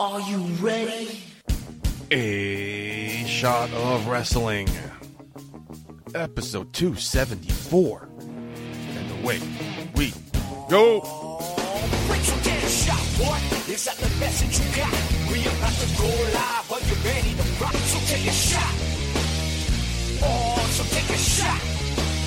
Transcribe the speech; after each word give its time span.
Are 0.00 0.20
you 0.22 0.38
ready? 0.60 1.22
A 2.10 3.24
shot 3.26 3.70
of 3.70 4.08
wrestling, 4.08 4.68
episode 6.16 6.72
274. 6.72 8.08
And 8.18 9.22
away 9.22 9.38
we 9.94 10.12
go. 10.68 11.00
Till 11.00 12.40
get 12.42 12.64
a 12.64 12.68
shot, 12.68 13.06
boy. 13.18 13.38
Is 13.72 13.84
that 13.84 13.96
the 13.98 14.10
message 14.18 14.58
you 14.58 14.74
got? 14.74 14.90
We 15.30 15.46
about 15.46 15.74
to 15.78 15.86
go 15.96 16.08
live. 16.34 16.72
Are 16.72 16.80
you 16.80 16.96
ready 17.06 17.34
to 17.34 17.62
rock? 17.62 17.74
So 17.74 17.98
take 18.12 18.26
a 18.26 18.32
shot. 18.32 18.74
Oh, 20.26 20.58
so 20.72 20.82
take 20.90 21.08
a 21.08 21.18
shot. 21.18 21.60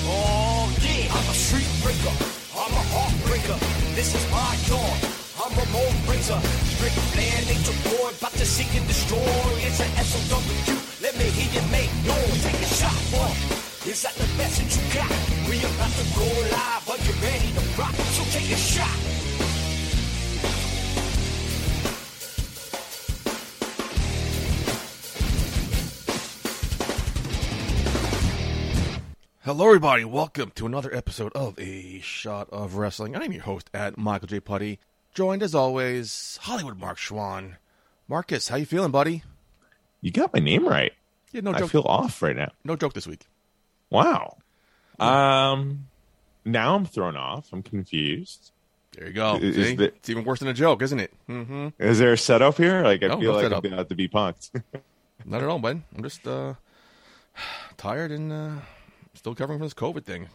Oh, 0.08 0.74
yeah. 0.80 1.12
I'm 1.12 1.28
a 1.28 1.34
street 1.34 1.68
breaker. 1.82 2.16
I'm 2.56 2.72
a 2.72 2.84
heartbreaker. 2.96 3.58
This 3.94 4.14
is 4.14 4.30
my 4.30 4.56
dawn. 4.68 5.17
I'm 5.50 5.56
a 5.56 5.72
mold 5.72 5.94
raiser. 6.06 6.34
Ric 6.84 6.92
Flair, 7.08 7.40
Nature 7.48 7.72
Boy, 7.88 8.10
about 8.10 8.32
to 8.32 8.44
seek 8.44 8.68
and 8.76 8.86
destroy. 8.86 9.16
It's 9.64 9.80
an 9.80 9.88
SOW. 10.04 10.44
Let 11.00 11.16
me 11.16 11.24
hear 11.24 11.48
you 11.56 11.66
make 11.72 11.88
noise. 12.04 12.44
Take 12.44 12.60
a 12.60 12.68
shot, 12.68 12.92
boy. 13.08 13.32
Is 13.88 14.02
that 14.02 14.12
the 14.16 14.28
message 14.36 14.76
you 14.76 14.84
got? 14.92 15.08
We 15.48 15.56
about 15.64 15.88
to 15.88 16.04
go 16.12 16.28
live. 16.52 16.84
Are 16.90 17.00
you 17.00 17.14
ready 17.24 17.48
to 17.56 17.80
rock? 17.80 17.94
So 17.94 18.24
take 18.24 18.52
a 18.52 18.56
shot. 18.56 19.18
Hello, 29.48 29.64
everybody. 29.64 30.04
Welcome 30.04 30.52
to 30.56 30.66
another 30.66 30.94
episode 30.94 31.32
of 31.34 31.58
A 31.58 32.00
Shot 32.00 32.50
of 32.50 32.74
Wrestling. 32.74 33.16
I'm 33.16 33.32
your 33.32 33.44
host 33.44 33.70
at 33.72 33.96
Michael 33.96 34.28
J. 34.28 34.40
Putty, 34.40 34.78
joined 35.18 35.42
as 35.42 35.52
always 35.52 36.38
Hollywood 36.42 36.78
Mark 36.78 36.96
Schwann. 36.96 37.56
Marcus, 38.06 38.46
how 38.50 38.54
you 38.56 38.64
feeling, 38.64 38.92
buddy? 38.92 39.24
You 40.00 40.12
got 40.12 40.32
my 40.32 40.38
name 40.38 40.64
right. 40.64 40.92
Yeah, 41.32 41.40
no 41.40 41.52
joke. 41.54 41.64
I 41.64 41.66
feel 41.66 41.82
off 41.86 42.22
right 42.22 42.36
now. 42.36 42.52
no 42.62 42.76
joke 42.76 42.92
this 42.92 43.04
week. 43.08 43.26
Wow. 43.90 44.36
Um, 45.00 45.88
now 46.44 46.76
I'm 46.76 46.86
thrown 46.86 47.16
off. 47.16 47.48
I'm 47.52 47.64
confused. 47.64 48.52
There 48.92 49.08
you 49.08 49.12
go. 49.12 49.34
Is- 49.42 49.56
See? 49.56 49.60
is 49.72 49.76
the- 49.76 49.84
it's 49.86 50.08
even 50.08 50.22
worse 50.22 50.38
than 50.38 50.46
a 50.46 50.54
joke, 50.54 50.82
isn't 50.82 51.00
it? 51.00 51.12
Mm-hmm. 51.28 51.68
Is 51.80 51.98
there 51.98 52.12
a 52.12 52.16
setup 52.18 52.56
here? 52.56 52.82
Like 52.84 53.02
I 53.02 53.08
No, 53.08 53.18
feel 53.18 53.32
no 53.32 53.38
like 53.38 53.44
setup. 53.46 53.64
I'm 53.64 53.72
about 53.72 53.88
to 53.88 53.96
be 53.96 54.06
punked. 54.08 54.62
Not 55.24 55.42
at 55.42 55.48
all, 55.48 55.58
bud. 55.58 55.82
I'm 55.96 56.02
just 56.04 56.28
uh, 56.28 56.54
tired 57.76 58.12
and 58.12 58.32
uh, 58.32 58.50
still 59.14 59.32
recovering 59.32 59.58
from 59.58 59.66
this 59.66 59.74
COVID 59.74 60.04
thing. 60.04 60.28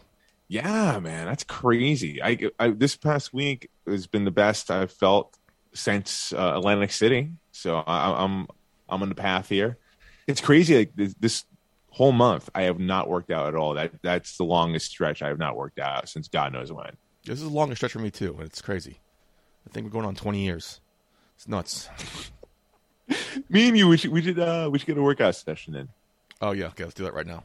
Yeah, 0.48 0.98
man, 1.00 1.26
that's 1.26 1.44
crazy. 1.44 2.22
I, 2.22 2.50
I 2.58 2.68
this 2.70 2.96
past 2.96 3.32
week 3.32 3.70
has 3.86 4.06
been 4.06 4.24
the 4.24 4.30
best 4.30 4.70
I've 4.70 4.92
felt 4.92 5.36
since 5.72 6.32
uh, 6.32 6.52
Atlantic 6.56 6.92
City. 6.92 7.30
So 7.52 7.76
I, 7.78 8.22
I'm 8.24 8.46
I'm 8.88 9.02
on 9.02 9.08
the 9.08 9.14
path 9.14 9.48
here. 9.48 9.78
It's 10.26 10.40
crazy. 10.40 10.76
Like 10.76 10.96
this, 10.96 11.14
this 11.18 11.44
whole 11.90 12.12
month, 12.12 12.50
I 12.54 12.62
have 12.62 12.78
not 12.78 13.08
worked 13.08 13.30
out 13.30 13.48
at 13.48 13.54
all. 13.54 13.74
That 13.74 13.92
that's 14.02 14.36
the 14.36 14.44
longest 14.44 14.90
stretch 14.90 15.22
I 15.22 15.28
have 15.28 15.38
not 15.38 15.56
worked 15.56 15.78
out 15.78 16.08
since 16.08 16.28
God 16.28 16.52
knows 16.52 16.72
when. 16.72 16.96
This 17.24 17.40
is 17.40 17.46
a 17.46 17.50
longer 17.50 17.74
stretch 17.74 17.92
for 17.92 18.00
me 18.00 18.10
too, 18.10 18.34
and 18.34 18.46
it's 18.46 18.60
crazy. 18.60 19.00
I 19.66 19.70
think 19.72 19.84
we're 19.86 19.92
going 19.92 20.04
on 20.04 20.14
20 20.14 20.44
years. 20.44 20.80
It's 21.36 21.48
nuts. 21.48 21.88
Me 23.48 23.68
and 23.68 23.76
you, 23.76 23.88
we 23.88 23.96
should 23.96 24.12
we 24.12 24.22
should 24.22 24.38
uh, 24.38 24.68
we 24.70 24.78
should 24.78 24.86
get 24.86 24.98
a 24.98 25.02
workout 25.02 25.34
session 25.36 25.74
in. 25.74 25.88
Oh 26.40 26.52
yeah, 26.52 26.66
okay, 26.66 26.84
let's 26.84 26.94
do 26.94 27.04
that 27.04 27.14
right 27.14 27.26
now. 27.26 27.44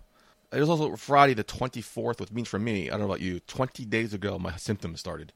It 0.51 0.59
was 0.59 0.69
also 0.69 0.95
Friday 0.95 1.33
the 1.33 1.43
24th, 1.43 2.19
which 2.19 2.31
means 2.31 2.47
for 2.47 2.59
me, 2.59 2.87
I 2.87 2.91
don't 2.91 3.01
know 3.01 3.05
about 3.05 3.21
you, 3.21 3.39
20 3.41 3.85
days 3.85 4.13
ago 4.13 4.39
my 4.39 4.55
symptoms 4.55 4.99
started. 4.99 5.31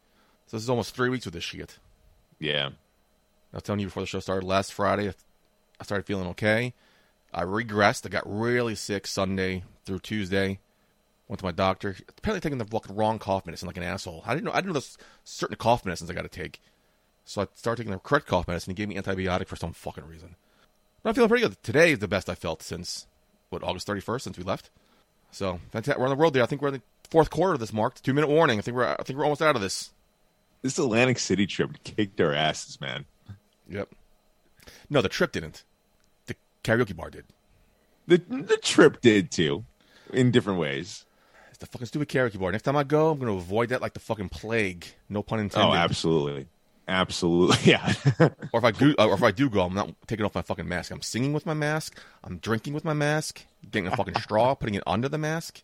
So 0.48 0.58
this 0.58 0.64
is 0.64 0.70
almost 0.70 0.96
three 0.96 1.10
weeks 1.10 1.26
with 1.26 1.36
this 1.36 1.44
shit. 1.44 1.78
Yeah. 2.40 2.70
I 3.54 3.58
was 3.58 3.64
telling 3.64 3.80
you 3.80 3.88
before 3.88 4.02
the 4.02 4.08
show 4.08 4.20
started 4.20 4.46
last 4.46 4.74
Friday, 4.74 5.10
I 5.80 5.84
started 5.84 6.06
feeling 6.06 6.28
okay. 6.30 6.74
I 7.34 7.44
regressed. 7.44 8.06
I 8.06 8.10
got 8.10 8.24
really 8.26 8.76
sick 8.76 9.08
Sunday 9.08 9.64
through 9.86 10.00
Tuesday. 10.00 10.60
Went 11.28 11.40
to 11.40 11.46
my 11.46 11.52
doctor. 11.52 11.96
Apparently 12.18 12.42
taking 12.42 12.58
the 12.58 12.66
fucking 12.66 12.96
wrong 12.96 13.20
cough 13.20 13.46
medicine 13.46 13.68
like 13.68 13.78
an 13.78 13.84
asshole. 13.84 14.24
I 14.26 14.34
didn't 14.34 14.46
know. 14.46 14.52
I 14.52 14.58
didn't 14.58 14.68
know 14.68 14.74
there's 14.74 14.98
certain 15.24 15.56
cough 15.58 15.86
medicines 15.86 16.10
I 16.10 16.14
got 16.14 16.24
to 16.24 16.30
take. 16.30 16.62
So 17.26 17.42
I 17.42 17.48
started 17.56 17.82
taking 17.82 17.94
the 17.94 18.00
correct 18.00 18.28
cough 18.28 18.48
medicine. 18.48 18.72
He 18.72 18.76
gave 18.76 18.90
me 18.90 18.96
antibiotic 18.96 19.48
for 19.48 19.56
some 19.56 19.74
fucking 19.74 20.06
reason. 20.06 20.36
But 21.02 21.10
I'm 21.10 21.16
feeling 21.16 21.30
pretty 21.30 21.44
good. 21.44 21.62
Today 21.64 21.94
is 21.94 22.00
the 22.00 22.08
best 22.08 22.30
I 22.30 22.36
felt 22.36 22.62
since 22.62 23.08
what 23.50 23.64
August 23.64 23.88
31st 23.88 24.22
since 24.22 24.38
we 24.38 24.44
left. 24.44 24.70
So 25.34 25.60
fantastic. 25.72 25.98
We're 25.98 26.06
on 26.06 26.12
the 26.12 26.22
road 26.22 26.34
there. 26.34 26.44
I 26.44 26.46
think 26.46 26.62
we're 26.62 26.70
in 26.70 26.76
the 26.76 26.82
fourth 27.10 27.30
quarter 27.30 27.54
of 27.54 27.60
this 27.60 27.74
mark. 27.74 28.02
Two 28.02 28.14
minute 28.14 28.30
warning. 28.30 28.60
I 28.60 28.62
think 28.62 28.78
we're. 28.78 28.86
I 28.86 29.04
think 29.04 29.18
we're 29.18 29.26
almost 29.26 29.42
out 29.42 29.56
of 29.56 29.62
this. 29.62 29.92
This 30.62 30.80
Atlantic 30.80 31.20
City 31.20 31.46
trip 31.46 31.72
kicked 31.84 32.22
our 32.22 32.34
asses, 32.34 32.80
man. 32.80 33.06
Yep. 33.68 33.90
No, 34.90 35.02
the 35.02 35.10
trip 35.10 35.32
didn't. 35.32 35.64
The 36.28 36.36
karaoke 36.64 36.96
bar 36.96 37.10
did. 37.10 37.26
The 38.08 38.18
the 38.18 38.58
trip 38.58 39.02
did 39.02 39.32
too, 39.32 39.66
in 40.12 40.32
different 40.32 40.60
ways. 40.60 41.06
It's 41.50 41.58
the 41.58 41.66
fucking 41.66 41.88
stupid 41.88 42.10
karaoke 42.10 42.40
bar. 42.40 42.52
Next 42.52 42.64
time 42.64 42.78
I 42.78 42.84
go, 42.84 43.12
I'm 43.12 43.20
going 43.20 43.32
to 43.32 43.38
avoid 43.38 43.70
that 43.70 43.82
like 43.82 43.94
the 43.94 44.00
fucking 44.00 44.30
plague. 44.30 44.86
No 45.10 45.24
pun 45.24 45.40
oh, 45.40 45.42
intended. 45.42 45.68
Oh, 45.68 45.74
absolutely, 45.74 46.48
absolutely, 46.88 47.58
yeah. 47.72 47.94
Or 48.20 48.60
if 48.60 48.64
I 48.64 48.72
do, 48.72 48.96
or 48.98 49.14
if 49.14 49.24
I 49.24 49.32
do 49.32 49.50
go, 49.50 49.62
I'm 49.62 49.74
not 49.74 49.94
taking 50.08 50.26
off 50.26 50.36
my 50.36 50.42
fucking 50.42 50.68
mask. 50.68 50.92
I'm 50.92 51.02
singing 51.02 51.34
with 51.34 51.46
my 51.46 51.54
mask. 51.54 51.98
I'm 52.24 52.38
drinking 52.38 52.74
with 52.74 52.86
my 52.86 52.94
mask. 52.94 53.44
Getting 53.72 53.88
a 53.88 53.96
fucking 53.96 54.16
straw, 54.20 54.54
putting 54.60 54.76
it 54.76 54.84
under 54.86 55.10
the 55.10 55.18
mask. 55.18 55.62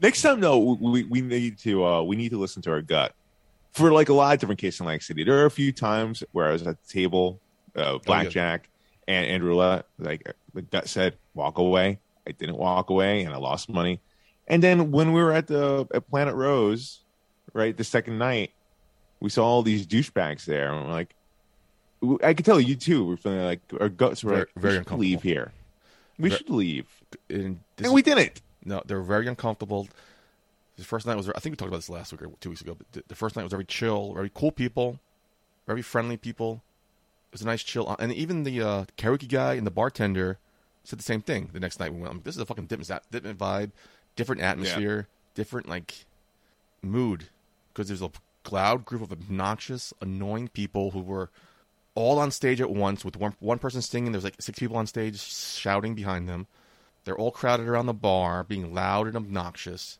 Next 0.00 0.22
time, 0.22 0.40
though, 0.40 0.58
we 0.58 1.04
we 1.04 1.20
need 1.20 1.58
to 1.58 1.84
uh, 1.84 2.02
we 2.02 2.16
need 2.16 2.30
to 2.30 2.38
listen 2.38 2.62
to 2.62 2.70
our 2.70 2.82
gut 2.82 3.14
for 3.72 3.92
like 3.92 4.08
a 4.08 4.12
lot 4.12 4.34
of 4.34 4.40
different 4.40 4.60
cases 4.60 4.80
in 4.80 4.84
Atlantic 4.84 5.02
City. 5.02 5.24
There 5.24 5.38
are 5.38 5.46
a 5.46 5.50
few 5.50 5.72
times 5.72 6.24
where 6.32 6.48
I 6.48 6.52
was 6.52 6.66
at 6.66 6.82
the 6.82 6.88
table, 6.88 7.40
uh, 7.76 7.98
blackjack 7.98 8.68
and, 9.06 9.26
and 9.26 9.44
roulette. 9.44 9.86
Like 9.98 10.34
the 10.54 10.62
gut 10.62 10.88
said, 10.88 11.16
walk 11.34 11.58
away. 11.58 12.00
I 12.26 12.32
didn't 12.32 12.56
walk 12.56 12.90
away, 12.90 13.22
and 13.22 13.34
I 13.34 13.38
lost 13.38 13.68
money. 13.68 14.00
And 14.46 14.62
then 14.62 14.90
when 14.90 15.12
we 15.12 15.22
were 15.22 15.32
at 15.32 15.46
the 15.46 15.86
at 15.92 16.08
Planet 16.08 16.34
Rose, 16.34 17.00
right, 17.52 17.76
the 17.76 17.84
second 17.84 18.18
night, 18.18 18.52
we 19.20 19.30
saw 19.30 19.44
all 19.44 19.62
these 19.62 19.86
douchebags 19.86 20.44
there, 20.44 20.72
and 20.72 20.86
we're 20.86 20.92
like, 20.92 21.14
I 22.22 22.34
could 22.34 22.44
tell 22.46 22.60
you 22.60 22.76
too. 22.76 23.04
We're 23.04 23.16
feeling 23.16 23.44
like 23.44 23.60
our 23.80 23.88
guts 23.88 24.22
were 24.22 24.30
Very- 24.30 24.40
like, 24.42 24.48
very 24.56 24.76
uncomfortable. 24.78 25.00
leave 25.00 25.22
here. 25.22 25.52
We 26.18 26.30
should 26.30 26.50
leave, 26.50 26.86
And, 27.30 27.60
and 27.78 27.92
we 27.92 28.02
didn't. 28.02 28.40
no, 28.64 28.82
they're 28.84 29.00
very 29.02 29.28
uncomfortable. 29.28 29.88
The 30.76 30.84
first 30.84 31.06
night 31.06 31.16
was. 31.16 31.28
I 31.28 31.38
think 31.40 31.52
we 31.52 31.56
talked 31.56 31.68
about 31.68 31.78
this 31.78 31.88
last 31.90 32.12
week 32.12 32.22
or 32.22 32.30
two 32.40 32.50
weeks 32.50 32.60
ago. 32.60 32.74
But 32.76 32.90
the, 32.92 33.02
the 33.08 33.14
first 33.14 33.34
night 33.36 33.42
was 33.44 33.52
very 33.52 33.64
chill, 33.64 34.14
very 34.14 34.30
cool 34.34 34.50
people, 34.52 34.98
very 35.66 35.82
friendly 35.82 36.16
people. 36.16 36.62
It 37.30 37.34
was 37.34 37.42
a 37.42 37.46
nice 37.46 37.62
chill, 37.62 37.94
and 37.98 38.12
even 38.12 38.42
the 38.44 38.60
uh, 38.62 38.84
karaoke 38.96 39.28
guy 39.28 39.54
and 39.54 39.66
the 39.66 39.70
bartender 39.70 40.38
said 40.84 40.98
the 40.98 41.02
same 41.04 41.20
thing. 41.20 41.50
The 41.52 41.60
next 41.60 41.78
night 41.80 41.92
we 41.92 41.98
went. 42.00 42.10
I'm 42.10 42.16
like, 42.18 42.24
this 42.24 42.36
is 42.36 42.40
a 42.40 42.46
fucking 42.46 42.66
different, 42.66 43.02
different 43.10 43.38
vibe, 43.38 43.70
different 44.16 44.40
atmosphere, 44.42 45.06
different 45.34 45.68
like 45.68 46.04
mood. 46.82 47.24
Because 47.72 47.88
there's 47.88 48.02
a 48.02 48.10
loud 48.50 48.84
group 48.84 49.02
of 49.02 49.12
obnoxious, 49.12 49.92
annoying 50.00 50.48
people 50.48 50.90
who 50.92 51.00
were 51.00 51.30
all 51.94 52.18
on 52.18 52.30
stage 52.30 52.60
at 52.60 52.70
once 52.70 53.04
with 53.04 53.16
one 53.16 53.34
one 53.40 53.58
person 53.58 53.82
singing. 53.82 54.12
There's 54.12 54.24
like 54.24 54.40
six 54.40 54.58
people 54.58 54.76
on 54.76 54.86
stage 54.86 55.20
shouting 55.20 55.94
behind 55.94 56.28
them. 56.28 56.46
They're 57.04 57.16
all 57.18 57.30
crowded 57.30 57.66
around 57.68 57.86
the 57.86 57.94
bar, 57.94 58.44
being 58.44 58.74
loud 58.74 59.06
and 59.06 59.16
obnoxious. 59.16 59.98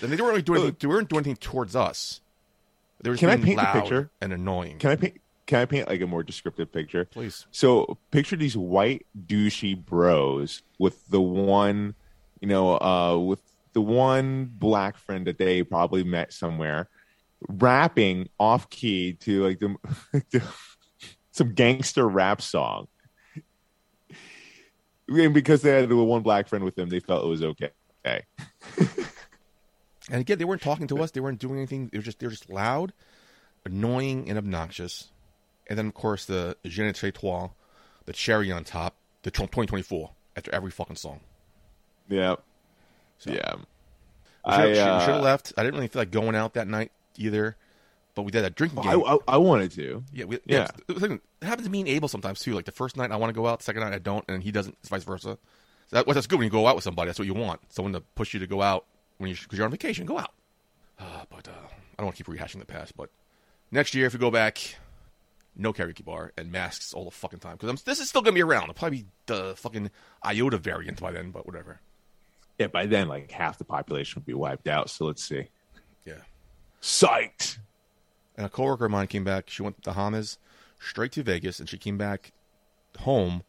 And 0.00 0.10
they 0.10 0.16
weren't 0.16 0.20
really 0.30 0.42
doing 0.42 0.60
anything, 0.62 0.76
they 0.80 0.86
weren't 0.88 1.08
doing 1.08 1.20
anything 1.24 1.36
towards 1.36 1.76
us. 1.76 2.20
They 3.02 3.10
were 3.10 3.14
just 3.16 3.20
Can 3.20 3.30
I 3.30 3.36
being 3.36 3.46
paint 3.46 3.58
the 3.58 3.64
loud 3.64 3.82
picture? 3.82 4.10
and 4.20 4.32
annoying. 4.32 4.78
Can 4.78 4.90
I 4.90 4.96
paint? 4.96 5.20
Can 5.46 5.58
I 5.60 5.64
paint 5.66 5.88
like 5.88 6.00
a 6.00 6.06
more 6.06 6.22
descriptive 6.22 6.72
picture? 6.72 7.04
Please. 7.04 7.46
So 7.50 7.98
picture 8.10 8.36
these 8.36 8.56
white 8.56 9.04
douchey 9.26 9.76
bros 9.76 10.62
with 10.78 11.06
the 11.08 11.20
one, 11.20 11.94
you 12.40 12.48
know, 12.48 12.80
uh, 12.80 13.18
with 13.18 13.42
the 13.74 13.82
one 13.82 14.46
black 14.46 14.96
friend 14.96 15.26
that 15.26 15.36
they 15.36 15.62
probably 15.62 16.02
met 16.02 16.32
somewhere, 16.32 16.88
rapping 17.48 18.28
off 18.38 18.70
key 18.70 19.14
to 19.20 19.44
like 19.44 19.60
the, 19.60 20.42
some 21.32 21.54
gangster 21.54 22.08
rap 22.08 22.40
song. 22.40 22.88
And 25.08 25.34
because 25.34 25.62
they 25.62 25.70
had 25.70 25.88
the 25.88 25.96
one 25.96 26.22
black 26.22 26.48
friend 26.48 26.64
with 26.64 26.76
them, 26.76 26.88
they 26.88 27.00
felt 27.00 27.24
it 27.24 27.28
was 27.28 27.42
okay. 27.42 27.70
Okay. 28.06 28.22
And 30.10 30.20
again, 30.20 30.38
they 30.38 30.44
weren't 30.44 30.62
talking 30.62 30.86
to 30.88 31.02
us. 31.02 31.10
They 31.12 31.20
weren't 31.20 31.38
doing 31.40 31.56
anything. 31.56 31.88
They 31.88 31.98
were 31.98 32.04
just 32.04 32.18
they 32.18 32.26
were 32.26 32.30
just 32.32 32.50
loud, 32.50 32.92
annoying, 33.64 34.28
and 34.28 34.36
obnoxious. 34.36 35.10
And 35.66 35.78
then 35.78 35.86
of 35.86 35.94
course 35.94 36.26
the 36.26 36.56
Je 36.64 36.82
ne 36.82 36.92
the 36.92 38.12
cherry 38.12 38.52
on 38.52 38.64
top, 38.64 38.96
the 39.22 39.30
Trump 39.30 39.50
2024 39.52 40.10
after 40.36 40.54
every 40.54 40.70
fucking 40.70 40.96
song. 40.96 41.20
Yeah. 42.08 42.36
So- 43.18 43.32
Yeah. 43.32 43.54
We 44.46 44.52
should, 44.52 44.60
I, 44.60 44.74
should 44.74 44.78
uh, 44.82 45.00
have 45.06 45.22
left. 45.22 45.54
I 45.56 45.62
didn't 45.62 45.76
really 45.76 45.88
feel 45.88 46.02
like 46.02 46.10
going 46.10 46.34
out 46.36 46.52
that 46.52 46.68
night 46.68 46.92
either. 47.16 47.56
But 48.14 48.22
we 48.22 48.30
did 48.30 48.44
that 48.44 48.54
drinking 48.54 48.78
I, 48.80 48.94
game. 48.94 49.02
I, 49.04 49.18
I 49.26 49.36
wanted 49.38 49.72
to. 49.72 50.04
yeah, 50.12 50.24
we, 50.24 50.38
yeah. 50.46 50.68
It, 50.88 51.02
it 51.02 51.20
happens 51.42 51.66
to 51.66 51.70
me 51.70 51.80
and 51.80 51.88
Abel 51.88 52.08
sometimes 52.08 52.40
too. 52.40 52.54
Like 52.54 52.64
the 52.64 52.72
first 52.72 52.96
night 52.96 53.10
I 53.10 53.16
want 53.16 53.30
to 53.30 53.34
go 53.34 53.46
out, 53.46 53.58
the 53.58 53.64
second 53.64 53.82
night 53.82 53.92
I 53.92 53.98
don't, 53.98 54.24
and 54.28 54.42
he 54.42 54.52
doesn't. 54.52 54.76
It's 54.80 54.88
vice 54.88 55.02
versa. 55.02 55.36
So 55.88 55.96
that, 55.96 56.06
well, 56.06 56.14
that's 56.14 56.26
good 56.26 56.38
when 56.38 56.44
you 56.44 56.50
go 56.50 56.66
out 56.66 56.76
with 56.76 56.84
somebody. 56.84 57.08
That's 57.08 57.18
what 57.18 57.26
you 57.26 57.34
want. 57.34 57.60
Someone 57.72 57.92
to 57.92 58.00
push 58.00 58.32
you 58.32 58.40
to 58.40 58.46
go 58.46 58.62
out 58.62 58.86
when 59.18 59.30
you 59.30 59.36
because 59.36 59.58
you're 59.58 59.64
on 59.64 59.70
vacation. 59.70 60.06
Go 60.06 60.18
out. 60.18 60.32
Uh, 60.98 61.24
but 61.28 61.48
uh, 61.48 61.50
I 61.50 61.96
don't 61.98 62.06
want 62.06 62.16
to 62.16 62.24
keep 62.24 62.32
rehashing 62.34 62.60
the 62.60 62.66
past. 62.66 62.96
But 62.96 63.10
next 63.72 63.94
year, 63.94 64.06
if 64.06 64.12
we 64.12 64.20
go 64.20 64.30
back, 64.30 64.76
no 65.56 65.72
karaoke 65.72 66.04
bar, 66.04 66.32
and 66.36 66.52
masks 66.52 66.94
all 66.94 67.04
the 67.04 67.10
fucking 67.10 67.40
time. 67.40 67.56
Because 67.58 67.82
this 67.82 67.98
is 67.98 68.08
still 68.08 68.22
gonna 68.22 68.34
be 68.34 68.42
around. 68.42 68.64
It'll 68.64 68.74
probably 68.74 68.98
be 68.98 69.06
the 69.26 69.54
fucking 69.56 69.90
iota 70.22 70.58
variant 70.58 71.00
by 71.00 71.10
then, 71.10 71.32
but 71.32 71.46
whatever. 71.46 71.80
Yeah, 72.58 72.68
by 72.68 72.86
then, 72.86 73.08
like 73.08 73.32
half 73.32 73.58
the 73.58 73.64
population 73.64 74.20
would 74.20 74.26
be 74.26 74.34
wiped 74.34 74.68
out. 74.68 74.88
So 74.88 75.06
let's 75.06 75.24
see. 75.24 75.48
Yeah. 76.06 76.20
Psyched. 76.84 77.56
And 78.36 78.44
a 78.44 78.50
coworker 78.50 78.84
of 78.84 78.90
mine 78.90 79.06
came 79.06 79.24
back. 79.24 79.48
She 79.48 79.62
went 79.62 79.76
to 79.76 79.80
the 79.80 79.90
Bahamas, 79.90 80.36
straight 80.78 81.12
to 81.12 81.22
Vegas, 81.22 81.58
and 81.58 81.66
she 81.66 81.78
came 81.78 81.96
back 81.96 82.32
home. 83.00 83.42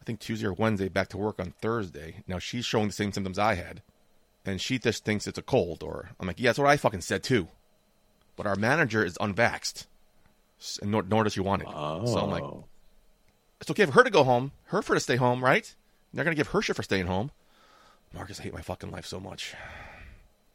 I 0.00 0.04
think 0.04 0.18
Tuesday 0.18 0.48
or 0.48 0.52
Wednesday, 0.52 0.88
back 0.88 1.08
to 1.10 1.16
work 1.16 1.38
on 1.38 1.52
Thursday. 1.62 2.24
Now 2.26 2.40
she's 2.40 2.64
showing 2.64 2.88
the 2.88 2.92
same 2.92 3.12
symptoms 3.12 3.38
I 3.38 3.54
had, 3.54 3.82
and 4.44 4.60
she 4.60 4.80
just 4.80 5.04
thinks 5.04 5.28
it's 5.28 5.38
a 5.38 5.42
cold. 5.42 5.84
Or 5.84 6.10
I'm 6.18 6.26
like, 6.26 6.40
yeah, 6.40 6.48
that's 6.48 6.58
what 6.58 6.66
I 6.66 6.76
fucking 6.76 7.02
said 7.02 7.22
too. 7.22 7.46
But 8.34 8.48
our 8.48 8.56
manager 8.56 9.04
is 9.04 9.16
unvaxxed, 9.18 9.86
and 10.80 10.90
nor, 10.90 11.04
nor 11.04 11.22
does 11.22 11.34
she 11.34 11.40
want 11.40 11.62
it. 11.62 11.68
So 11.68 12.18
I'm 12.18 12.30
like, 12.30 12.42
Oh. 12.42 12.64
it's 13.60 13.70
okay 13.70 13.86
for 13.86 13.92
her 13.92 14.02
to 14.02 14.10
go 14.10 14.24
home, 14.24 14.50
her 14.66 14.82
for 14.82 14.94
to 14.94 15.00
stay 15.00 15.16
home, 15.16 15.44
right? 15.44 15.72
They're 16.12 16.24
gonna 16.24 16.34
give 16.34 16.48
her 16.48 16.60
shit 16.62 16.74
for 16.74 16.82
staying 16.82 17.06
home. 17.06 17.30
Marcus, 18.12 18.40
I 18.40 18.42
hate 18.42 18.54
my 18.54 18.60
fucking 18.60 18.90
life 18.90 19.06
so 19.06 19.20
much. 19.20 19.54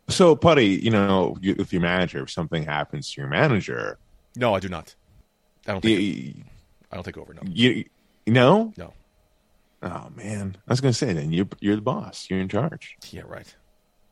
So, 0.09 0.35
Putty, 0.35 0.67
you 0.67 0.89
know, 0.89 1.35
you- 1.41 1.55
with 1.55 1.73
your 1.73 1.81
manager, 1.81 2.23
if 2.23 2.31
something 2.31 2.63
happens 2.63 3.11
to 3.13 3.21
your 3.21 3.29
manager, 3.29 3.99
No, 4.35 4.53
I 4.53 4.59
do 4.59 4.69
not. 4.69 4.95
I 5.67 5.71
don't 5.73 5.81
think. 5.81 5.99
you, 5.99 6.33
I 6.91 6.95
don't 6.95 7.03
take 7.03 7.17
over. 7.17 7.33
No, 7.33 7.41
you, 7.45 7.83
you 8.25 8.33
know? 8.33 8.73
no. 8.77 8.93
Oh 9.83 10.09
man, 10.15 10.57
I 10.67 10.71
was 10.71 10.81
gonna 10.81 10.91
say 10.93 11.13
then 11.13 11.31
you're 11.31 11.47
you're 11.59 11.75
the 11.75 11.81
boss. 11.83 12.27
You're 12.29 12.39
in 12.39 12.49
charge. 12.49 12.97
Yeah, 13.11 13.21
right. 13.27 13.53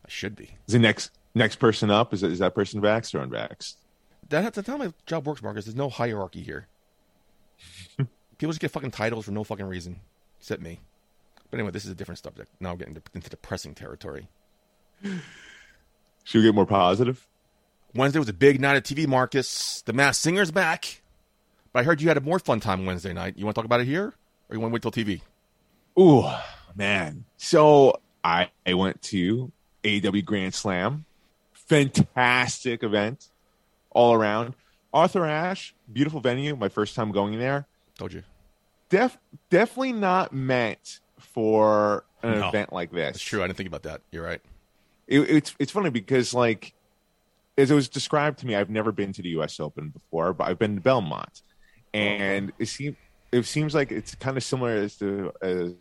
I 0.05 0.09
should 0.09 0.35
be. 0.35 0.55
Is 0.67 0.73
the 0.73 0.79
next 0.79 1.11
next 1.33 1.55
person 1.55 1.89
up? 1.89 2.13
Is 2.13 2.21
that, 2.21 2.31
is 2.31 2.39
that 2.39 2.53
person 2.53 2.81
vaxxed 2.81 3.15
or 3.15 3.25
unvaxxed? 3.25 3.75
That, 4.29 4.53
that's 4.53 4.67
how 4.67 4.77
my 4.77 4.93
job 5.07 5.25
works, 5.25 5.41
Marcus. 5.41 5.65
There's 5.65 5.75
no 5.75 5.89
hierarchy 5.89 6.43
here. 6.43 6.67
People 7.97 8.51
just 8.51 8.59
get 8.59 8.69
fucking 8.71 8.91
titles 8.91 9.25
for 9.25 9.31
no 9.31 9.43
fucking 9.43 9.65
reason, 9.65 9.99
except 10.39 10.61
me. 10.61 10.79
But 11.49 11.59
anyway, 11.59 11.71
this 11.71 11.85
is 11.85 11.91
a 11.91 11.95
different 11.95 12.19
subject. 12.19 12.51
Now 12.59 12.71
we're 12.73 12.77
getting 12.77 13.01
into 13.13 13.29
depressing 13.29 13.73
territory. 13.73 14.27
Should 16.25 16.39
we 16.39 16.43
get 16.45 16.53
more 16.55 16.65
positive? 16.65 17.25
Wednesday 17.93 18.19
was 18.19 18.27
a 18.27 18.33
big 18.33 18.59
night 18.59 18.75
at 18.75 18.83
TV, 18.83 19.07
Marcus. 19.07 19.81
The 19.83 19.93
Masked 19.93 20.21
Singer's 20.21 20.51
back. 20.51 21.01
But 21.71 21.79
I 21.79 21.83
heard 21.83 22.01
you 22.01 22.09
had 22.09 22.17
a 22.17 22.21
more 22.21 22.39
fun 22.39 22.59
time 22.59 22.85
Wednesday 22.85 23.13
night. 23.13 23.35
You 23.37 23.45
want 23.45 23.55
to 23.55 23.59
talk 23.59 23.65
about 23.65 23.79
it 23.79 23.85
here, 23.85 24.07
or 24.49 24.53
you 24.55 24.59
want 24.59 24.71
to 24.71 24.73
wait 24.73 24.81
till 24.81 24.91
TV? 24.91 25.21
Ooh, 25.97 26.29
man. 26.75 27.23
So 27.37 28.01
I, 28.23 28.49
I 28.65 28.73
went 28.73 29.01
to 29.03 29.51
AEW 29.83 30.25
Grand 30.25 30.53
Slam. 30.53 31.05
Fantastic 31.53 32.83
event 32.83 33.29
all 33.91 34.13
around. 34.13 34.55
Arthur 34.93 35.25
Ashe, 35.25 35.73
beautiful 35.91 36.19
venue. 36.21 36.55
My 36.55 36.69
first 36.69 36.95
time 36.95 37.11
going 37.11 37.37
there. 37.39 37.65
Told 37.97 38.13
you. 38.13 38.23
Def, 38.89 39.17
definitely 39.49 39.93
not 39.93 40.33
meant 40.33 40.99
for 41.19 42.05
an 42.23 42.39
No. 42.39 42.47
event 42.49 42.71
like 42.73 42.91
this. 42.91 43.13
That's 43.13 43.23
true. 43.23 43.43
I 43.43 43.47
didn't 43.47 43.57
think 43.57 43.67
about 43.67 43.83
that. 43.83 44.01
You're 44.11 44.23
right. 44.23 44.41
It, 45.07 45.19
it's 45.21 45.55
it's 45.59 45.71
funny 45.71 45.89
because 45.89 46.33
like 46.33 46.73
as 47.57 47.71
it 47.71 47.75
was 47.75 47.89
described 47.89 48.39
to 48.39 48.47
me, 48.47 48.55
I've 48.55 48.69
never 48.69 48.91
been 48.91 49.13
to 49.13 49.21
the 49.21 49.29
U.S. 49.29 49.59
Open 49.59 49.89
before, 49.89 50.33
but 50.33 50.47
I've 50.47 50.59
been 50.59 50.75
to 50.75 50.81
Belmont, 50.81 51.41
and 51.93 52.51
it 52.59 52.67
seems 52.67 52.97
it 53.31 53.43
seems 53.45 53.73
like 53.73 53.91
it's 53.91 54.15
kind 54.15 54.37
of 54.37 54.43
similar 54.43 54.71
as 54.71 54.95
to 54.97 55.31
as 55.41 55.73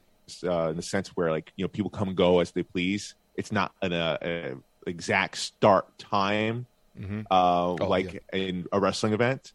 uh, 0.44 0.68
in 0.70 0.76
the 0.76 0.82
sense 0.82 1.08
where 1.08 1.30
like 1.30 1.52
you 1.56 1.64
know 1.64 1.68
people 1.68 1.90
come 1.90 2.08
and 2.08 2.16
go 2.16 2.40
as 2.40 2.52
they 2.52 2.62
please. 2.62 3.14
It's 3.36 3.50
not 3.50 3.72
an 3.82 3.92
uh, 3.92 4.54
exact 4.86 5.38
start 5.38 5.98
time 5.98 6.66
Mm-hmm. 6.98 7.22
uh, 7.30 7.74
Oh, 7.80 7.88
like 7.88 8.22
in 8.32 8.66
a 8.72 8.78
wrestling 8.78 9.14
event, 9.14 9.52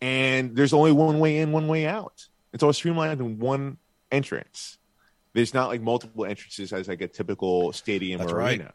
and 0.00 0.54
there's 0.54 0.72
only 0.72 0.92
one 0.92 1.18
way 1.18 1.38
in, 1.38 1.50
one 1.50 1.66
way 1.66 1.86
out. 1.86 2.28
It's 2.52 2.62
all 2.62 2.72
streamlined 2.72 3.20
in 3.20 3.38
one 3.38 3.78
entrance. 4.12 4.78
There's 5.34 5.52
not 5.52 5.68
like 5.68 5.82
multiple 5.82 6.24
entrances 6.24 6.72
as 6.72 6.88
like 6.88 7.00
a 7.02 7.08
typical 7.08 7.72
stadium 7.72 8.20
That's 8.20 8.32
or 8.32 8.36
right. 8.36 8.60
arena. 8.60 8.72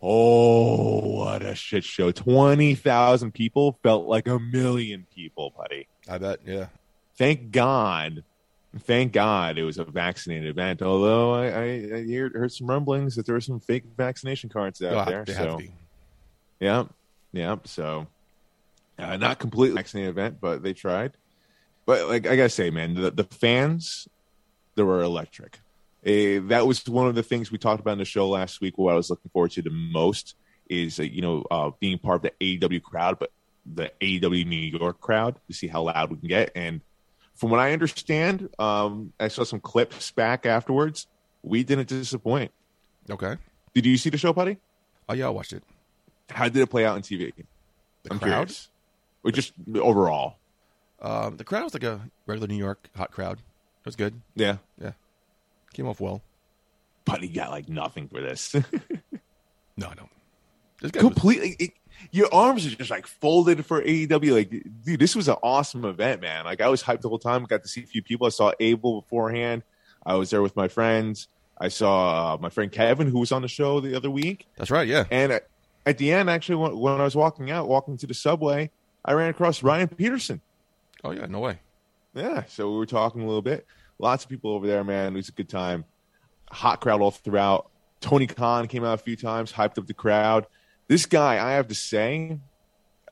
Oh, 0.00 1.00
what 1.00 1.42
a 1.42 1.56
shit 1.56 1.82
show! 1.82 2.12
Twenty 2.12 2.76
thousand 2.76 3.32
people 3.32 3.78
felt 3.82 4.06
like 4.06 4.28
a 4.28 4.38
million 4.38 5.06
people, 5.14 5.52
buddy. 5.56 5.88
I 6.08 6.18
bet. 6.18 6.38
Yeah. 6.46 6.66
Thank 7.16 7.50
God, 7.50 8.22
thank 8.78 9.12
God 9.12 9.58
it 9.58 9.64
was 9.64 9.76
a 9.78 9.84
vaccinated 9.84 10.48
event. 10.48 10.82
Although 10.82 11.34
I, 11.34 11.46
I, 11.46 11.62
I 11.96 12.12
heard, 12.12 12.32
heard 12.34 12.52
some 12.52 12.68
rumblings 12.68 13.16
that 13.16 13.26
there 13.26 13.34
were 13.34 13.40
some 13.40 13.58
fake 13.58 13.82
vaccination 13.96 14.48
cards 14.50 14.80
out 14.80 14.94
Well, 14.94 15.04
there. 15.04 15.26
so. 15.26 15.32
have 15.34 15.50
to 15.50 15.56
be. 15.56 15.72
Yeah, 16.60 16.84
yeah. 17.32 17.56
So, 17.64 18.06
uh, 19.00 19.16
not 19.16 19.40
completely 19.40 19.74
vaccinated 19.74 20.10
event, 20.10 20.38
but 20.40 20.62
they 20.62 20.74
tried. 20.74 21.12
But 21.86 22.08
like 22.08 22.24
I 22.28 22.36
gotta 22.36 22.50
say, 22.50 22.70
man, 22.70 22.94
the, 22.94 23.10
the 23.10 23.24
fans, 23.24 24.06
they 24.76 24.84
were 24.84 25.02
electric. 25.02 25.58
Eh, 26.04 26.40
that 26.44 26.66
was 26.66 26.86
one 26.88 27.06
of 27.08 27.14
the 27.14 27.22
things 27.22 27.50
we 27.50 27.58
talked 27.58 27.80
about 27.80 27.92
in 27.92 27.98
the 27.98 28.04
show 28.04 28.28
last 28.28 28.60
week. 28.60 28.78
What 28.78 28.92
I 28.92 28.96
was 28.96 29.10
looking 29.10 29.30
forward 29.30 29.50
to 29.52 29.62
the 29.62 29.70
most 29.70 30.36
is 30.68 31.00
uh, 31.00 31.02
you 31.02 31.22
know 31.22 31.44
uh, 31.50 31.70
being 31.80 31.98
part 31.98 32.16
of 32.16 32.22
the 32.22 32.58
AEW 32.58 32.82
crowd, 32.82 33.18
but 33.18 33.30
the 33.66 33.90
AEW 34.00 34.46
New 34.46 34.56
York 34.78 35.00
crowd 35.00 35.36
to 35.48 35.52
see 35.52 35.66
how 35.66 35.82
loud 35.82 36.10
we 36.10 36.16
can 36.16 36.28
get. 36.28 36.52
And 36.54 36.80
from 37.34 37.50
what 37.50 37.60
I 37.60 37.72
understand, 37.72 38.48
um, 38.58 39.12
I 39.20 39.28
saw 39.28 39.44
some 39.44 39.60
clips 39.60 40.10
back 40.10 40.46
afterwards. 40.46 41.06
We 41.42 41.64
didn't 41.64 41.88
disappoint. 41.88 42.52
Okay. 43.10 43.36
Did 43.74 43.86
you 43.86 43.96
see 43.96 44.10
the 44.10 44.18
show, 44.18 44.32
buddy? 44.32 44.56
Oh 45.08 45.14
yeah, 45.14 45.26
I 45.26 45.30
watched 45.30 45.52
it. 45.52 45.62
How 46.30 46.48
did 46.48 46.56
it 46.60 46.66
play 46.68 46.84
out 46.84 46.96
on 46.96 47.02
TV? 47.02 47.32
The 48.02 48.12
I'm 48.12 48.18
crowd. 48.18 48.30
curious. 48.30 48.68
Or 49.24 49.30
just 49.32 49.52
overall. 49.76 50.36
Um, 51.00 51.36
the 51.36 51.44
crowd 51.44 51.64
was 51.64 51.74
like 51.74 51.84
a 51.84 52.00
regular 52.26 52.48
New 52.48 52.56
York 52.56 52.88
hot 52.96 53.10
crowd. 53.10 53.38
It 53.38 53.86
was 53.86 53.96
good. 53.96 54.20
Yeah. 54.34 54.58
Yeah. 54.80 54.92
Came 55.74 55.86
off 55.86 56.00
well. 56.00 56.22
But 57.04 57.22
he 57.22 57.28
got 57.28 57.50
like 57.50 57.68
nothing 57.68 58.08
for 58.08 58.20
this. 58.20 58.54
No, 59.78 59.86
I 59.86 59.94
don't. 59.94 60.10
Was 60.82 60.90
good. 60.90 61.00
Completely. 61.00 61.56
It, 61.58 61.70
your 62.10 62.32
arms 62.34 62.66
are 62.66 62.70
just 62.70 62.90
like 62.90 63.06
folded 63.06 63.64
for 63.64 63.82
AEW. 63.82 64.32
Like, 64.32 64.50
dude, 64.84 65.00
this 65.00 65.16
was 65.16 65.28
an 65.28 65.36
awesome 65.42 65.84
event, 65.84 66.20
man. 66.20 66.44
Like, 66.44 66.60
I 66.60 66.68
was 66.68 66.82
hyped 66.82 67.00
the 67.00 67.08
whole 67.08 67.18
time. 67.18 67.44
Got 67.44 67.62
to 67.62 67.68
see 67.68 67.82
a 67.82 67.86
few 67.86 68.02
people. 68.02 68.26
I 68.26 68.30
saw 68.30 68.52
Abel 68.60 69.00
beforehand. 69.00 69.62
I 70.04 70.14
was 70.14 70.30
there 70.30 70.42
with 70.42 70.56
my 70.56 70.68
friends. 70.68 71.28
I 71.60 71.68
saw 71.68 72.34
uh, 72.34 72.38
my 72.38 72.50
friend 72.50 72.70
Kevin, 72.70 73.08
who 73.08 73.20
was 73.20 73.32
on 73.32 73.42
the 73.42 73.48
show 73.48 73.80
the 73.80 73.94
other 73.94 74.10
week. 74.10 74.46
That's 74.56 74.70
right. 74.70 74.86
Yeah. 74.86 75.04
And 75.10 75.32
at, 75.32 75.48
at 75.86 75.98
the 75.98 76.12
end, 76.12 76.30
actually, 76.30 76.56
when, 76.56 76.78
when 76.78 77.00
I 77.00 77.04
was 77.04 77.16
walking 77.16 77.50
out, 77.50 77.68
walking 77.68 77.96
to 77.98 78.06
the 78.06 78.14
subway, 78.14 78.70
I 79.04 79.12
ran 79.12 79.30
across 79.30 79.62
Ryan 79.62 79.88
Peterson. 79.88 80.40
Oh 81.04 81.10
yeah. 81.10 81.26
No 81.26 81.40
way. 81.40 81.58
Yeah, 82.14 82.44
so 82.48 82.70
we 82.70 82.78
were 82.78 82.86
talking 82.86 83.22
a 83.22 83.26
little 83.26 83.42
bit. 83.42 83.66
Lots 83.98 84.24
of 84.24 84.30
people 84.30 84.52
over 84.52 84.66
there, 84.66 84.84
man. 84.84 85.14
It 85.14 85.16
was 85.16 85.28
a 85.28 85.32
good 85.32 85.48
time. 85.48 85.84
Hot 86.50 86.80
crowd 86.80 87.00
all 87.00 87.10
throughout. 87.10 87.70
Tony 88.00 88.26
Khan 88.26 88.68
came 88.68 88.84
out 88.84 88.94
a 88.94 89.02
few 89.02 89.16
times, 89.16 89.52
hyped 89.52 89.78
up 89.78 89.86
the 89.86 89.94
crowd. 89.94 90.46
This 90.86 91.06
guy, 91.06 91.34
I 91.34 91.52
have 91.52 91.68
to 91.68 91.74
say, 91.74 92.38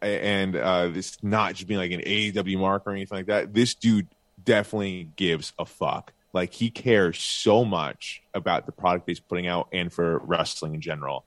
and 0.00 0.56
uh, 0.56 0.88
this 0.88 1.18
not 1.22 1.54
just 1.54 1.66
being 1.66 1.80
like 1.80 1.90
an 1.90 2.00
AEW 2.00 2.58
mark 2.58 2.84
or 2.86 2.92
anything 2.92 3.18
like 3.18 3.26
that. 3.26 3.52
This 3.52 3.74
dude 3.74 4.06
definitely 4.44 5.10
gives 5.16 5.52
a 5.58 5.64
fuck. 5.64 6.12
Like 6.32 6.52
he 6.52 6.70
cares 6.70 7.18
so 7.18 7.64
much 7.64 8.22
about 8.34 8.66
the 8.66 8.72
product 8.72 9.08
he's 9.08 9.20
putting 9.20 9.46
out 9.46 9.68
and 9.72 9.92
for 9.92 10.18
wrestling 10.18 10.74
in 10.74 10.80
general. 10.80 11.24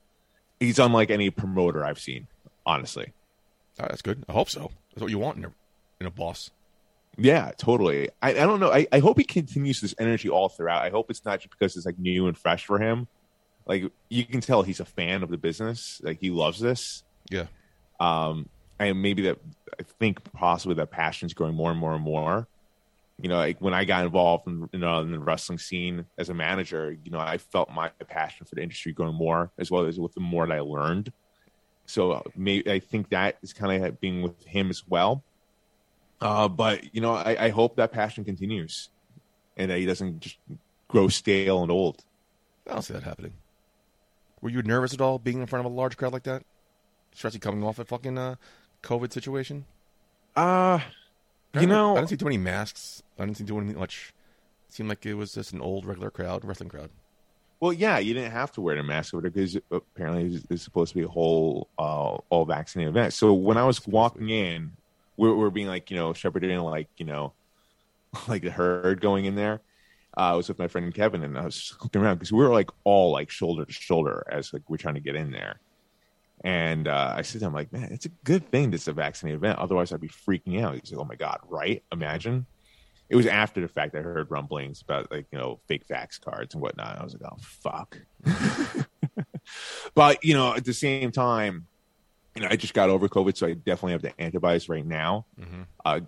He's 0.58 0.78
unlike 0.78 1.10
any 1.10 1.30
promoter 1.30 1.84
I've 1.84 1.98
seen, 1.98 2.28
honestly. 2.64 3.12
Right, 3.78 3.88
that's 3.88 4.02
good. 4.02 4.24
I 4.28 4.32
hope 4.32 4.50
so. 4.50 4.70
That's 4.90 5.02
what 5.02 5.10
you 5.10 5.18
want 5.18 5.38
in 5.38 5.44
a 5.46 5.52
in 6.00 6.06
a 6.06 6.10
boss. 6.10 6.50
Yeah, 7.20 7.52
totally. 7.58 8.08
I, 8.22 8.30
I 8.30 8.32
don't 8.32 8.60
know. 8.60 8.72
I, 8.72 8.86
I 8.90 8.98
hope 8.98 9.18
he 9.18 9.24
continues 9.24 9.80
this 9.80 9.94
energy 9.98 10.30
all 10.30 10.48
throughout. 10.48 10.82
I 10.82 10.88
hope 10.88 11.10
it's 11.10 11.24
not 11.24 11.40
just 11.40 11.50
because 11.50 11.76
it's 11.76 11.84
like 11.84 11.98
new 11.98 12.28
and 12.28 12.36
fresh 12.36 12.64
for 12.64 12.78
him. 12.78 13.08
Like 13.66 13.92
you 14.08 14.24
can 14.24 14.40
tell 14.40 14.62
he's 14.62 14.80
a 14.80 14.86
fan 14.86 15.22
of 15.22 15.28
the 15.28 15.36
business. 15.36 16.00
Like 16.02 16.18
he 16.18 16.30
loves 16.30 16.58
this. 16.58 17.04
Yeah. 17.28 17.46
Um, 18.00 18.48
and 18.78 19.02
maybe 19.02 19.22
that 19.22 19.38
I 19.78 19.82
think 19.82 20.32
possibly 20.32 20.76
that 20.76 20.90
passion's 20.90 21.34
growing 21.34 21.54
more 21.54 21.70
and 21.70 21.78
more 21.78 21.92
and 21.92 22.02
more. 22.02 22.48
You 23.20 23.28
know, 23.28 23.36
like 23.36 23.60
when 23.60 23.74
I 23.74 23.84
got 23.84 24.06
involved 24.06 24.46
in, 24.48 24.70
you 24.72 24.78
know, 24.78 25.00
in 25.00 25.12
the 25.12 25.18
wrestling 25.18 25.58
scene 25.58 26.06
as 26.16 26.30
a 26.30 26.34
manager, 26.34 26.96
you 27.04 27.10
know, 27.10 27.18
I 27.18 27.36
felt 27.36 27.70
my 27.70 27.90
passion 28.08 28.46
for 28.46 28.54
the 28.54 28.62
industry 28.62 28.92
growing 28.92 29.14
more, 29.14 29.52
as 29.58 29.70
well 29.70 29.84
as 29.84 30.00
with 30.00 30.14
the 30.14 30.20
more 30.20 30.46
that 30.46 30.56
I 30.56 30.60
learned. 30.60 31.12
So 31.84 32.12
uh, 32.12 32.22
maybe 32.34 32.70
I 32.72 32.78
think 32.78 33.10
that 33.10 33.36
is 33.42 33.52
kind 33.52 33.84
of 33.84 34.00
being 34.00 34.22
with 34.22 34.42
him 34.46 34.70
as 34.70 34.88
well. 34.88 35.22
Uh, 36.20 36.48
but 36.48 36.94
you 36.94 37.00
know, 37.00 37.14
I, 37.14 37.46
I 37.46 37.48
hope 37.50 37.76
that 37.76 37.92
passion 37.92 38.24
continues, 38.24 38.88
and 39.56 39.70
that 39.70 39.78
he 39.78 39.86
doesn't 39.86 40.20
just 40.20 40.36
grow 40.88 41.08
stale 41.08 41.62
and 41.62 41.70
old. 41.70 42.04
I 42.68 42.72
don't 42.74 42.82
see 42.82 42.92
that 42.94 43.02
happening. 43.02 43.32
Were 44.42 44.50
you 44.50 44.62
nervous 44.62 44.94
at 44.94 45.00
all 45.00 45.18
being 45.18 45.40
in 45.40 45.46
front 45.46 45.64
of 45.66 45.72
a 45.72 45.74
large 45.74 45.96
crowd 45.96 46.12
like 46.12 46.22
that? 46.24 46.42
Especially 47.14 47.40
coming 47.40 47.64
off 47.64 47.78
a 47.78 47.84
fucking 47.84 48.16
uh, 48.18 48.36
COVID 48.82 49.12
situation? 49.12 49.64
Uh 50.36 50.80
you 51.54 51.60
don't- 51.62 51.68
know, 51.68 51.92
I 51.92 51.96
didn't 51.96 52.10
see 52.10 52.16
too 52.16 52.24
many 52.26 52.38
masks. 52.38 53.02
I 53.18 53.24
didn't 53.24 53.36
see 53.38 53.44
too 53.44 53.60
many 53.60 53.74
much. 53.74 54.14
It 54.68 54.74
seemed 54.74 54.88
like 54.88 55.04
it 55.04 55.14
was 55.14 55.32
just 55.34 55.52
an 55.52 55.60
old 55.60 55.84
regular 55.84 56.10
crowd, 56.10 56.44
wrestling 56.44 56.68
crowd. 56.68 56.90
well, 57.58 57.72
yeah, 57.72 57.98
you 57.98 58.14
didn't 58.14 58.30
have 58.30 58.52
to 58.52 58.60
wear 58.60 58.76
the 58.76 58.82
mask 58.84 59.12
over 59.12 59.22
there 59.22 59.30
because 59.32 59.56
apparently 59.72 60.36
it's, 60.36 60.46
it's 60.48 60.62
supposed 60.62 60.92
to 60.92 60.98
be 60.98 61.04
a 61.04 61.08
whole 61.08 61.66
uh, 61.78 62.16
all 62.30 62.44
vaccinated 62.44 62.94
event. 62.94 63.12
So 63.12 63.34
when 63.34 63.56
I 63.56 63.64
was 63.64 63.84
walking 63.86 64.28
in, 64.30 64.72
we're, 65.20 65.34
we're 65.34 65.50
being 65.50 65.66
like 65.66 65.90
you 65.90 65.96
know 65.96 66.14
shepherded 66.14 66.50
in 66.50 66.60
like 66.60 66.88
you 66.96 67.04
know 67.04 67.34
like 68.28 68.42
the 68.42 68.50
herd 68.50 69.00
going 69.00 69.26
in 69.26 69.34
there. 69.36 69.60
Uh, 70.16 70.32
I 70.32 70.32
was 70.32 70.48
with 70.48 70.58
my 70.58 70.66
friend 70.66 70.92
Kevin, 70.92 71.22
and 71.22 71.38
I 71.38 71.44
was 71.44 71.76
looking 71.82 72.02
around 72.02 72.16
because 72.16 72.32
we 72.32 72.42
were 72.42 72.52
like 72.52 72.70
all 72.84 73.12
like 73.12 73.30
shoulder 73.30 73.64
to 73.64 73.72
shoulder 73.72 74.26
as 74.32 74.52
like 74.52 74.62
we're 74.68 74.78
trying 74.78 74.94
to 74.94 75.00
get 75.00 75.14
in 75.14 75.30
there. 75.30 75.60
And 76.42 76.88
uh, 76.88 77.12
I 77.16 77.22
said 77.22 77.40
to 77.40 77.46
him, 77.48 77.52
like, 77.52 77.70
man, 77.70 77.92
it's 77.92 78.06
a 78.06 78.10
good 78.24 78.50
thing 78.50 78.70
this 78.70 78.82
is 78.82 78.88
a 78.88 78.92
vaccinated 78.94 79.38
event. 79.38 79.58
Otherwise, 79.58 79.92
I'd 79.92 80.00
be 80.00 80.08
freaking 80.08 80.62
out. 80.62 80.74
He's 80.74 80.90
like, 80.90 81.00
oh 81.00 81.04
my 81.04 81.14
God, 81.14 81.38
right? 81.46 81.84
Imagine. 81.92 82.46
It 83.10 83.16
was 83.16 83.26
after 83.26 83.60
the 83.60 83.68
fact 83.68 83.94
I 83.94 84.00
heard 84.00 84.30
rumblings 84.30 84.80
about 84.80 85.12
like, 85.12 85.26
you 85.32 85.38
know, 85.38 85.60
fake 85.68 85.86
vax 85.86 86.18
cards 86.18 86.54
and 86.54 86.62
whatnot. 86.62 86.98
I 86.98 87.04
was 87.04 87.14
like, 87.14 87.30
oh, 87.30 87.36
fuck. 87.40 87.98
but, 89.94 90.24
you 90.24 90.32
know, 90.32 90.54
at 90.54 90.64
the 90.64 90.72
same 90.72 91.12
time, 91.12 91.66
you 92.34 92.42
know, 92.42 92.48
I 92.50 92.56
just 92.56 92.74
got 92.74 92.90
over 92.90 93.08
COVID, 93.08 93.36
so 93.36 93.46
I 93.46 93.54
definitely 93.54 93.92
have 93.92 94.02
the 94.02 94.20
antibodies 94.20 94.68
right 94.68 94.86
now. 94.86 95.26
Mm-hmm. 95.40 95.62
Uh, 95.84 96.00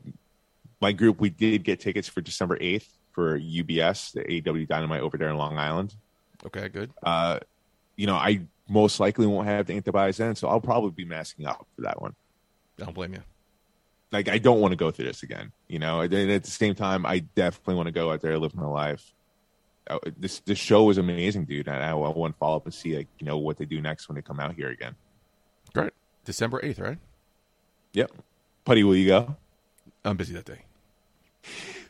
my 0.80 0.92
group, 0.92 1.20
we 1.20 1.30
did 1.30 1.64
get 1.64 1.80
tickets 1.80 2.08
for 2.08 2.20
December 2.20 2.58
8th 2.58 2.86
for 3.12 3.38
UBS, 3.38 4.12
the 4.12 4.22
AEW 4.22 4.66
Dynamite 4.66 5.02
over 5.02 5.16
there 5.16 5.28
in 5.30 5.36
Long 5.36 5.58
Island. 5.58 5.94
Okay, 6.46 6.68
good. 6.68 6.90
Uh, 7.02 7.38
you 7.96 8.06
know, 8.06 8.16
I 8.16 8.40
most 8.68 9.00
likely 9.00 9.26
won't 9.26 9.46
have 9.46 9.66
the 9.66 9.74
antibodies 9.74 10.16
then, 10.16 10.34
so 10.34 10.48
I'll 10.48 10.60
probably 10.60 10.90
be 10.90 11.04
masking 11.04 11.46
up 11.46 11.66
for 11.76 11.82
that 11.82 12.00
one. 12.00 12.14
I 12.80 12.84
don't 12.84 12.94
blame 12.94 13.14
you. 13.14 13.22
Like, 14.10 14.28
I 14.28 14.38
don't 14.38 14.60
want 14.60 14.72
to 14.72 14.76
go 14.76 14.90
through 14.90 15.06
this 15.06 15.22
again. 15.22 15.52
You 15.68 15.78
know, 15.78 16.00
and 16.00 16.12
at 16.14 16.44
the 16.44 16.50
same 16.50 16.74
time, 16.74 17.06
I 17.06 17.20
definitely 17.20 17.76
want 17.76 17.86
to 17.86 17.92
go 17.92 18.12
out 18.12 18.20
there 18.20 18.32
and 18.32 18.42
live 18.42 18.54
my 18.54 18.66
life. 18.66 19.12
Uh, 19.88 19.98
This 20.16 20.40
this 20.40 20.58
show 20.58 20.84
was 20.84 20.98
amazing, 20.98 21.44
dude. 21.44 21.68
And 21.68 21.82
I, 21.82 21.90
I 21.90 21.94
want 21.94 22.34
to 22.34 22.38
follow 22.38 22.56
up 22.56 22.64
and 22.64 22.74
see 22.74 22.96
like 22.96 23.08
you 23.18 23.26
know 23.26 23.38
what 23.38 23.56
they 23.56 23.64
do 23.64 23.80
next 23.80 24.08
when 24.08 24.16
they 24.16 24.22
come 24.22 24.38
out 24.40 24.54
here 24.54 24.68
again. 24.68 24.94
Great. 25.74 25.92
December 26.24 26.60
8th, 26.60 26.80
right? 26.80 26.98
Yep. 27.92 28.12
Putty, 28.64 28.84
will 28.84 28.96
you 28.96 29.08
go? 29.08 29.36
I'm 30.04 30.16
busy 30.16 30.34
that 30.34 30.44
day. 30.44 30.64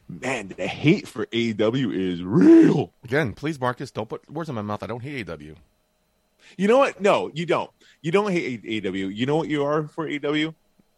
Man, 0.08 0.52
the 0.56 0.66
hate 0.66 1.08
for 1.08 1.26
AEW 1.26 1.94
is 1.94 2.22
real. 2.22 2.92
Again, 3.04 3.32
please, 3.32 3.60
Marcus, 3.60 3.90
don't 3.90 4.08
put 4.08 4.28
words 4.30 4.48
in 4.48 4.54
my 4.54 4.62
mouth. 4.62 4.82
I 4.82 4.86
don't 4.86 5.02
hate 5.02 5.26
AEW. 5.26 5.56
You 6.56 6.68
know 6.68 6.78
what? 6.78 7.00
No, 7.00 7.30
you 7.32 7.46
don't. 7.46 7.70
You 8.02 8.10
don't 8.10 8.30
hate 8.30 8.62
AEW. 8.62 9.14
You 9.14 9.26
know 9.26 9.36
what 9.36 9.48
you 9.48 9.64
are 9.64 9.84
for 9.84 10.06
AEW? 10.06 10.54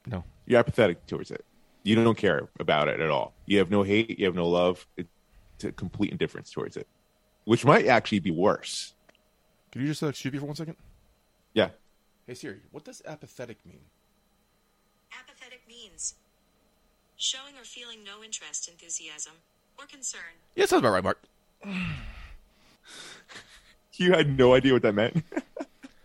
No. 0.06 0.24
You're 0.46 0.58
apathetic 0.58 1.06
towards 1.06 1.30
it. 1.30 1.44
You 1.82 1.96
don't 1.96 2.16
care 2.16 2.48
about 2.58 2.88
it 2.88 3.00
at 3.00 3.10
all. 3.10 3.34
You 3.46 3.58
have 3.58 3.70
no 3.70 3.82
hate. 3.82 4.18
You 4.18 4.24
have 4.26 4.34
no 4.34 4.48
love. 4.48 4.86
It's 4.96 5.64
a 5.64 5.72
complete 5.72 6.10
indifference 6.10 6.50
towards 6.50 6.76
it, 6.76 6.88
which 7.44 7.64
might 7.64 7.86
actually 7.86 8.20
be 8.20 8.30
worse. 8.30 8.94
Could 9.70 9.82
you 9.82 9.88
just 9.88 10.02
uh, 10.02 10.08
excuse 10.08 10.32
me 10.32 10.38
for 10.40 10.46
one 10.46 10.56
second? 10.56 10.76
Yeah. 11.52 11.70
Hey, 12.26 12.34
Siri, 12.34 12.60
what 12.70 12.84
does 12.84 13.02
apathetic 13.06 13.58
mean? 13.66 13.80
Apathetic 15.12 15.62
means 15.68 16.14
showing 17.16 17.54
or 17.56 17.64
feeling 17.64 18.02
no 18.02 18.24
interest, 18.24 18.68
enthusiasm, 18.68 19.34
or 19.78 19.86
concern. 19.86 20.40
Yeah, 20.56 20.66
sounds 20.66 20.80
about 20.80 20.92
right, 20.92 21.04
Mark. 21.04 21.22
You 23.96 24.12
had 24.12 24.36
no 24.36 24.54
idea 24.54 24.72
what 24.72 24.82
that 24.82 24.94
meant. 24.94 25.22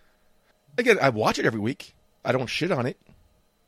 Again, 0.77 0.99
I 1.01 1.09
watch 1.09 1.39
it 1.39 1.45
every 1.45 1.59
week. 1.59 1.95
I 2.23 2.31
don't 2.31 2.47
shit 2.47 2.71
on 2.71 2.85
it. 2.85 2.97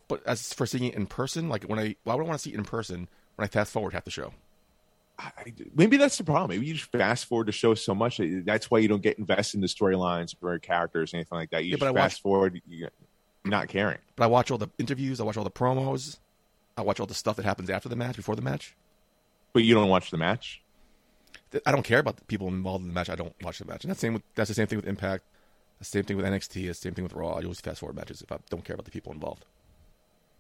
But 0.08 0.26
as 0.28 0.54
for 0.54 0.66
seeing 0.66 0.84
it 0.84 0.94
in 0.94 1.08
person, 1.08 1.50
like 1.50 1.64
when 1.64 1.80
I, 1.80 1.96
why 2.04 2.14
would 2.16 2.24
I 2.24 2.28
want 2.28 2.40
to 2.40 2.44
see 2.44 2.54
it 2.54 2.58
in 2.58 2.64
person 2.64 3.10
when 3.36 3.46
I 3.46 3.48
fast 3.48 3.72
forward 3.72 3.94
half 3.94 4.06
the 4.06 4.12
show? 4.12 4.34
I- 5.38 5.54
maybe 5.76 5.98
that's 5.98 6.18
the 6.18 6.24
problem. 6.24 6.50
Maybe 6.50 6.66
you 6.66 6.74
just 6.74 6.92
fast 6.92 7.26
forward 7.26 7.48
the 7.48 7.52
show 7.52 7.74
so 7.76 7.94
much 7.94 8.20
that's 8.46 8.72
why 8.72 8.80
you 8.80 8.88
don't 8.88 9.02
get 9.04 9.20
invested 9.20 9.58
in 9.58 9.62
the 9.62 9.68
storylines 9.68 10.36
or 10.42 10.58
characters 10.60 11.14
or 11.14 11.18
anything 11.18 11.38
like 11.38 11.50
that. 11.52 11.64
You 11.64 11.72
Yeah, 11.72 11.78
just 11.78 11.84
fast 11.94 11.96
watch- 11.96 12.22
forward, 12.22 12.62
you 12.68 12.88
not 13.44 13.68
caring. 13.68 13.98
But 14.16 14.24
I 14.26 14.28
watch 14.28 14.52
all 14.52 14.58
the 14.58 14.70
interviews. 14.78 15.20
I 15.20 15.24
watch 15.24 15.38
all 15.38 15.44
the 15.44 15.52
promos. 15.52 16.20
I 16.78 16.82
watch 16.84 17.00
all 17.00 17.06
the 17.08 17.14
stuff 17.14 17.36
that 17.36 17.46
happens 17.46 17.70
after 17.70 17.90
the 17.90 17.96
match, 17.96 18.16
before 18.16 18.36
the 18.36 18.42
match. 18.42 18.76
But 19.54 19.64
you 19.64 19.74
don't 19.76 19.90
watch 19.90 20.12
the 20.12 20.18
match. 20.18 20.62
I 21.66 21.72
don't 21.72 21.84
care 21.84 22.00
about 22.00 22.16
the 22.18 22.24
people 22.26 22.48
involved 22.48 22.84
in 22.84 22.88
the 22.88 22.94
match. 22.94 23.10
I 23.10 23.16
don't 23.16 23.34
watch 23.44 23.60
the 23.60 23.66
match. 23.66 23.84
And 23.84 23.92
that's 23.92 24.00
same 24.00 24.14
with 24.14 24.24
that's 24.36 24.48
the 24.48 24.54
same 24.54 24.68
thing 24.68 24.78
with 24.78 24.88
Impact. 24.88 25.24
The 25.80 25.86
same 25.86 26.04
thing 26.04 26.16
with 26.18 26.26
NXT. 26.26 26.68
The 26.68 26.74
same 26.74 26.94
thing 26.94 27.04
with 27.04 27.14
Raw. 27.14 27.32
I 27.34 27.42
always 27.42 27.60
fast 27.60 27.80
forward 27.80 27.96
matches 27.96 28.22
if 28.22 28.32
I 28.32 28.38
don't 28.50 28.64
care 28.64 28.76
about 28.76 28.86
the 28.86 28.92
people 28.92 29.12
involved. 29.12 29.46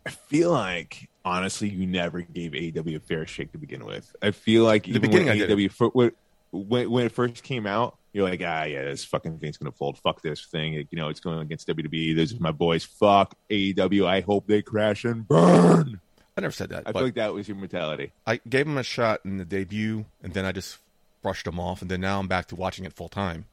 I 0.06 0.10
feel 0.10 0.52
like 0.52 1.10
honestly, 1.24 1.70
you 1.70 1.86
never 1.86 2.22
gave 2.22 2.52
AEW 2.52 2.96
a 2.96 3.00
fair 3.00 3.26
shake 3.28 3.52
to 3.52 3.58
begin 3.58 3.86
with. 3.86 4.16
I 4.22 4.32
feel 4.32 4.64
like 4.64 4.88
even 4.88 5.02
beginning 5.02 5.28
when. 5.28 5.38
AEW 5.38 6.12
when, 6.52 6.92
when 6.92 7.06
it 7.06 7.12
first 7.12 7.44
came 7.44 7.66
out, 7.66 7.98
you're 8.14 8.28
like, 8.28 8.42
ah, 8.44 8.64
yeah, 8.64 8.84
this 8.84 9.06
fucking 9.06 9.40
thing's 9.40 9.58
gonna 9.58 9.72
fold. 9.72 9.98
Fuck 10.00 10.22
this 10.22 10.44
thing. 10.46 10.74
You 10.74 10.98
know, 10.98 11.10
it's 11.10 11.20
going 11.20 11.40
against 11.40 11.68
WWE. 11.68 12.16
This 12.16 12.32
is 12.32 12.40
my 12.40 12.52
boys. 12.52 12.84
Fuck 12.84 13.36
AEW. 13.50 14.06
I 14.06 14.22
hope 14.22 14.48
they 14.48 14.62
crash 14.62 15.06
and 15.06 15.28
burn. 15.28 16.02
I 16.38 16.42
never 16.42 16.52
said 16.52 16.70
that. 16.70 16.84
I 16.86 16.92
feel 16.92 17.04
like 17.04 17.16
that 17.16 17.34
was 17.34 17.48
your 17.48 17.58
mentality. 17.58 18.12
I 18.26 18.40
gave 18.48 18.66
them 18.66 18.78
a 18.78 18.84
shot 18.84 19.22
in 19.26 19.38
the 19.38 19.46
debut, 19.46 20.06
and 20.24 20.34
then 20.34 20.46
I 20.46 20.52
just 20.52 20.78
brushed 21.22 21.46
them 21.46 21.60
off, 21.60 21.82
and 21.82 21.92
then 21.92 22.02
now 22.02 22.20
I'm 22.20 22.28
back 22.28 22.48
to 22.48 22.56
watching 22.56 22.86
it 22.86 22.94
full 22.94 23.10
time. 23.10 23.46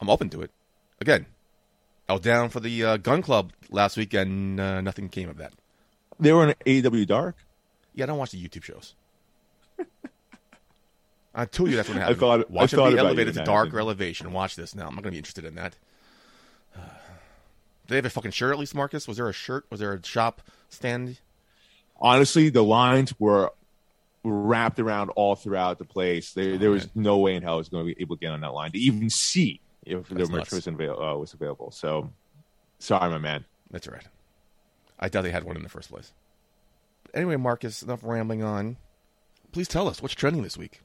I'm 0.00 0.08
open 0.08 0.30
to 0.30 0.42
it. 0.42 0.50
Again, 1.00 1.26
I 2.08 2.14
was 2.14 2.22
down 2.22 2.48
for 2.48 2.60
the 2.60 2.84
uh, 2.84 2.96
Gunn 2.96 3.22
Club 3.22 3.52
last 3.70 3.96
week, 3.96 4.14
and 4.14 4.58
uh, 4.58 4.80
nothing 4.80 5.08
came 5.08 5.28
of 5.28 5.36
that. 5.38 5.52
They 6.22 6.32
were 6.32 6.42
on 6.42 6.54
AEW 6.66 7.06
Dark. 7.06 7.36
Yeah, 7.94 8.04
I 8.04 8.06
don't 8.06 8.18
watch 8.18 8.30
the 8.30 8.42
YouTube 8.42 8.62
shows. 8.62 8.94
I 11.34 11.46
told 11.46 11.70
you 11.70 11.76
that's 11.76 11.88
what 11.88 11.98
happened. 11.98 12.16
I 12.16 12.20
thought- 12.20 12.40
I 12.40 12.44
watch 12.52 12.70
thought 12.72 12.88
it 12.92 12.94
be 12.94 12.98
elevated 12.98 13.34
to 13.34 13.44
dark 13.44 13.72
or 13.74 13.80
elevation. 13.80 14.32
Watch 14.32 14.54
this 14.56 14.74
now. 14.74 14.86
I'm 14.86 14.94
not 14.94 15.02
going 15.02 15.10
to 15.12 15.16
be 15.16 15.18
interested 15.18 15.44
in 15.44 15.54
that. 15.56 15.76
Do 16.74 16.80
they 17.88 17.96
have 17.96 18.04
a 18.04 18.10
fucking 18.10 18.30
shirt 18.32 18.52
at 18.52 18.58
least, 18.58 18.74
Marcus? 18.74 19.08
Was 19.08 19.16
there 19.16 19.28
a 19.28 19.32
shirt? 19.32 19.64
Was 19.70 19.80
there 19.80 19.92
a 19.94 20.04
shop 20.04 20.42
stand? 20.68 21.18
honestly, 22.00 22.48
the 22.48 22.64
lines 22.64 23.14
were 23.20 23.52
wrapped 24.24 24.80
around 24.80 25.10
all 25.10 25.36
throughout 25.36 25.78
the 25.78 25.84
place. 25.84 26.32
There, 26.32 26.58
there 26.58 26.70
was 26.70 26.88
no 26.96 27.18
way 27.18 27.36
in 27.36 27.42
hell 27.42 27.54
I 27.54 27.56
was 27.58 27.68
going 27.68 27.86
to 27.86 27.94
be 27.94 28.00
able 28.02 28.16
to 28.16 28.20
get 28.20 28.32
on 28.32 28.40
that 28.40 28.52
line 28.52 28.72
to 28.72 28.78
even 28.78 29.08
see 29.08 29.60
if 29.84 30.08
the 30.08 30.16
That's 30.16 30.30
merch 30.30 30.38
nuts. 30.38 30.52
was, 30.52 30.66
avail- 30.66 31.00
uh, 31.00 31.16
was 31.16 31.32
available. 31.32 31.70
So, 31.70 32.10
sorry, 32.80 33.08
my 33.10 33.18
man. 33.18 33.44
That's 33.70 33.86
all 33.86 33.94
right. 33.94 34.06
I 35.02 35.08
doubt 35.08 35.22
they 35.22 35.30
had 35.32 35.44
one 35.44 35.56
in 35.56 35.64
the 35.64 35.68
first 35.68 35.90
place. 35.90 36.12
Anyway, 37.12 37.36
Marcus, 37.36 37.82
enough 37.82 38.00
rambling 38.04 38.42
on. 38.42 38.76
Please 39.50 39.68
tell 39.68 39.88
us 39.88 40.00
what's 40.00 40.14
trending 40.14 40.42
this 40.42 40.56
week. 40.56 40.80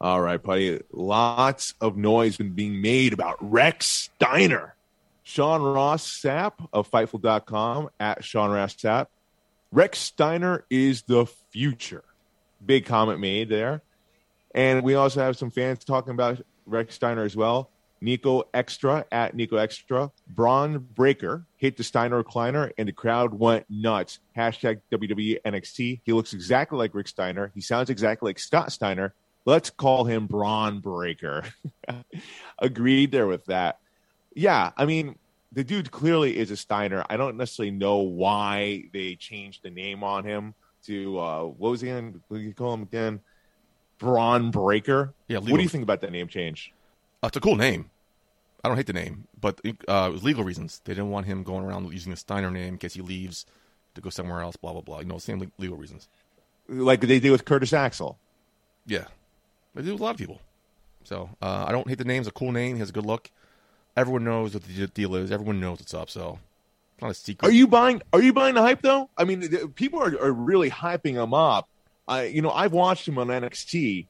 All 0.00 0.20
right, 0.20 0.42
buddy. 0.42 0.80
Lots 0.92 1.74
of 1.80 1.96
noise 1.96 2.36
been 2.36 2.52
being 2.52 2.80
made 2.80 3.12
about 3.12 3.36
Rex 3.40 3.86
Steiner. 4.14 4.76
Sean 5.24 5.60
Ross 5.60 6.06
Sapp 6.06 6.52
of 6.72 6.88
Fightful.com 6.88 7.90
at 7.98 8.22
Sean 8.24 8.50
Ross 8.50 8.74
Sapp. 8.76 9.08
Rechsteiner 9.74 10.62
is 10.70 11.02
the 11.02 11.26
future. 11.50 12.04
Big 12.64 12.86
comment 12.86 13.18
made 13.18 13.48
there. 13.48 13.82
And 14.54 14.84
we 14.84 14.94
also 14.94 15.20
have 15.20 15.36
some 15.36 15.50
fans 15.50 15.84
talking 15.84 16.12
about 16.12 16.40
Rechsteiner 16.70 17.24
as 17.24 17.34
well. 17.34 17.70
Nico 18.00 18.44
Extra 18.52 19.04
at 19.10 19.34
Nico 19.34 19.56
Extra. 19.56 20.10
Bron 20.28 20.78
Breakker 20.78 21.46
hit 21.56 21.76
the 21.76 21.84
Steiner 21.84 22.22
recliner 22.22 22.70
and 22.78 22.88
the 22.88 22.92
crowd 22.92 23.34
went 23.34 23.64
nuts. 23.68 24.18
Hashtag 24.36 24.80
WWE 24.92 25.38
NXT. 25.44 26.00
He 26.04 26.12
looks 26.12 26.32
exactly 26.32 26.78
like 26.78 26.94
Rick 26.94 27.08
Steiner. 27.08 27.52
He 27.54 27.60
sounds 27.60 27.90
exactly 27.90 28.28
like 28.30 28.38
Scott 28.38 28.72
Steiner. 28.72 29.14
Let's 29.44 29.70
call 29.70 30.04
him 30.04 30.26
Bron 30.26 30.80
Breakker. 30.80 31.44
Agreed 32.58 33.12
there 33.12 33.26
with 33.26 33.44
that. 33.46 33.78
Yeah, 34.34 34.72
I 34.76 34.84
mean, 34.84 35.16
the 35.52 35.64
dude 35.64 35.90
clearly 35.90 36.36
is 36.36 36.50
a 36.50 36.56
Steiner. 36.56 37.04
I 37.08 37.16
don't 37.16 37.36
necessarily 37.36 37.70
know 37.70 37.98
why 37.98 38.84
they 38.92 39.14
changed 39.14 39.62
the 39.62 39.70
name 39.70 40.04
on 40.04 40.24
him 40.24 40.54
to 40.84 41.18
uh 41.18 41.42
what 41.44 41.70
was 41.70 41.80
he? 41.80 41.90
What 41.90 42.12
do 42.30 42.38
you 42.38 42.54
call 42.54 42.74
him 42.74 42.82
again? 42.82 43.20
Bron 43.98 44.50
Breakker. 44.50 45.14
Yeah, 45.28 45.38
What 45.38 45.56
do 45.56 45.62
you 45.62 45.68
think 45.68 45.82
about 45.82 46.02
that 46.02 46.12
name 46.12 46.28
change? 46.28 46.72
Uh, 47.26 47.28
it's 47.28 47.36
a 47.36 47.40
cool 47.40 47.56
name. 47.56 47.90
I 48.62 48.68
don't 48.68 48.76
hate 48.76 48.86
the 48.86 48.92
name, 48.92 49.26
but 49.40 49.60
uh, 49.88 50.06
it 50.08 50.12
was 50.12 50.22
legal 50.22 50.44
reasons. 50.44 50.80
They 50.84 50.92
didn't 50.92 51.10
want 51.10 51.26
him 51.26 51.42
going 51.42 51.64
around 51.64 51.92
using 51.92 52.10
the 52.10 52.16
Steiner 52.16 52.52
name 52.52 52.74
in 52.74 52.78
case 52.78 52.94
he 52.94 53.00
leaves 53.00 53.46
to 53.96 54.00
go 54.00 54.10
somewhere 54.10 54.42
else. 54.42 54.54
Blah 54.54 54.72
blah 54.72 54.80
blah. 54.80 55.00
You 55.00 55.06
know, 55.06 55.18
same 55.18 55.50
legal 55.58 55.76
reasons. 55.76 56.08
Like 56.68 57.00
they 57.00 57.18
did 57.18 57.30
with 57.30 57.44
Curtis 57.44 57.72
Axel. 57.72 58.16
Yeah, 58.86 59.06
they 59.74 59.82
do 59.82 59.92
with 59.92 60.00
a 60.00 60.04
lot 60.04 60.12
of 60.12 60.18
people. 60.18 60.40
So 61.02 61.30
uh, 61.42 61.64
I 61.66 61.72
don't 61.72 61.88
hate 61.88 61.98
the 61.98 62.04
name. 62.04 62.20
It's 62.20 62.28
a 62.28 62.32
cool 62.32 62.52
name. 62.52 62.76
He 62.76 62.80
has 62.80 62.90
a 62.90 62.92
good 62.92 63.06
look. 63.06 63.28
Everyone 63.96 64.22
knows 64.22 64.54
what 64.54 64.62
the 64.62 64.86
deal 64.86 65.16
is. 65.16 65.32
Everyone 65.32 65.58
knows 65.58 65.80
what's 65.80 65.94
up. 65.94 66.10
So 66.10 66.38
it's 66.94 67.02
not 67.02 67.10
a 67.10 67.14
secret. 67.14 67.48
Are 67.48 67.52
you 67.52 67.66
buying? 67.66 68.02
Are 68.12 68.22
you 68.22 68.32
buying 68.32 68.54
the 68.54 68.62
hype 68.62 68.82
though? 68.82 69.10
I 69.18 69.24
mean, 69.24 69.40
the- 69.40 69.68
people 69.74 70.00
are, 70.00 70.16
are 70.20 70.32
really 70.32 70.70
hyping 70.70 71.14
him 71.14 71.34
up. 71.34 71.68
I, 72.06 72.24
you 72.24 72.40
know, 72.40 72.52
I've 72.52 72.72
watched 72.72 73.08
him 73.08 73.18
on 73.18 73.28
NXT, 73.28 74.06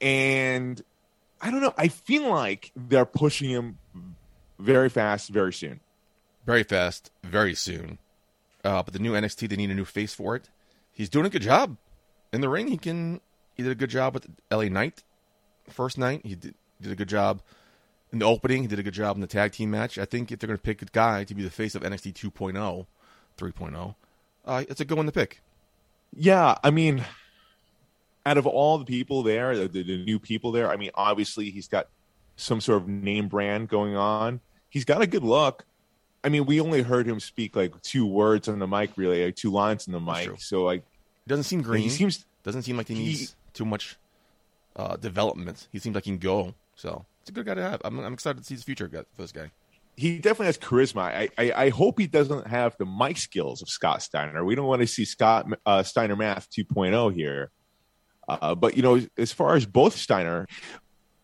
and 0.00 0.82
I 1.40 1.50
don't 1.50 1.60
know. 1.60 1.74
I 1.76 1.88
feel 1.88 2.28
like 2.28 2.72
they're 2.74 3.04
pushing 3.04 3.50
him 3.50 3.78
very 4.58 4.88
fast, 4.88 5.30
very 5.30 5.52
soon. 5.52 5.80
very 6.44 6.62
fast, 6.62 7.10
very 7.22 7.54
soon. 7.54 7.98
Uh, 8.64 8.82
but 8.82 8.92
the 8.92 8.98
new 8.98 9.12
NXT, 9.12 9.48
they 9.48 9.56
need 9.56 9.70
a 9.70 9.74
new 9.74 9.84
face 9.84 10.14
for 10.14 10.34
it. 10.34 10.48
He's 10.92 11.08
doing 11.08 11.26
a 11.26 11.30
good 11.30 11.42
job 11.42 11.76
in 12.32 12.40
the 12.40 12.48
ring. 12.48 12.68
He 12.68 12.76
can. 12.76 13.20
He 13.54 13.62
did 13.62 13.72
a 13.72 13.76
good 13.76 13.90
job 13.90 14.14
with 14.14 14.26
LA 14.50 14.64
Knight. 14.64 15.02
First 15.68 15.98
night, 15.98 16.22
he 16.24 16.34
did, 16.34 16.54
did 16.80 16.92
a 16.92 16.96
good 16.96 17.08
job 17.08 17.42
in 18.12 18.18
the 18.18 18.24
opening. 18.24 18.62
He 18.62 18.68
did 18.68 18.78
a 18.78 18.82
good 18.82 18.94
job 18.94 19.16
in 19.16 19.20
the 19.20 19.26
tag 19.26 19.52
team 19.52 19.70
match. 19.70 19.98
I 19.98 20.04
think 20.04 20.32
if 20.32 20.38
they're 20.38 20.46
going 20.48 20.58
to 20.58 20.62
pick 20.62 20.82
a 20.82 20.86
guy 20.86 21.24
to 21.24 21.34
be 21.34 21.42
the 21.42 21.50
face 21.50 21.74
of 21.74 21.82
NXT 21.82 22.14
2.0, 22.14 22.86
3.0, 23.36 23.94
uh, 24.44 24.64
it's 24.68 24.80
a 24.80 24.84
good 24.84 24.96
one 24.96 25.06
to 25.06 25.12
pick. 25.12 25.40
Yeah, 26.14 26.56
I 26.64 26.70
mean, 26.70 27.04
out 28.28 28.36
of 28.38 28.46
all 28.46 28.78
the 28.78 28.84
people 28.84 29.22
there, 29.22 29.56
the, 29.56 29.68
the, 29.68 29.82
the 29.82 30.04
new 30.04 30.18
people 30.18 30.52
there, 30.52 30.70
I 30.70 30.76
mean, 30.76 30.90
obviously 30.94 31.50
he's 31.50 31.68
got 31.68 31.88
some 32.36 32.60
sort 32.60 32.82
of 32.82 32.88
name 32.88 33.28
brand 33.28 33.68
going 33.68 33.96
on. 33.96 34.40
He's 34.68 34.84
got 34.84 35.00
a 35.02 35.06
good 35.06 35.24
look. 35.24 35.64
I 36.22 36.28
mean, 36.28 36.46
we 36.46 36.60
only 36.60 36.82
heard 36.82 37.06
him 37.06 37.20
speak 37.20 37.56
like 37.56 37.80
two 37.82 38.04
words 38.06 38.48
on 38.48 38.58
the 38.58 38.66
mic, 38.66 38.90
really, 38.96 39.24
like 39.24 39.36
two 39.36 39.50
lines 39.50 39.88
on 39.88 39.92
the 39.92 40.00
mic. 40.00 40.40
So 40.40 40.64
like, 40.64 40.82
He 41.24 41.28
doesn't 41.28 41.44
seem 41.44 41.62
green. 41.62 41.82
he 41.82 41.88
seems 41.88 42.26
doesn't 42.44 42.62
seem 42.62 42.76
like 42.76 42.88
he 42.88 42.94
he- 42.94 43.04
needs 43.04 43.36
too 43.54 43.64
much 43.64 43.96
uh, 44.76 44.96
development. 44.96 45.68
He 45.72 45.78
seems 45.78 45.94
like 45.94 46.04
he 46.04 46.10
can 46.10 46.18
go. 46.18 46.54
So 46.76 47.04
it's 47.22 47.30
a 47.30 47.32
good 47.32 47.46
guy 47.46 47.54
to 47.54 47.62
have. 47.62 47.80
I'm, 47.84 47.98
I'm 48.00 48.12
excited 48.12 48.38
to 48.38 48.44
see 48.44 48.54
his 48.54 48.62
future 48.64 48.88
for 48.88 49.04
this 49.22 49.32
guy. 49.32 49.50
he 49.96 50.18
definitely 50.18 50.46
has 50.46 50.58
charisma. 50.58 51.02
I, 51.02 51.28
I, 51.38 51.52
I 51.64 51.68
hope 51.70 51.98
he 51.98 52.06
doesn't 52.06 52.46
have 52.46 52.76
the 52.78 52.86
mic 52.86 53.16
skills 53.18 53.62
of 53.62 53.68
Scott 53.68 54.02
Steiner. 54.02 54.44
We 54.44 54.54
don't 54.54 54.66
want 54.66 54.80
to 54.82 54.86
see 54.86 55.04
Scott 55.04 55.46
uh, 55.66 55.82
Steiner 55.82 56.14
Math 56.16 56.48
2.0 56.50 57.14
here. 57.14 57.50
Uh, 58.28 58.54
but 58.54 58.76
you 58.76 58.82
know, 58.82 59.00
as 59.16 59.32
far 59.32 59.56
as 59.56 59.66
both 59.66 59.96
Steiner, 59.96 60.46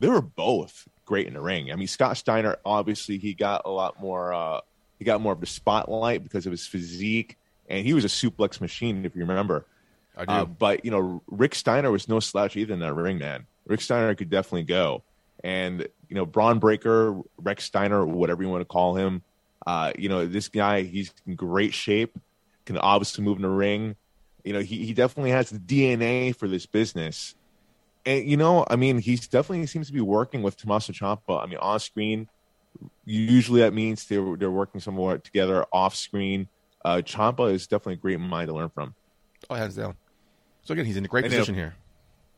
they 0.00 0.08
were 0.08 0.22
both 0.22 0.88
great 1.04 1.26
in 1.26 1.34
the 1.34 1.40
ring. 1.40 1.70
I 1.70 1.76
mean, 1.76 1.86
Scott 1.86 2.16
Steiner 2.16 2.56
obviously 2.64 3.18
he 3.18 3.34
got 3.34 3.62
a 3.64 3.70
lot 3.70 4.00
more. 4.00 4.32
Uh, 4.32 4.60
he 4.98 5.04
got 5.04 5.20
more 5.20 5.32
of 5.32 5.40
the 5.40 5.46
spotlight 5.46 6.22
because 6.22 6.46
of 6.46 6.50
his 6.50 6.66
physique, 6.66 7.36
and 7.68 7.84
he 7.86 7.92
was 7.92 8.04
a 8.04 8.08
suplex 8.08 8.60
machine, 8.60 9.04
if 9.04 9.14
you 9.14 9.22
remember. 9.22 9.66
I 10.16 10.24
do. 10.24 10.32
Uh, 10.32 10.44
but 10.44 10.84
you 10.84 10.90
know, 10.90 11.22
Rick 11.26 11.54
Steiner 11.54 11.90
was 11.90 12.08
no 12.08 12.20
slouch 12.20 12.56
either 12.56 12.72
in 12.72 12.80
that 12.80 12.94
ring, 12.94 13.18
man. 13.18 13.46
Rick 13.66 13.80
Steiner 13.80 14.14
could 14.14 14.30
definitely 14.30 14.64
go, 14.64 15.02
and 15.42 15.86
you 16.08 16.16
know, 16.16 16.26
Bron 16.26 16.58
Breakker, 16.58 17.20
Rex 17.38 17.64
Steiner, 17.64 18.06
whatever 18.06 18.42
you 18.42 18.48
want 18.48 18.60
to 18.60 18.66
call 18.66 18.94
him. 18.94 19.22
Uh, 19.66 19.92
you 19.98 20.08
know, 20.08 20.26
this 20.26 20.48
guy, 20.48 20.82
he's 20.82 21.12
in 21.26 21.34
great 21.34 21.74
shape, 21.74 22.16
can 22.66 22.78
obviously 22.78 23.24
move 23.24 23.36
in 23.36 23.42
the 23.42 23.48
ring. 23.48 23.96
You 24.44 24.52
know, 24.52 24.60
he, 24.60 24.84
he 24.86 24.92
definitely 24.92 25.30
has 25.30 25.50
the 25.50 25.58
DNA 25.58 26.36
for 26.36 26.46
this 26.48 26.66
business. 26.66 27.34
And 28.06 28.28
you 28.28 28.36
know, 28.36 28.64
I 28.68 28.76
mean, 28.76 28.98
he's 28.98 29.26
definitely 29.26 29.66
seems 29.66 29.86
to 29.86 29.92
be 29.92 30.00
working 30.02 30.42
with 30.42 30.56
Tommaso 30.56 30.92
Ciampa. 30.92 31.42
I 31.42 31.46
mean, 31.46 31.58
on 31.58 31.80
screen, 31.80 32.28
usually 33.04 33.60
that 33.62 33.72
means 33.72 34.04
they're 34.06 34.36
they're 34.36 34.50
working 34.50 34.80
somewhere 34.80 35.18
together. 35.18 35.64
Off 35.72 35.94
screen, 35.96 36.48
uh, 36.84 36.96
Ciampa 36.96 37.52
is 37.52 37.66
definitely 37.66 37.94
a 37.94 37.96
great 37.96 38.20
mind 38.20 38.48
to 38.48 38.54
learn 38.54 38.68
from. 38.68 38.94
oh, 39.48 39.54
hands 39.54 39.76
down. 39.76 39.94
So 40.62 40.72
again, 40.72 40.84
he's 40.86 40.96
in 40.96 41.04
a 41.04 41.08
great 41.08 41.24
And 41.24 41.32
then- 41.32 41.40
position 41.40 41.54
here. 41.54 41.74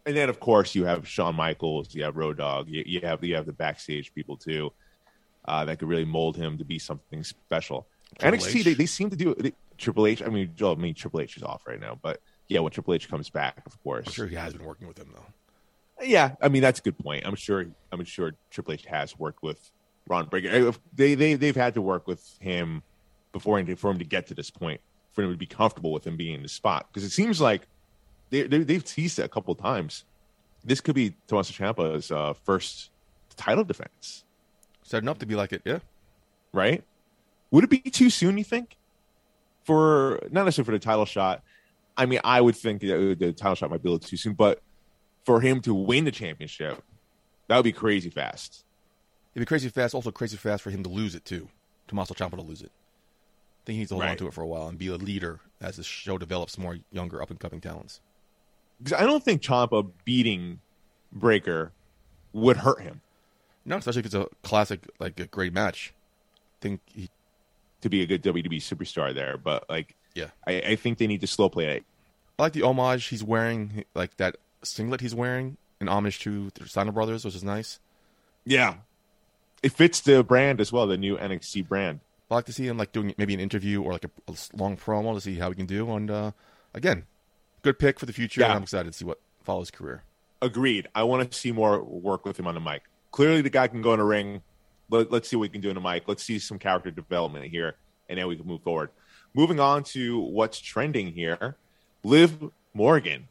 and 0.04 0.16
then 0.16 0.28
of 0.28 0.38
course 0.40 0.74
you 0.74 0.84
have 0.84 1.06
Shawn 1.08 1.34
Michaels, 1.34 1.94
you 1.94 2.04
have 2.04 2.16
Road 2.16 2.38
Dog, 2.38 2.68
you, 2.68 2.82
you 2.86 3.00
have 3.00 3.22
you 3.24 3.34
have 3.34 3.46
the 3.46 3.52
backstage 3.52 4.14
people 4.14 4.36
too 4.36 4.72
uh, 5.46 5.64
that 5.64 5.78
could 5.80 5.88
really 5.88 6.04
mold 6.04 6.36
him 6.36 6.58
to 6.58 6.64
be 6.64 6.78
something 6.78 7.24
special. 7.24 7.86
Triple 8.20 8.38
NXT 8.38 8.56
H. 8.56 8.64
they, 8.64 8.74
they 8.74 8.86
seem 8.86 9.10
to 9.10 9.16
do 9.16 9.34
they, 9.36 9.52
Triple 9.76 10.06
H. 10.06 10.22
I 10.22 10.26
mean, 10.26 10.52
Joe, 10.56 10.72
I 10.72 10.74
mean 10.76 10.94
Triple 10.94 11.20
H 11.20 11.36
is 11.36 11.42
off 11.42 11.66
right 11.66 11.80
now, 11.80 11.98
but 12.00 12.20
yeah, 12.48 12.60
when 12.60 12.70
Triple 12.72 12.94
H 12.94 13.08
comes 13.08 13.30
back, 13.30 13.62
of 13.66 13.82
course. 13.82 14.06
I'm 14.06 14.12
sure 14.12 14.26
he 14.26 14.36
has 14.36 14.52
been 14.52 14.64
working 14.64 14.86
with 14.88 14.98
him 14.98 15.10
though. 15.14 16.04
Yeah, 16.04 16.34
I 16.42 16.48
mean 16.48 16.62
that's 16.62 16.80
a 16.80 16.82
good 16.82 16.98
point. 16.98 17.26
I'm 17.26 17.34
sure 17.34 17.64
I'm 17.92 18.04
sure 18.04 18.32
Triple 18.50 18.74
H 18.74 18.84
has 18.86 19.18
worked 19.18 19.42
with 19.42 19.70
Bron 20.06 20.26
Breakker. 20.26 20.72
They 20.94 21.14
they 21.14 21.34
they've 21.34 21.56
had 21.56 21.74
to 21.74 21.82
work 21.82 22.06
with 22.06 22.36
him 22.40 22.82
before 23.32 23.62
for 23.76 23.90
him 23.90 23.98
to 23.98 24.04
get 24.04 24.26
to 24.28 24.34
this 24.34 24.50
point, 24.50 24.80
for 25.12 25.22
him 25.22 25.30
to 25.30 25.36
be 25.36 25.46
comfortable 25.46 25.92
with 25.92 26.06
him 26.06 26.16
being 26.16 26.34
in 26.34 26.42
the 26.42 26.48
spot. 26.48 26.86
Because 26.88 27.04
it 27.04 27.10
seems 27.10 27.40
like 27.40 27.66
they, 28.30 28.42
they 28.42 28.58
they've 28.58 28.84
teased 28.84 29.18
it 29.18 29.22
a 29.22 29.28
couple 29.28 29.52
of 29.52 29.58
times. 29.58 30.04
This 30.64 30.80
could 30.80 30.94
be 30.94 31.14
Tommaso 31.28 31.52
Ciampa's 31.52 32.10
uh, 32.10 32.32
first 32.44 32.90
title 33.36 33.64
defense, 33.64 34.24
Setting 34.82 35.08
up 35.08 35.18
to 35.18 35.26
be 35.26 35.34
like 35.34 35.52
it. 35.52 35.62
Yeah. 35.64 35.78
right? 36.52 36.82
Would 37.52 37.64
it 37.64 37.70
be 37.70 37.78
too 37.78 38.10
soon? 38.10 38.36
You 38.38 38.44
think 38.44 38.76
for 39.66 40.20
not 40.30 40.44
necessarily 40.44 40.66
for 40.66 40.72
the 40.72 40.78
title 40.78 41.04
shot? 41.04 41.42
I 41.96 42.06
mean, 42.06 42.20
I 42.24 42.40
would 42.40 42.56
think 42.56 42.80
that 42.82 43.16
the 43.18 43.32
title 43.32 43.54
shot 43.54 43.70
might 43.70 43.82
be 43.82 43.88
a 43.88 43.92
little 43.92 44.08
too 44.08 44.16
soon, 44.16 44.34
but 44.34 44.62
for 45.24 45.40
him 45.40 45.60
to 45.62 45.74
win 45.74 46.04
the 46.04 46.12
championship, 46.12 46.82
that 47.48 47.56
would 47.56 47.64
be 47.64 47.72
crazy 47.72 48.10
fast. 48.10 48.64
It'd 49.34 49.40
be 49.42 49.46
crazy 49.46 49.68
fast. 49.68 49.94
Also 49.94 50.10
crazy 50.10 50.36
fast 50.36 50.62
for 50.62 50.70
him 50.70 50.82
to 50.82 50.88
lose 50.88 51.14
it 51.14 51.24
too. 51.24 51.48
Tommaso 51.88 52.14
Ciampa 52.14 52.36
to 52.36 52.42
lose 52.42 52.62
it. 52.62 52.70
I 52.70 53.62
think 53.66 53.74
he 53.74 53.78
needs 53.80 53.90
to 53.90 53.96
hold 53.96 54.04
on 54.06 54.16
to 54.16 54.26
it 54.28 54.34
for 54.34 54.42
a 54.42 54.46
while 54.46 54.68
and 54.68 54.78
be 54.78 54.88
a 54.88 54.96
leader 54.96 55.40
as 55.60 55.76
the 55.76 55.82
show 55.82 56.18
develops 56.18 56.56
more 56.58 56.78
younger 56.92 57.20
up 57.20 57.30
and 57.30 57.40
coming 57.40 57.60
talents. 57.60 58.00
because 58.78 59.00
I 59.00 59.04
don't 59.04 59.24
think 59.24 59.42
Ciampa 59.42 59.90
beating 60.04 60.60
Breakker 61.12 61.72
would 62.32 62.58
hurt 62.58 62.82
him 62.82 63.00
No, 63.64 63.76
especially 63.76 64.00
if 64.00 64.06
it's 64.06 64.14
a 64.14 64.26
classic, 64.42 64.88
like 65.00 65.18
a 65.18 65.26
great 65.26 65.52
match. 65.52 65.94
I 66.36 66.62
think 66.62 66.80
he, 66.86 67.08
to 67.80 67.88
be 67.88 68.02
a 68.02 68.06
good 68.06 68.22
WWE 68.22 68.58
superstar 68.58 69.14
there. 69.14 69.36
But 69.36 69.68
like, 69.68 69.94
yeah. 70.14 70.28
I, 70.46 70.52
I 70.60 70.76
think 70.76 70.98
they 70.98 71.06
need 71.06 71.20
to 71.20 71.26
slow 71.26 71.48
play 71.48 71.76
it. 71.76 71.84
I 72.38 72.42
like 72.42 72.52
the 72.52 72.62
homage 72.62 73.06
he's 73.06 73.24
wearing, 73.24 73.84
like 73.94 74.16
that 74.18 74.36
singlet 74.62 75.00
he's 75.00 75.14
wearing, 75.14 75.56
in 75.80 75.88
homage 75.88 76.20
to 76.20 76.50
the 76.54 76.68
Steiner 76.68 76.92
brothers, 76.92 77.24
which 77.24 77.34
is 77.34 77.44
nice. 77.44 77.78
Yeah, 78.44 78.76
it 79.62 79.72
fits 79.72 80.00
the 80.00 80.22
brand 80.22 80.60
as 80.60 80.72
well, 80.72 80.86
the 80.86 80.96
new 80.96 81.16
NXT 81.16 81.66
brand. 81.66 82.00
I 82.30 82.34
like 82.36 82.46
to 82.46 82.52
see 82.52 82.66
him 82.66 82.76
like 82.76 82.92
doing 82.92 83.14
maybe 83.18 83.34
an 83.34 83.40
interview 83.40 83.82
or 83.82 83.92
like 83.92 84.04
a, 84.04 84.10
a 84.28 84.34
long 84.54 84.76
promo 84.76 85.14
to 85.14 85.20
see 85.20 85.36
how 85.36 85.48
he 85.48 85.54
can 85.54 85.66
do. 85.66 85.90
And 85.92 86.10
uh, 86.10 86.32
again, 86.74 87.04
good 87.62 87.78
pick 87.78 87.98
for 87.98 88.06
the 88.06 88.12
future. 88.12 88.40
Yeah. 88.40 88.48
And 88.48 88.56
I'm 88.56 88.62
excited 88.62 88.92
to 88.92 88.98
see 88.98 89.04
what 89.04 89.20
follows 89.44 89.70
career. 89.70 90.02
Agreed. 90.42 90.88
I 90.94 91.04
want 91.04 91.30
to 91.30 91.36
see 91.36 91.52
more 91.52 91.82
work 91.82 92.24
with 92.24 92.38
him 92.38 92.46
on 92.46 92.54
the 92.54 92.60
mic. 92.60 92.82
Clearly, 93.12 93.42
the 93.42 93.50
guy 93.50 93.68
can 93.68 93.80
go 93.80 93.94
in 93.94 94.00
a 94.00 94.04
ring. 94.04 94.42
Let, 94.90 95.10
let's 95.10 95.28
see 95.28 95.36
what 95.36 95.42
we 95.42 95.48
can 95.48 95.60
do 95.60 95.68
in 95.68 95.74
the 95.74 95.80
mic. 95.80 96.04
Let's 96.06 96.22
see 96.22 96.38
some 96.38 96.58
character 96.58 96.90
development 96.90 97.46
here, 97.46 97.76
and 98.08 98.18
then 98.18 98.26
we 98.26 98.36
can 98.36 98.46
move 98.46 98.62
forward. 98.62 98.90
Moving 99.34 99.60
on 99.60 99.84
to 99.84 100.18
what's 100.18 100.58
trending 100.60 101.12
here. 101.12 101.56
Liv 102.02 102.50
Morgan. 102.72 103.28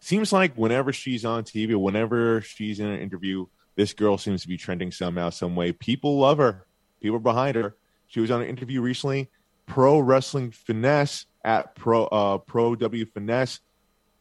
Seems 0.00 0.32
like 0.32 0.54
whenever 0.54 0.92
she's 0.92 1.24
on 1.24 1.44
TV, 1.44 1.74
whenever 1.74 2.40
she's 2.40 2.80
in 2.80 2.86
an 2.86 3.00
interview, 3.00 3.46
this 3.74 3.92
girl 3.92 4.18
seems 4.18 4.42
to 4.42 4.48
be 4.48 4.56
trending 4.56 4.92
somehow, 4.92 5.30
some 5.30 5.56
way. 5.56 5.72
People 5.72 6.18
love 6.18 6.38
her. 6.38 6.66
People 7.00 7.16
are 7.16 7.20
behind 7.20 7.56
her. 7.56 7.76
She 8.08 8.20
was 8.20 8.30
on 8.30 8.42
an 8.42 8.48
interview 8.48 8.80
recently. 8.80 9.28
Pro 9.66 10.00
Wrestling 10.00 10.50
Finesse 10.50 11.26
at 11.44 11.74
Pro 11.74 12.04
uh, 12.06 12.38
Pro 12.38 12.74
W 12.74 13.04
Finesse 13.06 13.60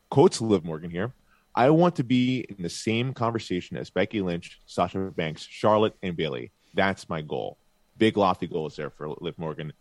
quotes 0.10 0.42
Liv 0.42 0.64
Morgan 0.64 0.92
here. 0.92 1.14
I 1.56 1.72
want 1.72 1.96
to 1.96 2.04
be 2.04 2.46
in 2.48 2.62
the 2.62 2.70
same 2.70 3.14
conversation 3.14 3.78
as 3.78 3.90
Becky 3.90 4.22
Lynch, 4.22 4.62
Sasha 4.68 5.12
Banks, 5.16 5.42
Charlotte, 5.42 5.96
and 6.04 6.16
Bayley. 6.16 6.52
That's 6.78 7.10
my 7.10 7.22
goal. 7.22 7.58
Big 7.98 8.16
lofty 8.16 8.48
goals 8.48 8.76
there 8.76 8.92
for 8.92 9.10
Liv 9.20 9.38
Morgan. 9.38 9.74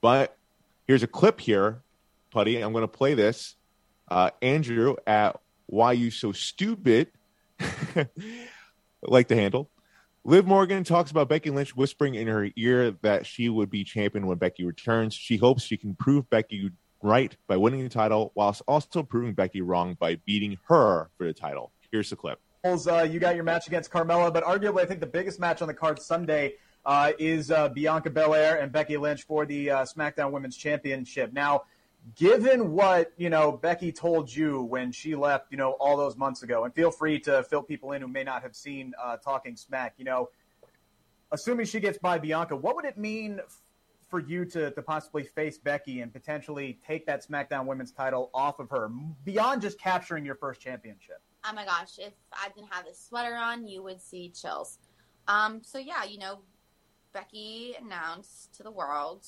But 0.00 0.36
here's 0.86 1.02
a 1.02 1.06
clip 1.06 1.38
here, 1.38 1.82
Putty. 2.30 2.60
I'm 2.60 2.72
going 2.72 2.82
to 2.82 2.88
play 2.88 3.14
this. 3.14 3.54
Uh, 4.08 4.30
Andrew 4.40 4.96
at 5.06 5.38
Why 5.66 5.92
You 5.92 6.10
So 6.10 6.32
Stupid, 6.32 7.08
like 9.02 9.28
the 9.28 9.36
handle. 9.36 9.70
Liv 10.24 10.46
Morgan 10.46 10.82
talks 10.82 11.10
about 11.10 11.28
Becky 11.28 11.50
Lynch 11.50 11.76
whispering 11.76 12.14
in 12.14 12.26
her 12.26 12.48
ear 12.56 12.92
that 13.02 13.26
she 13.26 13.48
would 13.48 13.70
be 13.70 13.84
champion 13.84 14.26
when 14.26 14.38
Becky 14.38 14.64
returns. 14.64 15.14
She 15.14 15.36
hopes 15.36 15.62
she 15.62 15.76
can 15.76 15.94
prove 15.94 16.28
Becky 16.30 16.70
right 17.02 17.36
by 17.48 17.58
winning 17.58 17.82
the 17.82 17.88
title, 17.90 18.32
whilst 18.34 18.62
also 18.66 19.02
proving 19.02 19.34
Becky 19.34 19.60
wrong 19.60 19.96
by 20.00 20.16
beating 20.24 20.58
her 20.68 21.10
for 21.18 21.26
the 21.26 21.34
title. 21.34 21.70
Here's 21.92 22.10
the 22.10 22.16
clip. 22.16 22.40
Uh, 22.62 23.08
you 23.10 23.18
got 23.18 23.36
your 23.36 23.44
match 23.44 23.66
against 23.68 23.90
Carmella, 23.90 24.30
but 24.32 24.44
arguably, 24.44 24.82
I 24.82 24.84
think 24.84 25.00
the 25.00 25.06
biggest 25.06 25.40
match 25.40 25.62
on 25.62 25.68
the 25.68 25.72
card 25.72 25.98
Sunday 25.98 26.56
uh, 26.84 27.12
is 27.18 27.50
uh, 27.50 27.70
Bianca 27.70 28.10
Belair 28.10 28.60
and 28.60 28.70
Becky 28.70 28.98
Lynch 28.98 29.22
for 29.22 29.46
the 29.46 29.70
uh, 29.70 29.84
SmackDown 29.84 30.30
Women's 30.30 30.58
Championship. 30.58 31.32
Now, 31.32 31.62
given 32.16 32.72
what 32.72 33.12
you 33.16 33.30
know 33.30 33.50
Becky 33.52 33.92
told 33.92 34.34
you 34.34 34.60
when 34.62 34.92
she 34.92 35.14
left, 35.14 35.46
you 35.50 35.56
know 35.56 35.72
all 35.72 35.96
those 35.96 36.18
months 36.18 36.42
ago, 36.42 36.64
and 36.64 36.74
feel 36.74 36.90
free 36.90 37.18
to 37.20 37.42
fill 37.44 37.62
people 37.62 37.92
in 37.92 38.02
who 38.02 38.08
may 38.08 38.24
not 38.24 38.42
have 38.42 38.54
seen 38.54 38.92
uh, 39.02 39.16
Talking 39.16 39.56
Smack. 39.56 39.94
You 39.96 40.04
know, 40.04 40.28
assuming 41.32 41.64
she 41.64 41.80
gets 41.80 41.96
by 41.96 42.18
Bianca, 42.18 42.56
what 42.56 42.76
would 42.76 42.84
it 42.84 42.98
mean 42.98 43.40
for 44.10 44.20
you 44.20 44.44
to, 44.44 44.70
to 44.72 44.82
possibly 44.82 45.22
face 45.22 45.56
Becky 45.56 46.02
and 46.02 46.12
potentially 46.12 46.78
take 46.86 47.06
that 47.06 47.26
SmackDown 47.26 47.64
Women's 47.64 47.92
title 47.92 48.28
off 48.34 48.58
of 48.58 48.68
her 48.68 48.90
beyond 49.24 49.62
just 49.62 49.78
capturing 49.78 50.26
your 50.26 50.34
first 50.34 50.60
championship? 50.60 51.22
Oh 51.44 51.52
my 51.54 51.64
gosh, 51.64 51.98
if 51.98 52.12
I 52.32 52.48
didn't 52.54 52.72
have 52.72 52.84
this 52.84 53.06
sweater 53.08 53.34
on, 53.34 53.66
you 53.66 53.82
would 53.82 54.00
see 54.00 54.30
chills. 54.30 54.78
Um, 55.28 55.62
so 55.62 55.78
yeah, 55.78 56.04
you 56.04 56.18
know, 56.18 56.40
Becky 57.12 57.74
announced 57.80 58.54
to 58.54 58.62
the 58.62 58.70
world 58.70 59.26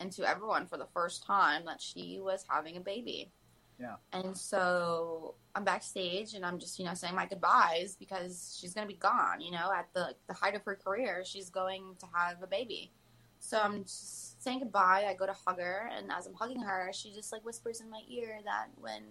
and 0.00 0.10
to 0.12 0.28
everyone 0.28 0.66
for 0.66 0.76
the 0.76 0.86
first 0.92 1.24
time 1.24 1.64
that 1.66 1.80
she 1.80 2.20
was 2.20 2.44
having 2.48 2.76
a 2.76 2.80
baby. 2.80 3.30
Yeah. 3.78 3.96
And 4.12 4.36
so 4.36 5.34
I'm 5.54 5.64
backstage 5.64 6.34
and 6.34 6.44
I'm 6.46 6.58
just, 6.58 6.78
you 6.78 6.84
know, 6.84 6.94
saying 6.94 7.14
my 7.14 7.26
goodbyes 7.26 7.96
because 7.98 8.56
she's 8.60 8.72
going 8.72 8.86
to 8.86 8.92
be 8.92 8.98
gone, 8.98 9.40
you 9.40 9.50
know, 9.50 9.72
at 9.74 9.88
the, 9.94 10.14
the 10.28 10.34
height 10.34 10.54
of 10.54 10.62
her 10.64 10.76
career, 10.76 11.24
she's 11.24 11.50
going 11.50 11.96
to 11.98 12.06
have 12.14 12.42
a 12.42 12.46
baby. 12.46 12.92
So 13.40 13.60
I'm 13.60 13.82
just 13.82 14.42
saying 14.42 14.60
goodbye. 14.60 15.04
I 15.06 15.12
go 15.12 15.26
to 15.26 15.34
hug 15.46 15.60
her, 15.60 15.90
and 15.94 16.10
as 16.10 16.26
I'm 16.26 16.32
hugging 16.32 16.62
her, 16.62 16.90
she 16.94 17.12
just 17.12 17.30
like 17.30 17.44
whispers 17.44 17.82
in 17.82 17.90
my 17.90 18.00
ear 18.08 18.38
that 18.46 18.68
when 18.76 19.02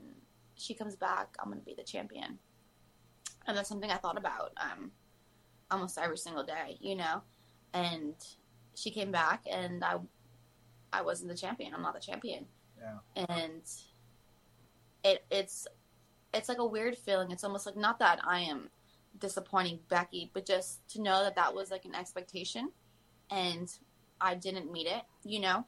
she 0.64 0.74
comes 0.74 0.96
back, 0.96 1.36
I'm 1.40 1.50
going 1.50 1.60
to 1.60 1.66
be 1.66 1.76
the 1.76 1.84
champion. 1.84 2.40
And 3.46 3.58
that's 3.58 3.68
something 3.68 3.92
I 3.92 3.98
thought 3.98 4.18
about 4.18 4.54
um, 4.58 4.92
almost 5.70 5.98
every 5.98 6.18
single 6.18 6.44
day, 6.44 6.78
you 6.80 6.96
know. 6.96 7.22
And 7.74 8.16
she 8.74 8.90
came 8.90 9.12
back, 9.12 9.44
and 9.52 9.84
I, 9.84 9.98
I 10.94 11.02
wasn't 11.02 11.30
the 11.30 11.38
champion. 11.38 11.74
I'm 11.74 11.82
not 11.82 11.94
the 11.94 12.00
champion. 12.00 12.46
Yeah. 12.80 13.26
And 13.30 13.62
it 15.04 15.26
it's 15.30 15.68
it's 16.34 16.48
like 16.48 16.60
a 16.60 16.66
weird 16.66 16.98
feeling. 16.98 17.32
It's 17.32 17.44
almost 17.44 17.66
like 17.66 17.76
not 17.76 18.00
that 18.00 18.20
I 18.26 18.40
am 18.42 18.70
disappointing 19.20 19.80
Becky, 19.90 20.32
but 20.34 20.46
just 20.46 20.88
to 20.94 21.02
know 21.02 21.24
that 21.24 21.36
that 21.36 21.54
was 21.54 21.72
like 21.72 21.84
an 21.84 21.96
expectation, 21.96 22.72
and 23.30 23.70
I 24.22 24.36
didn't 24.36 24.72
meet 24.72 24.88
it. 24.88 25.04
You 25.26 25.42
know, 25.42 25.66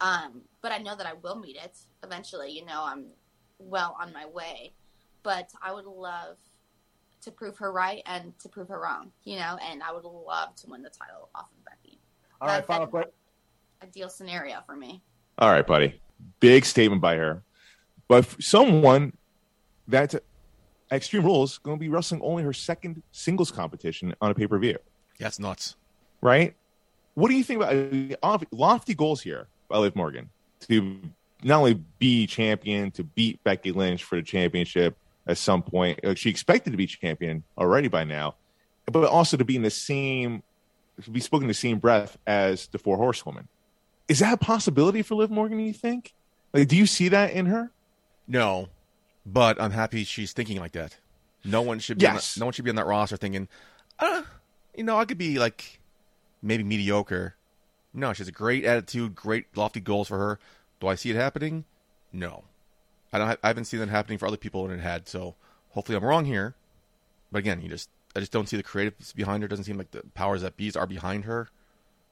um, 0.00 0.42
but 0.62 0.70
I 0.70 0.78
know 0.78 0.94
that 0.94 1.06
I 1.06 1.14
will 1.14 1.36
meet 1.36 1.56
it 1.56 1.76
eventually. 2.04 2.52
You 2.52 2.64
know, 2.64 2.84
I'm 2.84 3.06
well 3.58 3.96
on 4.00 4.12
my 4.12 4.26
way, 4.26 4.72
but 5.22 5.50
I 5.62 5.72
would 5.72 5.84
love 5.86 6.36
to 7.22 7.30
prove 7.30 7.56
her 7.58 7.72
right 7.72 8.02
and 8.06 8.38
to 8.40 8.48
prove 8.48 8.68
her 8.68 8.80
wrong. 8.80 9.10
You 9.24 9.36
know, 9.38 9.58
and 9.62 9.82
I 9.82 9.92
would 9.92 10.04
love 10.04 10.54
to 10.56 10.70
win 10.70 10.82
the 10.82 10.90
title 10.90 11.28
off 11.34 11.46
of 11.50 11.64
Becky. 11.64 11.98
All 12.40 12.48
right, 12.48 12.58
That- 12.58 12.66
final 12.66 12.86
that- 12.86 12.90
question. 12.90 13.12
Ideal 13.82 14.08
scenario 14.08 14.60
for 14.64 14.74
me. 14.74 15.02
All 15.38 15.50
right, 15.50 15.66
buddy. 15.66 16.00
Big 16.40 16.64
statement 16.64 17.02
by 17.02 17.16
her. 17.16 17.42
But 18.08 18.24
f- 18.24 18.36
someone 18.40 19.12
that's 19.86 20.14
at 20.14 20.22
Extreme 20.90 21.24
Rules 21.26 21.58
going 21.58 21.76
to 21.76 21.80
be 21.80 21.90
wrestling 21.90 22.22
only 22.22 22.42
her 22.42 22.54
second 22.54 23.02
singles 23.12 23.50
competition 23.52 24.14
on 24.22 24.30
a 24.30 24.34
pay 24.34 24.46
per 24.46 24.58
view, 24.58 24.78
That's 25.18 25.38
nuts. 25.38 25.76
right? 26.22 26.54
What 27.14 27.28
do 27.28 27.34
you 27.34 27.44
think 27.44 27.62
about 27.62 27.74
uh, 28.22 28.44
lofty 28.50 28.94
goals 28.94 29.20
here 29.20 29.48
by 29.68 29.76
Liv 29.78 29.94
Morgan 29.94 30.30
to 30.60 31.00
not 31.42 31.58
only 31.58 31.74
be 31.98 32.26
champion, 32.26 32.90
to 32.92 33.04
beat 33.04 33.42
Becky 33.44 33.72
Lynch 33.72 34.02
for 34.04 34.16
the 34.16 34.22
championship 34.22 34.96
at 35.26 35.38
some 35.38 35.62
point? 35.62 36.00
Uh, 36.04 36.14
She 36.14 36.30
expected 36.30 36.70
to 36.70 36.76
be 36.76 36.86
champion 36.86 37.42
already 37.58 37.88
by 37.88 38.04
now, 38.04 38.34
but 38.90 39.04
also 39.04 39.36
to 39.36 39.44
be 39.44 39.56
in 39.56 39.62
the 39.62 39.70
same, 39.70 40.42
to 41.02 41.10
be 41.10 41.20
spoken 41.20 41.44
in 41.44 41.48
the 41.48 41.54
same 41.54 41.78
breath 41.78 42.16
as 42.26 42.66
the 42.68 42.78
Four 42.78 42.96
Horsewomen. 42.96 43.48
Is 44.08 44.20
that 44.20 44.32
a 44.34 44.36
possibility 44.36 45.02
for 45.02 45.14
Liv 45.16 45.30
Morgan? 45.30 45.58
Do 45.58 45.64
you 45.64 45.72
think? 45.72 46.14
Like, 46.52 46.68
do 46.68 46.76
you 46.76 46.86
see 46.86 47.08
that 47.08 47.32
in 47.32 47.46
her? 47.46 47.70
No, 48.28 48.68
but 49.24 49.60
I'm 49.60 49.72
happy 49.72 50.04
she's 50.04 50.32
thinking 50.32 50.58
like 50.58 50.72
that. 50.72 50.96
No 51.44 51.62
one 51.62 51.78
should 51.80 51.98
be. 51.98 52.06
On 52.06 52.14
Yes. 52.14 52.34
that, 52.34 52.40
no 52.40 52.46
one 52.46 52.52
should 52.52 52.64
be 52.64 52.70
on 52.70 52.76
that 52.76 52.86
roster 52.86 53.16
thinking, 53.16 53.48
uh, 53.98 54.22
you 54.76 54.84
know, 54.84 54.96
I 54.98 55.04
could 55.04 55.18
be 55.18 55.38
like 55.38 55.80
maybe 56.42 56.64
mediocre. 56.64 57.34
No, 57.94 58.12
she 58.12 58.18
has 58.20 58.28
a 58.28 58.32
great 58.32 58.64
attitude, 58.64 59.14
great 59.14 59.46
lofty 59.56 59.80
goals 59.80 60.08
for 60.08 60.18
her. 60.18 60.38
Do 60.80 60.88
I 60.88 60.94
see 60.94 61.10
it 61.10 61.16
happening? 61.16 61.64
No, 62.12 62.44
I 63.12 63.18
don't. 63.18 63.38
I 63.42 63.48
haven't 63.48 63.64
seen 63.64 63.80
that 63.80 63.88
happening 63.88 64.18
for 64.18 64.26
other 64.26 64.36
people 64.36 64.62
when 64.62 64.72
it 64.72 64.80
had. 64.80 65.08
So 65.08 65.34
hopefully 65.70 65.96
I'm 65.96 66.04
wrong 66.04 66.24
here. 66.24 66.54
But 67.32 67.38
again, 67.38 67.60
you 67.60 67.68
just 67.68 67.90
I 68.14 68.20
just 68.20 68.32
don't 68.32 68.48
see 68.48 68.56
the 68.56 68.62
creatives 68.62 69.14
behind 69.14 69.42
her. 69.42 69.48
Doesn't 69.48 69.64
seem 69.64 69.78
like 69.78 69.90
the 69.90 70.02
powers 70.14 70.42
that 70.42 70.56
be's 70.56 70.76
are 70.76 70.86
behind 70.86 71.24
her. 71.24 71.48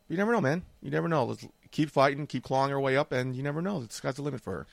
You 0.09 0.17
never 0.17 0.33
know, 0.33 0.41
man. 0.41 0.63
You 0.83 0.91
never 0.91 1.09
know. 1.09 1.25
Let's 1.25 1.47
keep 1.71 1.91
fighting, 1.91 2.27
keep 2.27 2.43
clawing 2.43 2.73
our 2.73 2.81
way 2.81 2.97
up, 2.97 3.13
and 3.13 3.35
you 3.35 3.43
never 3.43 3.63
know. 3.63 3.83
The 3.83 3.93
sky's 3.93 4.17
the 4.17 4.23
limit 4.23 4.41
for 4.41 4.53
her. 4.53 4.67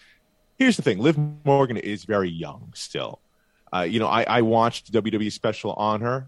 Here's 0.57 0.75
the 0.75 0.83
thing: 0.83 0.99
Liv 0.99 1.17
Morgan 1.45 1.77
is 1.77 2.03
very 2.03 2.29
young 2.29 2.71
still. 2.75 3.19
Uh, 3.73 3.81
you 3.81 3.99
know, 3.99 4.07
I, 4.07 4.23
I 4.23 4.41
watched 4.41 4.91
WWE 4.91 5.31
special 5.31 5.73
on 5.73 6.01
her. 6.01 6.27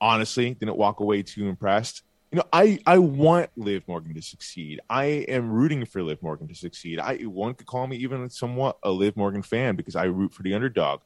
Honestly, 0.00 0.54
didn't 0.54 0.76
walk 0.76 1.00
away 1.00 1.22
too 1.22 1.48
impressed. 1.48 2.02
You 2.32 2.38
know, 2.38 2.44
I, 2.52 2.78
I 2.86 2.98
want 2.98 3.50
Liv 3.56 3.84
Morgan 3.86 4.14
to 4.14 4.22
succeed. 4.22 4.80
I 4.90 5.04
am 5.04 5.50
rooting 5.50 5.84
for 5.86 6.02
Liv 6.02 6.22
Morgan 6.22 6.48
to 6.48 6.54
succeed. 6.54 6.98
I 6.98 7.18
one 7.18 7.54
could 7.54 7.66
call 7.66 7.86
me 7.86 7.96
even 7.98 8.28
somewhat 8.30 8.78
a 8.82 8.90
Liv 8.90 9.16
Morgan 9.16 9.42
fan 9.42 9.76
because 9.76 9.94
I 9.94 10.04
root 10.04 10.34
for 10.34 10.42
the 10.42 10.52
underdog. 10.54 11.00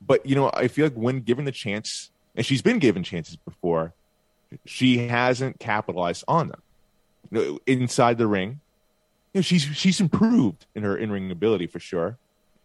But 0.00 0.24
you 0.24 0.34
know, 0.34 0.50
I 0.54 0.68
feel 0.68 0.86
like 0.86 0.94
when 0.94 1.20
given 1.20 1.44
the 1.44 1.52
chance, 1.52 2.10
and 2.34 2.44
she's 2.44 2.62
been 2.62 2.78
given 2.78 3.02
chances 3.02 3.36
before, 3.36 3.92
she 4.64 5.06
hasn't 5.06 5.60
capitalized 5.60 6.24
on 6.28 6.48
them. 6.48 6.62
You 7.30 7.38
know, 7.38 7.58
inside 7.66 8.18
the 8.18 8.26
ring, 8.26 8.60
you 9.32 9.38
know, 9.38 9.42
she's 9.42 9.62
she's 9.62 10.00
improved 10.00 10.66
in 10.74 10.82
her 10.82 10.96
in 10.96 11.10
ring 11.10 11.30
ability 11.30 11.66
for 11.66 11.78
sure. 11.78 12.16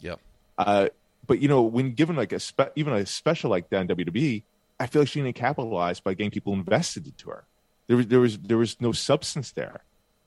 Yep. 0.01 0.19
Uh, 0.57 0.89
but 1.27 1.39
you 1.39 1.47
know, 1.47 1.61
when 1.61 1.93
given 1.93 2.15
like 2.15 2.31
a 2.33 2.39
spe- 2.39 2.71
even 2.75 2.93
a 2.93 3.05
special 3.05 3.49
like 3.49 3.69
that 3.69 3.81
in 3.81 3.87
WWE, 3.87 4.43
I 4.79 4.87
feel 4.87 5.01
like 5.01 5.09
she 5.09 5.21
didn't 5.21 5.35
capitalize 5.35 5.99
by 5.99 6.13
getting 6.13 6.31
people 6.31 6.53
invested 6.53 7.05
into 7.05 7.29
her. 7.29 7.43
There 7.89 7.97
was 7.97 8.07
there 8.07 8.19
was 8.19 8.37
there 8.37 8.57
was 8.57 8.79
no 8.79 8.91
substance 8.91 9.51
there. 9.51 9.81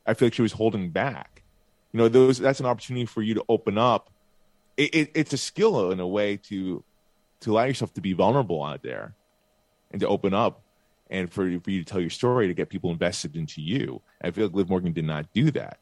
I 0.05 0.15
feel 0.15 0.27
like 0.27 0.35
she 0.35 0.43
was 0.43 0.53
holding 0.53 0.91
back. 0.91 1.45
You 1.93 1.99
know, 1.99 2.09
those 2.09 2.39
that's 2.39 2.59
an 2.59 2.67
opportunity 2.67 3.07
for 3.07 3.23
you 3.23 3.35
to 3.35 3.45
open 3.49 3.79
up. 3.79 4.11
It, 4.77 4.95
it, 4.95 5.11
it's 5.15 5.33
a 5.33 5.37
skill 5.39 5.93
in 5.93 6.01
a 6.01 6.07
way 6.07 6.39
to 6.49 6.83
to 7.41 7.53
allow 7.53 7.63
yourself 7.63 7.95
to 7.95 8.01
be 8.01 8.15
vulnerable 8.15 8.65
out 8.65 8.83
there 8.83 9.15
and 9.93 10.01
to 10.01 10.09
open 10.09 10.35
up 10.35 10.63
and 11.09 11.31
for, 11.33 11.43
for 11.61 11.71
you 11.71 11.85
to 11.85 11.85
tell 11.85 12.01
your 12.01 12.11
story 12.11 12.49
to 12.49 12.55
get 12.55 12.69
people 12.69 12.91
invested 12.91 13.37
into 13.37 13.63
you. 13.63 14.03
I 14.21 14.33
feel 14.33 14.47
like 14.47 14.57
Liv 14.57 14.69
Morgan 14.69 14.93
did 14.93 15.05
not 15.05 15.33
do 15.33 15.53
that. 15.53 15.79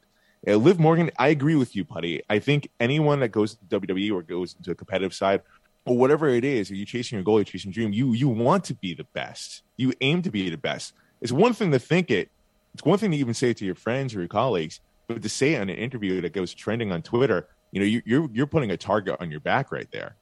Uh, 0.47 0.57
Liv 0.57 0.79
Morgan, 0.79 1.11
I 1.19 1.29
agree 1.29 1.55
with 1.55 1.75
you, 1.75 1.85
Putty. 1.85 2.23
I 2.29 2.41
think 2.41 2.69
anyone 2.79 3.21
that 3.21 3.29
goes 3.29 3.55
to 3.55 3.81
WWE 3.81 4.13
or 4.13 4.23
goes 4.23 4.55
into 4.55 4.71
a 4.71 4.75
competitive 4.75 5.15
side 5.15 5.41
or 5.87 5.97
whatever 5.97 6.29
it 6.29 6.45
is, 6.45 6.71
are 6.71 6.75
you 6.75 6.85
chasing 6.85 7.17
your 7.17 7.25
goal, 7.25 7.37
you're 7.37 7.45
chasing 7.45 7.73
your 7.73 7.85
dream, 7.85 7.93
you 7.95 8.13
you 8.13 8.29
want 8.29 8.65
to 8.65 8.75
be 8.75 8.93
the 8.93 9.05
best. 9.05 9.63
You 9.79 9.95
aim 10.03 10.21
to 10.23 10.31
be 10.31 10.51
the 10.51 10.59
best. 10.59 10.93
It's 11.21 11.33
one 11.33 11.53
thing 11.53 11.71
to 11.73 11.79
think 11.79 12.11
it. 12.11 12.31
It's 12.75 12.85
one 12.85 12.99
thing 12.99 13.11
to 13.11 13.17
even 13.17 13.35
say 13.35 13.51
it 13.51 13.57
to 13.59 13.65
your 13.65 13.75
friends 13.75 14.15
or 14.15 14.21
your 14.21 14.29
colleagues, 14.29 14.81
but 15.07 15.23
to 15.23 15.29
say 15.29 15.55
it 15.55 15.61
on 15.61 15.69
an 15.69 15.77
interview 15.77 16.21
that 16.21 16.33
goes 16.33 16.55
trending 16.55 16.93
on 16.93 17.03
Twitter, 17.03 17.49
you 17.73 17.81
know, 17.81 17.87
you, 17.87 18.03
you're 18.05 18.29
you're 18.33 18.47
putting 18.47 18.71
a 18.71 18.77
target 18.77 19.17
on 19.21 19.31
your 19.31 19.41
back 19.41 19.73
right 19.73 19.89
there, 19.93 20.17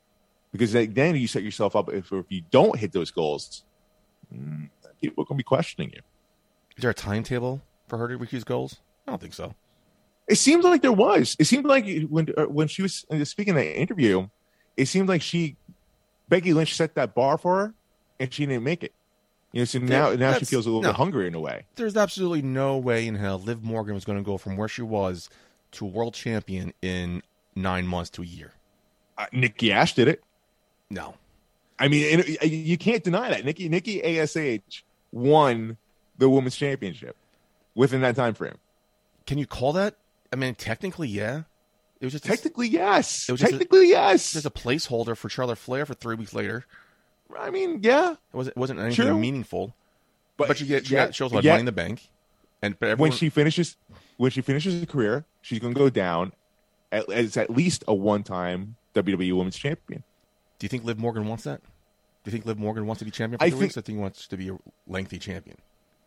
because 0.53 0.73
then 0.73 1.17
you 1.17 1.29
set 1.29 1.43
yourself 1.43 1.77
up. 1.77 1.93
If, 1.93 2.11
if 2.13 2.27
you 2.31 2.43
don't 2.51 2.79
hit 2.79 2.93
those 2.93 3.11
goals, 3.11 3.65
mm, 4.35 4.69
people 5.01 5.23
are 5.23 5.27
going 5.27 5.37
to 5.37 5.43
be 5.43 5.43
questioning 5.45 5.91
you. 5.95 6.01
Is 6.77 6.83
there 6.83 6.91
a 6.91 6.95
timetable 6.95 7.61
for 7.87 7.99
her 7.99 8.09
to 8.09 8.17
reach 8.17 8.31
these 8.31 8.45
goals? 8.45 8.79
I 9.07 9.13
don't 9.13 9.21
think 9.21 9.35
so. 9.35 9.55
It 10.27 10.37
seems 10.37 10.65
like 10.65 10.83
there 10.83 10.93
was. 10.93 11.37
It 11.39 11.47
seemed 11.47 11.65
like 11.65 11.87
when 12.09 12.29
uh, 12.37 12.45
when 12.45 12.69
she 12.69 12.83
was 12.83 13.07
speaking 13.25 13.57
in 13.57 13.57
that 13.57 13.81
interview, 13.81 14.29
it 14.77 14.87
seemed 14.87 15.09
like 15.09 15.23
she 15.23 15.57
Becky 16.29 16.53
Lynch 16.53 16.77
set 16.77 16.95
that 16.95 17.15
bar 17.15 17.39
for 17.39 17.57
her, 17.59 17.75
and 18.21 18.33
she 18.33 18.45
didn't 18.47 18.65
make 18.65 18.85
it. 18.85 18.93
You 19.53 19.63
know, 19.63 19.65
so 19.65 19.79
now 19.79 20.13
now 20.13 20.35
she 20.35 20.45
feels 20.45 20.67
a 20.67 20.69
little 20.69 20.83
no. 20.83 20.91
bit 20.91 20.97
hungry 20.97 21.27
in 21.27 21.35
a 21.35 21.41
way. 21.41 21.65
There's 21.77 21.97
absolutely 21.97 22.43
no 22.43 22.77
way 22.77 23.07
in 23.07 23.15
hell 23.15 23.39
Liv 23.39 23.63
Morgan 23.63 23.95
was 23.95 24.05
going 24.05 24.19
to 24.19 24.25
go 24.25 24.37
from 24.37 24.57
where 24.57 24.69
she 24.69 24.83
was 24.83 25.31
to 25.73 25.85
world 25.85 26.15
champion 26.15 26.75
in 26.83 27.23
nine 27.55 27.87
months 27.87 28.11
to 28.11 28.23
a 28.23 28.27
year. 28.27 28.53
Uh, 29.17 29.27
Nikki 29.33 29.73
Ash 29.73 29.95
did 29.95 30.09
it. 30.09 30.23
No. 30.91 31.15
I 31.79 31.89
mean, 31.89 32.21
and, 32.21 32.39
uh, 32.43 32.47
you 32.47 32.77
can't 32.77 33.03
deny 33.03 33.31
that. 33.31 33.45
Nikki 33.45 33.69
Nikki 33.69 34.19
Ash 34.19 34.85
won 35.13 35.77
the 36.19 36.29
women's 36.29 36.57
championship 36.57 37.17
within 37.75 38.01
that 38.03 38.17
time 38.17 38.35
frame. 38.35 38.59
Can 39.27 39.39
you 39.39 39.47
call 39.47 39.73
that? 39.75 39.95
I 40.33 40.37
mean, 40.37 40.55
technically, 40.55 41.09
yeah. 41.09 41.43
It 42.01 42.07
was 42.07 42.13
just 42.13 42.25
a, 42.25 42.29
Technically, 42.29 42.69
yes. 42.69 43.29
It 43.29 43.33
was 43.33 43.41
just 43.41 43.53
a- 43.53 43.59
Technically, 43.59 43.89
yes. 43.89 44.33
just 44.33 44.47
a 44.47 44.51
placeholder 44.51 45.17
for 45.17 45.29
Charlotte 45.29 45.59
Flair 45.59 45.85
for 45.87 45.95
three 45.95 46.15
weeks 46.15 46.35
later. 46.35 46.65
I 47.37 47.51
mean, 47.51 47.81
yeah. 47.83 48.13
It 48.13 48.37
wasn't 48.37 48.57
it 48.57 48.61
wasn't 48.61 48.81
anything 48.81 49.07
True. 49.07 49.19
meaningful. 49.19 49.75
But, 50.37 50.49
but 50.49 50.59
she 50.59 50.67
get 50.67 50.87
she 50.87 50.95
yeah, 50.95 51.07
got 51.07 51.15
shows 51.15 51.33
like 51.33 51.45
yeah, 51.45 51.53
Money 51.53 51.61
in 51.61 51.67
the 51.67 51.73
Bank, 51.73 52.09
and 52.63 52.79
but 52.79 52.91
everyone, 52.91 53.11
when 53.11 53.19
she 53.19 53.29
finishes 53.29 53.77
when 54.17 54.31
she 54.31 54.41
finishes 54.41 54.79
her 54.79 54.87
career, 54.87 55.25
she's 55.43 55.59
going 55.59 55.75
to 55.75 55.79
go 55.79 55.91
down 55.91 56.33
at, 56.93 57.11
as 57.11 57.37
at 57.37 57.51
least 57.51 57.83
a 57.89 57.95
one-time 57.95 58.77
WWE 58.95 59.37
Women's 59.37 59.57
Champion. 59.57 60.05
do 60.59 60.65
you 60.65 60.69
think 60.69 60.85
Liv 60.85 60.99
Morgan 60.99 61.27
wants 61.27 61.45
that? 61.45 61.61
Do 61.63 62.31
you 62.31 62.33
think 62.33 62.47
Liv 62.47 62.59
Morgan 62.59 62.87
wants 62.87 62.99
to 63.01 63.05
be 63.05 63.11
champion 63.11 63.39
for 63.39 63.45
I 63.45 63.49
three 63.49 63.59
think- 63.59 63.63
weeks? 63.63 63.77
I 63.79 63.81
think 63.81 63.97
he 63.99 64.03
wants 64.03 64.27
to 64.29 64.37
be 64.37 64.49
a 64.49 64.59
lengthy 64.87 65.19
champion. 65.19 65.57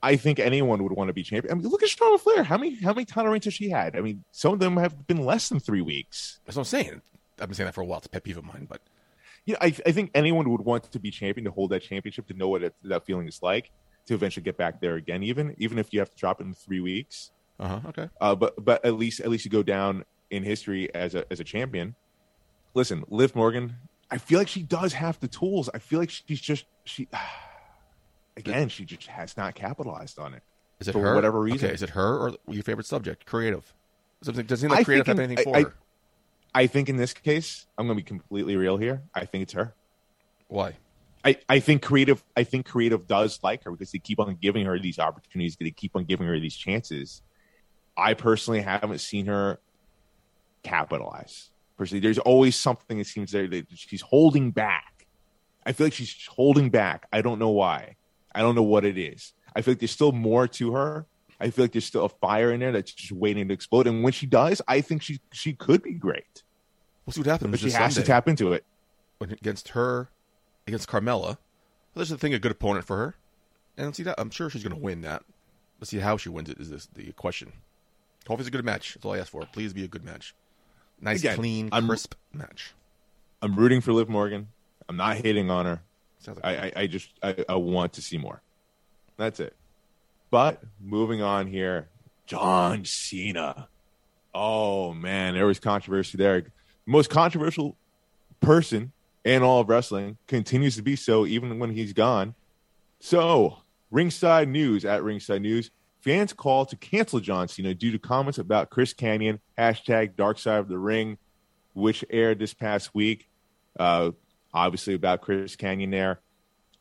I 0.04 0.16
think 0.16 0.40
anyone 0.40 0.82
would 0.84 0.94
want 0.94 1.10
to 1.10 1.14
be 1.14 1.24
champion. 1.24 1.52
I 1.52 1.56
mean, 1.56 1.68
look 1.70 1.84
at 1.84 1.90
Charlotte 1.90 2.22
Flair. 2.22 2.44
How 2.44 2.58
many 2.58 2.76
how 2.76 2.94
many 2.94 3.06
title 3.06 3.32
reigns 3.32 3.46
has 3.46 3.54
she 3.54 3.70
had? 3.70 3.96
I 3.96 4.02
mean, 4.02 4.24
some 4.32 4.54
of 4.54 4.60
them 4.60 4.78
have 4.78 5.08
been 5.08 5.24
less 5.26 5.50
than 5.50 5.60
three 5.60 5.82
weeks. 5.82 6.40
That's 6.46 6.56
what 6.56 6.62
I'm 6.62 6.66
saying. 6.66 7.02
I've 7.40 7.48
been 7.50 7.54
saying 7.54 7.68
that 7.68 7.74
for 7.74 7.82
a 7.82 7.86
while. 7.86 8.00
It's 8.00 8.08
a 8.08 8.10
pet 8.10 8.24
peeve 8.24 8.38
of 8.38 8.46
mine, 8.46 8.66
but 8.70 8.82
you 9.46 9.54
know, 9.54 9.60
I, 9.62 9.68
I 9.86 9.92
think 9.92 10.12
anyone 10.14 10.50
would 10.52 10.62
want 10.62 10.92
to 10.92 11.00
be 11.00 11.12
champion 11.12 11.46
to 11.46 11.52
hold 11.52 11.72
that 11.72 11.82
championship 11.82 12.28
to 12.28 12.34
know 12.34 12.48
what 12.50 12.64
it, 12.64 12.76
that 12.84 13.06
feeling 13.06 13.28
is 13.28 13.42
like 13.42 13.72
to 14.08 14.14
eventually 14.14 14.44
get 14.44 14.58
back 14.58 14.80
there 14.82 14.96
again. 14.96 15.24
Even 15.24 15.56
even 15.58 15.80
if 15.80 15.92
you 15.94 16.00
have 16.00 16.10
to 16.10 16.16
drop 16.18 16.40
it 16.42 16.46
in 16.46 16.54
three 16.54 16.80
weeks, 16.80 17.32
uh 17.60 17.68
huh. 17.68 17.80
Okay. 17.90 18.10
uh, 18.20 18.36
but 18.36 18.64
but 18.64 18.84
at 18.86 18.94
least 18.96 19.20
at 19.20 19.30
least 19.30 19.46
you 19.46 19.52
go 19.52 19.64
down 19.64 20.06
in 20.30 20.44
history 20.44 20.94
as 20.96 21.16
a 21.16 21.26
as 21.32 21.40
a 21.40 21.44
champion. 21.44 21.96
Listen, 22.74 23.04
Liv 23.10 23.36
Morgan, 23.36 23.76
I 24.10 24.18
feel 24.18 24.40
like 24.40 24.48
she 24.48 24.64
does 24.64 24.94
have 24.94 25.20
the 25.20 25.28
tools. 25.28 25.70
I 25.74 25.80
feel 25.80 26.00
like 26.00 26.10
she's 26.10 26.40
just 26.42 26.66
she. 26.86 27.08
Again, 28.38 28.70
she 28.70 28.86
just 28.86 29.08
has 29.08 29.36
not 29.36 29.56
capitalized 29.56 30.18
on 30.18 30.34
it. 30.34 30.42
Is 30.80 30.88
it 30.88 30.94
For 30.94 31.02
her? 31.02 31.16
whatever 31.16 31.42
reason. 31.42 31.66
Okay. 31.68 31.74
Is 31.76 31.84
it 31.84 31.90
her 31.92 32.18
or 32.18 32.32
your 32.48 32.64
favorite 32.64 32.88
subject? 32.88 33.26
Creative. 33.26 33.72
Something 34.24 34.46
doesn't 34.46 34.70
seem 34.70 34.76
like 34.76 34.86
creative 34.86 35.06
have 35.08 35.20
anything 35.20 35.40
I- 35.40 35.44
for 35.44 35.58
I- 35.58 35.62
her. 35.64 35.76
I 36.54 36.68
think 36.68 36.90
in 36.90 36.98
this 36.98 37.14
case, 37.14 37.66
I'm 37.78 37.88
going 37.88 37.98
to 37.98 38.04
be 38.04 38.08
completely 38.08 38.56
real 38.56 38.78
here. 38.78 39.04
I 39.14 39.26
think 39.26 39.44
it's 39.44 39.54
her. 39.54 39.74
Why? 40.48 40.74
I, 41.24 41.38
I 41.48 41.60
think 41.60 41.84
creative 41.84 42.24
I 42.36 42.44
think 42.44 42.66
creative 42.66 43.08
does 43.08 43.40
like 43.44 43.64
her 43.64 43.72
because 43.72 43.92
they 43.92 44.00
keep 44.00 44.20
on 44.20 44.38
giving 44.42 44.66
her 44.66 44.80
these 44.80 44.98
opportunities, 44.98 45.56
they 45.60 45.70
keep 45.70 45.96
on 45.96 46.06
giving 46.06 46.26
her 46.28 46.40
these 46.40 46.56
chances. 46.56 47.22
I 47.96 48.16
personally 48.16 48.62
haven't 48.62 49.00
seen 49.00 49.28
her 49.28 49.60
capitalize. 50.64 51.50
Personally, 51.78 52.00
there's 52.00 52.18
always 52.20 52.56
something 52.56 52.98
that 52.98 53.08
seems 53.08 53.32
there 53.32 53.48
that 53.48 53.68
she's 53.76 54.02
holding 54.02 54.52
back. 54.52 55.08
I 55.66 55.74
feel 55.74 55.88
like 55.88 55.94
she's 55.94 56.16
holding 56.28 56.70
back. 56.70 57.08
I 57.14 57.22
don't 57.22 57.40
know 57.40 57.50
why. 57.50 57.96
I 58.34 58.42
don't 58.42 58.56
know 58.56 58.64
what 58.64 58.86
it 58.86 58.98
is. 58.98 59.34
I 59.56 59.62
feel 59.62 59.74
like 59.74 59.80
there's 59.80 59.92
still 59.92 60.12
more 60.12 60.48
to 60.48 60.74
her. 60.74 61.06
I 61.42 61.50
feel 61.50 61.66
like 61.66 61.72
there's 61.74 61.86
still 61.86 62.06
a 62.06 62.10
fire 62.10 62.52
in 62.52 62.60
there 62.60 62.72
that's 62.72 62.92
just 62.94 63.12
waiting 63.12 63.48
to 63.48 63.54
explode. 63.54 63.88
And 63.88 64.04
when 64.04 64.14
she 64.14 64.26
does, 64.26 64.62
I 64.68 64.82
think 64.82 65.02
she 65.02 65.20
she 65.34 65.54
could 65.54 65.82
be 65.84 65.94
great. 65.94 66.44
We'll 67.06 67.14
see 67.14 67.22
what 67.22 67.28
happens. 67.28 67.52
But 67.52 67.60
she 67.60 67.72
has 67.72 67.94
Sunday 67.96 68.06
to 68.06 68.08
tap 68.08 68.28
into 68.28 68.54
it. 68.54 68.64
when- 69.18 69.32
against 69.32 69.70
her, 69.70 70.10
against 70.68 70.88
Carmella. 70.88 71.38
This 71.96 72.08
is, 72.10 72.14
I 72.14 72.18
think, 72.18 72.34
a 72.36 72.40
good 72.40 72.52
opponent 72.52 72.86
for 72.86 72.98
her. 72.98 73.16
And 73.78 73.96
see 73.96 74.04
that 74.04 74.16
I'm 74.20 74.30
sure 74.30 74.50
she's 74.50 74.64
going 74.64 74.76
to 74.76 74.82
win 74.82 75.02
that. 75.02 75.24
Let's 75.80 75.90
see 75.90 75.98
how 76.00 76.18
she 76.18 76.30
wins 76.30 76.50
it. 76.50 76.60
Is 76.60 76.70
this 76.70 76.88
the 76.94 77.12
question? 77.14 77.52
Hopefully, 78.28 78.42
it's 78.42 78.48
a 78.48 78.52
good 78.52 78.64
match. 78.66 78.94
That's 78.94 79.06
all 79.06 79.14
I 79.14 79.20
ask 79.20 79.32
for. 79.32 79.42
Please 79.52 79.74
be 79.74 79.84
a 79.84 79.88
good 79.88 80.04
match. 80.06 80.36
Nice, 81.00 81.20
Again, 81.20 81.36
clean, 81.36 81.70
I'm- 81.72 81.88
crisp 81.88 82.14
match. 82.34 82.74
I'm 83.42 83.56
rooting 83.56 83.82
for 83.82 83.92
Liv 83.94 84.08
Morgan. 84.08 84.50
I'm 84.88 84.98
not 84.98 85.18
hating 85.18 85.50
on 85.50 85.66
her. 85.66 85.82
Like 86.28 86.38
I, 86.44 86.52
I, 86.56 86.72
I 86.82 86.88
just 86.88 87.10
I, 87.24 87.44
I 87.50 87.56
want 87.56 87.94
to 87.94 88.02
see 88.02 88.18
more. 88.20 88.42
That's 89.18 89.40
it. 89.40 89.56
But 90.32 90.64
moving 90.80 91.22
on 91.22 91.48
here, 91.48 91.90
John 92.26 92.86
Cena. 92.86 93.68
Oh 94.34 94.94
man, 94.94 95.34
there 95.34 95.46
was 95.46 95.60
controversy 95.60 96.18
there. 96.18 96.46
most 96.86 97.10
controversial 97.10 97.76
person 98.40 98.94
in 99.26 99.44
all 99.44 99.60
of 99.60 99.70
wrestling 99.70 100.18
continues 100.28 100.78
to 100.78 100.82
be 100.82 100.96
so 100.96 101.26
even 101.26 101.60
when 101.60 101.72
he's 101.72 101.92
gone. 101.92 102.34
So, 103.02 103.58
Ringside 103.92 104.48
News 104.48 104.86
at 104.86 105.04
Ringside 105.04 105.42
News, 105.42 105.70
fans 106.00 106.32
call 106.32 106.66
to 106.66 106.78
cancel 106.78 107.20
John 107.20 107.50
Cena 107.50 107.74
due 107.74 107.92
to 107.92 108.00
comments 108.00 108.40
about 108.40 108.70
Chris 108.70 108.94
Kanyon 108.94 109.40
hashtag 109.58 110.16
Dark 110.16 110.40
Side 110.40 110.60
of 110.60 110.70
the 110.70 110.78
Ring, 110.78 111.18
which 111.74 112.06
aired 112.10 112.40
this 112.40 112.54
past 112.54 112.96
week. 112.96 113.28
Uh, 113.78 114.12
obviously 114.54 114.94
about 114.94 115.22
Chris 115.22 115.58
Kanyon 115.58 115.92
there. 115.92 116.22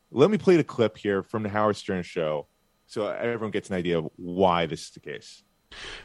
Let 0.09 0.31
me 0.31 0.37
play 0.37 0.55
the 0.55 0.63
clip 0.63 0.97
here 0.97 1.21
from 1.21 1.43
the 1.43 1.49
Howard 1.49 1.75
Stern 1.75 2.03
show 2.03 2.47
so 2.91 3.07
everyone 3.07 3.51
gets 3.51 3.69
an 3.69 3.75
idea 3.77 3.99
of 3.99 4.09
why 4.17 4.65
this 4.65 4.81
is 4.81 4.89
the 4.89 4.99
case. 4.99 5.43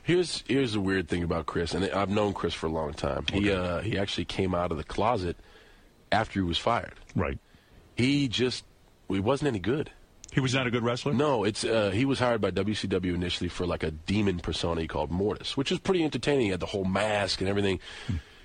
Here's 0.05 0.45
here's 0.47 0.75
the 0.75 0.81
weird 0.81 1.09
thing 1.09 1.25
about 1.25 1.47
Chris, 1.47 1.75
and 1.75 1.85
I've 1.85 2.09
known 2.09 2.33
Chris 2.33 2.55
for 2.55 2.67
a 2.69 2.71
long 2.71 2.95
time. 2.95 3.27
He 3.33 3.51
uh, 3.51 3.81
he 3.81 3.99
actually 3.99 4.27
came 4.27 4.55
out 4.55 4.71
of 4.71 4.79
the 4.79 4.85
closet 4.85 5.37
after 6.13 6.39
he 6.39 6.47
was 6.47 6.59
fired. 6.59 6.95
Right. 7.17 7.41
He 7.97 8.29
just 8.29 8.65
he 9.09 9.19
wasn't 9.19 9.49
any 9.49 9.59
good. 9.59 9.91
He 10.31 10.39
was 10.39 10.55
not 10.55 10.69
a 10.69 10.71
good 10.71 10.85
wrestler? 10.85 11.13
No, 11.13 11.43
it's 11.43 11.65
uh, 11.65 11.91
he 11.91 12.05
was 12.05 12.21
hired 12.21 12.41
by 12.41 12.53
WCW 12.53 13.15
initially 13.15 13.49
for 13.49 13.67
like 13.67 13.83
a 13.83 13.91
demon 13.91 14.39
persona 14.39 14.83
he 14.83 14.87
called 14.87 15.11
Mortis, 15.11 15.57
which 15.57 15.71
was 15.71 15.81
pretty 15.81 16.05
entertaining. 16.05 16.47
He 16.47 16.51
had 16.51 16.61
the 16.61 16.67
whole 16.67 16.85
mask 16.85 17.41
and 17.41 17.51
everything. 17.51 17.81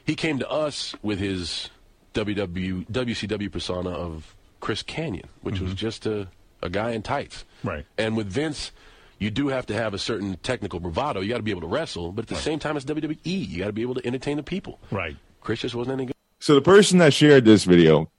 He 0.03 0.15
came 0.15 0.39
to 0.39 0.49
us 0.49 0.95
with 1.03 1.19
his 1.19 1.69
WW 2.15 2.87
WCW 2.87 3.51
persona 3.51 3.91
of 3.91 4.35
Chris 4.59 4.81
Kanyon, 4.81 5.27
which 5.41 5.59
was 5.59 5.75
just 5.75 6.07
a 6.07 6.27
a 6.61 6.69
guy 6.69 6.91
in 6.91 7.01
tights. 7.01 7.45
Right. 7.63 7.85
And 7.97 8.17
with 8.17 8.27
Vince, 8.27 8.71
you 9.19 9.29
do 9.29 9.49
have 9.49 9.65
to 9.67 9.73
have 9.73 9.93
a 9.93 9.99
certain 9.99 10.37
technical 10.37 10.79
bravado. 10.79 11.21
You 11.21 11.29
got 11.29 11.37
to 11.37 11.43
be 11.43 11.51
able 11.51 11.61
to 11.61 11.67
wrestle, 11.67 12.11
but 12.11 12.23
at 12.23 12.29
the 12.29 12.35
same 12.35 12.59
time, 12.59 12.75
it's 12.75 12.85
WWE. 12.85 13.17
You 13.23 13.59
got 13.59 13.67
to 13.67 13.73
be 13.73 13.83
able 13.83 13.95
to 13.95 14.05
entertain 14.05 14.37
the 14.37 14.43
people. 14.43 14.79
Right. 14.89 15.15
Chris 15.41 15.59
just 15.59 15.75
wasn't 15.75 15.93
any 15.93 16.05
good. 16.07 16.15
So 16.39 16.55
the 16.55 16.61
person 16.61 16.97
that 16.99 17.13
shared 17.13 17.45
this 17.45 17.63
video, 17.65 18.11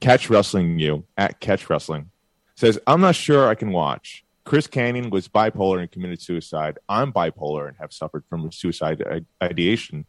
Catch 0.00 0.28
Wrestling 0.28 0.78
You 0.78 1.04
at 1.16 1.40
Catch 1.40 1.70
Wrestling, 1.70 2.10
says, 2.56 2.78
I'm 2.86 3.00
not 3.00 3.14
sure 3.14 3.48
I 3.48 3.54
can 3.54 3.72
watch. 3.72 4.24
Chris 4.44 4.66
Kanyon 4.66 5.10
was 5.10 5.28
bipolar 5.28 5.80
and 5.80 5.90
committed 5.90 6.20
suicide. 6.20 6.78
I'm 6.88 7.12
bipolar 7.12 7.68
and 7.68 7.76
have 7.78 7.92
suffered 7.92 8.24
from 8.28 8.50
suicide 8.52 9.24
ideation. 9.42 10.06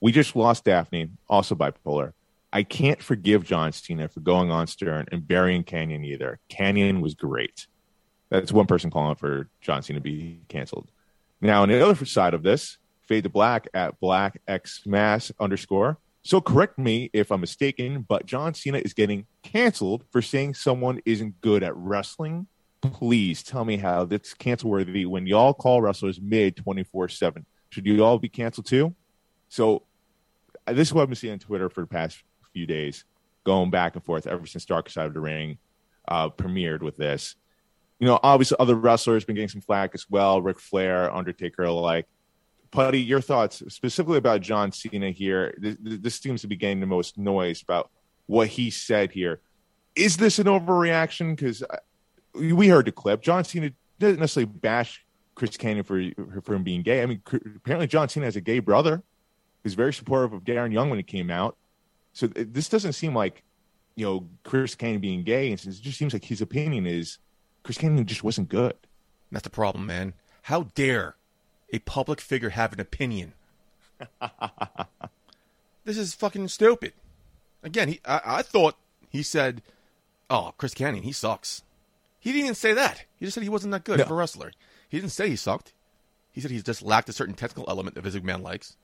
We 0.00 0.12
just 0.12 0.34
lost 0.34 0.64
Daphne, 0.64 1.10
also 1.28 1.54
bipolar. 1.54 2.12
I 2.56 2.62
can't 2.62 3.02
forgive 3.02 3.44
John 3.44 3.70
Cena 3.70 4.08
for 4.08 4.20
going 4.20 4.50
on 4.50 4.66
Stern 4.66 5.04
and 5.12 5.28
burying 5.28 5.62
Kanyon 5.62 6.02
either. 6.06 6.38
Kanyon 6.48 7.02
was 7.02 7.14
great. 7.14 7.66
That's 8.30 8.50
one 8.50 8.66
person 8.66 8.90
calling 8.90 9.16
for 9.16 9.50
John 9.60 9.82
Cena 9.82 9.98
to 9.98 10.02
be 10.02 10.40
canceled. 10.48 10.90
Now, 11.42 11.60
on 11.60 11.68
the 11.68 11.86
other 11.86 12.06
side 12.06 12.32
of 12.32 12.42
this, 12.42 12.78
fade 13.02 13.24
to 13.24 13.28
black 13.28 13.68
at 13.74 14.00
black 14.00 14.40
x 14.48 14.86
mass 14.86 15.30
underscore. 15.38 15.98
So 16.22 16.40
correct 16.40 16.78
me 16.78 17.10
if 17.12 17.30
I'm 17.30 17.42
mistaken, 17.42 18.06
but 18.08 18.24
John 18.24 18.54
Cena 18.54 18.78
is 18.78 18.94
getting 18.94 19.26
canceled 19.42 20.04
for 20.10 20.22
saying 20.22 20.54
someone 20.54 21.02
isn't 21.04 21.38
good 21.42 21.62
at 21.62 21.76
wrestling. 21.76 22.46
Please 22.80 23.42
tell 23.42 23.66
me 23.66 23.76
how 23.76 24.06
that's 24.06 24.32
cancel 24.32 24.70
worthy 24.70 25.04
when 25.04 25.26
y'all 25.26 25.52
call 25.52 25.82
wrestlers 25.82 26.22
mid 26.22 26.56
24 26.56 27.10
7. 27.10 27.44
Should 27.68 27.84
you 27.84 28.02
all 28.02 28.18
be 28.18 28.30
canceled 28.30 28.64
too? 28.64 28.94
So 29.50 29.82
this 30.66 30.88
is 30.88 30.94
what 30.94 31.02
I've 31.02 31.08
been 31.08 31.16
seeing 31.16 31.34
on 31.34 31.38
Twitter 31.38 31.68
for 31.68 31.82
the 31.82 31.86
past 31.86 32.22
few 32.56 32.66
days, 32.66 33.04
going 33.44 33.70
back 33.70 33.96
and 33.96 34.02
forth 34.02 34.26
ever 34.26 34.46
since 34.46 34.64
Dark 34.64 34.88
Side 34.88 35.06
of 35.06 35.12
the 35.12 35.20
Ring 35.20 35.58
uh, 36.08 36.30
premiered 36.30 36.80
with 36.80 36.96
this. 36.96 37.34
You 38.00 38.06
know, 38.06 38.18
obviously 38.22 38.56
other 38.58 38.74
wrestlers 38.74 39.26
been 39.26 39.34
getting 39.34 39.50
some 39.50 39.60
flack 39.60 39.90
as 39.92 40.06
well. 40.08 40.40
Ric 40.40 40.58
Flair, 40.58 41.14
Undertaker 41.14 41.64
alike. 41.64 42.06
Putty, 42.70 43.00
your 43.00 43.20
thoughts 43.20 43.62
specifically 43.68 44.16
about 44.16 44.40
John 44.40 44.72
Cena 44.72 45.10
here? 45.10 45.54
This, 45.58 45.76
this 45.80 46.14
seems 46.16 46.40
to 46.42 46.48
be 46.48 46.56
getting 46.56 46.80
the 46.80 46.86
most 46.86 47.18
noise 47.18 47.62
about 47.62 47.90
what 48.24 48.48
he 48.48 48.70
said 48.70 49.12
here. 49.12 49.40
Is 49.94 50.16
this 50.16 50.38
an 50.38 50.46
overreaction? 50.46 51.36
Because 51.36 51.62
we 52.34 52.68
heard 52.68 52.86
the 52.86 52.92
clip. 52.92 53.20
John 53.20 53.44
Cena 53.44 53.70
doesn't 53.98 54.20
necessarily 54.20 54.50
bash 54.50 55.04
Chris 55.34 55.56
Kanyon 55.58 55.84
for 55.84 56.40
for 56.42 56.54
him 56.54 56.64
being 56.64 56.82
gay. 56.82 57.02
I 57.02 57.06
mean, 57.06 57.22
apparently 57.56 57.86
John 57.86 58.08
Cena 58.08 58.26
has 58.26 58.36
a 58.36 58.40
gay 58.40 58.60
brother. 58.60 59.02
He's 59.62 59.74
very 59.74 59.92
supportive 59.92 60.32
of 60.32 60.44
Darren 60.44 60.72
Young 60.72 60.90
when 60.90 60.98
he 60.98 61.02
came 61.02 61.30
out. 61.30 61.56
So 62.16 62.26
th- 62.28 62.48
this 62.50 62.70
doesn't 62.70 62.94
seem 62.94 63.14
like 63.14 63.42
you 63.94 64.06
know 64.06 64.26
Chris 64.42 64.74
Kanyon 64.74 65.02
being 65.02 65.22
gay. 65.22 65.52
It 65.52 65.56
just 65.58 65.98
seems 65.98 66.14
like 66.14 66.24
his 66.24 66.40
opinion 66.40 66.86
is 66.86 67.18
Chris 67.62 67.76
Kanyon 67.76 68.06
just 68.06 68.24
wasn't 68.24 68.48
good. 68.48 68.72
That's 69.30 69.44
the 69.44 69.50
problem, 69.50 69.84
man. 69.84 70.14
How 70.44 70.62
dare 70.74 71.16
a 71.74 71.78
public 71.80 72.22
figure 72.22 72.48
have 72.48 72.72
an 72.72 72.80
opinion? 72.80 73.34
this 75.84 75.98
is 75.98 76.14
fucking 76.14 76.48
stupid. 76.48 76.94
Again, 77.62 77.88
he, 77.88 78.00
I, 78.02 78.20
I 78.24 78.42
thought 78.42 78.76
he 79.10 79.22
said, 79.22 79.60
"Oh, 80.30 80.54
Chris 80.56 80.72
Kanyon, 80.72 81.02
he 81.02 81.12
sucks." 81.12 81.64
He 82.18 82.32
didn't 82.32 82.44
even 82.44 82.54
say 82.54 82.72
that. 82.72 83.04
He 83.18 83.26
just 83.26 83.34
said 83.34 83.42
he 83.42 83.50
wasn't 83.50 83.72
that 83.72 83.84
good 83.84 83.98
No. 83.98 84.04
of 84.06 84.10
a 84.10 84.14
wrestler. 84.14 84.52
He 84.88 84.98
didn't 84.98 85.12
say 85.12 85.28
he 85.28 85.36
sucked. 85.36 85.74
He 86.32 86.40
said 86.40 86.50
he 86.50 86.62
just 86.62 86.80
lacked 86.80 87.10
a 87.10 87.12
certain 87.12 87.34
technical 87.34 87.66
element 87.68 87.94
that 87.94 88.00
Vince 88.02 88.16
McMahon 88.16 88.42
likes, 88.42 88.76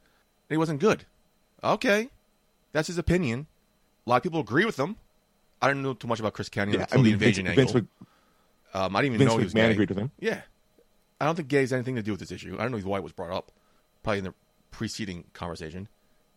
and 0.50 0.54
he 0.54 0.58
wasn't 0.58 0.80
good. 0.80 1.06
Okay, 1.64 2.10
that's 2.72 2.88
his 2.88 2.98
opinion. 2.98 3.46
A 4.06 4.10
lot 4.10 4.16
of 4.16 4.22
people 4.22 4.40
agree 4.40 4.64
with 4.64 4.78
him. 4.78 4.96
I 5.60 5.68
don't 5.68 5.82
know 5.82 5.94
too 5.94 6.08
much 6.08 6.18
about 6.20 6.32
Chris 6.32 6.48
Kanyon 6.48 6.74
Yeah, 6.74 6.80
until 6.82 7.00
I 7.00 7.02
the 7.02 7.08
mean, 7.10 7.18
Vince, 7.18 7.38
invasion 7.38 7.54
Vince, 7.54 7.70
angle. 7.74 7.74
Mc- 8.00 8.08
um, 8.74 8.96
I 8.96 9.02
didn't 9.02 9.14
even 9.14 9.18
Vince 9.26 9.30
know 9.32 9.38
he 9.38 9.44
was 9.44 9.52
McMahon 9.54 9.56
gay. 9.66 9.72
agreed 9.72 9.88
with 9.90 9.98
him. 9.98 10.10
Yeah. 10.18 10.40
I 11.20 11.24
don't 11.26 11.36
think 11.36 11.48
gay 11.48 11.60
has 11.60 11.72
anything 11.72 11.94
to 11.96 12.02
do 12.02 12.10
with 12.10 12.20
this 12.20 12.32
issue. 12.32 12.56
I 12.58 12.62
don't 12.62 12.72
know 12.72 12.78
why 12.78 12.96
it 12.98 13.02
was 13.04 13.12
brought 13.12 13.30
up. 13.30 13.52
Probably 14.02 14.18
in 14.18 14.24
the 14.24 14.34
preceding 14.72 15.24
conversation. 15.34 15.86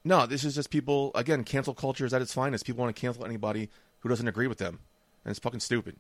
No, 0.04 0.28
this 0.28 0.44
is 0.44 0.54
just 0.54 0.70
people, 0.70 1.12
again, 1.16 1.44
cancel 1.44 1.74
culture 1.74 2.06
is 2.06 2.14
at 2.14 2.22
its 2.22 2.32
finest. 2.34 2.66
People 2.68 2.84
want 2.84 2.96
to 2.96 3.00
cancel 3.02 3.26
anybody 3.26 3.70
who 4.02 4.10
doesn't 4.10 4.28
agree 4.28 4.46
with 4.46 4.60
them. 4.60 4.80
And 5.24 5.32
it's 5.32 5.40
fucking 5.40 5.62
stupid. 5.62 5.96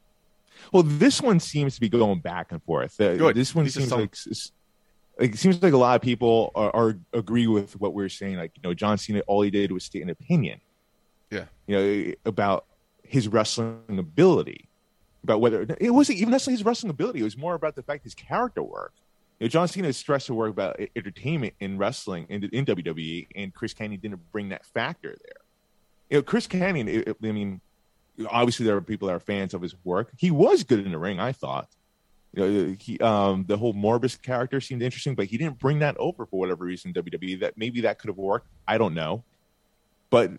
Well, 0.71 0.83
this 0.83 1.19
one 1.21 1.39
seems 1.39 1.73
to 1.75 1.81
be 1.81 1.89
going 1.89 2.19
back 2.19 2.51
and 2.51 2.61
forth. 2.61 3.01
Uh, 3.01 3.15
Good. 3.15 3.35
This 3.35 3.55
one 3.55 3.65
These 3.65 3.73
seems 3.73 3.89
some- 3.89 4.01
like 4.01 4.15
it 5.19 5.37
seems 5.37 5.61
like 5.61 5.73
a 5.73 5.77
lot 5.77 5.95
of 5.95 6.01
people 6.01 6.51
are, 6.55 6.75
are 6.75 6.97
agree 7.13 7.47
with 7.47 7.79
what 7.79 7.93
we're 7.93 8.09
saying. 8.09 8.37
Like 8.37 8.51
you 8.55 8.61
know, 8.63 8.73
John 8.73 8.97
Cena, 8.97 9.21
all 9.27 9.41
he 9.41 9.49
did 9.49 9.71
was 9.71 9.83
state 9.83 10.03
an 10.03 10.09
opinion. 10.09 10.59
Yeah. 11.31 11.45
You 11.67 11.77
know 11.77 12.13
about 12.25 12.65
his 13.03 13.27
wrestling 13.27 13.79
ability, 13.89 14.67
about 15.23 15.41
whether 15.41 15.65
it 15.79 15.91
wasn't 15.91 16.19
even 16.19 16.31
necessarily 16.31 16.57
his 16.57 16.65
wrestling 16.65 16.89
ability. 16.89 17.19
It 17.19 17.23
was 17.23 17.37
more 17.37 17.55
about 17.55 17.75
the 17.75 17.83
fact 17.83 18.03
his 18.03 18.15
character 18.15 18.63
work. 18.63 18.93
You 19.39 19.45
know, 19.45 19.49
John 19.49 19.67
Cena 19.67 19.91
stressed 19.93 20.27
to 20.27 20.33
work 20.33 20.51
about 20.51 20.79
entertainment 20.95 21.53
in 21.59 21.77
wrestling 21.77 22.25
in, 22.29 22.43
in 22.45 22.65
WWE, 22.65 23.27
and 23.35 23.53
Chris 23.53 23.73
Kanyon 23.73 23.99
didn't 24.01 24.31
bring 24.31 24.49
that 24.49 24.65
factor 24.65 25.09
there. 25.09 25.41
You 26.09 26.17
know, 26.17 26.23
Chris 26.23 26.47
Kanyon. 26.47 26.89
I 27.07 27.27
I 27.27 27.31
mean, 27.31 27.61
obviously 28.29 28.65
there 28.65 28.75
are 28.75 28.81
people 28.81 29.07
that 29.07 29.13
are 29.13 29.19
fans 29.19 29.53
of 29.53 29.61
his 29.61 29.75
work. 29.83 30.11
He 30.17 30.31
was 30.31 30.63
good 30.63 30.85
in 30.85 30.91
the 30.91 30.97
ring, 30.97 31.19
I 31.19 31.31
thought. 31.31 31.69
You 32.35 32.67
know, 32.67 32.75
he 32.79 32.99
um, 32.99 33.45
the 33.47 33.57
whole 33.57 33.73
Mortis 33.73 34.17
character 34.17 34.59
seemed 34.59 34.81
interesting, 34.81 35.15
but 35.15 35.25
he 35.25 35.37
didn't 35.37 35.59
bring 35.59 35.79
that 35.79 35.95
over 35.97 36.25
for 36.25 36.39
whatever 36.39 36.65
reason. 36.65 36.93
WWE 36.93 37.39
that 37.39 37.57
maybe 37.57 37.81
that 37.81 37.99
could 37.99 38.09
have 38.09 38.17
worked. 38.17 38.47
I 38.67 38.77
don't 38.77 38.93
know, 38.93 39.23
but 40.09 40.31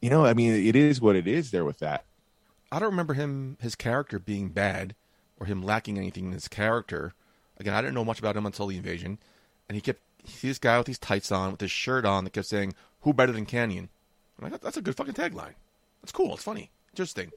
you 0.00 0.10
know, 0.10 0.24
I 0.24 0.34
mean, 0.34 0.52
it 0.52 0.76
is 0.76 1.00
what 1.00 1.16
it 1.16 1.26
is 1.26 1.50
there 1.50 1.64
with 1.64 1.78
that. 1.78 2.04
I 2.70 2.78
don't 2.78 2.90
remember 2.90 3.14
him, 3.14 3.56
his 3.60 3.74
character 3.74 4.18
being 4.18 4.48
bad 4.50 4.94
or 5.38 5.46
him 5.46 5.62
lacking 5.62 5.98
anything 5.98 6.26
in 6.26 6.32
his 6.32 6.48
character. 6.48 7.14
Again, 7.58 7.74
I 7.74 7.80
didn't 7.80 7.94
know 7.94 8.04
much 8.04 8.18
about 8.18 8.36
him 8.36 8.46
until 8.46 8.66
the 8.66 8.76
invasion. 8.76 9.18
And 9.68 9.76
he 9.76 9.80
kept, 9.80 10.00
this 10.42 10.58
guy 10.58 10.76
with 10.76 10.86
these 10.86 10.98
tights 10.98 11.30
on, 11.32 11.52
with 11.52 11.60
his 11.60 11.70
shirt 11.70 12.04
on, 12.04 12.24
that 12.24 12.32
kept 12.32 12.46
saying, 12.46 12.74
Who 13.02 13.12
better 13.12 13.32
than 13.32 13.46
Kanyon? 13.46 13.88
I'm 14.38 14.50
like, 14.50 14.60
that's 14.60 14.76
a 14.76 14.82
good 14.82 14.96
fucking 14.96 15.14
tagline. 15.14 15.54
That's 16.02 16.12
cool. 16.12 16.34
It's 16.34 16.42
funny. 16.42 16.70
Interesting. 16.92 17.32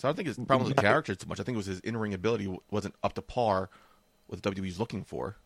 So 0.00 0.08
I 0.08 0.12
don't 0.12 0.16
think 0.16 0.28
his 0.28 0.38
problem 0.38 0.62
was 0.62 0.74
the 0.74 0.80
character 0.80 1.14
too 1.14 1.28
much. 1.28 1.40
I 1.40 1.42
think 1.42 1.56
it 1.56 1.58
was 1.58 1.66
his 1.66 1.80
in 1.80 1.94
ring 1.94 2.14
ability 2.14 2.56
wasn't 2.70 2.94
up 3.02 3.12
to 3.14 3.22
par 3.22 3.68
with 4.28 4.42
what 4.42 4.56
WWE's 4.56 4.80
looking 4.80 5.04
for. 5.04 5.36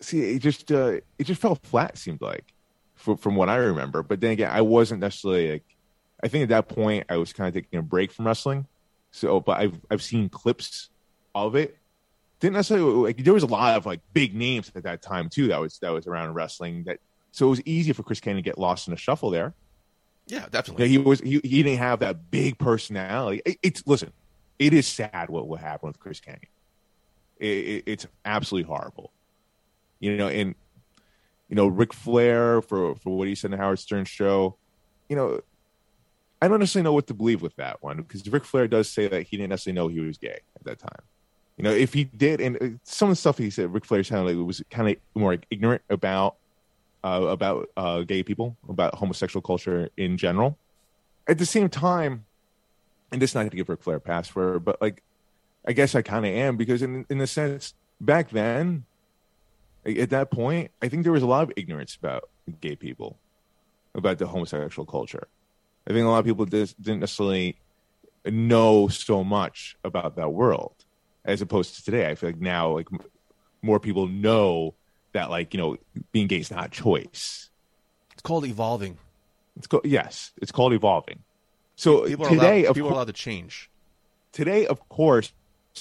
See, 0.00 0.34
it 0.34 0.40
just 0.40 0.70
uh, 0.70 1.00
it 1.18 1.24
just 1.24 1.40
fell 1.40 1.54
flat. 1.54 1.96
Seemed 1.96 2.20
like, 2.20 2.52
from 2.96 3.16
from 3.16 3.34
what 3.34 3.48
I 3.48 3.56
remember. 3.56 4.02
But 4.02 4.20
then 4.20 4.32
again, 4.32 4.50
I 4.52 4.60
wasn't 4.60 5.00
necessarily 5.00 5.52
like. 5.52 5.64
I 6.22 6.28
think 6.28 6.42
at 6.42 6.48
that 6.50 6.68
point 6.68 7.06
I 7.08 7.16
was 7.16 7.32
kind 7.32 7.48
of 7.48 7.54
taking 7.54 7.78
a 7.78 7.82
break 7.82 8.12
from 8.12 8.26
wrestling. 8.26 8.66
So, 9.10 9.40
but 9.40 9.58
I've 9.58 9.80
I've 9.90 10.02
seen 10.02 10.28
clips 10.28 10.90
of 11.34 11.54
it. 11.56 11.78
Didn't 12.40 12.56
necessarily 12.56 12.92
like 12.92 13.24
there 13.24 13.32
was 13.32 13.42
a 13.42 13.46
lot 13.46 13.74
of 13.74 13.86
like 13.86 14.00
big 14.12 14.34
names 14.34 14.70
at 14.74 14.82
that 14.82 15.00
time 15.00 15.30
too 15.30 15.48
that 15.48 15.60
was 15.62 15.78
that 15.78 15.94
was 15.94 16.06
around 16.06 16.34
wrestling 16.34 16.84
that 16.84 16.98
so 17.32 17.46
it 17.46 17.50
was 17.50 17.62
easy 17.64 17.94
for 17.94 18.02
Chris 18.02 18.20
Kane 18.20 18.36
to 18.36 18.42
get 18.42 18.58
lost 18.58 18.86
in 18.86 18.92
the 18.92 19.00
shuffle 19.00 19.30
there. 19.30 19.54
Yeah, 20.26 20.40
Yeah, 20.40 20.46
definitely. 20.50 20.88
he 20.88 20.98
was 20.98 21.20
he, 21.20 21.40
he 21.44 21.62
didn't 21.62 21.78
have 21.78 22.00
that 22.00 22.30
big 22.30 22.58
personality. 22.58 23.42
It- 23.44 23.58
it's 23.62 23.86
listen, 23.86 24.12
it 24.58 24.72
is 24.72 24.86
sad 24.86 25.28
what 25.28 25.46
what 25.48 25.60
happen 25.60 25.88
with 25.88 25.98
Chris 25.98 26.20
Kanyon. 26.20 26.48
It, 27.38 27.46
it, 27.46 27.84
it's 27.86 28.06
absolutely 28.24 28.68
horrible. 28.68 29.12
You 30.00 30.16
know, 30.16 30.28
and 30.28 30.54
you 31.48 31.56
know 31.56 31.66
Ric 31.66 31.92
Flair 31.92 32.62
for 32.62 32.94
for 32.96 33.16
what 33.16 33.28
he 33.28 33.34
said 33.34 33.52
in 33.52 33.58
the 33.58 33.62
Howard 33.62 33.78
Stern 33.78 34.04
show. 34.04 34.56
You 35.08 35.16
know, 35.16 35.40
I 36.40 36.48
don't 36.48 36.58
necessarily 36.60 36.84
know 36.84 36.92
what 36.92 37.06
to 37.08 37.14
believe 37.14 37.42
with 37.42 37.56
that 37.56 37.82
one 37.82 37.98
because 37.98 38.26
Ric 38.28 38.44
Flair 38.44 38.68
does 38.68 38.88
say 38.90 39.08
that 39.08 39.24
he 39.24 39.36
didn't 39.36 39.50
necessarily 39.50 39.74
know 39.76 39.88
he 39.88 40.00
was 40.00 40.18
gay 40.18 40.40
at 40.56 40.64
that 40.64 40.78
time. 40.78 41.02
You 41.56 41.64
know, 41.64 41.70
if 41.70 41.92
he 41.94 42.04
did, 42.04 42.40
and 42.40 42.56
uh, 42.60 42.68
some 42.82 43.08
of 43.10 43.12
the 43.12 43.16
stuff 43.20 43.38
he 43.38 43.50
said, 43.50 43.72
Ric 43.72 43.84
Flair 43.84 44.02
sounded 44.02 44.36
like 44.36 44.46
was 44.46 44.62
kind 44.70 44.88
of 44.90 44.96
more 45.14 45.38
ignorant 45.50 45.82
about 45.88 46.36
uh, 47.04 47.26
about 47.28 47.68
uh, 47.76 48.00
gay 48.00 48.22
people, 48.22 48.56
about 48.68 48.94
homosexual 48.94 49.42
culture 49.42 49.90
in 49.96 50.16
general. 50.16 50.58
At 51.28 51.38
the 51.38 51.46
same 51.46 51.68
time, 51.68 52.24
and 53.12 53.20
this 53.20 53.30
is 53.30 53.34
not 53.34 53.50
to 53.50 53.56
give 53.56 53.68
Ric 53.68 53.82
Flair 53.82 53.98
a 53.98 54.00
pass 54.00 54.26
for, 54.26 54.58
but 54.58 54.80
like, 54.80 55.02
I 55.66 55.72
guess 55.72 55.94
I 55.94 56.02
kind 56.02 56.26
of 56.26 56.32
am 56.32 56.56
because 56.56 56.82
in 56.82 57.06
in 57.08 57.20
a 57.20 57.26
sense, 57.26 57.74
back 58.00 58.30
then, 58.30 58.84
at 59.86 60.10
that 60.10 60.30
point, 60.30 60.70
I 60.82 60.88
think 60.88 61.02
there 61.02 61.12
was 61.12 61.22
a 61.22 61.26
lot 61.26 61.42
of 61.42 61.52
ignorance 61.56 61.94
about 61.94 62.28
gay 62.60 62.74
people, 62.74 63.18
about 63.94 64.18
the 64.18 64.26
homosexual 64.26 64.86
culture. 64.86 65.28
I 65.86 65.92
think 65.92 66.06
a 66.06 66.08
lot 66.08 66.18
of 66.18 66.24
people 66.24 66.46
just 66.46 66.80
didn't 66.82 67.00
necessarily 67.00 67.56
know 68.24 68.88
so 68.88 69.22
much 69.22 69.76
about 69.84 70.16
that 70.16 70.32
world, 70.32 70.74
as 71.24 71.42
opposed 71.42 71.76
to 71.76 71.84
today. 71.84 72.08
I 72.08 72.14
feel 72.14 72.30
like 72.30 72.40
now, 72.40 72.70
like 72.70 72.88
more 73.62 73.78
people 73.78 74.06
know 74.08 74.74
that, 75.14 75.30
like 75.30 75.54
you 75.54 75.58
know, 75.58 75.76
being 76.12 76.26
gay 76.26 76.38
is 76.38 76.50
not 76.50 76.66
a 76.66 76.68
choice. 76.68 77.48
It's 78.12 78.22
called 78.22 78.44
evolving. 78.44 78.98
It's 79.56 79.66
called 79.66 79.86
yes, 79.86 80.32
it's 80.42 80.52
called 80.52 80.72
evolving. 80.74 81.20
So 81.76 82.06
People 82.06 82.26
today, 82.28 82.60
allowed, 82.64 82.70
of 82.70 82.74
people 82.76 82.88
are 82.88 82.92
course, 82.92 82.96
allowed 82.96 83.06
to 83.06 83.12
change. 83.14 83.70
today, 84.32 84.66
of 84.66 84.88
course, 84.88 85.32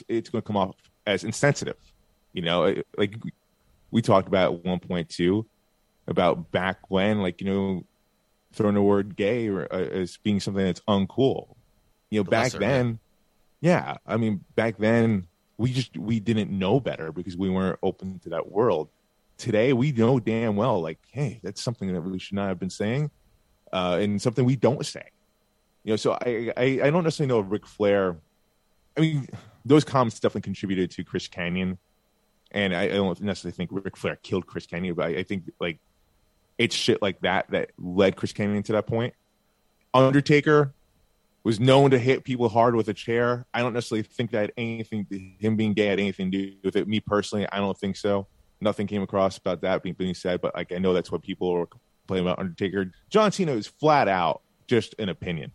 it's 0.08 0.30
going 0.30 0.42
to 0.42 0.48
come 0.48 0.58
off 0.58 0.76
as 1.06 1.24
insensitive. 1.24 1.78
You 2.34 2.42
know, 2.44 2.76
like 2.98 3.16
we 3.92 4.02
talked 4.02 4.28
about 4.28 4.54
at 4.54 4.66
one 4.66 4.80
point 4.80 5.10
too, 5.10 5.46
about 6.08 6.52
back 6.52 6.90
when, 6.90 7.22
like 7.22 7.42
you 7.42 7.48
know, 7.48 7.84
throwing 8.54 8.76
the 8.76 8.82
word 8.82 9.16
gay 9.16 9.50
or, 9.50 9.68
uh, 9.72 9.78
as 9.78 10.18
being 10.18 10.40
something 10.40 10.66
that's 10.66 10.82
uncool. 10.88 11.56
You 12.10 12.20
know, 12.20 12.24
The 12.24 12.32
back 12.32 12.44
lesser, 12.46 12.60
then, 12.60 13.00
yeah, 13.62 13.98
I 14.06 14.18
mean, 14.18 14.44
back 14.56 14.78
then 14.78 15.28
we 15.58 15.72
just 15.72 15.96
we 15.98 16.20
didn't 16.20 16.50
know 16.52 16.80
better 16.80 17.12
because 17.12 17.38
we 17.38 17.50
weren't 17.50 17.80
open 17.84 18.20
to 18.20 18.30
that 18.30 18.52
world. 18.52 18.90
Today, 19.38 19.74
we 19.74 19.92
know 19.92 20.20
damn 20.20 20.56
well, 20.56 20.82
like, 20.82 21.00
hey, 21.12 21.40
that's 21.44 21.62
something 21.62 21.92
that 21.92 22.02
we 22.02 22.20
should 22.20 22.36
not 22.36 22.50
have 22.50 22.60
been 22.60 22.70
saying, 22.70 23.12
uh, 23.72 23.98
and 24.00 24.22
something 24.22 24.46
we 24.46 24.56
don't 24.56 24.86
say. 24.86 25.10
You 25.84 25.94
know, 25.94 25.96
so 25.98 26.14
I, 26.14 26.52
I, 26.56 26.64
I 26.84 26.90
don't 26.90 27.04
necessarily 27.04 27.34
know 27.34 27.48
if 27.54 27.66
Flair. 27.66 28.18
I 28.96 29.02
mean, 29.02 29.28
those 29.66 29.84
comments 29.84 30.20
definitely 30.20 30.42
contributed 30.42 30.92
to 30.92 31.04
Chris 31.04 31.28
Kanyon, 31.28 31.78
and 32.52 32.76
I, 32.76 32.84
I 32.84 32.88
don't 32.90 33.20
necessarily 33.22 33.56
think 33.56 33.70
Ric 33.74 33.98
Flair 33.98 34.18
killed 34.18 34.46
Chris 34.48 34.68
Kanyon, 34.68 34.96
but 34.96 35.08
I, 35.08 35.18
I 35.18 35.24
think 35.24 35.52
like 35.60 35.80
it's 36.58 36.76
shit 36.76 37.02
like 37.02 37.20
that 37.22 37.50
that 37.52 37.72
led 37.78 38.16
Chris 38.16 38.34
Kanyon 38.34 38.64
to 38.66 38.74
that 38.74 38.88
point. 38.88 39.14
Undertaker 39.94 40.74
was 41.44 41.60
known 41.60 41.92
to 41.92 42.00
hit 42.00 42.24
people 42.24 42.48
hard 42.50 42.76
with 42.76 42.88
a 42.88 42.94
chair. 42.94 43.46
I 43.54 43.62
don't 43.62 43.74
necessarily 43.74 44.04
think 44.04 44.32
that 44.32 44.52
anything 44.58 45.36
him 45.40 45.56
being 45.56 45.74
gay 45.74 45.88
had 45.88 46.00
anything 46.00 46.32
to 46.32 46.38
do 46.38 46.56
with 46.64 46.76
it. 46.76 46.88
Me 46.88 47.00
personally, 47.00 47.48
I 47.52 47.58
don't 47.58 47.78
think 47.78 47.98
so. 47.98 48.28
Nothing 48.62 48.88
came 48.88 49.02
across 49.02 49.38
about 49.38 49.62
that 49.62 49.84
being, 49.84 49.96
being 49.96 50.14
said, 50.14 50.42
but 50.42 50.56
like 50.56 50.72
I 50.72 50.78
know 50.78 50.94
that's 50.94 51.12
what 51.12 51.22
people 51.22 51.52
were 51.54 51.68
complaining 52.06 52.28
about 52.28 52.40
Undertaker. 52.40 52.92
John 53.10 53.32
Cena 53.32 53.52
is 53.54 53.68
flat 53.68 54.08
out 54.08 54.42
just 54.68 54.96
an 55.00 55.10
opinion, 55.10 55.52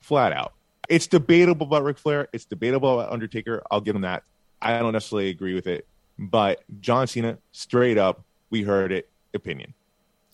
flat 0.00 0.32
out. 0.32 0.52
It's 0.88 1.06
debatable 1.06 1.66
about 1.68 1.84
Ric 1.84 1.98
Flair. 1.98 2.28
It's 2.32 2.44
debatable 2.44 2.98
about 3.00 3.12
Undertaker. 3.12 3.62
I'll 3.70 3.80
give 3.80 3.94
him 3.94 4.02
that. 4.02 4.24
I 4.60 4.78
don't 4.80 4.92
necessarily 4.92 5.28
agree 5.30 5.54
with 5.54 5.66
it, 5.66 5.86
but 6.18 6.62
John 6.80 7.06
Cena, 7.06 7.38
straight 7.52 7.98
up, 7.98 8.24
we 8.50 8.62
heard 8.62 8.92
it, 8.92 9.08
opinion. 9.34 9.74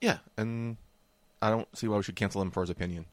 Yeah, 0.01 0.19
and 0.37 0.77
I 1.43 1.51
don't 1.51 1.69
see 1.77 1.89
why 1.89 1.97
we 1.99 2.03
should 2.03 2.17
cancel 2.17 2.41
him 2.43 2.51
for 2.51 2.63
his 2.63 2.71
opinion. 2.71 3.05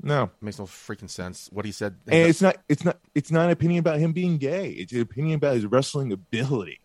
No, 0.00 0.24
It 0.24 0.30
makes 0.40 0.58
no 0.60 0.66
freaking 0.66 1.10
sense. 1.10 1.48
What 1.52 1.64
he 1.64 1.72
said. 1.72 1.96
and 2.06 2.28
it's 2.28 2.40
not 2.40 2.56
it's 2.68 2.84
not 2.84 2.98
it's 3.16 3.32
not 3.32 3.46
an 3.46 3.50
opinion 3.50 3.80
about 3.80 3.98
him 3.98 4.12
being 4.12 4.38
gay 4.38 4.70
it's 4.70 4.92
an 4.92 5.00
opinion 5.00 5.34
about 5.36 5.54
his 5.56 5.66
wrestling 5.66 6.12
ability 6.12 6.78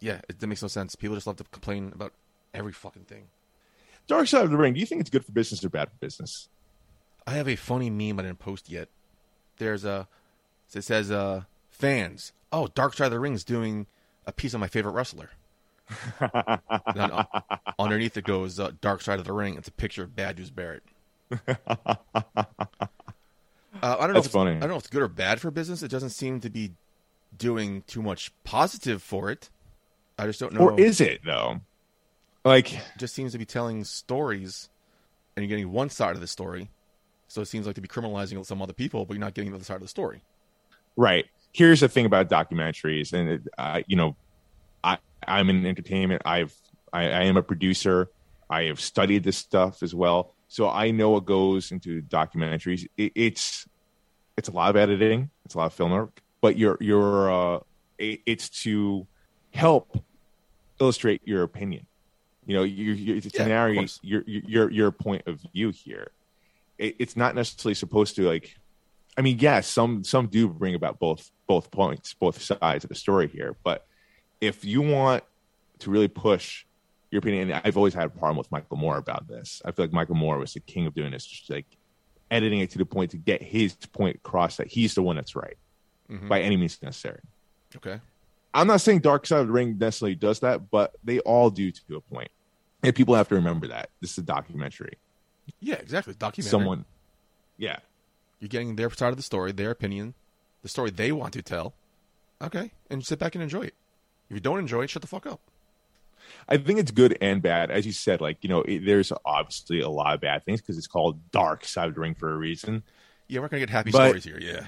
yeah, 0.00 0.20
it, 0.28 0.40
that 0.40 0.46
makes 0.46 0.62
no 0.62 0.68
sense. 0.68 0.94
People 0.94 1.16
just 1.16 1.26
love 1.26 1.36
to 1.36 1.44
complain 1.44 1.92
about 1.94 2.12
every 2.54 2.72
fucking 2.72 3.04
thing. 3.04 3.28
dark 4.06 4.26
side 4.26 4.44
of 4.44 4.50
the 4.50 4.56
ring 4.56 4.72
do 4.72 4.80
you 4.80 4.86
think 4.86 5.00
it's 5.00 5.10
good 5.10 5.24
for 5.24 5.32
business 5.32 5.62
or 5.62 5.68
bad 5.68 5.88
for 5.88 5.96
business 6.00 6.48
I 7.28 7.32
have 7.32 7.46
a 7.46 7.56
funny 7.56 7.90
meme 7.90 8.18
I 8.18 8.22
didn't 8.22 8.38
post 8.38 8.70
yet. 8.70 8.88
There's 9.58 9.84
a 9.84 10.08
it 10.74 10.80
says 10.82 11.10
uh 11.10 11.42
fans. 11.68 12.32
Oh, 12.50 12.68
Dark 12.68 12.94
Side 12.94 13.06
of 13.06 13.12
the 13.12 13.20
Ring 13.20 13.34
is 13.34 13.44
doing 13.44 13.86
a 14.26 14.32
piece 14.32 14.54
on 14.54 14.60
my 14.60 14.66
favorite 14.66 14.92
wrestler. 14.92 15.28
then, 16.20 16.30
uh, 17.10 17.24
underneath 17.78 18.16
it 18.16 18.24
goes 18.24 18.58
uh, 18.58 18.72
Dark 18.80 19.02
Side 19.02 19.18
of 19.18 19.26
the 19.26 19.34
Ring. 19.34 19.56
It's 19.56 19.68
a 19.68 19.72
picture 19.72 20.02
of 20.02 20.16
Bad 20.16 20.38
News 20.38 20.48
Barrett. 20.48 20.82
uh, 21.46 21.56
I 21.74 21.96
don't 23.82 24.08
know. 24.08 24.12
That's 24.14 24.28
funny. 24.28 24.52
I 24.52 24.60
don't 24.60 24.70
know 24.70 24.76
if 24.76 24.84
it's 24.84 24.90
good 24.90 25.02
or 25.02 25.08
bad 25.08 25.38
for 25.38 25.50
business. 25.50 25.82
It 25.82 25.90
doesn't 25.90 26.10
seem 26.10 26.40
to 26.40 26.48
be 26.48 26.72
doing 27.36 27.82
too 27.86 28.00
much 28.00 28.32
positive 28.44 29.02
for 29.02 29.30
it. 29.30 29.50
I 30.18 30.26
just 30.26 30.40
don't 30.40 30.52
know. 30.52 30.60
or 30.60 30.80
is 30.80 31.00
it 31.00 31.20
though? 31.24 31.60
Like 32.44 32.74
it 32.74 32.82
just 32.98 33.14
seems 33.14 33.32
to 33.32 33.38
be 33.38 33.44
telling 33.44 33.84
stories, 33.84 34.68
and 35.36 35.44
you're 35.44 35.48
getting 35.48 35.70
one 35.72 35.90
side 35.90 36.14
of 36.14 36.20
the 36.20 36.26
story. 36.26 36.70
So 37.28 37.42
it 37.42 37.46
seems 37.46 37.66
like 37.66 37.74
to 37.74 37.80
be 37.80 37.88
criminalizing 37.88 38.44
some 38.46 38.62
other 38.62 38.72
people, 38.72 39.04
but 39.04 39.14
you're 39.14 39.20
not 39.20 39.34
getting 39.34 39.50
the 39.50 39.56
other 39.56 39.64
side 39.64 39.76
of 39.76 39.82
the 39.82 39.88
story. 39.88 40.22
right. 40.96 41.26
Here's 41.52 41.80
the 41.80 41.88
thing 41.88 42.06
about 42.06 42.28
documentaries 42.28 43.12
and 43.12 43.28
it, 43.30 43.42
uh, 43.56 43.82
you 43.86 43.96
know 43.96 44.16
i 44.84 44.98
i'm 45.26 45.48
in 45.50 45.64
entertainment. 45.66 46.22
I've 46.24 46.54
I, 46.92 47.04
I 47.04 47.22
am 47.24 47.36
a 47.36 47.42
producer. 47.42 48.08
I 48.50 48.64
have 48.64 48.80
studied 48.80 49.24
this 49.24 49.36
stuff 49.36 49.82
as 49.82 49.94
well. 49.94 50.34
So 50.48 50.68
i 50.68 50.90
know 50.90 51.10
what 51.10 51.24
goes 51.24 51.72
into 51.72 52.02
documentaries. 52.02 52.86
It, 52.96 53.12
it's 53.14 53.66
it's 54.36 54.48
a 54.48 54.52
lot 54.52 54.70
of 54.70 54.76
editing. 54.76 55.30
It's 55.44 55.54
a 55.54 55.58
lot 55.58 55.66
of 55.66 55.74
film 55.74 55.92
work. 55.92 56.20
But 56.40 56.56
you're 56.56 56.78
you're 56.80 57.32
uh 57.32 57.60
it, 57.98 58.20
it's 58.26 58.48
to 58.62 59.06
help 59.52 60.04
illustrate 60.80 61.20
your 61.24 61.42
opinion 61.42 61.86
you 62.46 62.54
know 62.56 62.62
you 62.62 62.92
you 62.92 63.16
it's 63.16 63.26
Yeah, 63.34 63.42
an 63.44 63.50
area 63.50 63.80
course. 63.80 63.98
your 64.02 64.22
your 64.26 64.70
your 64.70 64.90
point 64.90 65.22
of 65.26 65.40
view 65.52 65.70
here 65.70 66.10
it, 66.78 66.96
it's 66.98 67.16
not 67.16 67.34
necessarily 67.34 67.74
supposed 67.74 68.16
to 68.16 68.22
like 68.22 68.54
I 69.16 69.20
mean, 69.20 69.38
yes, 69.40 69.66
some 69.66 70.04
some 70.04 70.28
do 70.28 70.48
bring 70.48 70.76
about 70.76 71.00
both 71.00 71.32
both 71.48 71.72
points, 71.72 72.14
both 72.14 72.40
sides 72.40 72.84
of 72.84 72.88
the 72.88 72.94
story 72.94 73.26
here. 73.26 73.56
But 73.64 73.84
if 74.40 74.64
you 74.64 74.80
want 74.80 75.24
to 75.80 75.90
really 75.90 76.06
push 76.06 76.64
your 77.10 77.18
opinion, 77.18 77.50
and 77.50 77.60
I've 77.64 77.76
always 77.76 77.94
had 77.94 78.06
a 78.06 78.10
problem 78.10 78.36
with 78.36 78.48
Michael 78.52 78.76
Moore 78.76 78.96
about 78.96 79.26
this. 79.26 79.60
I 79.64 79.72
feel 79.72 79.86
like 79.86 79.92
Michael 79.92 80.14
Moore 80.14 80.38
was 80.38 80.52
the 80.54 80.60
king 80.60 80.86
of 80.86 80.94
doing 80.94 81.10
this, 81.10 81.26
just 81.26 81.50
like 81.50 81.66
editing 82.30 82.60
it 82.60 82.70
to 82.70 82.78
the 82.78 82.84
point 82.86 83.10
to 83.10 83.16
get 83.16 83.42
his 83.42 83.74
point 83.74 84.14
across 84.24 84.56
that 84.58 84.68
he's 84.68 84.94
the 84.94 85.02
one 85.02 85.16
that's 85.16 85.34
right 85.34 85.56
Mhm. 86.08 86.28
by 86.28 86.40
any 86.42 86.56
means 86.56 86.80
necessary. 86.80 87.20
Okay. 87.74 87.98
I'm 88.60 88.66
not 88.66 88.80
saying 88.80 89.00
Dark 89.00 89.26
Side 89.26 89.40
of 89.40 89.46
the 89.46 89.52
Ring 89.52 89.76
necessarily 89.78 90.14
does 90.14 90.40
that, 90.40 90.70
but 90.70 90.94
they 91.04 91.20
all 91.20 91.50
do 91.50 91.70
to 91.70 91.96
a 91.96 92.00
point. 92.00 92.30
And 92.82 92.94
people 92.94 93.14
have 93.14 93.28
to 93.28 93.34
remember 93.34 93.66
that 93.68 93.90
this 94.00 94.12
is 94.12 94.18
a 94.18 94.22
documentary. 94.22 94.94
Yeah, 95.60 95.76
exactly. 95.76 96.14
Documentary. 96.18 96.50
Someone, 96.50 96.84
yeah, 97.56 97.78
You're 98.40 98.48
getting 98.48 98.76
their 98.76 98.90
side 98.90 99.08
of 99.10 99.16
the 99.16 99.22
story, 99.22 99.52
their 99.52 99.70
opinion, 99.70 100.14
the 100.62 100.68
story 100.68 100.90
they 100.90 101.10
want 101.12 101.32
to 101.34 101.42
tell. 101.42 101.74
Okay, 102.40 102.70
and 102.88 103.04
sit 103.04 103.18
back 103.18 103.34
and 103.34 103.42
enjoy 103.42 103.62
it. 103.62 103.74
If 104.30 104.34
you 104.34 104.40
don't 104.40 104.58
enjoy 104.60 104.82
it, 104.82 104.90
shut 104.90 105.02
the 105.02 105.08
fuck 105.08 105.26
up. 105.26 105.40
I 106.48 106.56
think 106.58 106.78
it's 106.78 106.90
good 106.90 107.16
and 107.20 107.40
bad. 107.42 107.70
As 107.70 107.86
you 107.86 107.92
said, 107.92 108.20
like, 108.20 108.38
you 108.42 108.48
know, 108.48 108.60
it, 108.62 108.84
there's 108.84 109.12
obviously 109.24 109.80
a 109.80 109.88
lot 109.88 110.14
of 110.14 110.20
bad 110.20 110.44
things 110.44 110.60
because 110.60 110.76
it's 110.78 110.86
called 110.86 111.18
Dark 111.32 111.64
Side 111.64 111.88
of 111.88 111.94
the 111.94 112.00
Ring 112.00 112.14
for 112.14 112.30
a 112.32 112.36
reason. 112.36 112.82
Yeah, 113.28 113.40
we're 113.40 113.48
gonna 113.48 113.60
get 113.60 113.70
happy 113.70 113.90
But- 113.90 114.08
stories 114.08 114.24
here. 114.24 114.38
Yeah. 114.40 114.66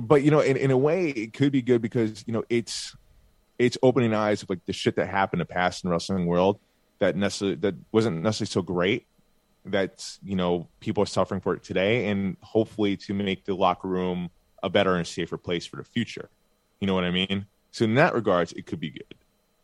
But, 0.00 0.22
you 0.22 0.30
know, 0.30 0.40
in, 0.40 0.56
in 0.56 0.70
a 0.70 0.78
way, 0.78 1.10
it 1.10 1.32
could 1.32 1.52
be 1.52 1.62
good 1.62 1.82
because, 1.82 2.24
you 2.26 2.32
know, 2.32 2.44
it's 2.48 2.96
it's 3.58 3.76
opening 3.82 4.14
eyes 4.14 4.42
of 4.42 4.50
like 4.50 4.64
the 4.66 4.72
shit 4.72 4.96
that 4.96 5.08
happened 5.08 5.40
in 5.40 5.46
the 5.46 5.52
past 5.52 5.82
in 5.82 5.88
the 5.88 5.92
wrestling 5.92 6.26
world 6.26 6.60
that 7.00 7.16
necessarily 7.16 7.56
that 7.56 7.74
wasn't 7.92 8.22
necessarily 8.22 8.50
so 8.50 8.62
great 8.62 9.06
that 9.64 10.16
you 10.24 10.36
know 10.36 10.68
people 10.80 11.02
are 11.02 11.06
suffering 11.06 11.40
for 11.40 11.54
it 11.54 11.62
today. 11.62 12.08
And 12.08 12.36
hopefully 12.40 12.96
to 12.98 13.14
make 13.14 13.44
the 13.44 13.54
locker 13.54 13.88
room 13.88 14.30
a 14.62 14.70
better 14.70 14.94
and 14.94 15.06
safer 15.06 15.36
place 15.36 15.66
for 15.66 15.76
the 15.76 15.84
future. 15.84 16.28
You 16.80 16.86
know 16.86 16.94
what 16.94 17.04
i 17.04 17.10
mean? 17.10 17.46
So 17.72 17.84
in 17.84 17.94
that 17.96 18.14
regards 18.14 18.52
it 18.52 18.66
could 18.66 18.80
be 18.80 18.90
good. 18.90 19.14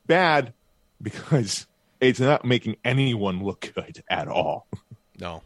Bad 0.06 0.52
because 1.00 1.66
it's 2.00 2.20
not 2.20 2.44
making 2.44 2.76
anyone 2.84 3.42
look 3.42 3.72
good 3.74 4.02
at 4.08 4.28
all. 4.28 4.66
No. 5.18 5.42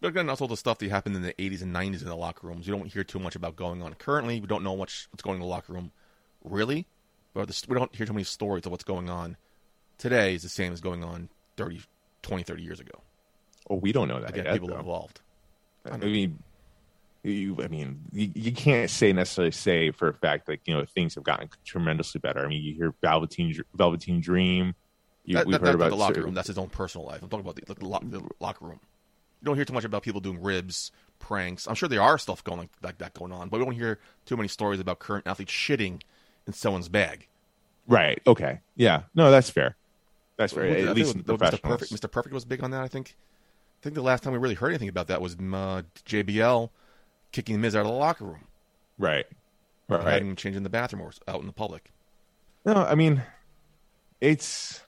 But 0.00 0.08
again, 0.08 0.28
also 0.30 0.46
the 0.46 0.56
stuff 0.56 0.78
that 0.78 0.90
happened 0.90 1.16
in 1.16 1.22
the 1.22 1.32
80s 1.34 1.60
and 1.62 1.74
90s 1.74 2.02
in 2.02 2.08
the 2.08 2.16
locker 2.16 2.46
rooms. 2.46 2.66
You 2.66 2.76
don't 2.76 2.86
hear 2.86 3.02
too 3.04 3.18
much 3.18 3.34
about 3.34 3.56
going 3.56 3.82
on 3.82 3.94
currently. 3.94 4.40
We 4.40 4.46
don't 4.46 4.62
know 4.62 4.76
much 4.76 5.08
what's 5.10 5.22
going 5.22 5.34
on 5.36 5.42
in 5.42 5.48
the 5.48 5.48
locker 5.48 5.72
room, 5.72 5.90
really. 6.44 6.86
But 7.34 7.48
the, 7.48 7.64
we 7.68 7.74
don't 7.76 7.92
hear 7.94 8.06
too 8.06 8.12
many 8.12 8.24
stories 8.24 8.64
of 8.64 8.70
what's 8.72 8.84
going 8.84 9.10
on 9.10 9.36
today 9.98 10.34
is 10.34 10.42
the 10.42 10.48
same 10.48 10.72
as 10.72 10.80
going 10.80 11.02
on 11.02 11.28
30, 11.56 11.80
20, 12.22 12.42
30 12.44 12.62
years 12.62 12.78
ago. 12.80 12.92
oh 13.68 13.74
we 13.76 13.90
don't 13.92 14.06
know 14.08 14.20
that 14.20 14.30
Again, 14.30 14.44
yet, 14.44 14.52
people 14.54 14.68
though. 14.68 14.78
involved. 14.78 15.20
I 15.90 15.96
mean, 15.96 16.38
you, 17.24 17.56
I 17.62 17.66
mean, 17.68 18.00
you, 18.12 18.30
you 18.34 18.52
can't 18.52 18.88
say 18.90 19.12
necessarily 19.12 19.50
say 19.50 19.90
for 19.90 20.08
a 20.08 20.14
fact 20.14 20.48
like 20.48 20.60
you 20.66 20.74
know 20.74 20.84
things 20.84 21.14
have 21.16 21.24
gotten 21.24 21.48
tremendously 21.64 22.20
better. 22.20 22.44
I 22.44 22.48
mean, 22.48 22.62
you 22.62 22.74
hear 22.74 22.94
Velveteen 23.02 23.60
Velveteen 23.74 24.20
Dream. 24.20 24.74
You, 25.24 25.34
That- 25.36 25.46
we've 25.46 25.52
that- 25.54 25.60
heard 25.60 25.66
that's 25.66 25.74
about 25.74 25.90
the 25.90 25.96
locker 25.96 26.22
room. 26.22 26.34
That's 26.34 26.48
his 26.48 26.58
own 26.58 26.68
personal 26.68 27.06
life. 27.06 27.22
I'm 27.22 27.28
talking 27.28 27.44
about 27.44 27.56
the, 27.56 27.74
the, 27.74 28.18
the 28.18 28.28
locker 28.40 28.64
room. 28.64 28.80
You 29.40 29.46
don't 29.46 29.56
hear 29.56 29.64
too 29.64 29.72
much 29.72 29.84
about 29.84 30.02
people 30.02 30.20
doing 30.20 30.42
ribs, 30.42 30.90
pranks. 31.18 31.66
I'm 31.68 31.74
sure 31.74 31.88
there 31.88 32.02
are 32.02 32.18
stuff 32.18 32.42
going 32.44 32.58
like, 32.58 32.70
like 32.82 32.98
that 32.98 33.14
going 33.14 33.32
on, 33.32 33.48
but 33.48 33.58
we 33.58 33.64
don't 33.64 33.74
hear 33.74 33.98
too 34.26 34.36
many 34.36 34.48
stories 34.48 34.80
about 34.80 34.98
current 34.98 35.26
athletes 35.26 35.52
shitting 35.52 36.02
in 36.46 36.52
someone's 36.52 36.88
bag. 36.88 37.26
Right. 37.86 38.20
Okay. 38.26 38.60
Yeah. 38.76 39.02
No, 39.14 39.30
that's 39.30 39.48
fair. 39.50 39.76
That's 40.36 40.52
fair. 40.52 40.64
I 40.64 40.80
At 40.88 40.94
least 40.96 41.24
the 41.26 41.32
was- 41.34 41.40
Mr. 41.40 41.62
Perfect, 41.62 41.92
Mr. 41.92 42.10
Perfect 42.10 42.34
was 42.34 42.44
big 42.44 42.62
on 42.62 42.70
that. 42.72 42.82
I 42.82 42.88
think. 42.88 43.16
I 43.80 43.82
think 43.82 43.94
the 43.94 44.02
last 44.02 44.24
time 44.24 44.32
we 44.32 44.38
really 44.40 44.56
heard 44.56 44.70
anything 44.70 44.88
about 44.88 45.06
that 45.06 45.22
was 45.22 45.34
uh, 45.34 45.82
JBL 46.04 46.70
kicking 47.30 47.60
Miz 47.60 47.76
out 47.76 47.82
of 47.82 47.86
the 47.86 47.92
locker 47.92 48.24
room, 48.24 48.44
Right. 48.98 49.24
right. 49.88 49.98
Right. 50.02 50.12
having 50.14 50.30
him 50.30 50.36
change 50.36 50.56
in 50.56 50.64
the 50.64 50.68
bathroom 50.68 51.02
or 51.02 51.12
out 51.28 51.40
in 51.40 51.46
the 51.46 51.52
public. 51.52 51.92
No, 52.66 52.74
I 52.74 52.96
mean, 52.96 53.22
it's 54.20 54.80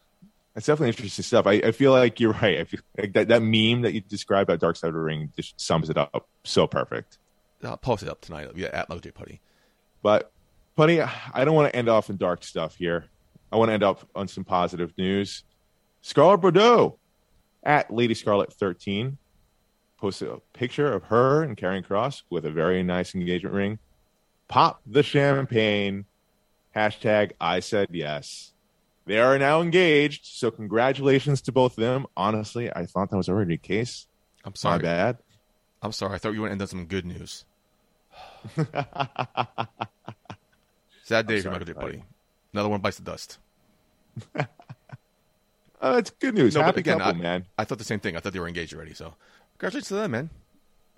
it's 0.56 0.66
definitely 0.66 0.88
interesting 0.88 1.22
stuff. 1.22 1.46
I, 1.46 1.52
I 1.52 1.72
feel 1.72 1.92
like 1.92 2.18
you're 2.18 2.32
right. 2.32 2.58
I 2.58 2.64
feel 2.64 2.80
like 2.98 3.12
that, 3.14 3.28
that 3.28 3.42
meme 3.42 3.82
that 3.82 3.94
you 3.94 4.00
described 4.00 4.50
about 4.50 4.60
Dark 4.60 4.76
Side 4.76 4.88
of 4.88 4.94
the 4.94 5.00
Ring 5.00 5.32
just 5.36 5.60
sums 5.60 5.90
it 5.90 5.96
up 5.96 6.28
so 6.44 6.66
perfect. 6.66 7.18
I'll 7.62 7.76
post 7.76 8.02
it 8.02 8.08
up 8.08 8.20
tonight. 8.20 8.48
Yeah, 8.56 8.68
at 8.72 8.88
LJ 8.88 9.14
Putty. 9.14 9.40
But, 10.02 10.32
Putty, 10.76 11.00
I 11.02 11.44
don't 11.44 11.54
want 11.54 11.70
to 11.70 11.76
end 11.76 11.88
off 11.88 12.10
in 12.10 12.16
dark 12.16 12.42
stuff 12.42 12.76
here. 12.76 13.04
I 13.52 13.56
want 13.56 13.68
to 13.68 13.74
end 13.74 13.82
up 13.82 14.08
on 14.14 14.28
some 14.28 14.44
positive 14.44 14.92
news. 14.96 15.44
Scarlett 16.02 16.40
Bordeaux 16.40 16.98
at 17.62 17.92
Lady 17.92 18.14
Scarlet 18.14 18.52
13 18.52 19.18
posted 19.98 20.28
a 20.28 20.40
picture 20.54 20.90
of 20.90 21.04
her 21.04 21.42
and 21.42 21.56
Karrion 21.56 21.86
Kross 21.86 22.22
with 22.30 22.46
a 22.46 22.50
very 22.50 22.82
nice 22.82 23.14
engagement 23.14 23.54
ring. 23.54 23.78
Pop 24.48 24.80
the 24.86 25.02
champagne. 25.02 26.06
Hashtag 26.74 27.32
I 27.40 27.60
said 27.60 27.88
yes. 27.90 28.52
They 29.06 29.18
are 29.18 29.38
now 29.38 29.60
engaged, 29.60 30.26
so 30.26 30.50
congratulations 30.50 31.40
to 31.42 31.52
both 31.52 31.72
of 31.72 31.82
them. 31.82 32.06
Honestly, 32.16 32.70
I 32.74 32.86
thought 32.86 33.10
that 33.10 33.16
was 33.16 33.28
already 33.28 33.54
the 33.54 33.58
case. 33.58 34.06
I'm 34.44 34.50
My 34.52 34.56
sorry. 34.56 34.78
bad. 34.82 35.18
I'm 35.82 35.92
sorry. 35.92 36.14
I 36.14 36.18
thought 36.18 36.34
you 36.34 36.40
were 36.40 36.48
going 36.48 36.58
to 36.58 36.62
end 36.62 36.62
on 36.62 36.68
some 36.68 36.86
good 36.86 37.06
news. 37.06 37.44
Sad 41.04 41.26
day 41.26 41.40
for 41.40 41.50
Michael 41.50 41.66
J. 41.66 41.72
buddy. 41.72 42.04
Another 42.52 42.68
one 42.68 42.80
bites 42.80 42.98
the 42.98 43.04
dust. 43.04 43.38
Uh, 44.36 44.44
it's 45.98 46.10
good 46.10 46.34
news. 46.34 46.54
No, 46.54 46.62
Happy 46.62 46.80
again, 46.80 46.98
couple, 46.98 47.20
I, 47.20 47.22
man. 47.22 47.46
I 47.58 47.64
thought 47.64 47.78
the 47.78 47.84
same 47.84 48.00
thing. 48.00 48.16
I 48.16 48.20
thought 48.20 48.32
they 48.32 48.40
were 48.40 48.48
engaged 48.48 48.74
already. 48.74 48.94
So, 48.94 49.14
congratulations 49.58 49.88
to 49.88 49.94
them, 49.94 50.10
man. 50.10 50.30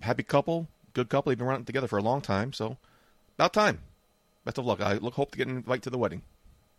Happy 0.01 0.23
couple, 0.23 0.69
good 0.93 1.09
couple. 1.09 1.31
They've 1.31 1.39
been 1.39 1.47
running 1.47 1.65
together 1.65 1.87
for 1.89 1.99
a 1.99 2.03
long 2.03 2.21
time. 2.21 2.53
So, 2.53 2.77
about 3.39 3.53
time. 3.53 3.81
Best 4.45 4.59
of 4.59 4.67
luck. 4.67 4.81
I 4.81 4.95
look 4.95 5.15
hope 5.15 5.31
to 5.33 5.39
get 5.39 5.47
an 5.47 5.59
invite 5.59 5.83
to 5.83 5.91
the 5.91 5.99
wedding. 5.99 6.23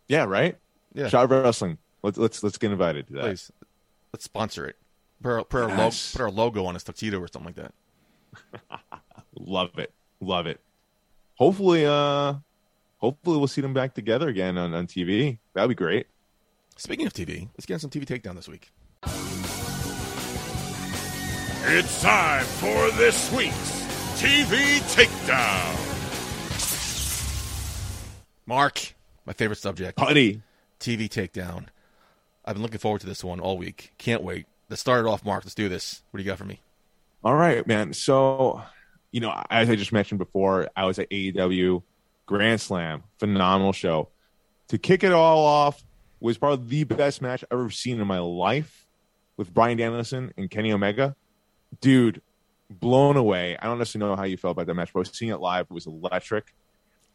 Yeah, 0.06 0.24
right. 0.24 0.58
Yeah, 0.94 1.08
Shot 1.08 1.24
of 1.24 1.30
wrestling. 1.30 1.78
Let's 2.02 2.18
let's 2.18 2.42
let's 2.42 2.56
get 2.58 2.70
invited 2.72 3.06
to 3.08 3.12
that. 3.14 3.22
please. 3.22 3.50
Let's 4.12 4.24
sponsor 4.24 4.66
it. 4.66 4.76
Put 5.22 5.28
our, 5.30 5.44
put, 5.44 5.62
our 5.62 5.68
logo, 5.68 5.82
Yes. 5.84 6.12
put 6.12 6.20
our 6.20 6.30
logo 6.30 6.64
on 6.66 6.74
his 6.74 6.84
tuxedo 6.84 7.18
or 7.18 7.26
something 7.28 7.54
like 7.56 7.72
that. 8.70 8.80
Love 9.34 9.78
it. 9.78 9.92
Love 10.20 10.46
it. 10.46 10.60
Hopefully, 11.36 11.84
uh, 11.86 12.34
hopefully 12.98 13.38
we'll 13.38 13.48
see 13.48 13.60
them 13.60 13.74
back 13.74 13.94
together 13.94 14.28
again 14.28 14.56
on, 14.58 14.72
on 14.74 14.86
TV. 14.86 15.38
That'd 15.54 15.68
be 15.70 15.74
great. 15.74 16.06
Speaking 16.76 17.06
of 17.06 17.12
TV, 17.12 17.48
let's 17.56 17.66
get 17.66 17.74
on 17.74 17.80
some 17.80 17.90
TV 17.90 18.04
takedown 18.04 18.36
this 18.36 18.48
week. 18.48 18.70
It's 21.66 22.02
time 22.02 22.44
for 22.44 22.90
this 22.98 23.32
week's 23.32 23.82
TV 24.20 24.78
Takedown. 24.94 25.80
Mark, 28.46 28.94
my 29.24 29.32
favorite 29.32 29.56
subject. 29.58 29.96
Putty. 29.96 30.42
TV 30.84 31.08
takedown. 31.08 31.66
I've 32.44 32.54
been 32.54 32.62
looking 32.62 32.78
forward 32.78 33.00
to 33.00 33.06
this 33.06 33.24
one 33.24 33.40
all 33.40 33.56
week. 33.56 33.94
Can't 33.96 34.22
wait. 34.22 34.46
Let's 34.68 34.82
start 34.82 35.04
it 35.04 35.08
off, 35.08 35.24
Mark. 35.24 35.44
Let's 35.44 35.54
do 35.54 35.70
this. 35.70 36.02
What 36.10 36.18
do 36.18 36.22
you 36.22 36.30
got 36.30 36.36
for 36.36 36.44
me? 36.44 36.60
All 37.24 37.34
right, 37.34 37.66
man. 37.66 37.94
So, 37.94 38.62
you 39.10 39.20
know, 39.20 39.42
as 39.48 39.70
I 39.70 39.76
just 39.76 39.92
mentioned 39.92 40.18
before, 40.18 40.68
I 40.76 40.84
was 40.84 40.98
at 40.98 41.08
AEW 41.08 41.82
Grand 42.26 42.60
Slam, 42.60 43.02
phenomenal 43.18 43.72
show. 43.72 44.10
To 44.68 44.78
kick 44.78 45.04
it 45.04 45.12
all 45.12 45.44
off 45.46 45.82
was 46.20 46.36
probably 46.36 46.66
the 46.66 46.84
best 46.84 47.22
match 47.22 47.44
I've 47.44 47.58
ever 47.58 47.70
seen 47.70 47.98
in 47.98 48.06
my 48.06 48.18
life 48.18 48.86
with 49.38 49.52
Bryan 49.52 49.78
Danielson 49.78 50.34
and 50.36 50.50
Kenny 50.50 50.70
Omega. 50.72 51.16
Dude, 51.80 52.20
blown 52.68 53.16
away. 53.16 53.56
I 53.58 53.66
don't 53.66 53.78
necessarily 53.78 54.10
know 54.10 54.16
how 54.16 54.24
you 54.24 54.36
felt 54.36 54.52
about 54.52 54.66
that 54.66 54.74
match, 54.74 54.92
but 54.92 55.14
seeing 55.14 55.30
it 55.30 55.40
live. 55.40 55.70
Was 55.70 55.86
electric. 55.86 56.54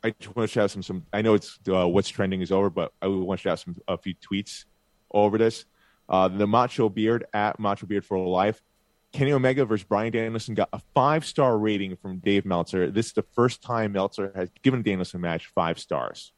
I 0.04 0.12
just 0.20 0.36
want 0.36 0.50
to 0.50 0.54
shout 0.54 0.66
out 0.66 0.72
some 0.72 0.84
some. 0.84 1.06
I 1.12 1.22
know 1.22 1.34
it's 1.34 1.60
uh, 1.68 1.88
what's 1.88 2.10
trending 2.10 2.42
is 2.42 2.52
over, 2.52 2.70
but 2.70 2.94
I 3.02 3.08
want 3.08 3.40
to 3.40 3.44
shout 3.44 3.54
out 3.54 3.60
some 3.60 3.76
a 3.88 3.98
few 3.98 4.14
tweets 4.16 4.66
over 5.12 5.38
this. 5.38 5.66
Uh, 6.08 6.28
the 6.28 6.48
Macho 6.48 6.90
Beard 6.90 7.26
at 7.34 7.60
Macho 7.60 7.86
Beard 7.86 8.06
for 8.06 8.18
Life. 8.18 8.62
Kenny 9.12 9.32
Omega 9.32 9.66
versus 9.66 9.84
Bryan 9.84 10.12
Danielson 10.12 10.54
got 10.54 10.70
a 10.72 10.80
five 10.94 11.26
star 11.26 11.58
rating 11.58 11.96
from 11.98 12.20
Dave 12.20 12.46
Meltzer. 12.46 12.92
This 12.92 13.08
is 13.08 13.14
the 13.14 13.26
first 13.34 13.62
time 13.62 13.92
Meltzer 13.92 14.32
has 14.36 14.50
given 14.62 14.84
Danielson 14.84 15.20
a 15.20 15.22
match 15.22 15.48
five 15.48 15.80
stars. 15.80 16.32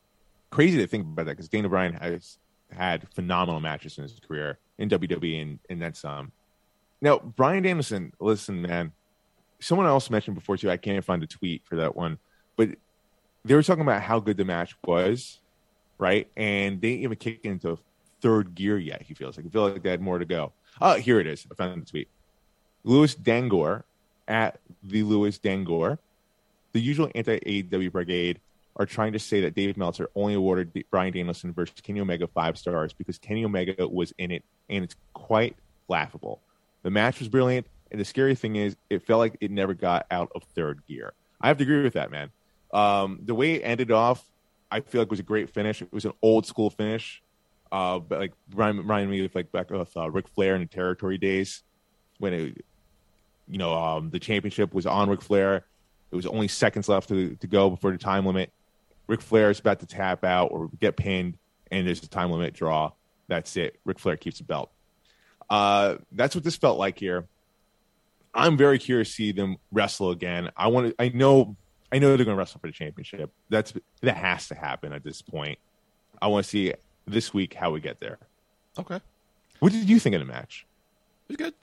Crazy 0.52 0.78
to 0.78 0.88
think 0.88 1.06
about 1.06 1.26
that 1.26 1.34
because 1.34 1.50
Daniel 1.50 1.70
Bryan 1.70 1.94
has 1.94 2.38
had 2.72 3.08
phenomenal 3.14 3.60
matches 3.60 3.98
in 3.98 4.04
his 4.04 4.20
career 4.26 4.58
in 4.78 4.90
WWE 4.90 5.42
and, 5.42 5.60
and 5.70 5.82
then 5.82 5.94
some. 5.94 6.32
Now, 7.02 7.20
Bryan 7.20 7.64
Danielson, 7.64 8.14
listen, 8.20 8.62
man, 8.62 8.94
someone 9.60 9.88
else 9.88 10.10
mentioned 10.10 10.36
before 10.36 10.58
too. 10.58 10.70
I 10.70 10.78
can't 10.78 11.04
find 11.04 11.22
a 11.24 11.28
tweet 11.28 11.64
for 11.66 11.78
that 11.78 11.96
one, 11.96 12.20
but 12.56 12.70
they 13.44 13.56
were 13.56 13.64
talking 13.64 13.82
about 13.82 14.02
how 14.02 14.20
good 14.20 14.38
the 14.38 14.46
match 14.46 14.76
was, 14.86 15.40
right? 15.98 16.28
And 16.38 16.82
they 16.82 16.92
didn't 16.92 17.04
even 17.04 17.18
kick 17.18 17.46
into 17.46 17.78
third 18.22 18.56
gear 18.56 18.78
yet. 18.78 19.02
He 19.02 19.14
feels 19.14 19.38
like 19.38 19.46
he 19.46 19.50
feels 19.50 19.74
like 19.74 19.84
they 19.84 19.90
had 19.90 20.02
more 20.02 20.20
to 20.20 20.26
go. 20.26 20.54
Oh, 20.80 20.96
here 20.96 21.20
it 21.20 21.28
is. 21.28 21.46
I 21.52 21.56
found 21.56 21.82
the 21.82 21.90
tweet. 21.90 22.08
Louis 22.84 23.14
Dangor 23.16 23.84
at 24.28 24.60
the 24.84 25.04
Louis 25.04 25.38
Dangor, 25.38 25.98
the 26.72 26.82
usual 26.82 27.10
anti 27.16 27.40
AEW 27.40 27.92
brigade 27.92 28.40
are 28.78 28.86
trying 28.86 29.14
to 29.14 29.20
say 29.20 29.42
that 29.42 29.54
Dave 29.54 29.76
Meltzer 29.76 30.10
only 30.16 30.34
awarded 30.34 30.86
Bryan 30.90 31.12
Danielson 31.12 31.52
versus 31.54 31.76
Kenny 31.82 32.00
Omega 32.00 32.28
five 32.28 32.58
stars 32.58 32.94
because 32.94 33.18
Kenny 33.18 33.44
Omega 33.44 33.88
was 33.88 34.14
in 34.18 34.32
it, 34.32 34.44
and 34.70 34.84
it's 34.84 34.96
quite 35.14 35.56
laughable. 35.90 36.40
The 36.84 36.90
match 36.90 37.20
was 37.20 37.28
brilliant, 37.28 37.68
and 37.92 38.00
the 38.00 38.06
scary 38.06 38.34
thing 38.34 38.56
is, 38.56 38.78
it 38.90 39.06
felt 39.06 39.20
like 39.20 39.36
it 39.42 39.52
never 39.52 39.74
got 39.74 40.06
out 40.10 40.32
of 40.34 40.44
third 40.56 40.82
gear. 40.88 41.14
I 41.42 41.50
have 41.50 41.58
to 41.58 41.64
agree 41.64 41.84
with 41.84 41.94
that, 41.94 42.12
man. 42.12 42.32
Um, 42.74 43.20
the 43.24 43.36
way 43.36 43.54
it 43.56 43.62
ended 43.62 43.92
off, 43.92 44.24
I 44.70 44.80
feel 44.80 45.02
like 45.02 45.12
was 45.12 45.20
a 45.20 45.24
great 45.24 45.50
finish. 45.50 45.82
It 45.82 45.92
was 45.92 46.06
an 46.06 46.14
old 46.22 46.46
school 46.46 46.70
finish, 46.70 47.22
uh, 47.72 48.00
but 48.00 48.20
like 48.20 48.34
remind, 48.54 48.78
remind 48.80 49.12
me 49.12 49.26
of 49.26 49.36
like 49.36 49.52
back 49.52 49.70
with 49.70 49.96
uh, 49.98 50.10
Ric 50.10 50.28
Flair 50.30 50.56
in 50.56 50.62
the 50.62 50.68
territory 50.68 51.18
days 51.18 51.64
when 52.20 52.34
it, 52.34 52.66
you 53.48 53.58
know, 53.58 53.74
um, 53.74 54.10
the 54.10 54.20
championship 54.20 54.74
was 54.74 54.86
on 54.86 55.10
Ric 55.10 55.22
Flair. 55.22 55.66
It 56.12 56.16
was 56.16 56.26
only 56.26 56.48
seconds 56.48 56.88
left 56.88 57.10
to, 57.10 57.36
to 57.36 57.48
go 57.48 57.70
before 57.70 57.92
the 57.92 57.98
time 57.98 58.26
limit. 58.26 58.52
Ric 59.08 59.22
Flair 59.22 59.50
is 59.50 59.60
about 59.60 59.80
to 59.82 59.86
tap 59.86 60.24
out 60.24 60.52
or 60.52 60.70
get 60.80 60.96
pinned, 60.96 61.38
and 61.70 61.86
there's 61.86 62.04
a 62.04 62.08
time 62.08 62.32
limit 62.32 62.54
draw. 62.54 62.92
That's 63.28 63.58
it. 63.58 63.80
Ric 63.86 64.00
Flair 64.00 64.16
keeps 64.16 64.38
the 64.38 64.44
belt. 64.44 64.72
Uh, 65.50 65.98
that's 66.14 66.34
what 66.34 66.46
this 66.46 66.56
felt 66.56 66.78
like 66.78 66.98
here. 66.98 67.28
I'm 68.34 68.56
very 68.56 68.80
curious 68.80 69.10
to 69.10 69.14
see 69.14 69.32
them 69.34 69.58
wrestle 69.72 70.12
again. 70.12 70.50
I 70.56 70.68
want 70.68 70.90
to. 70.90 70.96
I 71.02 71.10
know. 71.10 71.58
I 71.92 72.00
know 72.00 72.16
they're 72.16 72.26
going 72.26 72.36
to 72.36 72.40
wrestle 72.40 72.60
for 72.60 72.68
the 72.68 72.74
championship. 72.74 73.32
That's 73.50 73.74
that 74.02 74.18
has 74.18 74.48
to 74.48 74.56
happen 74.56 74.94
at 74.94 75.04
this 75.04 75.22
point. 75.22 75.60
I 76.22 76.28
want 76.28 76.46
to 76.46 76.50
see 76.50 76.74
this 77.08 77.34
week 77.34 77.54
how 77.54 77.72
we 77.72 77.82
get 77.82 78.00
there. 78.00 78.18
Okay. 78.78 79.02
What 79.60 79.72
did 79.72 79.90
you 79.90 80.00
think 80.00 80.16
of 80.16 80.20
the 80.20 80.26
match? 80.26 80.66
It 81.28 81.34
was 81.34 81.38
good. 81.38 81.54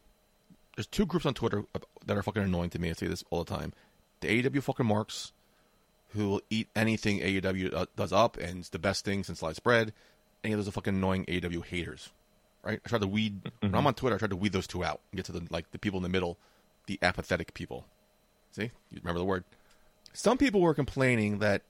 There's 0.76 0.86
two 0.86 1.06
groups 1.06 1.26
on 1.26 1.34
Twitter 1.34 1.64
that 2.06 2.16
are 2.16 2.22
fucking 2.22 2.42
annoying 2.42 2.70
to 2.70 2.78
me. 2.78 2.90
I 2.90 2.92
say 2.92 3.06
this 3.06 3.24
all 3.30 3.42
the 3.42 3.54
time. 3.54 3.72
The 4.20 4.42
AEW 4.42 4.62
fucking 4.62 4.86
marks, 4.86 5.32
who 6.10 6.28
will 6.28 6.40
eat 6.50 6.68
anything 6.76 7.20
AEW 7.20 7.74
uh, 7.74 7.86
does 7.96 8.12
up, 8.12 8.36
and 8.36 8.60
it's 8.60 8.68
the 8.68 8.78
best 8.78 9.04
thing 9.04 9.24
since 9.24 9.40
sliced 9.40 9.62
bread. 9.62 9.92
And 10.44 10.54
there's 10.54 10.66
the 10.66 10.72
fucking 10.72 10.94
annoying 10.94 11.24
AEW 11.26 11.64
haters, 11.64 12.10
right? 12.62 12.80
I 12.84 12.88
tried 12.88 13.00
to 13.00 13.08
weed 13.08 13.50
when 13.60 13.74
I'm 13.74 13.86
on 13.86 13.94
Twitter. 13.94 14.14
I 14.14 14.18
tried 14.18 14.30
to 14.30 14.36
weed 14.36 14.52
those 14.52 14.68
two 14.68 14.84
out 14.84 15.00
and 15.10 15.16
get 15.16 15.26
to 15.26 15.32
the 15.32 15.42
like 15.50 15.70
the 15.72 15.78
people 15.78 15.98
in 15.98 16.04
the 16.04 16.08
middle, 16.08 16.38
the 16.86 16.98
apathetic 17.02 17.54
people. 17.54 17.84
See, 18.52 18.70
you 18.90 19.00
remember 19.02 19.18
the 19.18 19.24
word. 19.24 19.44
Some 20.12 20.38
people 20.38 20.60
were 20.60 20.74
complaining 20.74 21.38
that 21.38 21.62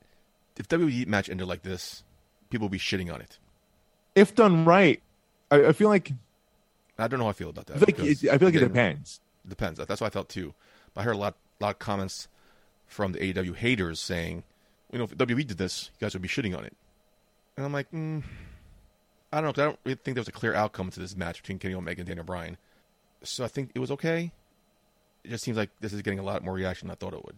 if 0.56 0.68
WWE 0.68 1.06
match 1.06 1.28
ended 1.28 1.46
like 1.46 1.62
this, 1.62 2.02
people 2.50 2.66
would 2.66 2.72
be 2.72 2.78
shitting 2.78 3.12
on 3.12 3.20
it. 3.20 3.38
If 4.14 4.34
done 4.34 4.64
right, 4.64 5.02
I, 5.50 5.66
I 5.66 5.72
feel 5.72 5.88
like 5.88 6.12
I 6.98 7.08
don't 7.08 7.18
know 7.18 7.26
how 7.26 7.30
I 7.30 7.34
feel 7.34 7.50
about 7.50 7.66
that. 7.66 7.76
I 7.76 7.78
feel 7.78 8.06
like, 8.06 8.22
it, 8.24 8.28
I 8.28 8.38
feel 8.38 8.48
like 8.48 8.54
it 8.54 8.60
depends. 8.60 9.20
Depends. 9.46 9.78
That's 9.78 10.00
what 10.00 10.08
I 10.08 10.10
felt 10.10 10.28
too. 10.28 10.54
But 10.94 11.02
I 11.02 11.04
heard 11.04 11.14
a 11.14 11.18
lot, 11.18 11.36
lot 11.60 11.70
of 11.70 11.78
comments 11.78 12.28
from 12.86 13.12
the 13.12 13.18
AEW 13.18 13.54
haters 13.54 14.00
saying, 14.00 14.42
you 14.90 14.98
know, 14.98 15.04
if 15.04 15.16
WWE 15.16 15.46
did 15.46 15.58
this, 15.58 15.90
you 15.94 16.04
guys 16.04 16.14
would 16.14 16.22
be 16.22 16.28
shitting 16.28 16.56
on 16.56 16.64
it. 16.64 16.74
And 17.56 17.64
I'm 17.64 17.72
like, 17.72 17.90
mm, 17.92 18.22
I 19.32 19.40
don't 19.40 19.56
know. 19.56 19.62
I 19.62 19.66
don't 19.66 19.78
really 19.84 19.96
think 19.96 20.14
there 20.14 20.22
was 20.22 20.28
a 20.28 20.32
clear 20.32 20.54
outcome 20.54 20.90
to 20.90 21.00
this 21.00 21.16
match 21.16 21.42
between 21.42 21.58
Kenny 21.58 21.74
Omega 21.74 22.00
and 22.00 22.08
Daniel 22.08 22.24
Bryan. 22.24 22.56
So 23.22 23.44
I 23.44 23.48
think 23.48 23.70
it 23.74 23.78
was 23.78 23.90
okay. 23.92 24.32
it 25.24 25.30
just 25.30 25.44
seems 25.44 25.56
like 25.56 25.70
this 25.80 25.92
is 25.92 26.02
getting 26.02 26.18
a 26.18 26.22
lot 26.22 26.42
more 26.42 26.54
reaction 26.54 26.88
than 26.88 26.92
I 26.92 26.96
thought 26.96 27.14
it 27.14 27.24
would. 27.24 27.36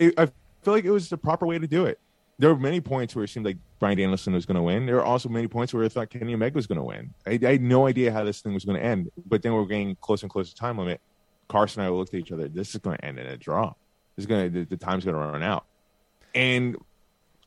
It, 0.00 0.18
I 0.18 0.26
feel 0.62 0.74
like 0.74 0.84
it 0.84 0.90
was 0.90 1.08
the 1.08 1.16
proper 1.16 1.46
way 1.46 1.58
to 1.60 1.66
do 1.68 1.86
it. 1.86 2.00
There 2.38 2.52
were 2.52 2.58
many 2.58 2.80
points 2.80 3.14
where 3.14 3.24
it 3.24 3.28
seemed 3.28 3.46
like 3.46 3.58
Bryan 3.78 3.98
Danielson 3.98 4.32
was 4.32 4.46
going 4.46 4.56
to 4.56 4.62
win. 4.62 4.86
There 4.86 4.96
were 4.96 5.04
also 5.04 5.28
many 5.28 5.46
points 5.46 5.72
where 5.72 5.84
I 5.84 5.88
thought 5.88 6.10
Kenny 6.10 6.34
Omega 6.34 6.56
was 6.56 6.66
going 6.66 6.78
to 6.78 6.84
win. 6.84 7.14
I, 7.26 7.38
I 7.46 7.52
had 7.52 7.62
no 7.62 7.86
idea 7.86 8.10
how 8.10 8.24
this 8.24 8.40
thing 8.40 8.54
was 8.54 8.64
going 8.64 8.78
to 8.78 8.84
end. 8.84 9.10
But 9.26 9.42
then 9.42 9.52
we're 9.52 9.66
getting 9.66 9.94
closer 9.96 10.24
and 10.24 10.32
closer 10.32 10.50
to 10.50 10.56
time 10.56 10.78
limit. 10.78 11.00
Carson 11.48 11.82
and 11.82 11.88
I 11.88 11.90
looked 11.94 12.14
at 12.14 12.20
each 12.20 12.32
other. 12.32 12.48
This 12.48 12.74
is 12.74 12.80
going 12.80 12.96
to 12.96 13.04
end 13.04 13.18
in 13.18 13.26
a 13.26 13.36
draw. 13.36 13.74
This 14.16 14.22
is 14.22 14.26
going 14.26 14.52
to 14.52 14.60
the, 14.60 14.64
the 14.64 14.76
time's 14.76 15.04
going 15.04 15.16
to 15.16 15.20
run 15.20 15.42
out. 15.42 15.66
And 16.34 16.76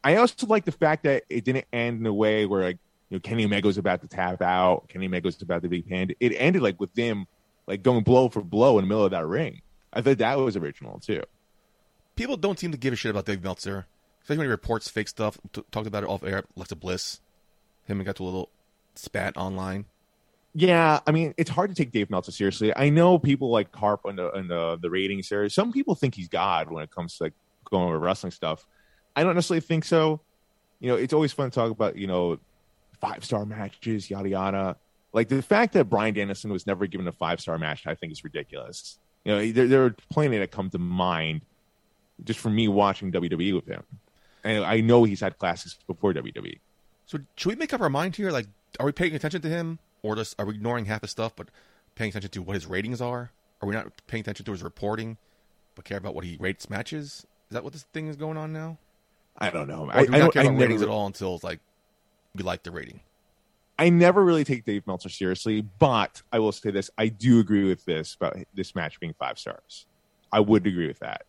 I 0.03 0.17
also 0.17 0.45
like 0.47 0.65
the 0.65 0.71
fact 0.71 1.03
that 1.03 1.23
it 1.29 1.45
didn't 1.45 1.65
end 1.71 2.01
in 2.01 2.05
a 2.05 2.13
way 2.13 2.45
where 2.45 2.63
like 2.63 2.77
you 3.09 3.17
know 3.17 3.21
Kenny 3.21 3.45
Omega 3.45 3.67
was 3.67 3.77
about 3.77 4.01
to 4.01 4.07
tap 4.07 4.41
out, 4.41 4.89
Kenny 4.89 5.05
Omega 5.05 5.27
was 5.27 5.41
about 5.41 5.63
to 5.63 5.69
be 5.69 5.81
pinned. 5.81 6.13
It 6.19 6.33
ended 6.37 6.61
like 6.61 6.79
with 6.79 6.93
them 6.93 7.25
like 7.67 7.81
going 7.81 8.03
blow 8.03 8.29
for 8.29 8.41
blow 8.41 8.77
in 8.77 8.83
the 8.85 8.89
middle 8.89 9.05
of 9.05 9.11
that 9.11 9.25
ring. 9.25 9.61
I 9.93 10.01
thought 10.01 10.17
that 10.17 10.37
was 10.37 10.57
original 10.57 10.99
too. 10.99 11.21
People 12.15 12.37
don't 12.37 12.59
seem 12.59 12.71
to 12.71 12.77
give 12.77 12.93
a 12.93 12.95
shit 12.95 13.11
about 13.11 13.25
Dave 13.25 13.43
Meltzer, 13.43 13.87
especially 14.21 14.39
when 14.39 14.47
he 14.47 14.51
reports 14.51 14.89
fake 14.89 15.07
stuff. 15.07 15.37
T- 15.51 15.63
talked 15.71 15.87
about 15.87 16.03
it 16.03 16.09
off 16.09 16.23
air. 16.23 16.43
Alexa 16.55 16.75
Bliss, 16.75 17.21
him 17.85 17.99
and 17.99 18.05
got 18.05 18.15
to 18.17 18.23
a 18.23 18.25
little 18.25 18.49
spat 18.95 19.35
online. 19.37 19.85
Yeah, 20.55 20.99
I 21.07 21.11
mean, 21.11 21.33
it's 21.37 21.49
hard 21.49 21.71
to 21.71 21.75
take 21.75 21.91
Dave 21.91 22.11
Meltzer 22.11 22.31
seriously. 22.31 22.75
I 22.75 22.89
know 22.89 23.17
people 23.17 23.49
like 23.49 23.71
Carp 23.71 24.01
on 24.05 24.15
the 24.15 24.29
the 24.31 24.77
the 24.79 24.89
ratings 24.89 25.29
there. 25.29 25.49
Some 25.49 25.71
people 25.71 25.95
think 25.95 26.13
he's 26.13 26.27
God 26.27 26.71
when 26.71 26.83
it 26.83 26.91
comes 26.91 27.17
to 27.17 27.23
like 27.23 27.33
going 27.69 27.87
over 27.87 27.97
wrestling 27.97 28.31
stuff. 28.31 28.65
I 29.15 29.23
don't 29.23 29.33
necessarily 29.33 29.61
think 29.61 29.83
so. 29.83 30.21
You 30.79 30.89
know, 30.89 30.95
it's 30.95 31.13
always 31.13 31.33
fun 31.33 31.49
to 31.49 31.55
talk 31.55 31.71
about 31.71 31.97
you 31.97 32.05
know 32.05 32.37
five 33.01 33.25
star 33.25 33.45
matches, 33.45 34.11
yada 34.11 34.29
yada. 34.29 34.77
Like 35.11 35.27
the 35.27 35.41
fact 35.41 35.73
that 35.73 35.85
Bryan 35.85 36.13
Danielson 36.13 36.51
was 36.51 36.67
never 36.67 36.85
given 36.85 37.07
a 37.07 37.11
five 37.11 37.41
star 37.41 37.57
match, 37.57 37.87
I 37.87 37.95
think 37.95 38.11
is 38.11 38.23
ridiculous. 38.23 38.99
You 39.25 39.31
know, 39.31 39.51
there, 39.51 39.67
there 39.67 39.85
are 39.85 39.95
plenty 40.11 40.37
that 40.37 40.51
come 40.51 40.69
to 40.69 40.77
mind 40.77 41.41
just 42.23 42.39
from 42.39 42.55
me 42.55 42.67
watching 42.67 43.11
WWE 43.11 43.55
with 43.55 43.67
him, 43.67 43.83
and 44.43 44.63
I 44.63 44.81
know 44.81 45.03
he's 45.03 45.21
had 45.21 45.37
classes 45.37 45.77
before 45.87 46.13
WWE. 46.13 46.59
So 47.05 47.19
should 47.35 47.49
we 47.49 47.55
make 47.55 47.73
up 47.73 47.81
our 47.81 47.89
mind 47.89 48.15
here? 48.15 48.31
Like, 48.31 48.47
are 48.79 48.85
we 48.85 48.91
paying 48.91 49.15
attention 49.15 49.41
to 49.41 49.49
him, 49.49 49.79
or 50.01 50.15
just 50.15 50.35
are 50.39 50.45
we 50.45 50.55
ignoring 50.55 50.85
half 50.85 51.01
his 51.01 51.11
stuff, 51.11 51.35
but 51.35 51.49
paying 51.95 52.09
attention 52.09 52.31
to 52.31 52.41
what 52.41 52.55
his 52.55 52.65
ratings 52.65 53.01
are? 53.01 53.31
Are 53.61 53.67
we 53.67 53.73
not 53.73 53.91
paying 54.07 54.21
attention 54.21 54.45
to 54.45 54.51
his 54.51 54.61
reporting, 54.61 55.17
but 55.75 55.85
care 55.85 55.97
about 55.97 56.15
what 56.15 56.25
he 56.25 56.37
rates 56.39 56.69
matches? 56.69 57.25
Is 57.49 57.55
that 57.55 57.63
what 57.63 57.73
this 57.73 57.83
thing 57.93 58.07
is 58.07 58.15
going 58.15 58.37
on 58.37 58.51
now? 58.51 58.77
I 59.37 59.49
don't 59.49 59.67
know. 59.67 59.89
I, 59.91 60.05
do 60.05 60.13
I 60.13 60.19
don't. 60.19 60.33
care 60.33 60.43
I 60.43 60.45
about 60.45 60.59
ratings 60.59 60.81
never, 60.81 60.91
at 60.91 60.93
all 60.93 61.07
until 61.07 61.35
it's 61.35 61.43
like 61.43 61.59
we 62.35 62.43
like 62.43 62.63
the 62.63 62.71
rating? 62.71 62.99
I 63.79 63.89
never 63.89 64.23
really 64.23 64.43
take 64.43 64.65
Dave 64.65 64.85
Meltzer 64.85 65.09
seriously, 65.09 65.61
but 65.61 66.21
I 66.31 66.39
will 66.39 66.51
say 66.51 66.71
this: 66.71 66.89
I 66.97 67.07
do 67.07 67.39
agree 67.39 67.67
with 67.67 67.85
this 67.85 68.15
about 68.15 68.37
this 68.53 68.75
match 68.75 68.99
being 68.99 69.13
five 69.17 69.39
stars. 69.39 69.87
I 70.31 70.39
would 70.39 70.65
agree 70.65 70.87
with 70.87 70.99
that 70.99 71.25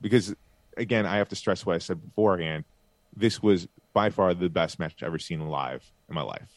because, 0.00 0.34
again, 0.76 1.06
I 1.06 1.16
have 1.16 1.28
to 1.30 1.36
stress 1.36 1.64
what 1.66 1.74
I 1.74 1.78
said 1.78 2.02
beforehand. 2.02 2.64
This 3.16 3.42
was 3.42 3.68
by 3.92 4.10
far 4.10 4.34
the 4.34 4.48
best 4.48 4.78
match 4.78 4.94
I've 5.02 5.08
ever 5.08 5.18
seen 5.18 5.48
live 5.48 5.84
in 6.08 6.14
my 6.14 6.22
life. 6.22 6.48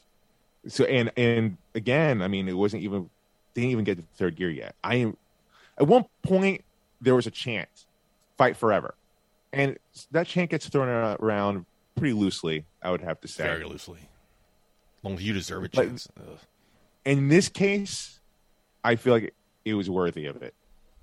So, 0.67 0.83
and 0.85 1.11
and 1.17 1.57
again, 1.73 2.21
I 2.21 2.27
mean, 2.27 2.47
it 2.47 2.53
wasn't 2.53 2.83
even 2.83 3.09
didn't 3.53 3.71
even 3.71 3.83
get 3.83 3.97
to 3.97 4.03
third 4.15 4.35
gear 4.35 4.49
yet. 4.49 4.75
I 4.83 4.95
am 4.95 5.17
at 5.77 5.87
one 5.87 6.05
point 6.23 6.63
there 7.01 7.15
was 7.15 7.25
a 7.25 7.31
chant, 7.31 7.69
"Fight 8.37 8.55
Forever," 8.55 8.93
and 9.51 9.77
that 10.11 10.27
chant 10.27 10.51
gets 10.51 10.69
thrown 10.69 10.87
around 11.19 11.65
pretty 11.95 12.13
loosely. 12.13 12.65
I 12.81 12.91
would 12.91 13.01
have 13.01 13.19
to 13.21 13.27
say 13.27 13.43
Very 13.43 13.63
loosely. 13.63 13.99
As 14.99 15.03
long 15.03 15.15
as 15.15 15.23
you 15.23 15.33
deserve 15.33 15.63
it, 15.65 15.75
Like- 15.75 15.87
chance. 15.87 16.07
Ugh. 16.19 16.37
in 17.05 17.27
this 17.29 17.49
case, 17.49 18.19
I 18.83 18.95
feel 18.97 19.13
like 19.13 19.33
it 19.65 19.73
was 19.73 19.89
worthy 19.89 20.27
of 20.27 20.43
it. 20.43 20.53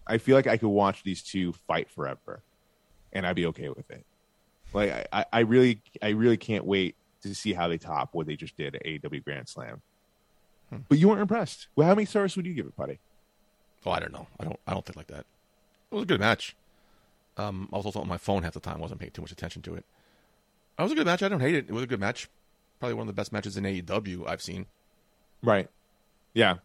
I 0.09 0.19
feel 0.19 0.35
like 0.37 0.47
I 0.47 0.57
could 0.57 0.69
watch 0.69 1.03
these 1.03 1.23
two 1.23 1.53
fight 1.67 1.91
forever, 1.91 2.43
and 3.13 3.27
I'd 3.27 3.37
be 3.37 3.47
okay 3.47 3.69
with 3.69 3.91
it. 3.91 4.05
Like 4.73 5.09
I- 5.13 5.27
I, 5.33 5.41
really, 5.41 5.81
I 6.03 6.09
really 6.11 6.37
can't 6.37 6.65
wait 6.65 6.95
to 7.23 7.35
see 7.35 7.53
how 7.53 7.69
they 7.69 7.79
top 7.79 8.11
what 8.13 8.27
they 8.27 8.37
just 8.37 8.57
did 8.57 8.75
at 8.77 8.85
AEW 8.85 9.25
Grand 9.25 9.49
Slam. 9.49 9.83
But 10.89 10.99
you 10.99 11.09
weren't 11.09 11.21
impressed. 11.23 11.69
Well, 11.77 11.87
how 11.89 11.95
many 11.95 12.05
stars 12.05 12.37
would 12.37 12.45
you 12.47 12.53
give 12.55 12.67
it, 12.67 12.77
buddy? 12.77 12.99
Oh, 13.87 13.91
I 13.91 14.01
don't 14.01 14.13
know. 14.13 14.27
I 14.39 14.45
don't. 14.45 14.61
I 14.67 14.75
don't 14.75 14.85
think 14.85 14.97
like 14.97 15.07
that. 15.07 15.21
It 15.91 15.95
was 15.95 16.03
a 16.03 16.07
good 16.07 16.21
match. 16.21 16.55
Um, 17.39 17.69
I 17.73 17.77
was 17.77 17.87
also 17.87 18.01
on 18.01 18.09
my 18.09 18.19
phone 18.19 18.43
half 18.43 18.53
the 18.53 18.61
time. 18.61 18.77
I 18.77 18.81
wasn't 18.81 19.01
paying 19.01 19.13
too 19.13 19.23
much 19.23 19.33
attention 19.33 19.63
to 19.63 19.75
it. 19.77 19.85
It 20.79 20.83
was 20.83 20.93
a 20.93 20.95
good 20.95 21.07
match. 21.07 21.23
I 21.23 21.29
don't 21.29 21.41
hate 21.41 21.55
it. 21.55 21.67
It 21.69 21.73
was 21.73 21.85
a 21.85 21.87
good 21.87 22.01
match. 22.01 22.29
Probably 22.81 22.95
one 22.95 23.03
of 23.09 23.15
the 23.15 23.19
best 23.19 23.33
matches 23.33 23.57
in 23.57 23.65
AEW 23.65 24.27
I've 24.29 24.43
seen. 24.43 24.67
Right. 25.43 25.69
Yeah. 26.35 26.57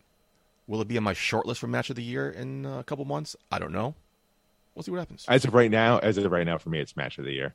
Will 0.67 0.81
it 0.81 0.87
be 0.87 0.97
on 0.97 1.03
my 1.03 1.13
short 1.13 1.45
list 1.45 1.59
for 1.59 1.67
match 1.67 1.89
of 1.89 1.95
the 1.95 2.03
year 2.03 2.29
in 2.29 2.65
a 2.65 2.83
couple 2.83 3.05
months? 3.05 3.35
I 3.51 3.59
don't 3.59 3.73
know. 3.73 3.95
We'll 4.73 4.83
see 4.83 4.91
what 4.91 4.99
happens. 4.99 5.25
As 5.27 5.45
of 5.45 5.53
right 5.53 5.69
now, 5.69 5.99
as 5.99 6.17
of 6.17 6.31
right 6.31 6.45
now, 6.45 6.57
for 6.57 6.69
me, 6.69 6.79
it's 6.79 6.95
match 6.95 7.17
of 7.17 7.25
the 7.25 7.33
year. 7.33 7.53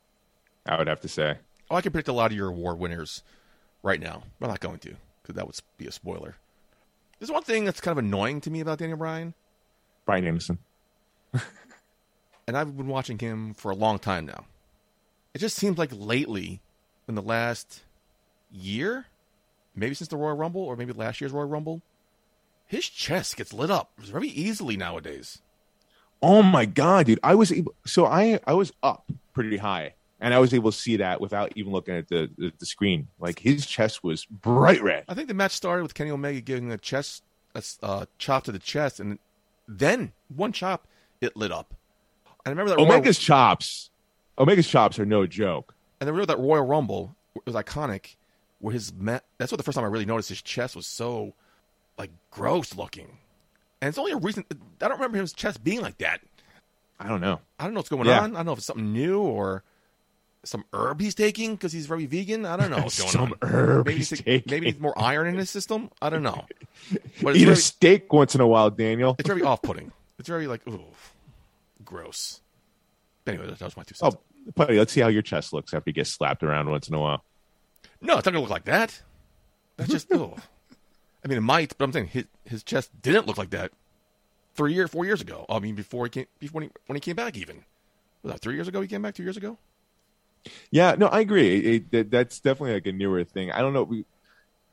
I 0.65 0.77
would 0.77 0.87
have 0.87 1.01
to 1.01 1.07
say. 1.07 1.37
Oh, 1.69 1.75
I 1.75 1.81
can 1.81 1.91
predict 1.91 2.07
a 2.07 2.13
lot 2.13 2.31
of 2.31 2.37
your 2.37 2.49
award 2.49 2.79
winners 2.79 3.23
right 3.83 3.99
now. 3.99 4.23
but 4.39 4.47
I'm 4.47 4.51
not 4.51 4.59
going 4.59 4.79
to 4.79 4.95
because 5.21 5.35
that 5.35 5.45
would 5.45 5.59
be 5.77 5.87
a 5.87 5.91
spoiler. 5.91 6.35
There's 7.19 7.31
one 7.31 7.43
thing 7.43 7.65
that's 7.65 7.81
kind 7.81 7.97
of 7.97 8.03
annoying 8.03 8.41
to 8.41 8.51
me 8.51 8.61
about 8.61 8.79
Daniel 8.79 8.97
Bryan, 8.97 9.33
Brian 10.05 10.25
Anderson. 10.25 10.57
and 12.47 12.57
I've 12.57 12.75
been 12.75 12.87
watching 12.87 13.19
him 13.19 13.53
for 13.53 13.71
a 13.71 13.75
long 13.75 13.99
time 13.99 14.25
now. 14.25 14.45
It 15.33 15.39
just 15.39 15.57
seems 15.57 15.77
like 15.77 15.91
lately, 15.93 16.61
in 17.07 17.15
the 17.15 17.21
last 17.21 17.81
year, 18.51 19.05
maybe 19.75 19.93
since 19.93 20.07
the 20.07 20.17
Royal 20.17 20.35
Rumble 20.35 20.61
or 20.61 20.75
maybe 20.75 20.93
last 20.93 21.21
year's 21.21 21.31
Royal 21.31 21.47
Rumble, 21.47 21.81
his 22.69 22.87
chest 22.87 23.35
gets 23.35 23.51
lit 23.51 23.71
up 23.71 23.91
very 23.97 24.27
easily 24.29 24.77
nowadays. 24.77 25.41
Oh 26.21 26.43
my 26.43 26.65
god, 26.65 27.07
dude! 27.07 27.19
I 27.23 27.33
was 27.35 27.51
able. 27.51 27.73
So 27.85 28.05
I 28.05 28.39
I 28.45 28.53
was 28.53 28.71
up 28.83 29.09
pretty 29.33 29.57
high, 29.57 29.95
and 30.21 30.33
I 30.33 30.39
was 30.39 30.53
able 30.53 30.71
to 30.71 30.77
see 30.77 30.97
that 30.97 31.19
without 31.19 31.51
even 31.55 31.71
looking 31.71 31.95
at 31.95 32.09
the 32.09 32.29
the, 32.37 32.53
the 32.59 32.65
screen. 32.65 33.07
Like 33.19 33.39
his 33.39 33.65
chest 33.65 34.03
was 34.03 34.25
bright 34.25 34.83
red. 34.83 35.05
I 35.09 35.15
think 35.15 35.27
the 35.29 35.33
match 35.33 35.53
started 35.53 35.81
with 35.83 35.95
Kenny 35.95 36.11
Omega 36.11 36.41
giving 36.41 36.71
a 36.71 36.77
chest 36.77 37.23
a 37.55 37.63
uh, 37.81 38.05
chop 38.19 38.43
to 38.43 38.51
the 38.51 38.59
chest, 38.59 38.99
and 38.99 39.17
then 39.67 40.11
one 40.33 40.51
chop 40.51 40.85
it 41.21 41.35
lit 41.35 41.51
up. 41.51 41.73
And 42.45 42.47
I 42.47 42.49
remember 42.51 42.69
that 42.71 42.77
Royal- 42.77 42.91
Omega's 42.91 43.17
chops. 43.17 43.89
Omega's 44.37 44.67
chops 44.67 44.99
are 44.99 45.05
no 45.05 45.25
joke. 45.25 45.73
And 45.99 46.07
then 46.07 46.13
remember 46.13 46.33
that 46.35 46.39
Royal 46.41 46.65
Rumble 46.65 47.15
it 47.35 47.45
was 47.45 47.55
iconic, 47.55 48.15
where 48.59 48.73
his 48.73 48.93
ma- 48.93 49.19
that's 49.37 49.51
what 49.51 49.57
the 49.57 49.63
first 49.63 49.75
time 49.75 49.85
I 49.85 49.89
really 49.89 50.05
noticed 50.05 50.29
his 50.29 50.41
chest 50.41 50.75
was 50.75 50.85
so 50.85 51.33
like 51.99 52.09
gross 52.31 52.75
looking. 52.75 53.17
And 53.81 53.89
it's 53.89 53.97
only 53.97 54.11
a 54.13 54.17
recent. 54.17 54.47
I 54.81 54.87
don't 54.87 54.97
remember 54.97 55.19
his 55.19 55.33
chest 55.33 55.63
being 55.63 55.81
like 55.81 55.99
that. 55.99 56.21
I 56.99 57.07
don't 57.07 57.21
know. 57.21 57.39
I 57.59 57.65
don't 57.65 57.73
know 57.73 57.79
what's 57.79 57.89
going 57.89 58.05
Yeah. 58.07 58.21
on. 58.21 58.35
I 58.35 58.39
don't 58.39 58.47
know 58.47 58.51
if 58.53 58.57
it's 58.57 58.67
something 58.67 58.91
new 58.91 59.21
or 59.21 59.63
some 60.43 60.63
herb 60.73 60.99
he's 61.01 61.15
taking 61.15 61.55
because 61.55 61.71
he's 61.71 61.85
very 61.85 62.05
vegan. 62.05 62.45
I 62.45 62.57
don't 62.57 62.71
know 62.71 62.77
what's 62.77 62.97
going 62.99 63.11
Some 63.11 63.21
on. 63.41 63.49
herb 63.49 63.85
maybe 63.85 63.97
he's 63.99 64.09
taking. 64.09 64.43
maybe 64.47 64.71
he's 64.71 64.79
more 64.79 64.97
iron 64.97 65.27
in 65.27 65.35
his 65.35 65.49
system. 65.49 65.91
I 66.01 66.09
don't 66.09 66.23
know. 66.23 66.45
But 67.21 67.35
Eat 67.35 67.43
very, 67.43 67.53
a 67.53 67.55
steak 67.57 68.11
once 68.11 68.33
in 68.35 68.41
a 68.41 68.47
while, 68.47 68.69
Daniel. 68.71 69.15
it's 69.19 69.27
very 69.27 69.43
off-putting. 69.43 69.91
It's 70.17 70.27
very 70.29 70.47
like 70.47 70.65
ooh, 70.67 70.83
gross. 71.85 72.41
Anyway, 73.27 73.45
that 73.47 73.61
was 73.61 73.77
my 73.77 73.83
two 73.83 73.93
cents. 73.95 74.15
Oh, 74.15 74.19
buddy, 74.55 74.77
let's 74.79 74.91
see 74.91 75.01
how 75.01 75.07
your 75.09 75.21
chest 75.21 75.53
looks 75.53 75.73
after 75.73 75.89
you 75.89 75.93
get 75.93 76.07
slapped 76.07 76.41
around 76.43 76.69
once 76.69 76.87
in 76.87 76.95
a 76.95 76.99
while. 76.99 77.23
No, 78.01 78.17
it's 78.17 78.25
not 78.25 78.31
gonna 78.31 78.41
look 78.41 78.49
like 78.49 78.65
that. 78.65 79.01
That's 79.77 79.91
just 79.91 80.07
oh. 80.13 80.35
I 81.23 81.27
mean, 81.27 81.37
it 81.37 81.41
might, 81.41 81.77
but 81.77 81.85
I'm 81.85 81.93
saying 81.93 82.07
his 82.07 82.25
his 82.45 82.63
chest 82.63 82.89
didn't 83.01 83.27
look 83.27 83.37
like 83.37 83.49
that 83.51 83.71
three 84.55 84.73
years, 84.73 84.89
four 84.89 85.05
years 85.05 85.21
ago. 85.21 85.45
I 85.49 85.59
mean, 85.59 85.75
before 85.75 86.05
he 86.05 86.09
came, 86.09 86.25
before 86.39 86.59
when 86.61 86.69
he, 86.69 86.69
when 86.87 86.95
he 86.95 86.99
came 87.01 87.15
back, 87.15 87.37
even 87.37 87.63
was 88.23 88.33
that 88.33 88.39
three 88.41 88.55
years 88.55 88.67
ago? 88.67 88.81
He 88.81 88.87
came 88.87 89.01
back 89.01 89.15
two 89.15 89.23
years 89.23 89.37
ago. 89.37 89.57
Yeah, 90.71 90.95
no, 90.97 91.07
I 91.07 91.19
agree. 91.19 91.57
It, 91.57 91.65
it, 91.65 91.91
that, 91.91 92.11
that's 92.11 92.39
definitely 92.39 92.73
like 92.73 92.87
a 92.87 92.91
newer 92.93 93.23
thing. 93.25 93.51
I 93.51 93.59
don't 93.59 93.73
know. 93.73 93.83
We, 93.83 94.05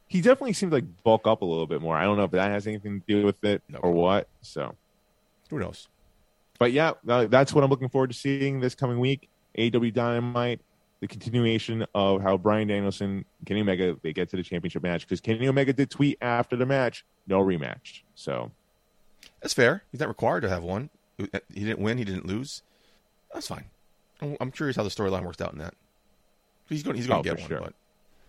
he 0.06 0.20
definitely 0.20 0.52
seems 0.52 0.72
like 0.72 0.84
bulk 1.02 1.26
up 1.26 1.42
a 1.42 1.44
little 1.44 1.66
bit 1.66 1.80
more. 1.82 1.96
I 1.96 2.04
don't 2.04 2.16
know 2.16 2.22
if 2.24 2.30
that 2.30 2.50
has 2.52 2.66
anything 2.68 3.00
to 3.00 3.06
do 3.06 3.24
with 3.26 3.42
it 3.44 3.62
No. 3.68 3.80
or 3.80 3.90
what. 3.90 4.28
So, 4.42 4.76
Who 5.50 5.58
knows? 5.58 5.88
but 6.58 6.70
yeah, 6.72 6.92
uh, 7.08 7.26
that's 7.26 7.52
what 7.52 7.64
I'm 7.64 7.70
looking 7.70 7.88
forward 7.88 8.10
to 8.10 8.16
seeing 8.16 8.60
this 8.60 8.74
coming 8.76 8.98
week. 9.00 9.28
AEW 9.58 9.92
Dynamite, 9.92 10.60
the 11.08 11.12
continuation 11.12 11.86
of 11.94 12.20
how 12.22 12.36
Bryan 12.36 12.68
Danielson, 12.68 13.24
Kenny 13.44 13.60
Omega, 13.60 13.96
they 14.02 14.12
get 14.12 14.28
to 14.30 14.36
the 14.36 14.42
championship 14.42 14.82
match 14.82 15.02
because 15.02 15.20
Kenny 15.20 15.46
Omega 15.48 15.72
did 15.72 15.90
tweet 15.90 16.18
after 16.20 16.56
the 16.56 16.66
match, 16.66 17.04
no 17.26 17.40
rematch. 17.40 18.02
So, 18.14 18.50
That's 19.40 19.54
fair. 19.54 19.82
He's 19.92 20.00
not 20.00 20.08
required 20.08 20.40
to 20.42 20.48
have 20.48 20.62
one. 20.62 20.90
He 21.18 21.26
didn't 21.54 21.78
win. 21.78 21.98
He 21.98 22.04
didn't 22.04 22.26
lose. 22.26 22.62
That's 23.32 23.46
fine. 23.48 23.64
I'm, 24.40 24.50
curious 24.50 24.76
how 24.76 24.82
the 24.82 24.88
storyline 24.90 25.24
works 25.24 25.40
out 25.40 25.52
in 25.52 25.58
that. 25.58 25.74
He's 26.68 26.82
going. 26.82 26.96
He's 26.96 27.06
going 27.06 27.20
Oh, 27.20 27.22
to 27.22 27.28
get 27.28 27.38
one, 27.40 27.48
sure. 27.48 27.60
but 27.60 27.74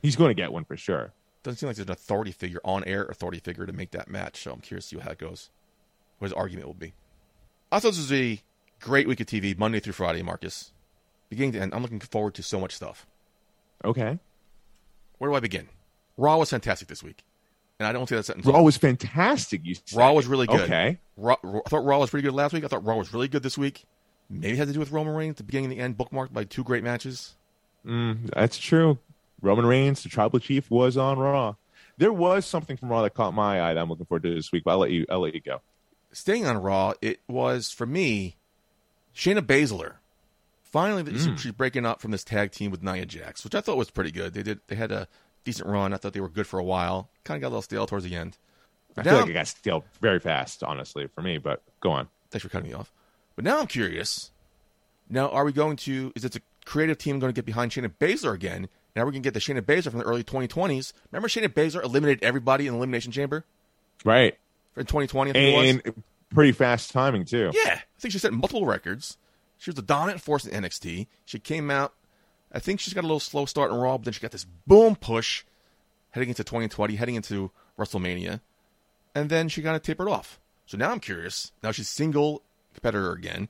he's 0.02 0.16
going 0.16 0.30
to 0.30 0.34
get 0.42 0.52
one 0.54 0.64
for 0.66 0.78
sure. 0.78 1.14
doesn't 1.44 1.58
seem 1.58 1.68
like 1.68 1.76
there's 1.78 1.88
an 1.88 1.92
authority 1.94 2.32
figure 2.32 2.60
on 2.64 2.84
air 2.84 3.04
authority 3.06 3.40
figure 3.40 3.66
to 3.66 3.74
make 3.74 3.92
that 3.92 4.10
match. 4.10 4.44
So 4.44 4.52
I'm 4.52 4.60
curious 4.60 4.90
to 4.90 4.96
see 4.96 5.02
how 5.02 5.12
it 5.12 5.18
goes. 5.18 5.50
What 6.20 6.28
his 6.28 6.34
argument 6.34 6.68
will 6.68 6.74
be. 6.74 6.94
I 7.72 7.80
thought 7.80 7.90
this 7.90 7.98
was 8.00 8.12
a 8.14 8.42
great 8.80 9.08
week 9.08 9.20
of 9.20 9.28
TV, 9.28 9.58
Monday 9.58 9.80
through 9.80 9.94
Friday, 9.94 10.22
Marcus. 10.22 10.72
Beginning 11.30 11.52
to 11.54 11.60
end, 11.62 11.74
I'm 11.74 11.82
looking 11.82 12.00
forward 12.00 12.34
to 12.36 12.44
so 12.44 12.60
much 12.60 12.74
stuff. 12.74 13.06
Okay. 13.84 14.18
Where 15.18 15.30
do 15.32 15.36
I 15.36 15.40
begin? 15.40 15.68
Raw 16.18 16.38
was 16.38 16.50
fantastic 16.50 16.88
this 16.88 17.04
week. 17.04 17.24
and 17.80 17.88
I 17.88 17.92
don't 17.92 18.08
see 18.10 18.16
that 18.16 18.24
set 18.24 18.38
in 18.38 18.42
Raw 18.44 18.62
was 18.62 18.78
fantastic. 18.78 19.62
You 19.64 19.76
said. 19.76 19.98
Raw 19.98 20.14
was 20.14 20.26
really 20.28 20.48
good. 20.48 20.62
Okay. 20.62 21.00
Raw, 21.16 21.36
Raw- 21.44 21.62
I 21.66 21.70
thought 21.70 21.86
Raw 21.86 22.00
was 22.00 22.10
pretty 22.10 22.26
good 22.28 22.34
last 22.34 22.54
week. 22.54 22.64
I 22.64 22.68
thought 22.68 22.84
Raw 22.86 22.96
was 22.96 23.14
really 23.14 23.28
good 23.28 23.44
this 23.44 23.58
week. 23.58 23.86
Maybe 24.30 24.54
it 24.54 24.58
had 24.58 24.68
to 24.68 24.74
do 24.74 24.80
with 24.80 24.92
Roman 24.92 25.14
Reigns, 25.16 25.38
the 25.38 25.44
beginning 25.44 25.72
and 25.72 25.80
the 25.80 25.84
end, 25.84 25.98
bookmarked 25.98 26.34
by 26.34 26.44
two 26.44 26.64
great 26.64 26.84
matches. 26.84 27.36
Mm, 27.86 28.30
that's 28.34 28.58
true. 28.58 28.98
Roman 29.42 29.66
Reigns, 29.66 30.04
the 30.04 30.10
Tribal 30.10 30.40
Chief, 30.40 30.70
was 30.72 30.98
on 30.98 31.18
Raw. 31.20 31.56
There 31.98 32.12
was 32.14 32.46
something 32.46 32.76
from 32.78 32.90
Raw 32.90 33.02
that 33.04 33.14
caught 33.14 33.34
my 33.34 33.62
eye 33.62 33.74
that 33.74 33.80
I'm 33.80 33.90
looking 33.90 34.06
forward 34.06 34.24
to 34.24 34.34
this 34.36 34.52
week, 34.52 34.64
but 34.66 34.72
I'll 34.72 34.80
let 34.80 34.92
you. 34.92 35.06
I'll 35.10 35.20
let 35.22 35.34
you 35.36 35.42
go. 35.42 35.62
Staying 36.12 36.46
on 36.46 36.58
Raw, 36.58 36.94
it 37.02 37.20
was 37.28 37.72
for 37.72 37.86
me, 37.86 38.36
Shayna 39.16 39.42
Baszler. 39.42 39.94
Finally, 40.72 41.12
she- 41.14 41.20
she's 41.38 41.44
hmm. 41.46 41.50
breaking 41.52 41.86
up 41.86 42.02
from 42.02 42.12
this 42.12 42.24
tag 42.24 42.52
team 42.52 42.72
with 42.72 42.84
Nia 42.84 43.06
Jax, 43.06 43.44
which 43.44 43.56
I 43.56 43.62
thought 43.62 43.78
was 43.78 43.90
pretty 43.90 44.12
good. 44.12 44.34
They 44.34 44.44
did. 44.44 44.60
They 44.68 44.76
had 44.76 44.92
a 44.92 45.08
decent 45.44 45.68
run. 45.70 45.94
I 45.94 45.98
thought 45.98 46.14
they 46.14 46.20
were 46.20 46.30
good 46.30 46.48
for 46.48 46.60
a 46.60 46.64
while. 46.64 47.10
Kind 47.24 47.38
of 47.38 47.42
got 47.42 47.48
a 47.48 47.50
little 47.50 47.62
stale 47.62 47.88
towards 47.88 48.06
the 48.06 48.16
end. 48.16 48.38
I 48.98 49.04
Now- 49.04 49.12
feel 49.12 49.20
like 49.22 49.30
it 49.30 49.34
got 49.34 49.48
stale 49.48 49.86
very 50.02 50.20
fast, 50.20 50.64
honestly, 50.64 51.08
for 51.08 51.22
me. 51.22 51.38
But 51.38 51.62
go 51.80 51.92
on. 51.92 52.10
Thanks 52.32 52.44
for 52.44 52.50
cutting 52.50 52.70
me 52.70 52.74
off. 52.74 52.92
But 53.36 53.46
now 53.46 53.60
I'm 53.60 53.68
curious. 53.68 54.32
Now, 55.10 55.30
are 55.30 55.46
we 55.46 55.54
going 55.54 55.78
to? 55.78 56.12
Is 56.16 56.26
it 56.26 56.36
a 56.36 56.42
creative 56.66 56.98
team 56.98 57.20
going 57.20 57.32
to 57.32 57.36
get 57.36 57.46
behind 57.46 57.72
Shayna 57.72 57.92
Baszler 58.00 58.34
again? 58.34 58.68
Now 58.96 59.04
we're 59.06 59.12
going 59.12 59.22
to 59.24 59.32
get 59.32 59.34
the 59.36 59.40
Shayna 59.40 59.62
Baszler 59.62 59.92
from 59.92 60.00
the 60.00 60.06
early 60.06 60.24
2020s. 60.24 60.92
Remember, 61.12 61.28
Shayna 61.30 61.48
Baszler 61.48 61.84
eliminated 61.84 62.24
everybody 62.24 62.68
in 62.68 62.74
the 62.74 62.78
Elimination 62.78 63.12
Chamber 63.12 63.46
Right. 64.04 64.36
in 64.76 64.86
2020. 64.86 65.30
I 65.30 65.34
think 65.34 65.54
it 65.54 65.58
was. 65.58 65.94
And 65.96 66.04
pretty 66.32 66.52
fast 66.52 66.92
timing 66.92 67.24
too. 67.26 67.52
Yeah, 67.54 67.76
I 67.76 67.82
think 68.00 68.12
she 68.12 68.20
set 68.20 68.34
multiple 68.34 68.66
records. 68.66 69.18
She 69.58 69.70
was 69.70 69.76
the 69.76 69.82
dominant 69.82 70.22
force 70.22 70.46
in 70.46 70.64
NXT. 70.64 71.08
She 71.26 71.40
came 71.40 71.70
out. 71.72 71.94
I 72.52 72.60
think 72.60 72.80
she's 72.80 72.94
got 72.94 73.02
a 73.02 73.08
little 73.08 73.20
slow 73.20 73.46
start 73.46 73.72
in 73.72 73.78
Raw, 73.78 73.98
but 73.98 74.06
then 74.06 74.14
she 74.14 74.22
got 74.22 74.32
this 74.32 74.46
boom 74.66 74.96
push 74.96 75.44
heading 76.12 76.30
into 76.30 76.44
2020, 76.44 76.96
heading 76.96 77.16
into 77.16 77.52
WrestleMania, 77.78 78.40
and 79.14 79.30
then 79.30 79.50
she 79.50 79.62
kind 79.62 79.76
of 79.76 79.82
tapered 79.82 80.08
off. 80.08 80.40
So 80.66 80.78
now 80.78 80.92
I'm 80.92 81.00
curious. 81.00 81.52
Now 81.64 81.72
she's 81.72 81.90
single 81.90 82.42
competitor 82.74 83.12
again. 83.12 83.50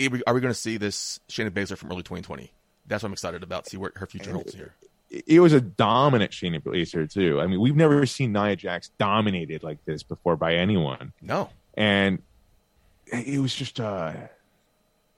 Are 0.00 0.08
we, 0.08 0.22
are 0.26 0.34
we 0.34 0.40
going 0.40 0.52
to 0.52 0.58
see 0.58 0.76
this 0.76 1.20
Shayna 1.28 1.50
Baszler 1.50 1.76
from 1.76 1.90
early 1.90 2.02
2020? 2.02 2.52
That's 2.86 3.02
what 3.02 3.08
I'm 3.08 3.12
excited 3.12 3.42
about. 3.42 3.68
See 3.68 3.76
where 3.76 3.92
her 3.96 4.06
future 4.06 4.32
holds 4.32 4.54
here. 4.54 4.74
It 5.10 5.40
was 5.40 5.52
a 5.52 5.60
dominant 5.60 6.32
Shayna 6.32 6.60
Baszler 6.60 7.10
too. 7.10 7.40
I 7.40 7.46
mean, 7.46 7.60
we've 7.60 7.76
never 7.76 8.04
seen 8.06 8.32
Nia 8.32 8.56
Jax 8.56 8.90
dominated 8.98 9.62
like 9.62 9.84
this 9.84 10.02
before 10.02 10.36
by 10.36 10.54
anyone. 10.54 11.12
No, 11.22 11.50
and 11.74 12.20
it 13.06 13.40
was 13.40 13.54
just 13.54 13.78
uh 13.78 14.12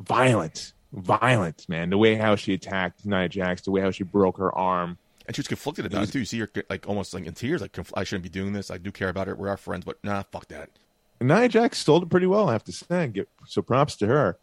violent 0.00 0.72
violent 0.92 1.68
man 1.68 1.90
the 1.90 1.98
way 1.98 2.14
how 2.14 2.36
she 2.36 2.54
attacked 2.54 3.04
nia 3.04 3.28
jax 3.28 3.62
the 3.62 3.70
way 3.70 3.80
how 3.80 3.90
she 3.90 4.04
broke 4.04 4.38
her 4.38 4.54
arm 4.56 4.98
and 5.26 5.34
she 5.34 5.40
was 5.40 5.48
conflicted 5.48 5.84
about 5.86 6.04
it 6.04 6.12
too. 6.12 6.20
You 6.20 6.24
see 6.24 6.38
her 6.38 6.48
like 6.70 6.88
almost 6.88 7.12
like 7.12 7.26
in 7.26 7.34
tears. 7.34 7.60
Like 7.60 7.76
I 7.94 8.04
shouldn't 8.04 8.22
be 8.22 8.28
doing 8.28 8.52
this. 8.52 8.70
I 8.70 8.78
do 8.78 8.92
care 8.92 9.08
about 9.08 9.26
her. 9.26 9.34
We're 9.34 9.48
our 9.48 9.56
friends, 9.56 9.84
but 9.84 9.98
nah, 10.04 10.22
fuck 10.30 10.46
that. 10.48 10.70
and 11.18 11.28
nia 11.28 11.48
jax 11.48 11.78
sold 11.78 12.04
it 12.04 12.10
pretty 12.10 12.28
well 12.28 12.48
i 12.48 12.52
have 12.52 12.62
to 12.64 12.70
say 12.72 13.08
Get, 13.08 13.28
so 13.44 13.60
props 13.60 13.96
to 13.96 14.06
her 14.06 14.38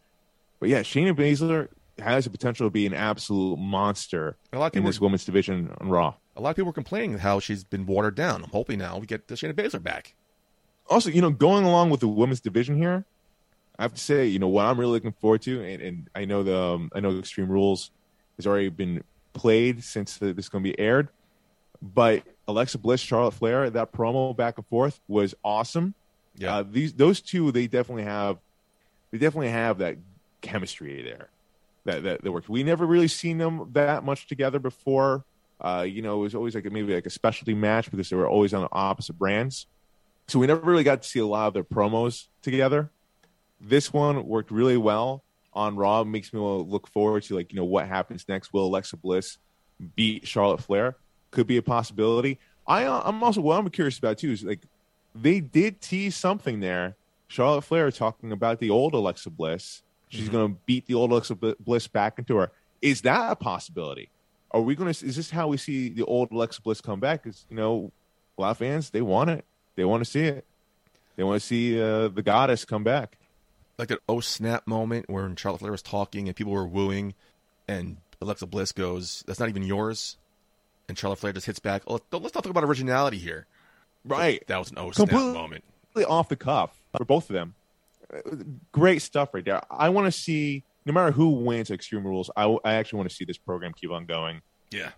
but 0.59 0.67
yeah 0.67 0.81
shayna 0.81 1.15
baszler 1.15 1.69
has 1.99 2.25
the 2.25 2.29
potential 2.31 2.65
to 2.67 2.71
be 2.71 2.85
an 2.85 2.93
absolute 2.93 3.57
monster 3.57 4.35
A 4.51 4.59
lot 4.59 4.73
of 4.73 4.77
in 4.77 4.83
this 4.83 4.99
women's 4.99 5.23
division 5.23 5.71
on 5.79 5.87
raw 5.87 6.15
A 6.35 6.41
lot 6.41 6.49
of 6.49 6.55
people 6.57 6.67
were 6.67 6.73
complaining 6.73 7.17
how 7.19 7.39
she's 7.39 7.63
been 7.63 7.85
watered 7.85 8.15
down. 8.15 8.43
I'm 8.43 8.49
hoping 8.49 8.79
now 8.79 8.97
we 8.97 9.05
get 9.05 9.27
the 9.29 9.35
Shayna 9.35 9.53
Baszler 9.53 9.81
back. 9.81 10.15
also 10.89 11.09
you 11.09 11.21
know 11.21 11.29
going 11.29 11.63
along 11.63 11.91
with 11.91 12.01
the 12.01 12.07
women's 12.09 12.41
division 12.41 12.75
here 12.75 13.05
i 13.79 13.83
have 13.83 13.93
to 13.93 13.99
say 13.99 14.25
you 14.27 14.39
know 14.39 14.47
what 14.47 14.65
i'm 14.65 14.79
really 14.79 14.91
looking 14.93 15.11
forward 15.13 15.41
to 15.41 15.61
and, 15.63 15.81
and 15.81 16.09
i 16.15 16.25
know 16.25 16.43
the 16.43 16.57
um, 16.57 16.89
i 16.93 16.99
know 16.99 17.17
extreme 17.17 17.49
rules 17.49 17.91
has 18.37 18.45
already 18.47 18.69
been 18.69 19.03
played 19.33 19.83
since 19.83 20.17
the, 20.17 20.33
this 20.33 20.45
is 20.45 20.49
going 20.49 20.63
to 20.63 20.69
be 20.69 20.79
aired 20.79 21.09
but 21.81 22.23
alexa 22.47 22.77
bliss 22.77 23.01
charlotte 23.01 23.33
flair 23.33 23.69
that 23.69 23.91
promo 23.91 24.35
back 24.35 24.57
and 24.57 24.65
forth 24.67 24.99
was 25.07 25.33
awesome 25.43 25.93
Yeah. 26.37 26.57
uh, 26.57 26.63
these 26.69 26.93
those 26.93 27.21
two 27.21 27.51
they 27.51 27.67
definitely 27.67 28.03
have 28.03 28.37
they 29.11 29.17
definitely 29.17 29.49
have 29.49 29.79
that 29.79 29.97
chemistry 30.41 31.01
there 31.03 31.29
that 31.85 32.03
that, 32.03 32.23
that 32.23 32.31
works 32.31 32.47
we 32.49 32.63
never 32.63 32.85
really 32.85 33.07
seen 33.07 33.37
them 33.37 33.69
that 33.73 34.03
much 34.03 34.27
together 34.27 34.59
before 34.59 35.23
uh, 35.61 35.85
you 35.87 36.01
know 36.01 36.15
it 36.19 36.23
was 36.23 36.35
always 36.35 36.55
like 36.55 36.65
a, 36.65 36.69
maybe 36.69 36.93
like 36.93 37.05
a 37.05 37.09
specialty 37.09 37.53
match 37.53 37.89
because 37.89 38.09
they 38.09 38.15
were 38.15 38.27
always 38.27 38.53
on 38.53 38.61
the 38.61 38.69
opposite 38.71 39.17
brands 39.17 39.67
so 40.27 40.39
we 40.39 40.47
never 40.47 40.61
really 40.61 40.83
got 40.83 41.01
to 41.03 41.07
see 41.09 41.19
a 41.19 41.25
lot 41.25 41.47
of 41.47 41.53
their 41.53 41.65
promos 41.65 42.27
together. 42.41 42.89
This 43.63 43.93
one 43.93 44.27
worked 44.27 44.51
really 44.51 44.77
well 44.77 45.23
on 45.53 45.75
Raw. 45.75 46.03
Makes 46.03 46.33
me 46.33 46.39
look 46.39 46.87
forward 46.87 47.23
to 47.23 47.35
like 47.35 47.51
you 47.51 47.57
know 47.57 47.65
what 47.65 47.87
happens 47.87 48.25
next. 48.27 48.53
Will 48.53 48.65
Alexa 48.65 48.97
Bliss 48.97 49.37
beat 49.95 50.27
Charlotte 50.27 50.61
Flair? 50.61 50.97
Could 51.31 51.47
be 51.47 51.57
a 51.57 51.61
possibility. 51.61 52.39
I 52.67 52.85
uh, 52.85 53.01
I'm 53.05 53.23
also 53.23 53.41
what 53.41 53.57
I'm 53.57 53.69
curious 53.69 53.97
about 53.97 54.17
too 54.17 54.31
is 54.31 54.43
like 54.43 54.61
they 55.15 55.39
did 55.39 55.81
tease 55.81 56.15
something 56.15 56.59
there. 56.59 56.95
Charlotte 57.27 57.63
Flair 57.63 57.89
talking 57.89 58.31
about 58.31 58.59
the 58.59 58.69
old 58.69 58.93
Alexa 58.93 59.29
Bliss. 59.29 59.81
She's 60.09 60.29
going 60.29 60.53
to 60.53 60.59
beat 60.67 60.85
the 60.85 60.93
old 60.93 61.11
Alexa 61.11 61.33
Bliss 61.33 61.87
back 61.87 62.19
into 62.19 62.37
her. 62.37 62.51
Is 62.83 63.01
that 63.01 63.31
a 63.31 63.35
possibility? 63.35 64.09
Are 64.51 64.61
we 64.61 64.75
going 64.75 64.93
to? 64.93 65.05
Is 65.05 65.15
this 65.15 65.31
how 65.31 65.47
we 65.47 65.57
see 65.57 65.89
the 65.89 66.03
old 66.03 66.31
Alexa 66.31 66.61
Bliss 66.61 66.81
come 66.81 66.99
back? 66.99 67.23
Because 67.23 67.45
you 67.49 67.55
know, 67.55 67.91
a 68.37 68.41
lot 68.41 68.51
of 68.51 68.57
fans 68.57 68.91
they 68.91 69.01
want 69.01 69.31
it. 69.31 69.45
They 69.75 69.85
want 69.85 70.03
to 70.03 70.09
see 70.09 70.21
it. 70.21 70.45
They 71.15 71.23
want 71.23 71.41
to 71.41 71.47
see 71.47 71.81
uh, 71.81 72.09
the 72.09 72.21
goddess 72.21 72.65
come 72.65 72.83
back. 72.83 73.17
Like 73.83 73.89
that 73.89 73.99
oh 74.07 74.21
snap 74.21 74.65
moment 74.65 75.09
where 75.09 75.29
Charlotte 75.35 75.59
Flair 75.59 75.73
was 75.73 75.81
talking 75.81 76.29
and 76.29 76.35
people 76.37 76.53
were 76.53 76.65
wooing, 76.65 77.15
and 77.67 77.97
Alexa 78.21 78.47
Bliss 78.47 78.71
goes, 78.71 79.25
"That's 79.27 79.41
not 79.41 79.49
even 79.49 79.61
yours," 79.63 80.15
and 80.87 80.97
Charlotte 80.97 81.17
Flair 81.17 81.33
just 81.33 81.47
hits 81.47 81.59
back. 81.59 81.81
Oh, 81.85 81.99
let's 82.13 82.33
not 82.33 82.45
talk 82.45 82.49
about 82.49 82.63
originality 82.63 83.17
here. 83.17 83.45
Right. 84.05 84.41
That 84.47 84.57
was 84.57 84.71
an 84.71 84.77
oh 84.77 84.91
snap 84.91 85.09
Completely 85.09 85.33
moment. 85.33 85.63
off 86.07 86.29
the 86.29 86.37
cuff 86.37 86.81
for 86.95 87.03
both 87.03 87.29
of 87.29 87.33
them. 87.33 87.55
Great 88.71 89.01
stuff 89.01 89.33
right 89.33 89.43
there. 89.43 89.61
I 89.69 89.89
want 89.89 90.05
to 90.05 90.13
see, 90.13 90.63
no 90.85 90.93
matter 90.93 91.11
who 91.11 91.31
wins 91.31 91.69
Extreme 91.69 92.05
Rules, 92.07 92.31
I, 92.37 92.45
I 92.63 92.75
actually 92.75 92.99
want 92.99 93.09
to 93.09 93.15
see 93.17 93.25
this 93.25 93.37
program 93.37 93.73
keep 93.73 93.91
on 93.91 94.05
going. 94.05 94.41
Yeah. 94.71 94.91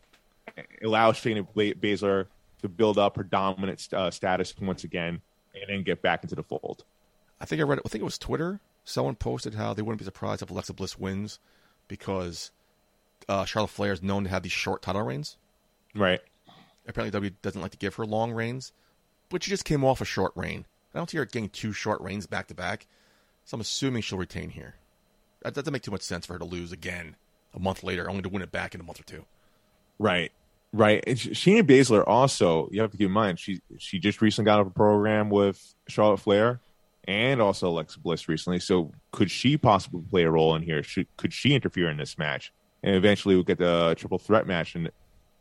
Allow 0.84 1.12
Shayna 1.14 1.48
Baszler 1.56 2.28
to 2.62 2.70
build 2.70 3.00
up 3.00 3.16
her 3.18 3.24
dominant 3.24 3.88
uh, 3.92 4.12
status 4.12 4.54
once 4.62 4.84
again 4.84 5.22
and 5.56 5.64
then 5.70 5.82
get 5.82 6.04
back 6.04 6.22
into 6.22 6.36
the 6.36 6.44
fold. 6.44 6.84
I 7.42 7.46
think 7.46 7.60
I 7.62 7.64
read. 7.64 7.80
I 7.84 7.90
think 7.90 8.04
it 8.04 8.06
was 8.06 8.20
Twitter. 8.20 8.60
Someone 8.86 9.16
posted 9.16 9.56
how 9.56 9.74
they 9.74 9.82
wouldn't 9.82 10.00
be 10.00 10.06
surprised 10.06 10.44
if 10.44 10.52
Alexa 10.52 10.74
Bliss 10.74 10.98
wins 10.98 11.40
because 11.88 12.52
uh, 13.28 13.44
Charlotte 13.44 13.72
Flair 13.72 13.92
is 13.92 14.04
known 14.04 14.24
to 14.24 14.30
have 14.30 14.44
these 14.44 14.52
short 14.52 14.84
title 14.84 15.02
reigns. 15.02 15.38
Right. 15.96 16.22
Apparently, 16.88 17.12
W 17.12 17.32
doesn't 17.42 17.62
like 17.62 17.72
to 17.72 17.78
give 17.78 17.96
her 17.96 18.06
long 18.06 18.32
reigns, 18.32 18.72
but 19.30 19.44
she 19.44 19.50
just 19.50 19.66
came 19.66 19.84
off 19.84 20.02
a 20.02 20.06
short 20.06 20.34
reign. 20.36 20.66
I 20.94 21.00
don't 21.00 21.10
see 21.10 21.18
her 21.18 21.26
getting 21.26 21.50
two 21.50 21.74
short 21.74 22.00
reigns 22.00 22.28
back 22.28 22.48
to 22.48 22.54
back, 22.54 22.86
so 23.44 23.56
I'm 23.56 23.62
assuming 23.62 24.04
she'll 24.04 24.20
retain 24.20 24.52
here. 24.52 24.76
That 25.42 25.56
doesn't 25.56 25.74
make 25.74 25.82
too 25.82 25.92
much 25.92 26.04
sense 26.04 26.26
for 26.26 26.34
her 26.34 26.40
to 26.40 26.46
lose 26.46 26.72
again 26.72 27.16
a 27.54 27.60
month 27.60 27.84
later, 27.84 28.10
only 28.10 28.22
to 28.22 28.30
win 28.30 28.44
it 28.44 28.52
back 28.52 28.76
in 28.76 28.82
a 28.82 28.84
month 28.84 29.00
or 29.00 29.04
two. 29.04 29.26
Right. 29.98 30.32
Right. 30.72 31.04
And 31.08 31.18
Sh- 31.18 31.30
Shayna 31.30 31.64
Baszler 31.64 32.04
also, 32.06 32.70
you 32.72 32.82
have 32.82 32.92
to 32.92 32.98
keep 32.98 33.08
in 33.08 33.14
mind, 33.14 33.40
she 33.40 33.62
she 33.78 33.98
just 33.98 34.22
recently 34.22 34.46
got 34.46 34.60
off 34.60 34.68
a 34.68 34.72
program 34.72 35.30
with 35.30 35.74
Charlotte 35.88 36.20
Flair 36.20 36.60
and 37.08 37.42
also 37.42 37.70
Alexa 37.70 38.00
Bliss 38.00 38.28
recently. 38.28 38.60
So 38.60 38.92
could 39.12 39.30
she 39.32 39.58
possibly 39.58 40.02
play 40.10 40.24
a 40.24 40.32
role 40.32 40.56
in 40.56 40.62
here? 40.64 40.84
Should, 40.84 41.08
could 41.18 41.34
she 41.34 41.54
interfere 41.54 41.90
in 41.90 41.98
this 41.98 42.18
match? 42.18 42.52
And 42.84 42.96
eventually 42.96 43.36
we'll 43.36 43.44
get 43.44 43.58
the 43.60 43.96
triple 43.98 44.20
threat 44.20 44.46
match 44.48 44.76
in 44.76 44.90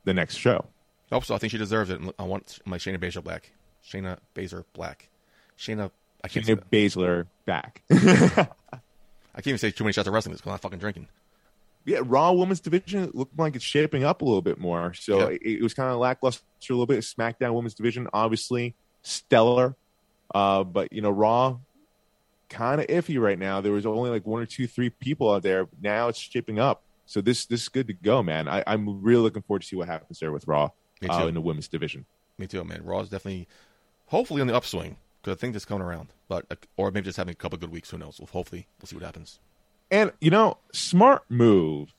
the 0.04 0.14
next 0.14 0.36
show. 0.36 0.66
I 1.10 1.16
hope 1.16 1.24
so. 1.24 1.34
I 1.34 1.38
think 1.38 1.50
she 1.50 1.58
deserves 1.58 1.90
it. 1.90 2.00
I 2.18 2.22
want 2.24 2.58
my 2.64 2.78
Shayna 2.78 2.98
Baszler 2.98 3.22
black. 3.22 3.52
Shayna 3.86 4.18
Baszler 4.34 4.64
black. 4.72 5.08
Shayna. 5.58 5.90
I 6.22 6.28
can't. 6.28 6.46
say 6.46 6.54
Shayna 6.54 6.62
Baszler 6.72 7.26
back. 7.44 7.82
I 7.90 9.40
can't 9.40 9.48
even 9.48 9.58
say 9.58 9.70
too 9.70 9.84
many 9.84 9.92
shots 9.92 10.08
of 10.08 10.14
wrestling 10.14 10.34
because 10.34 10.46
I'm 10.46 10.52
not 10.52 10.62
fucking 10.62 10.78
drinking. 10.78 11.08
yeah, 11.84 12.00
Raw 12.02 12.32
Women's 12.32 12.60
Division 12.60 13.10
looked 13.14 13.38
like 13.38 13.56
it's 13.56 13.64
shaping 13.64 14.04
up 14.04 14.22
a 14.22 14.24
little 14.24 14.42
bit 14.42 14.58
more. 14.58 14.94
So 14.94 15.18
Yeah. 15.18 15.36
it, 15.36 15.42
it 15.42 15.62
was 15.62 15.74
kind 15.74 15.90
of 15.90 15.98
lackluster 15.98 16.42
a 16.70 16.72
little 16.72 16.86
bit. 16.86 17.00
SmackDown 17.00 17.52
Women's 17.52 17.74
Division, 17.74 18.08
obviously 18.12 18.74
stellar, 19.02 19.76
uh, 20.34 20.64
but 20.64 20.92
you 20.92 21.02
know 21.02 21.10
Raw 21.10 21.58
kind 22.48 22.80
of 22.80 22.86
iffy 22.86 23.20
right 23.20 23.38
now. 23.38 23.60
There 23.60 23.72
was 23.72 23.86
only 23.86 24.10
like 24.10 24.26
one 24.26 24.42
or 24.42 24.46
two, 24.46 24.66
three 24.66 24.90
people 24.90 25.32
out 25.32 25.42
there. 25.42 25.66
Now 25.80 26.08
it's 26.08 26.18
shaping 26.18 26.58
up. 26.58 26.82
So 27.06 27.20
this 27.20 27.46
this 27.46 27.62
is 27.62 27.68
good 27.68 27.86
to 27.88 27.92
go, 27.92 28.22
man. 28.22 28.48
I, 28.48 28.62
I'm 28.66 29.02
really 29.02 29.22
looking 29.22 29.42
forward 29.42 29.62
to 29.62 29.68
see 29.68 29.76
what 29.76 29.88
happens 29.88 30.20
there 30.20 30.32
with 30.32 30.46
Raw 30.46 30.70
uh, 31.08 31.26
in 31.26 31.34
the 31.34 31.40
women's 31.40 31.68
division. 31.68 32.06
Me 32.38 32.46
too, 32.46 32.64
man. 32.64 32.82
Raw's 32.82 33.10
definitely, 33.10 33.46
hopefully 34.06 34.40
on 34.40 34.46
the 34.46 34.54
upswing 34.54 34.96
because 35.20 35.36
I 35.36 35.38
think 35.38 35.52
that's 35.52 35.64
coming 35.64 35.86
around. 35.86 36.12
But 36.28 36.46
uh, 36.50 36.56
or 36.76 36.90
maybe 36.90 37.04
just 37.04 37.18
having 37.18 37.32
a 37.32 37.36
couple 37.36 37.58
good 37.58 37.70
weeks. 37.70 37.90
Who 37.90 37.98
knows? 37.98 38.18
Well, 38.18 38.28
hopefully, 38.32 38.66
we'll 38.80 38.86
see 38.86 38.96
what 38.96 39.04
happens. 39.04 39.38
And 39.90 40.12
you 40.20 40.30
know, 40.30 40.58
smart 40.72 41.24
move. 41.28 41.92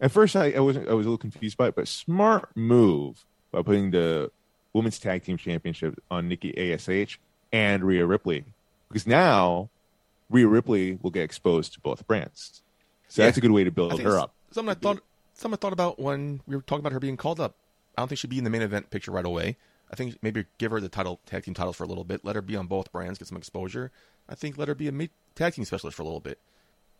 At 0.00 0.12
first, 0.12 0.36
I, 0.36 0.52
I 0.52 0.60
wasn't. 0.60 0.88
I 0.88 0.94
was 0.94 1.06
a 1.06 1.08
little 1.10 1.18
confused 1.18 1.56
by 1.56 1.68
it, 1.68 1.74
but 1.74 1.88
smart 1.88 2.50
move 2.56 3.24
by 3.50 3.62
putting 3.62 3.90
the 3.90 4.30
women's 4.72 4.98
tag 4.98 5.24
team 5.24 5.36
championship 5.36 6.00
on 6.10 6.28
Nikki 6.28 6.72
Ash 6.72 6.88
and 7.52 7.84
Rhea 7.84 8.06
Ripley, 8.06 8.44
because 8.88 9.06
now 9.06 9.68
Rhea 10.28 10.46
Ripley 10.46 10.98
will 11.02 11.10
get 11.10 11.22
exposed 11.22 11.74
to 11.74 11.80
both 11.80 12.06
brands. 12.06 12.62
So 13.08 13.22
that's 13.22 13.36
a 13.36 13.40
good 13.40 13.50
way 13.50 13.64
to 13.64 13.70
build 13.70 14.00
her 14.00 14.18
up. 14.18 14.32
Something 14.52 14.70
I 14.70 14.74
thought. 14.74 15.02
Something 15.34 15.54
I 15.54 15.60
thought 15.60 15.72
about 15.72 15.98
when 15.98 16.42
we 16.46 16.54
were 16.54 16.62
talking 16.62 16.80
about 16.80 16.92
her 16.92 17.00
being 17.00 17.16
called 17.16 17.40
up. 17.40 17.54
I 17.96 18.02
don't 18.02 18.08
think 18.08 18.18
she'd 18.18 18.30
be 18.30 18.38
in 18.38 18.44
the 18.44 18.50
main 18.50 18.62
event 18.62 18.90
picture 18.90 19.10
right 19.10 19.24
away. 19.24 19.56
I 19.90 19.96
think 19.96 20.18
maybe 20.22 20.44
give 20.58 20.70
her 20.70 20.80
the 20.80 20.88
title 20.88 21.18
tag 21.26 21.44
team 21.44 21.54
titles 21.54 21.76
for 21.76 21.84
a 21.84 21.86
little 21.86 22.04
bit. 22.04 22.24
Let 22.24 22.36
her 22.36 22.42
be 22.42 22.56
on 22.56 22.66
both 22.66 22.92
brands, 22.92 23.18
get 23.18 23.26
some 23.26 23.38
exposure. 23.38 23.90
I 24.28 24.34
think 24.34 24.56
let 24.56 24.68
her 24.68 24.74
be 24.74 24.88
a 24.88 25.08
tag 25.34 25.54
team 25.54 25.64
specialist 25.64 25.96
for 25.96 26.02
a 26.02 26.04
little 26.04 26.20
bit. 26.20 26.38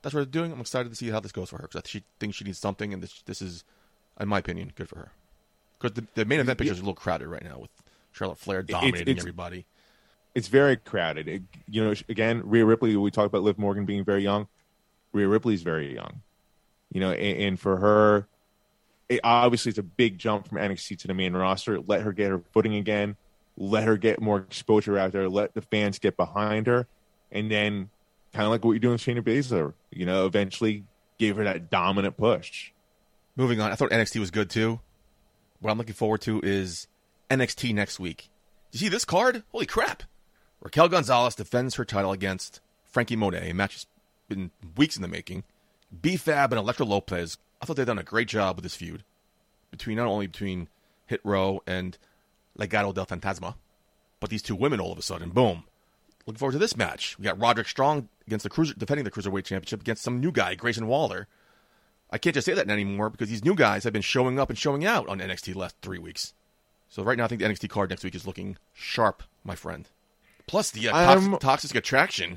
That's 0.03 0.15
what 0.15 0.21
they're 0.21 0.43
doing. 0.43 0.53
I'm 0.53 0.61
excited 0.61 0.89
to 0.89 0.97
see 0.97 1.11
how 1.11 1.21
this 1.21 1.33
goes 1.33 1.51
for 1.51 1.59
her 1.59 1.69
because 1.71 1.89
she 1.89 2.03
thinks 2.19 2.37
she 2.37 2.45
needs 2.45 2.59
something, 2.59 2.93
and 2.93 3.03
this 3.03 3.23
this 3.27 3.41
is, 3.43 3.63
in 4.19 4.29
my 4.29 4.39
opinion, 4.39 4.73
good 4.75 4.89
for 4.89 4.97
her. 4.97 5.13
Because 5.79 5.95
the, 5.95 6.07
the 6.15 6.25
main 6.25 6.41
event 6.41 6.59
picture 6.59 6.73
is 6.73 6.79
a 6.79 6.83
little 6.83 6.95
crowded 6.95 7.29
right 7.29 7.45
now 7.45 7.59
with 7.59 7.71
Charlotte 8.13 8.39
Flair 8.39 8.63
dominating 8.63 9.09
it's- 9.09 9.23
everybody. 9.23 9.67
It's 10.35 10.49
very 10.49 10.77
crowded. 10.77 11.29
It, 11.29 11.43
you 11.69 11.83
know, 11.83 11.95
again, 12.09 12.43
Rhea 12.45 12.65
Ripley. 12.65 12.97
We 12.97 13.11
talked 13.11 13.27
about 13.27 13.43
Liv 13.43 13.59
Morgan 13.59 13.85
being 13.85 14.05
very 14.05 14.23
young. 14.23 14.49
Rhea 15.13 15.29
Ripley's 15.29 15.63
very 15.63 15.95
young. 15.95 16.23
You 16.93 17.01
know, 17.01 17.13
and, 17.13 17.43
and 17.43 17.61
for 17.61 17.77
her, 17.79 18.29
it, 19.09 19.21
obviously 19.25 19.71
it's 19.71 19.79
a 19.79 19.85
big 19.85 20.19
jump 20.19 20.49
from 20.49 20.59
NXT 20.59 20.99
to 21.01 21.09
the 21.09 21.15
main 21.15 21.35
roster. 21.35 21.81
Let 21.81 22.03
her 22.03 22.13
get 22.13 22.31
her 22.31 22.43
footing 22.53 22.77
again. 22.77 23.17
Let 23.57 23.85
her 23.85 23.97
get 23.97 24.21
more 24.21 24.39
exposure 24.39 24.97
out 24.97 25.13
there. 25.13 25.29
Let 25.29 25.55
the 25.55 25.63
fans 25.63 25.99
get 25.99 26.17
behind 26.17 26.67
her, 26.67 26.87
and 27.31 27.51
then 27.51 27.91
kind 28.33 28.45
of 28.45 28.51
like 28.51 28.65
what 28.65 28.73
you're 28.73 28.81
doing 28.81 28.93
with 28.93 29.03
Shayna 29.03 29.23
Baszler. 29.23 29.75
You 29.91 30.07
know, 30.07 30.27
eventually 30.27 30.85
give 31.19 31.37
her 31.37 31.45
that 31.45 31.71
dominant 31.71 32.17
push. 32.17 32.71
Moving 33.37 33.61
on, 33.61 33.71
I 33.71 33.75
thought 33.75 33.91
NXT 33.91 34.21
was 34.21 34.31
good 34.31 34.49
too. 34.49 34.81
What 35.61 35.71
I'm 35.71 35.79
looking 35.79 35.95
forward 35.95 36.23
to 36.23 36.41
is 36.43 36.87
NXT 37.29 37.75
next 37.75 38.01
week. 38.01 38.31
You 38.73 38.79
see 38.79 38.89
this 38.89 39.05
card? 39.05 39.43
Holy 39.53 39.67
crap! 39.67 40.05
Raquel 40.61 40.89
Gonzalez 40.89 41.35
defends 41.35 41.77
her 41.77 41.85
title 41.85 42.13
against 42.13 42.61
Franky 42.85 43.17
Monet. 43.17 43.51
A 43.51 43.55
match 43.55 43.75
that's 43.75 43.87
been 44.29 44.51
weeks 44.77 44.97
in 44.97 45.03
the 45.03 45.09
making. 45.09 45.45
B-Fab 46.03 46.53
and 46.53 46.59
Elektra 46.59 46.87
Lopez. 46.87 47.39
I 47.61 47.67
thought 47.67 47.77
they'd 47.77 47.87
done 47.87 47.99
a 47.99 48.05
great 48.05 48.29
job 48.29 48.57
with 48.57 48.63
this 48.63 48.77
feud 48.77 49.05
between 49.71 49.97
not 49.97 50.07
only 50.07 50.27
between 50.27 50.69
Hit 51.07 51.21
Row 51.25 51.63
and 51.67 51.97
Legado 52.59 52.93
del 52.93 53.07
Fantasma, 53.07 53.55
but 54.19 54.31
these 54.31 54.43
two 54.43 54.55
women 54.55 54.81
all 54.81 54.93
of 54.93 54.99
a 54.99 55.03
sudden, 55.03 55.31
boom. 55.31 55.65
Looking 56.27 56.39
forward 56.39 56.53
to 56.53 56.59
this 56.59 56.77
match. 56.77 57.19
We 57.19 57.25
got 57.25 57.41
Roderick 57.41 57.69
Strong 57.69 58.09
against 58.27 58.43
the 58.43 58.51
cruiser, 58.51 58.75
defending 58.75 59.05
the 59.05 59.11
cruiserweight 59.11 59.45
championship 59.45 59.81
against 59.81 60.03
some 60.03 60.21
new 60.21 60.31
guy, 60.31 60.55
Grayson 60.55 60.87
Waller. 60.87 61.27
I 62.11 62.19
can't 62.19 62.35
just 62.35 62.45
say 62.45 62.55
that 62.55 62.69
anymore 62.69 63.09
because 63.09 63.29
these 63.29 63.45
new 63.45 63.55
guys 63.55 63.85
have 63.85 63.93
been 63.93 64.03
showing 64.03 64.39
up 64.39 64.51
and 64.51 64.59
showing 64.59 64.85
out 64.85 65.09
on 65.09 65.21
NXT 65.21 65.53
the 65.53 65.59
last 65.59 65.77
three 65.81 65.99
weeks. 65.99 66.35
So 66.89 67.03
right 67.03 67.17
now, 67.17 67.25
I 67.25 67.29
think 67.29 67.41
the 67.41 67.47
NXT 67.49 67.71
card 67.71 67.91
next 67.91 68.05
week 68.05 68.15
is 68.15 68.27
looking 68.27 68.57
sharp, 68.75 69.23
my 69.45 69.55
friend. 69.55 69.89
Plus 70.51 70.73
the 70.73 70.89
uh, 70.89 70.93
toxic, 70.93 71.39
toxic 71.39 71.75
attraction, 71.77 72.37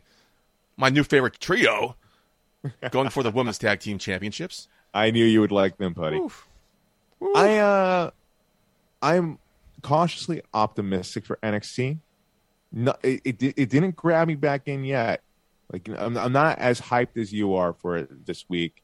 my 0.77 0.89
new 0.89 1.03
favorite 1.03 1.39
trio, 1.39 1.95
going 2.91 3.09
for 3.09 3.23
the 3.23 3.31
women's 3.31 3.57
tag 3.57 3.79
team 3.79 3.97
championships. 3.97 4.67
I 4.93 5.09
knew 5.09 5.25
you 5.25 5.41
would 5.41 5.51
like 5.51 5.77
them, 5.77 5.93
buddy. 5.93 6.17
Oof. 6.17 6.47
I 7.35 7.57
uh, 7.57 8.11
I'm 9.01 9.39
cautiously 9.81 10.43
optimistic 10.53 11.25
for 11.25 11.39
NXT. 11.41 11.97
No, 12.71 12.93
it, 13.01 13.21
it 13.25 13.41
it 13.57 13.69
didn't 13.71 13.95
grab 13.95 14.27
me 14.27 14.35
back 14.35 14.67
in 14.67 14.83
yet. 14.83 15.23
Like 15.71 15.89
I'm, 15.97 16.15
I'm 16.15 16.31
not 16.31 16.59
as 16.59 16.79
hyped 16.79 17.17
as 17.17 17.33
you 17.33 17.55
are 17.55 17.73
for 17.73 17.97
it 17.97 18.27
this 18.27 18.45
week, 18.47 18.83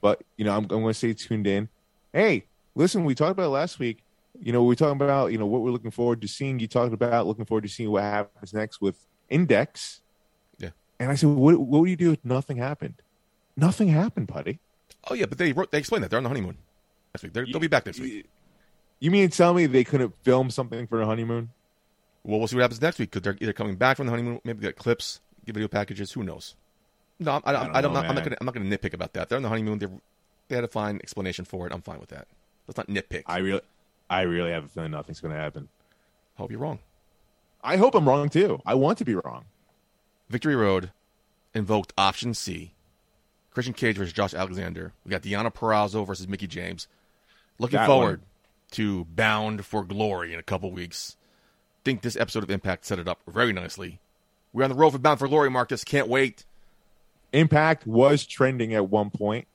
but 0.00 0.22
you 0.36 0.44
know 0.44 0.52
I'm, 0.52 0.62
I'm 0.62 0.68
going 0.68 0.86
to 0.90 0.94
stay 0.94 1.12
tuned 1.12 1.48
in. 1.48 1.68
Hey, 2.12 2.44
listen, 2.76 3.04
we 3.04 3.16
talked 3.16 3.32
about 3.32 3.46
it 3.46 3.48
last 3.48 3.80
week. 3.80 4.04
You 4.38 4.52
know, 4.52 4.62
we 4.62 4.72
are 4.72 4.76
talking 4.76 5.00
about 5.00 5.32
you 5.32 5.38
know 5.38 5.46
what 5.46 5.62
we're 5.62 5.70
looking 5.70 5.90
forward 5.90 6.20
to 6.22 6.28
seeing. 6.28 6.58
You 6.58 6.68
talked 6.68 6.94
about 6.94 7.26
looking 7.26 7.44
forward 7.44 7.62
to 7.62 7.68
seeing 7.68 7.90
what 7.90 8.02
happens 8.02 8.54
next 8.54 8.80
with 8.80 9.06
Index. 9.28 10.00
Yeah. 10.58 10.70
And 10.98 11.10
I 11.10 11.14
said, 11.14 11.30
what 11.30 11.58
what 11.58 11.80
would 11.80 11.90
you 11.90 11.96
do 11.96 12.12
if 12.12 12.24
nothing 12.24 12.56
happened? 12.56 13.02
Nothing 13.56 13.88
happened, 13.88 14.28
buddy. 14.28 14.58
Oh 15.08 15.14
yeah, 15.14 15.26
but 15.26 15.38
they 15.38 15.52
wrote, 15.52 15.70
they 15.70 15.78
explained 15.78 16.04
that 16.04 16.10
they're 16.10 16.18
on 16.18 16.24
the 16.24 16.28
honeymoon 16.28 16.58
next 17.14 17.22
week. 17.22 17.32
They're, 17.32 17.46
they'll 17.46 17.60
be 17.60 17.68
back 17.68 17.86
next 17.86 18.00
week. 18.00 18.26
You 19.00 19.10
mean 19.10 19.30
tell 19.30 19.54
me 19.54 19.66
they 19.66 19.84
couldn't 19.84 20.14
film 20.22 20.50
something 20.50 20.86
for 20.86 21.00
a 21.00 21.06
honeymoon? 21.06 21.50
Well, 22.22 22.38
we'll 22.38 22.48
see 22.48 22.56
what 22.56 22.62
happens 22.62 22.82
next 22.82 22.98
week 22.98 23.10
because 23.10 23.22
they're 23.22 23.36
either 23.40 23.54
coming 23.54 23.76
back 23.76 23.96
from 23.96 24.06
the 24.06 24.10
honeymoon, 24.10 24.40
maybe 24.44 24.60
get 24.60 24.76
clips, 24.76 25.20
get 25.46 25.54
video 25.54 25.68
packages. 25.68 26.12
Who 26.12 26.22
knows? 26.22 26.54
No, 27.18 27.40
I, 27.44 27.52
I, 27.52 27.78
I 27.78 27.80
don't 27.80 27.96
I, 27.96 28.00
am 28.00 28.06
not, 28.06 28.06
I'm 28.06 28.14
not 28.14 28.24
gonna 28.24 28.36
I'm 28.40 28.46
not 28.46 28.54
gonna 28.54 28.76
nitpick 28.78 28.94
about 28.94 29.14
that. 29.14 29.28
They're 29.28 29.36
on 29.36 29.42
the 29.42 29.48
honeymoon. 29.48 29.78
They 29.78 29.86
they 30.48 30.54
had 30.56 30.64
a 30.64 30.68
fine 30.68 30.96
explanation 30.96 31.44
for 31.44 31.66
it. 31.66 31.72
I'm 31.72 31.82
fine 31.82 32.00
with 32.00 32.10
that. 32.10 32.26
Let's 32.66 32.76
not 32.76 32.88
nitpick. 32.88 33.22
I 33.26 33.38
really, 33.38 33.60
I 34.10 34.22
really 34.22 34.50
have 34.50 34.64
a 34.64 34.68
feeling 34.68 34.90
nothing's 34.90 35.20
going 35.20 35.32
to 35.32 35.40
happen. 35.40 35.68
I 36.36 36.42
hope 36.42 36.50
you're 36.50 36.60
wrong. 36.60 36.80
I 37.62 37.76
hope 37.76 37.94
I'm 37.94 38.08
wrong 38.08 38.28
too. 38.28 38.60
I 38.66 38.74
want 38.74 38.98
to 38.98 39.04
be 39.04 39.14
wrong. 39.14 39.44
Victory 40.28 40.56
Road 40.56 40.90
invoked 41.54 41.92
option 41.96 42.34
C. 42.34 42.72
Christian 43.52 43.74
Cage 43.74 43.96
versus 43.96 44.12
Josh 44.12 44.34
Alexander. 44.34 44.92
We 45.04 45.10
got 45.10 45.22
Deonna 45.22 45.52
Purrazzo 45.54 46.06
versus 46.06 46.28
Mickie 46.28 46.46
James. 46.46 46.88
Looking 47.58 47.78
That 47.78 47.86
forward 47.86 48.20
one. 48.20 48.26
to 48.72 49.04
Bound 49.06 49.64
for 49.64 49.84
Glory 49.84 50.32
in 50.32 50.38
a 50.38 50.42
couple 50.42 50.70
weeks. 50.70 51.16
Think 51.84 52.02
this 52.02 52.16
episode 52.16 52.42
of 52.42 52.50
Impact 52.50 52.84
set 52.86 52.98
it 52.98 53.08
up 53.08 53.20
very 53.28 53.52
nicely. 53.52 54.00
We're 54.52 54.64
on 54.64 54.70
the 54.70 54.76
road 54.76 54.90
for 54.90 54.98
Bound 54.98 55.18
for 55.18 55.28
Glory, 55.28 55.50
Marcus. 55.50 55.84
Can't 55.84 56.08
wait. 56.08 56.44
Impact 57.32 57.86
was 57.86 58.24
trending 58.26 58.74
at 58.74 58.88
one 58.88 59.10
point, 59.10 59.46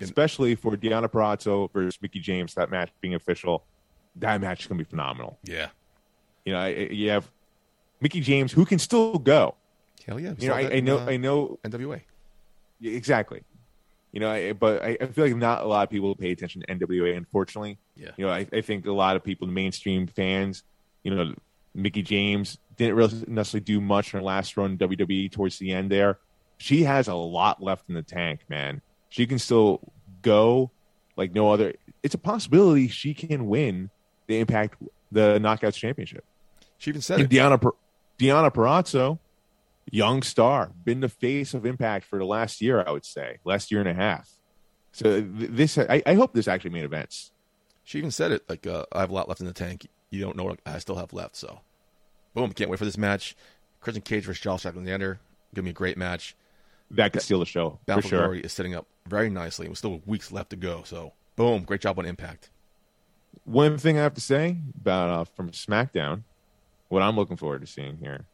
especially 0.00 0.54
for 0.54 0.76
Deonna 0.76 1.08
Purrazzo 1.08 1.70
versus 1.72 2.00
Mickie 2.00 2.20
James. 2.20 2.54
That 2.54 2.70
match 2.70 2.90
being 3.00 3.14
official, 3.14 3.64
that 4.16 4.40
match 4.40 4.62
is 4.62 4.66
going 4.66 4.78
to 4.78 4.84
be 4.84 4.88
phenomenal. 4.88 5.38
Yeah. 5.44 5.68
You 6.44 6.52
know, 6.52 6.66
you 6.66 7.10
have 7.10 7.28
Mickie 8.00 8.20
James 8.20 8.52
who 8.52 8.64
can 8.64 8.78
still 8.78 9.18
go. 9.18 9.54
Hell 10.06 10.20
yeah. 10.20 10.34
You 10.38 10.48
know, 10.48 10.54
I, 10.54 10.60
I 10.60 10.70
in, 10.70 10.84
know, 10.84 10.98
uh, 10.98 11.06
I 11.06 11.16
know 11.16 11.58
NWA. 11.64 12.00
Exactly. 12.82 13.42
You 14.12 14.20
know, 14.20 14.30
I, 14.30 14.52
but 14.52 14.82
I, 14.82 14.96
I 15.00 15.06
feel 15.06 15.26
like 15.26 15.36
not 15.36 15.62
a 15.62 15.66
lot 15.66 15.82
of 15.82 15.90
people 15.90 16.14
pay 16.14 16.30
attention 16.30 16.62
to 16.62 16.74
NWA. 16.74 17.16
Unfortunately, 17.16 17.78
Yeah. 17.96 18.10
You 18.16 18.26
know, 18.26 18.32
I, 18.32 18.46
I 18.52 18.60
think 18.60 18.86
a 18.86 18.92
lot 18.92 19.16
of 19.16 19.24
people, 19.24 19.46
the 19.46 19.52
mainstream 19.52 20.06
fans, 20.06 20.62
you 21.02 21.14
know, 21.14 21.34
Mickie 21.74 22.02
James 22.02 22.58
didn't 22.76 22.94
really 22.94 23.24
necessarily 23.26 23.64
do 23.64 23.80
much 23.80 24.14
in 24.14 24.20
her 24.20 24.24
last 24.24 24.56
run 24.56 24.72
in 24.72 24.78
WWE 24.78 25.30
towards 25.30 25.58
the 25.58 25.72
end. 25.72 25.90
There, 25.90 26.18
she 26.58 26.84
has 26.84 27.08
a 27.08 27.14
lot 27.14 27.62
left 27.62 27.88
in 27.88 27.94
the 27.94 28.02
tank, 28.02 28.40
man. 28.48 28.80
She 29.08 29.26
can 29.26 29.38
still 29.38 29.80
go 30.22 30.70
like 31.16 31.34
no 31.34 31.52
other. 31.52 31.74
It's 32.02 32.14
a 32.14 32.18
possibility 32.18 32.88
she 32.88 33.12
can 33.12 33.46
win 33.46 33.90
the 34.26 34.38
Impact, 34.38 34.76
the 35.12 35.38
Knockouts 35.38 35.74
Championship. 35.74 36.24
She 36.78 36.90
even 36.90 37.02
said 37.02 37.20
And 37.20 37.32
it. 37.32 37.36
Deonna, 37.36 37.72
Deonna 38.18 38.52
Purrazzo, 38.52 39.18
young 39.90 40.22
star, 40.22 40.72
been 40.84 41.00
the 41.00 41.08
face 41.08 41.54
of 41.54 41.64
Impact 41.64 42.04
for 42.04 42.18
the 42.18 42.26
last 42.26 42.60
year, 42.60 42.84
I 42.86 42.90
would 42.90 43.04
say, 43.04 43.38
last 43.44 43.70
year 43.70 43.80
and 43.80 43.88
a 43.88 43.94
half. 43.94 44.30
So 44.92 45.20
this, 45.20 45.78
I, 45.78 46.02
I 46.06 46.14
hope 46.14 46.32
this 46.32 46.48
actually 46.48 46.70
made 46.70 46.84
events. 46.84 47.30
She 47.84 47.98
even 47.98 48.10
said 48.10 48.32
it 48.32 48.48
like, 48.48 48.66
uh, 48.66 48.84
I 48.92 49.00
have 49.00 49.10
a 49.10 49.14
lot 49.14 49.28
left 49.28 49.40
in 49.40 49.46
the 49.46 49.52
tank. 49.52 49.86
You 50.10 50.20
don't 50.20 50.36
know 50.36 50.44
what 50.44 50.60
I 50.66 50.78
still 50.78 50.96
have 50.96 51.12
left. 51.12 51.36
So, 51.36 51.60
boom. 52.34 52.52
Can't 52.52 52.70
wait 52.70 52.78
for 52.78 52.84
this 52.84 52.98
match. 52.98 53.36
Christian 53.80 54.02
Cage 54.02 54.24
versus 54.24 54.42
Josh 54.42 54.64
Alexander. 54.66 55.20
Give 55.54 55.64
me 55.64 55.70
a 55.70 55.74
great 55.74 55.96
match. 55.96 56.34
That 56.90 57.12
could 57.12 57.22
steal 57.22 57.40
the 57.40 57.46
show 57.46 57.78
Bound 57.86 58.02
for 58.02 58.08
sure. 58.08 58.34
Is 58.34 58.52
setting 58.52 58.74
up 58.74 58.86
very 59.06 59.28
nicely. 59.30 59.68
With 59.68 59.78
still 59.78 60.00
weeks 60.06 60.32
left 60.32 60.50
to 60.50 60.56
go. 60.56 60.82
So, 60.84 61.12
boom. 61.36 61.62
Great 61.62 61.80
job 61.80 61.98
on 61.98 62.06
Impact. 62.06 62.50
One 63.44 63.78
thing 63.78 63.98
I 63.98 64.02
have 64.02 64.14
to 64.14 64.20
say 64.20 64.58
about 64.80 65.10
uh, 65.10 65.24
from 65.24 65.50
SmackDown, 65.50 66.22
what 66.88 67.02
I'm 67.02 67.16
looking 67.16 67.36
forward 67.36 67.60
to 67.60 67.66
seeing 67.66 67.98
here, 67.98 68.24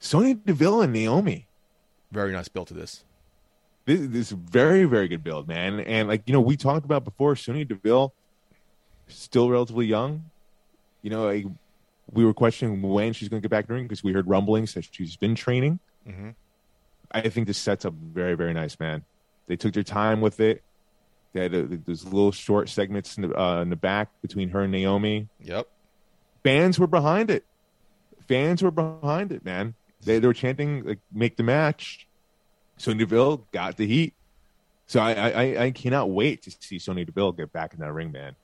Sonya 0.00 0.34
Deville 0.34 0.82
and 0.82 0.92
Naomi. 0.92 1.46
Very 2.10 2.32
nice 2.32 2.48
build 2.48 2.68
to 2.68 2.74
this. 2.74 3.04
This, 3.84 4.00
this 4.02 4.26
is 4.26 4.32
very 4.32 4.84
very 4.84 5.08
good 5.08 5.22
build, 5.22 5.48
man. 5.48 5.80
And 5.80 6.08
like 6.08 6.22
you 6.26 6.32
know, 6.32 6.40
we 6.40 6.56
talked 6.56 6.84
about 6.84 7.04
before, 7.04 7.36
Sonya 7.36 7.64
Deville, 7.64 8.12
still 9.06 9.50
relatively 9.50 9.86
young. 9.86 10.24
You 11.02 11.10
know, 11.10 11.26
like, 11.26 11.46
we 12.10 12.24
were 12.24 12.34
questioning 12.34 12.82
when 12.82 13.12
she's 13.12 13.28
going 13.28 13.40
to 13.40 13.46
get 13.46 13.50
back 13.50 13.64
in 13.64 13.68
the 13.68 13.74
ring 13.74 13.84
because 13.84 14.02
we 14.02 14.12
heard 14.12 14.26
rumblings 14.26 14.74
that 14.74 14.88
she's 14.90 15.16
been 15.16 15.34
training. 15.34 15.78
Mhm. 16.08 16.34
I 17.10 17.28
think 17.28 17.46
this 17.46 17.58
sets 17.58 17.84
up 17.84 17.94
very 17.94 18.34
very 18.34 18.52
nice, 18.54 18.78
man. 18.80 19.04
They 19.46 19.56
took 19.56 19.72
their 19.72 19.82
time 19.82 20.20
with 20.20 20.40
it. 20.40 20.62
They 21.32 21.42
had 21.42 21.54
uh 21.54 21.66
those 21.84 22.04
little 22.04 22.32
short 22.32 22.68
segments 22.68 23.16
in 23.16 23.28
the, 23.28 23.40
uh, 23.40 23.60
in 23.62 23.70
the 23.70 23.76
back 23.76 24.08
between 24.22 24.48
her 24.50 24.62
and 24.62 24.72
Naomi. 24.72 25.28
Yep. 25.42 25.68
Fans 26.42 26.78
were 26.78 26.86
behind 26.86 27.30
it. 27.30 27.44
Fans 28.26 28.62
were 28.62 28.70
behind 28.70 29.32
it, 29.32 29.44
man. 29.44 29.74
They, 30.04 30.18
they 30.18 30.26
were 30.26 30.32
chanting 30.34 30.84
like 30.84 30.98
"Make 31.12 31.36
the 31.36 31.42
match." 31.42 32.06
Sonya 32.76 33.06
Deville 33.06 33.44
got 33.52 33.76
the 33.76 33.86
heat. 33.86 34.14
So 34.86 35.00
I, 35.00 35.12
I 35.12 35.64
I- 35.64 35.70
cannot 35.72 36.10
wait 36.10 36.42
to 36.42 36.50
see 36.60 36.78
Sonya 36.78 37.04
Deville 37.04 37.32
get 37.32 37.52
back 37.52 37.74
in 37.74 37.80
that 37.80 37.92
ring, 37.92 38.12
man. 38.12 38.36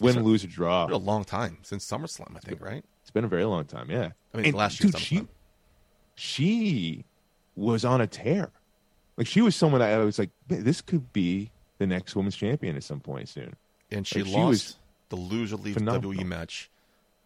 Win, 0.00 0.18
a- 0.18 0.22
lose, 0.22 0.44
or 0.44 0.48
draw. 0.48 0.86
Been 0.86 0.94
a 0.94 0.98
long 0.98 1.24
time 1.24 1.58
since 1.62 1.84
SummerSlam, 1.90 2.36
I 2.36 2.40
think, 2.40 2.60
right? 2.60 2.84
It's 3.02 3.10
been 3.10 3.24
a 3.24 3.28
very 3.28 3.44
long 3.44 3.64
time, 3.64 3.90
yeah. 3.90 4.10
I 4.32 4.36
mean, 4.36 4.46
And, 4.46 4.54
last 4.54 4.80
year, 4.84 4.92
dude, 4.92 5.00
she, 5.00 5.26
she 6.14 7.04
was 7.56 7.84
on 7.84 8.00
a 8.00 8.06
tear. 8.06 8.50
Like 9.16 9.26
she 9.26 9.40
was 9.40 9.56
someone 9.56 9.80
that 9.80 9.98
I 9.98 10.04
was 10.04 10.18
like, 10.18 10.30
"Man, 10.48 10.62
this 10.62 10.80
could 10.80 11.12
be 11.12 11.50
the 11.78 11.86
next 11.86 12.14
women's 12.16 12.36
champion 12.36 12.76
at 12.76 12.84
some 12.84 13.00
point 13.00 13.28
soon. 13.28 13.54
And 13.90 14.06
she 14.06 14.22
Like, 14.22 14.32
lost 14.32 14.48
was 14.48 14.76
the 15.08 15.16
loser 15.16 15.56
leaves 15.56 15.78
phenomenal. 15.78 16.12
WWE 16.12 16.26
match 16.26 16.70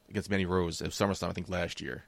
against 0.09 0.31
Mandy 0.31 0.47
Rose 0.47 0.81
at 0.83 0.91
SummerSlam, 0.91 1.31
I 1.31 1.33
think, 1.33 1.49
last 1.49 1.81
year. 1.81 2.05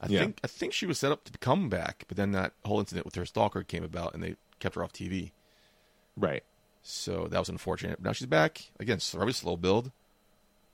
I 0.00 0.06
Yeah. 0.08 0.20
think 0.20 0.40
I 0.42 0.46
think 0.46 0.72
she 0.72 0.86
was 0.86 0.98
set 0.98 1.12
up 1.12 1.24
to 1.24 1.38
come 1.38 1.68
back, 1.68 2.04
but 2.08 2.16
then 2.16 2.32
that 2.32 2.52
whole 2.64 2.80
incident 2.80 3.04
with 3.04 3.14
her 3.16 3.24
stalker 3.26 3.62
came 3.62 3.84
about, 3.84 4.14
and 4.14 4.22
they 4.22 4.36
kept 4.60 4.74
her 4.76 4.82
off 4.84 4.92
TV. 4.92 5.32
Right. 6.16 6.42
So 6.82 7.26
that 7.28 7.38
was 7.38 7.48
unfortunate. 7.48 7.98
But 8.02 8.08
now 8.08 8.12
she's 8.12 8.26
back 8.26 8.70
again. 8.78 8.98
Very 9.00 9.32
slow 9.32 9.56
build. 9.56 9.90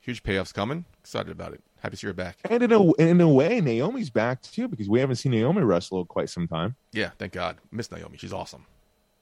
Huge 0.01 0.23
payoffs 0.23 0.53
coming. 0.53 0.85
Excited 1.01 1.31
about 1.31 1.53
it. 1.53 1.63
Happy 1.81 1.93
to 1.93 1.97
see 1.97 2.07
her 2.07 2.13
back. 2.13 2.39
And 2.45 2.63
in 2.63 2.73
a 2.73 2.93
in 2.95 3.21
a 3.21 3.29
way, 3.29 3.61
Naomi's 3.61 4.11
back 4.11 4.43
too 4.43 4.67
because 4.69 4.89
we 4.89 5.01
haven't 5.01 5.17
seen 5.17 5.33
Naomi 5.33 5.63
wrestle 5.63 6.01
in 6.01 6.07
quite 6.07 6.29
some 6.31 6.49
time. 6.49 6.77
Yeah, 6.93 7.11
thank 7.19 7.33
God. 7.33 7.59
Miss 7.71 7.91
Naomi. 7.91 8.17
She's 8.19 8.33
awesome. 8.33 8.67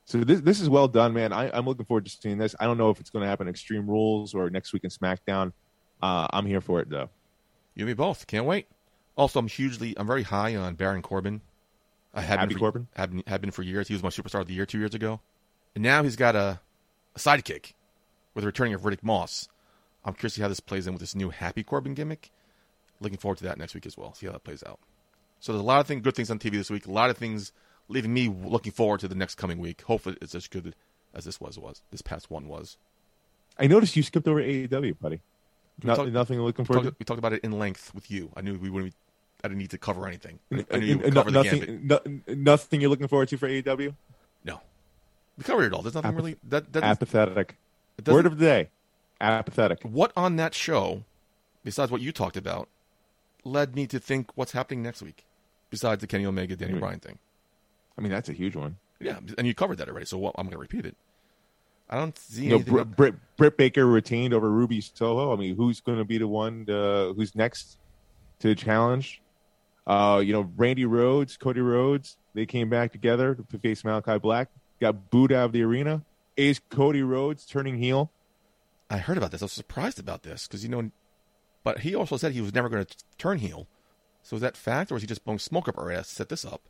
So 0.08 0.16
this 0.24 0.40
this 0.40 0.58
is 0.58 0.70
well 0.70 0.88
done, 0.88 1.12
man. 1.12 1.34
I, 1.34 1.50
I'm 1.50 1.66
looking 1.66 1.84
forward 1.84 2.06
to 2.06 2.10
seeing 2.10 2.38
this. 2.38 2.54
I 2.58 2.64
don't 2.64 2.78
know 2.78 2.88
if 2.88 2.98
it's 2.98 3.10
going 3.10 3.24
to 3.24 3.28
happen 3.28 3.46
in 3.46 3.50
Extreme 3.50 3.86
Rules 3.86 4.34
or 4.34 4.48
next 4.48 4.72
week 4.72 4.84
in 4.84 4.88
SmackDown. 4.88 5.52
Uh, 6.00 6.26
I'm 6.32 6.46
here 6.46 6.62
for 6.62 6.80
it 6.80 6.88
though. 6.88 7.10
You 7.74 7.82
and 7.82 7.88
me 7.88 7.92
both. 7.92 8.26
Can't 8.26 8.46
wait. 8.46 8.68
Also, 9.18 9.38
I'm 9.38 9.48
hugely, 9.48 9.94
I'm 9.98 10.06
very 10.06 10.22
high 10.22 10.56
on 10.56 10.76
Baron 10.76 11.02
Corbin. 11.02 11.42
I 12.14 12.22
have 12.22 12.38
Happy 12.38 12.48
been 12.48 12.56
for, 12.56 12.58
Corbin? 12.60 12.88
Have 12.96 13.10
been, 13.10 13.22
have 13.26 13.40
been 13.42 13.50
for 13.50 13.62
years. 13.62 13.88
He 13.88 13.94
was 13.94 14.02
my 14.02 14.08
superstar 14.08 14.40
of 14.40 14.46
the 14.46 14.54
year 14.54 14.64
two 14.64 14.78
years 14.78 14.94
ago, 14.94 15.20
and 15.74 15.84
now 15.84 16.02
he's 16.02 16.16
got 16.16 16.34
a, 16.34 16.60
a 17.14 17.18
sidekick 17.18 17.74
with 18.32 18.42
the 18.42 18.46
returning 18.46 18.72
of 18.72 18.82
Riddick 18.82 19.02
Moss. 19.02 19.48
I'm 20.06 20.14
curious 20.14 20.32
to 20.34 20.36
see 20.38 20.42
how 20.42 20.48
this 20.48 20.60
plays 20.60 20.86
in 20.86 20.94
with 20.94 21.00
this 21.00 21.14
new 21.14 21.28
Happy 21.28 21.62
Corbin 21.62 21.92
gimmick. 21.92 22.30
Looking 22.98 23.18
forward 23.18 23.36
to 23.38 23.44
that 23.44 23.58
next 23.58 23.74
week 23.74 23.84
as 23.84 23.98
well. 23.98 24.14
See 24.14 24.24
how 24.24 24.32
that 24.32 24.44
plays 24.44 24.64
out. 24.66 24.78
So 25.40 25.52
there's 25.52 25.62
a 25.62 25.66
lot 25.66 25.80
of 25.80 25.86
thing, 25.86 26.00
good 26.00 26.14
things 26.16 26.30
on 26.30 26.38
TV 26.38 26.52
this 26.52 26.70
week. 26.70 26.86
A 26.86 26.92
lot 26.92 27.10
of 27.10 27.18
things 27.18 27.52
leaving 27.88 28.12
me 28.12 28.28
looking 28.28 28.72
forward 28.72 29.00
to 29.00 29.08
the 29.08 29.14
next 29.14 29.36
coming 29.36 29.58
week. 29.58 29.82
Hopefully, 29.82 30.16
it's 30.22 30.34
as 30.34 30.46
good 30.46 30.74
as 31.14 31.24
this 31.24 31.40
was 31.40 31.58
was 31.58 31.82
this 31.90 32.02
past 32.02 32.30
one 32.30 32.48
was. 32.48 32.76
I 33.58 33.66
noticed 33.66 33.96
you 33.96 34.02
skipped 34.02 34.28
over 34.28 34.40
AEW, 34.42 34.98
buddy. 35.00 35.20
Talked- 35.84 36.10
nothing 36.12 36.40
looking 36.40 36.64
forward 36.64 36.84
talked, 36.84 36.98
we 36.98 37.04
talked 37.04 37.18
about 37.18 37.32
it 37.32 37.42
in 37.44 37.58
length 37.58 37.94
with 37.94 38.10
you. 38.10 38.30
I 38.36 38.40
knew 38.40 38.58
we 38.58 38.68
wouldn't. 38.70 38.92
Be, 38.92 38.96
I 39.44 39.48
didn't 39.48 39.58
need 39.58 39.70
to 39.70 39.78
cover 39.78 40.06
anything. 40.08 40.38
I. 40.52 40.64
I 40.72 40.76
knew 40.78 40.86
you 40.86 40.98
would 40.98 41.14
No- 41.14 41.20
cover 41.22 41.30
nothing, 41.30 41.86
no, 41.86 42.00
nothing 42.26 42.80
you're 42.80 42.90
looking 42.90 43.06
forward 43.08 43.28
to 43.28 43.36
for 43.38 43.48
AEW. 43.48 43.94
No, 44.44 44.60
we 45.36 45.44
covered 45.44 45.64
it 45.64 45.72
all. 45.72 45.82
There's 45.82 45.94
nothing 45.94 46.10
Apath- 46.10 46.16
really 46.16 46.36
that 46.48 46.72
that 46.72 46.82
Apathetic. 46.82 47.56
Word 48.06 48.26
of 48.26 48.38
the 48.38 48.44
day. 48.44 48.68
Apathetic. 49.20 49.82
what 49.82 50.12
on 50.16 50.36
that 50.36 50.54
show, 50.54 51.02
besides 51.64 51.90
what 51.90 52.00
you 52.00 52.12
talked 52.12 52.36
about, 52.36 52.68
led 53.44 53.74
me 53.74 53.86
to 53.88 53.98
think 53.98 54.30
what's 54.36 54.52
happening 54.52 54.82
next 54.82 55.02
week, 55.02 55.24
besides 55.70 56.00
the 56.00 56.06
Kenny 56.06 56.24
Omega 56.26 56.54
Danny 56.56 56.74
Hmm. 56.74 56.78
Bryan 56.80 57.00
thing. 57.00 57.18
I 57.98 58.00
mean, 58.00 58.12
that's 58.12 58.28
a 58.28 58.32
huge 58.32 58.54
one. 58.54 58.76
Yeah, 59.00 59.18
and 59.36 59.46
you 59.46 59.54
covered 59.54 59.78
that 59.78 59.88
already. 59.88 60.06
So 60.06 60.18
what, 60.18 60.34
I'm 60.38 60.44
going 60.44 60.52
to 60.52 60.58
repeat 60.58 60.86
it. 60.86 60.96
I 61.90 61.96
don't 61.96 62.16
see 62.16 62.44
You 62.44 62.50
know. 62.50 62.58
Br- 62.60 62.82
Britt, 62.84 63.14
Britt 63.36 63.56
Baker 63.56 63.86
retained 63.86 64.32
over 64.32 64.50
Ruby 64.50 64.80
Soho. 64.80 65.32
I 65.32 65.36
mean, 65.36 65.56
who's 65.56 65.80
going 65.80 65.98
to 65.98 66.04
be 66.04 66.18
the 66.18 66.28
one? 66.28 66.66
To, 66.66 67.14
who's 67.16 67.34
next 67.34 67.78
to 68.40 68.54
challenge? 68.54 69.20
Uh, 69.86 70.22
you 70.24 70.32
know, 70.32 70.50
Randy 70.56 70.84
Rhodes, 70.84 71.36
Cody 71.36 71.60
Rhodes. 71.60 72.16
They 72.34 72.46
came 72.46 72.68
back 72.68 72.92
together 72.92 73.36
to 73.50 73.58
face 73.58 73.82
Malakai 73.82 74.20
Black. 74.20 74.50
Got 74.80 75.10
booed 75.10 75.32
out 75.32 75.46
of 75.46 75.52
the 75.52 75.62
arena. 75.62 76.04
Is 76.36 76.60
Cody 76.70 77.02
Rhodes 77.02 77.46
turning 77.46 77.78
heel? 77.78 78.12
I 78.90 78.98
heard 78.98 79.16
about 79.16 79.32
this. 79.32 79.42
I 79.42 79.46
was 79.46 79.52
surprised 79.52 79.98
about 79.98 80.22
this 80.22 80.46
because 80.46 80.62
you 80.62 80.68
know, 80.68 80.90
but 81.64 81.80
he 81.80 81.94
also 81.94 82.16
said 82.16 82.32
he 82.32 82.40
was 82.40 82.54
never 82.54 82.68
going 82.68 82.84
to 82.84 82.96
turn 83.16 83.38
heel. 83.38 83.66
So 84.22 84.36
is 84.36 84.42
that 84.42 84.56
fact, 84.56 84.92
or 84.92 84.96
is 84.96 85.02
he 85.02 85.06
just 85.06 85.24
blowing 85.24 85.38
smoke 85.38 85.68
up 85.68 85.78
our 85.78 85.90
ass 85.90 86.08
to 86.10 86.14
set 86.14 86.28
this 86.28 86.44
up? 86.44 86.62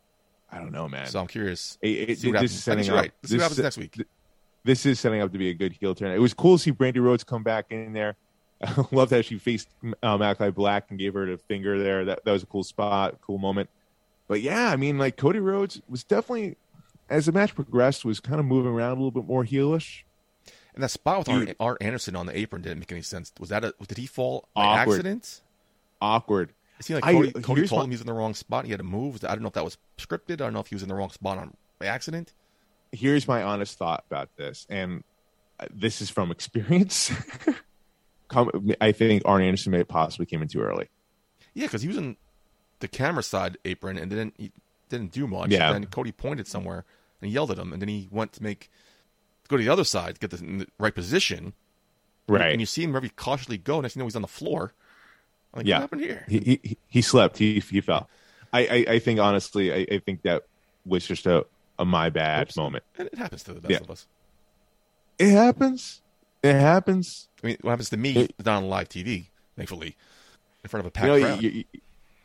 I 0.51 0.59
don't 0.59 0.72
know, 0.72 0.88
man. 0.88 1.07
So 1.09 1.20
I'm 1.20 1.26
curious. 1.26 1.78
It- 1.82 2.11
it- 2.11 2.18
See 2.20 2.28
what 2.32 2.40
this 2.40 2.53
happens. 2.53 2.53
is 2.53 2.64
setting 2.64 2.88
up. 2.90 2.96
right. 2.96 3.12
Let's 3.22 3.30
see 3.30 3.36
what 3.36 3.40
this- 3.40 3.42
happens 3.42 3.59
next 3.64 3.76
week. 3.78 3.92
th- 3.92 4.09
This 4.64 4.84
is 4.86 4.99
setting 5.01 5.20
up 5.22 5.32
to 5.32 5.38
be 5.38 5.51
a 5.51 5.55
good 5.55 5.72
heel 5.72 5.94
turn. 5.94 6.11
It 6.11 6.20
was 6.20 6.34
cool 6.34 6.57
to 6.59 6.62
see 6.62 6.72
Brandi 6.72 7.01
Rhodes 7.03 7.24
come 7.24 7.42
back 7.42 7.66
in 7.70 7.92
there. 7.92 8.16
I 8.62 8.84
loved 8.90 9.12
how 9.12 9.22
she 9.22 9.38
faced 9.38 9.68
uh, 10.03 10.18
Malakai 10.18 10.53
Black 10.55 10.86
and 10.90 10.99
gave 10.99 11.14
her 11.14 11.26
the 11.26 11.38
finger 11.38 11.78
there. 11.82 12.05
That 12.07 12.24
that 12.24 12.32
was 12.32 12.42
a 12.42 12.46
cool 12.46 12.64
spot, 12.64 13.20
cool 13.20 13.38
moment. 13.38 13.70
But 14.26 14.40
yeah, 14.42 14.70
I 14.70 14.76
mean, 14.76 14.99
like 14.99 15.16
Cody 15.16 15.38
Rhodes 15.38 15.80
was 15.88 16.03
definitely, 16.05 16.57
as 17.09 17.26
the 17.26 17.32
match 17.32 17.55
progressed, 17.55 18.05
was 18.05 18.18
kind 18.20 18.40
of 18.40 18.46
moving 18.46 18.72
around 18.72 18.90
a 18.92 18.94
little 18.94 19.11
bit 19.12 19.24
more 19.26 19.44
heelish. 19.44 20.03
And 20.74 20.82
that 20.82 20.90
spot 20.90 21.18
with 21.20 21.28
Art, 21.28 21.46
Dude. 21.46 21.57
Arn 21.61 21.76
Anderson 21.80 22.14
on 22.16 22.26
the 22.26 22.36
apron 22.36 22.62
didn't 22.62 22.80
make 22.80 22.92
any 22.92 23.03
sense. 23.03 23.32
Was 23.38 23.49
that 23.51 23.64
a? 23.64 23.74
Did 23.86 23.96
he 23.99 24.07
fall 24.07 24.49
by 24.55 24.64
Awkward. 24.80 24.94
accident? 24.96 25.40
Awkward. 26.01 26.53
It 26.79 26.85
seemed 26.85 27.03
like 27.03 27.05
I- 27.07 27.12
Cody, 27.12 27.33
Cody 27.43 27.68
told 27.68 27.81
my- 27.81 27.85
him 27.85 27.91
he 27.91 27.95
was 27.95 28.01
in 28.03 28.07
the 28.07 28.12
wrong 28.12 28.35
spot. 28.35 28.64
He 28.64 28.70
had 28.70 28.79
to 28.79 28.85
move. 28.85 29.24
I 29.24 29.29
don't 29.29 29.43
know 29.43 29.49
if 29.49 29.55
that 29.55 29.64
was 29.64 29.79
scripted. 29.99 30.35
I 30.35 30.37
don't 30.37 30.53
know 30.53 30.61
if 30.61 30.68
he 30.68 30.74
was 30.74 30.83
in 30.83 30.89
the 30.89 30.95
wrong 30.95 31.11
spot 31.11 31.39
on 31.39 31.57
accident. 31.83 32.33
Here's 32.93 33.29
my 33.29 33.43
honest 33.43 33.76
thought 33.76 34.05
about 34.11 34.31
this, 34.37 34.66
and 34.70 35.05
uh, 35.61 35.66
this 35.74 36.01
is 36.01 36.09
from 36.11 36.31
experience. 36.33 37.11
I 38.81 38.93
think 38.93 39.22
Arn 39.24 39.43
Anderson 39.43 39.72
may 39.72 39.79
have 39.79 39.89
possibly 39.89 40.26
came 40.26 40.43
in 40.43 40.49
too 40.49 40.61
early. 40.61 40.89
Yeah, 41.55 41.66
because 41.66 41.83
he 41.83 41.89
was 41.89 41.97
in 41.97 42.16
the 42.81 42.89
camera 42.89 43.22
side 43.22 43.59
apron 43.64 43.99
and 43.99 44.11
didn't 44.11 44.35
he 44.37 44.53
didn't 44.89 45.12
do 45.12 45.26
much. 45.26 45.51
Yeah. 45.51 45.66
And 45.72 45.85
then 45.85 45.91
Cody 45.91 46.12
pointed 46.12 46.47
somewhere 46.47 46.85
and 47.20 47.31
yelled 47.31 47.51
at 47.51 47.59
him, 47.59 47.72
and 47.72 47.81
then 47.83 47.89
he 47.89 48.09
went 48.11 48.33
to 48.35 48.43
make 48.43 48.70
go 49.49 49.57
to 49.57 49.62
the 49.62 49.68
other 49.70 49.85
side 49.85 50.14
to 50.16 50.20
get 50.20 50.31
the, 50.31 50.45
in 50.45 50.59
the 50.59 50.66
right 50.79 50.95
position. 50.95 51.55
Right. 52.29 52.53
And 52.53 52.61
you 52.61 52.66
see 52.66 52.83
him 52.85 52.93
very 52.93 53.09
cautiously 53.09 53.57
go. 53.57 53.81
Next 53.81 53.95
thing 53.95 54.01
you 54.01 54.05
know, 54.05 54.07
he's 54.09 54.16
on 54.16 54.22
the 54.22 54.29
floor. 54.29 54.74
Like, 55.59 55.66
Yeah. 55.66 55.76
what 55.76 55.80
happened 55.82 56.00
here? 56.02 56.24
he 56.28 56.38
he, 56.62 56.78
he 56.88 57.02
slept. 57.02 57.38
He 57.38 57.61
he 57.61 57.80
fell. 57.80 58.09
I, 58.52 58.61
I, 58.61 58.92
I 58.94 58.98
think 58.98 59.20
honestly, 59.20 59.72
I, 59.72 59.86
I 59.96 59.98
think 59.98 60.22
that 60.22 60.44
was 60.86 61.06
just 61.06 61.26
a, 61.26 61.44
a 61.78 61.84
my 61.84 62.09
bad 62.11 62.48
Oops. 62.48 62.56
moment. 62.56 62.84
And 62.98 63.09
it 63.09 63.18
happens 63.18 63.42
to 63.44 63.52
the 63.52 63.61
best 63.61 63.70
Yeah. 63.72 63.78
of 63.80 63.90
us. 63.90 64.06
It 65.18 65.30
happens. 65.32 66.00
It 66.42 66.54
happens. 66.54 67.28
I 67.42 67.46
mean, 67.48 67.56
what 67.61 67.70
happens 67.70 67.90
to 67.90 67.96
me 67.96 68.16
It- 68.16 68.34
is 68.38 68.46
not 68.46 68.56
on 68.62 68.68
live 68.68 68.88
TV, 68.88 69.26
thankfully, 69.56 69.96
in 70.64 70.68
front 70.70 70.86
of 70.86 70.92
a 70.96 71.00
You 71.00 71.06
know, 71.12 71.20
crowd. 71.26 71.42
you, 71.42 71.50
you, 71.50 71.64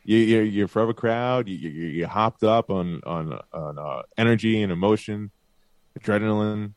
you, 0.04 0.16
you're, 0.18 0.42
you're 0.44 0.62
in 0.62 0.68
front 0.68 0.84
of 0.90 0.96
a 0.96 1.00
crowd. 1.00 1.48
You, 1.48 1.56
you, 1.56 1.70
you 1.88 2.06
hopped 2.06 2.42
up 2.44 2.70
on 2.70 3.00
on 3.04 3.38
on 3.52 3.78
uh, 3.78 4.02
energy 4.16 4.62
and 4.62 4.70
emotion, 4.72 5.30
adrenaline, 5.98 6.72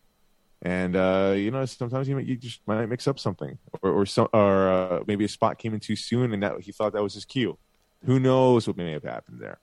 and 0.61 0.95
uh, 0.95 1.33
you 1.35 1.51
know 1.51 1.65
sometimes 1.65 2.07
you 2.07 2.17
you 2.19 2.35
just 2.35 2.61
might 2.67 2.85
mix 2.87 3.07
up 3.07 3.19
something, 3.19 3.57
or 3.81 3.91
or 3.91 4.05
some 4.05 4.27
or 4.33 4.69
uh, 4.69 5.03
maybe 5.07 5.25
a 5.25 5.29
spot 5.29 5.57
came 5.57 5.73
in 5.73 5.79
too 5.79 5.95
soon, 5.95 6.33
and 6.33 6.41
that 6.43 6.59
he 6.61 6.71
thought 6.71 6.93
that 6.93 7.03
was 7.03 7.13
his 7.13 7.25
cue. 7.25 7.57
Who 8.05 8.19
knows 8.19 8.67
what 8.67 8.77
may 8.77 8.91
have 8.91 9.03
happened 9.03 9.39
there? 9.39 9.59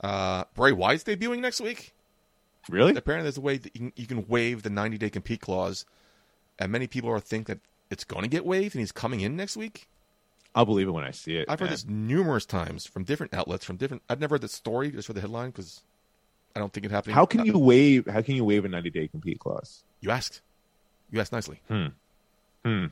Uh, 0.00 0.44
Bray 0.54 0.72
Wyatt's 0.72 1.04
debuting 1.04 1.40
next 1.40 1.60
week. 1.60 1.92
Really? 2.68 2.94
Apparently, 2.94 3.24
there's 3.24 3.38
a 3.38 3.42
way 3.42 3.56
that 3.56 3.74
you 3.74 3.80
can, 3.80 3.92
you 3.96 4.06
can 4.06 4.26
waive 4.28 4.62
the 4.62 4.70
90 4.70 4.98
day 4.98 5.10
compete 5.10 5.40
clause, 5.40 5.86
and 6.58 6.70
many 6.70 6.86
people 6.86 7.10
are 7.10 7.20
think 7.20 7.46
that 7.46 7.58
it's 7.90 8.04
going 8.04 8.22
to 8.22 8.28
get 8.28 8.44
waived, 8.44 8.74
and 8.74 8.80
he's 8.80 8.92
coming 8.92 9.20
in 9.20 9.36
next 9.36 9.56
week. 9.56 9.88
I'll 10.54 10.66
believe 10.66 10.88
it 10.88 10.92
when 10.92 11.04
I 11.04 11.12
see 11.12 11.36
it. 11.36 11.46
I've 11.48 11.60
heard 11.60 11.70
this 11.70 11.86
numerous 11.86 12.44
times 12.44 12.86
from 12.86 13.04
different 13.04 13.32
outlets, 13.34 13.64
from 13.64 13.76
different. 13.76 14.02
I've 14.08 14.20
never 14.20 14.34
heard 14.34 14.42
the 14.42 14.48
story 14.48 14.90
just 14.90 15.06
for 15.06 15.12
the 15.12 15.20
headline 15.20 15.50
because 15.50 15.82
I 16.56 16.60
don't 16.60 16.72
think 16.72 16.86
it 16.86 16.90
happened. 16.90 17.14
How 17.14 17.26
can 17.26 17.44
you 17.44 17.58
waive? 17.58 18.06
How 18.06 18.22
can 18.22 18.34
you 18.34 18.44
waive 18.44 18.64
a 18.64 18.68
ninety 18.68 18.90
day 18.90 19.08
compete 19.08 19.38
clause? 19.38 19.82
You 20.00 20.10
asked. 20.10 20.40
You 21.10 21.20
asked 21.20 21.32
nicely. 21.32 21.60
Hmm. 21.68 21.86
Hmm. 22.64 22.86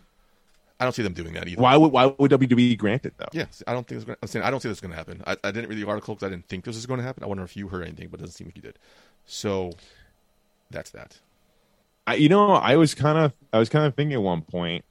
I 0.79 0.85
don't 0.85 0.93
see 0.93 1.03
them 1.03 1.15
doing 1.15 1.33
that 1.35 1.49
either. 1.49 1.61
Why 1.61 1.77
would 1.77 1.91
why 1.91 2.07
would 2.07 2.31
WWE 2.31 2.77
grant 2.77 3.07
it 3.07 3.15
though? 3.17 3.29
Yeah, 3.33 3.47
I 3.67 3.73
don't 3.73 3.87
think 3.87 3.97
it's 3.97 4.05
going. 4.05 4.17
to 4.17 4.19
I'm 4.23 4.29
saying 4.29 4.45
I 4.45 4.51
don't 4.51 4.61
see 4.61 4.69
this 4.69 4.81
going 4.81 4.91
to 4.91 4.97
happen. 4.97 5.23
I, 5.27 5.37
I 5.43 5.51
didn't 5.51 5.71
read 5.71 5.83
the 5.83 5.89
article 5.89 6.15
because 6.15 6.27
I 6.27 6.31
didn't 6.31 6.49
think 6.49 6.65
this 6.65 6.77
was 6.77 6.85
going 6.87 6.99
to 6.99 7.05
happen. 7.05 7.25
I 7.25 7.27
wonder 7.27 7.45
if 7.45 7.57
you 7.57 7.69
heard 7.69 7.85
anything, 7.85 8.09
but 8.09 8.21
it 8.21 8.25
doesn't 8.25 8.35
seem 8.35 8.49
like 8.49 8.57
you 8.57 8.63
did. 8.63 8.79
So 9.25 9.73
that's 10.71 10.91
that. 10.91 11.19
I, 12.07 12.15
you 12.17 12.29
know, 12.29 12.53
I 12.53 12.77
was 12.77 12.95
kind 12.95 13.19
of 13.19 13.33
I 13.53 13.59
was 13.59 13.69
kind 13.69 13.87
of 13.87 13.95
thinking 13.95 14.15
at 14.15 14.23
one 14.23 14.43
point. 14.43 14.85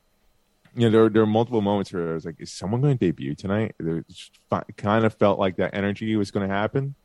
You 0.76 0.89
know, 0.89 0.91
there 0.91 1.09
there 1.09 1.22
were 1.22 1.28
multiple 1.28 1.61
moments 1.61 1.93
where 1.93 2.11
I 2.11 2.13
was 2.13 2.26
like, 2.26 2.36
"Is 2.39 2.51
someone 2.51 2.82
going 2.82 2.97
to 2.97 3.05
debut 3.05 3.36
tonight?" 3.36 3.76
There 3.80 4.03
fi- 4.49 4.66
kind 4.76 5.05
of 5.05 5.13
felt 5.13 5.39
like 5.39 5.55
that 5.57 5.74
energy 5.74 6.16
was 6.16 6.32
going 6.32 6.47
to 6.49 6.53
happen. 6.53 6.95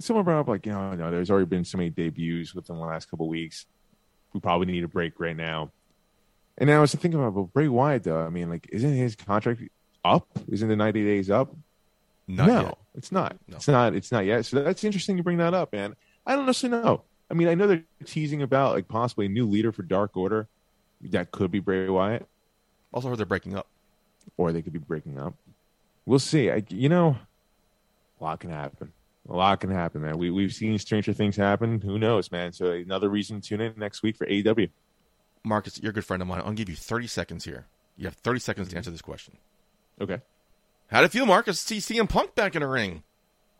Someone 0.00 0.24
brought 0.24 0.40
up 0.40 0.48
like, 0.48 0.64
"You 0.66 0.72
know, 0.72 0.94
no, 0.94 1.10
there's 1.10 1.30
already 1.30 1.46
been 1.46 1.64
so 1.64 1.78
many 1.78 1.90
debuts 1.90 2.54
within 2.54 2.76
the 2.76 2.82
last 2.84 3.10
couple 3.10 3.26
of 3.26 3.30
weeks. 3.30 3.66
We 4.32 4.40
probably 4.40 4.66
need 4.66 4.84
a 4.84 4.88
break 4.88 5.18
right 5.18 5.36
now." 5.36 5.70
And 6.56 6.70
I 6.70 6.78
was 6.80 6.94
thinking 6.94 7.22
about, 7.24 7.52
Bray 7.52 7.68
Wyatt 7.68 8.04
though. 8.04 8.20
I 8.20 8.28
mean, 8.30 8.48
like, 8.50 8.68
isn't 8.72 8.92
his 8.92 9.14
contract 9.14 9.62
up? 10.04 10.26
Isn't 10.48 10.68
the 10.68 10.76
90 10.76 11.04
days 11.04 11.30
up? 11.30 11.54
Not 12.26 12.46
no, 12.46 12.60
yet. 12.62 12.78
it's 12.94 13.12
not. 13.12 13.36
No. 13.48 13.56
It's 13.56 13.68
not. 13.68 13.94
It's 13.94 14.12
not 14.12 14.24
yet. 14.26 14.44
So 14.44 14.62
that's 14.62 14.84
interesting 14.84 15.16
you 15.16 15.22
bring 15.22 15.38
that 15.38 15.54
up, 15.54 15.72
man. 15.72 15.94
I 16.26 16.34
don't 16.36 16.46
necessarily 16.46 16.82
know. 16.82 17.02
I 17.30 17.34
mean, 17.34 17.48
I 17.48 17.54
know 17.54 17.66
they're 17.66 17.84
teasing 18.04 18.42
about 18.42 18.74
like 18.74 18.88
possibly 18.88 19.26
a 19.26 19.28
new 19.28 19.46
leader 19.46 19.72
for 19.72 19.82
Dark 19.82 20.16
Order. 20.16 20.48
That 21.00 21.30
could 21.30 21.50
be 21.50 21.60
Bray 21.60 21.88
Wyatt, 21.88 22.26
Also 22.92 23.08
heard 23.08 23.18
they're 23.18 23.26
breaking 23.26 23.56
up. 23.56 23.66
or 24.36 24.52
they 24.52 24.60
could 24.62 24.72
be 24.72 24.78
breaking 24.78 25.18
up. 25.18 25.34
We'll 26.06 26.18
see. 26.18 26.50
I, 26.50 26.62
you 26.68 26.88
know, 26.88 27.16
a 28.20 28.24
lot 28.24 28.40
can 28.40 28.50
happen. 28.50 28.92
A 29.28 29.36
lot 29.36 29.60
can 29.60 29.70
happen, 29.70 30.02
man. 30.02 30.16
We 30.16 30.30
we've 30.30 30.52
seen 30.54 30.78
stranger 30.78 31.12
things 31.12 31.36
happen. 31.36 31.80
Who 31.82 31.98
knows, 31.98 32.32
man? 32.32 32.52
So 32.52 32.70
another 32.70 33.08
reason 33.08 33.40
to 33.40 33.48
tune 33.48 33.60
in 33.60 33.74
next 33.76 34.02
week 34.02 34.16
for 34.16 34.26
AEW. 34.26 34.70
Marcus, 35.44 35.80
you're 35.80 35.90
a 35.90 35.92
good 35.94 36.04
friend 36.04 36.22
of 36.22 36.28
mine. 36.28 36.42
I'll 36.44 36.52
give 36.52 36.68
you 36.68 36.76
30 36.76 37.06
seconds 37.06 37.44
here. 37.44 37.66
You 37.96 38.06
have 38.06 38.14
30 38.14 38.40
seconds 38.40 38.68
to 38.68 38.76
answer 38.76 38.90
this 38.90 39.02
question. 39.02 39.36
Okay. 40.00 40.20
How 40.88 41.00
did 41.00 41.06
it 41.06 41.12
feel, 41.12 41.26
Marcus, 41.26 41.62
to 41.64 41.80
see 41.80 41.94
CM 41.94 42.08
Punk 42.08 42.34
back 42.34 42.54
in 42.54 42.62
the 42.62 42.68
ring 42.68 43.02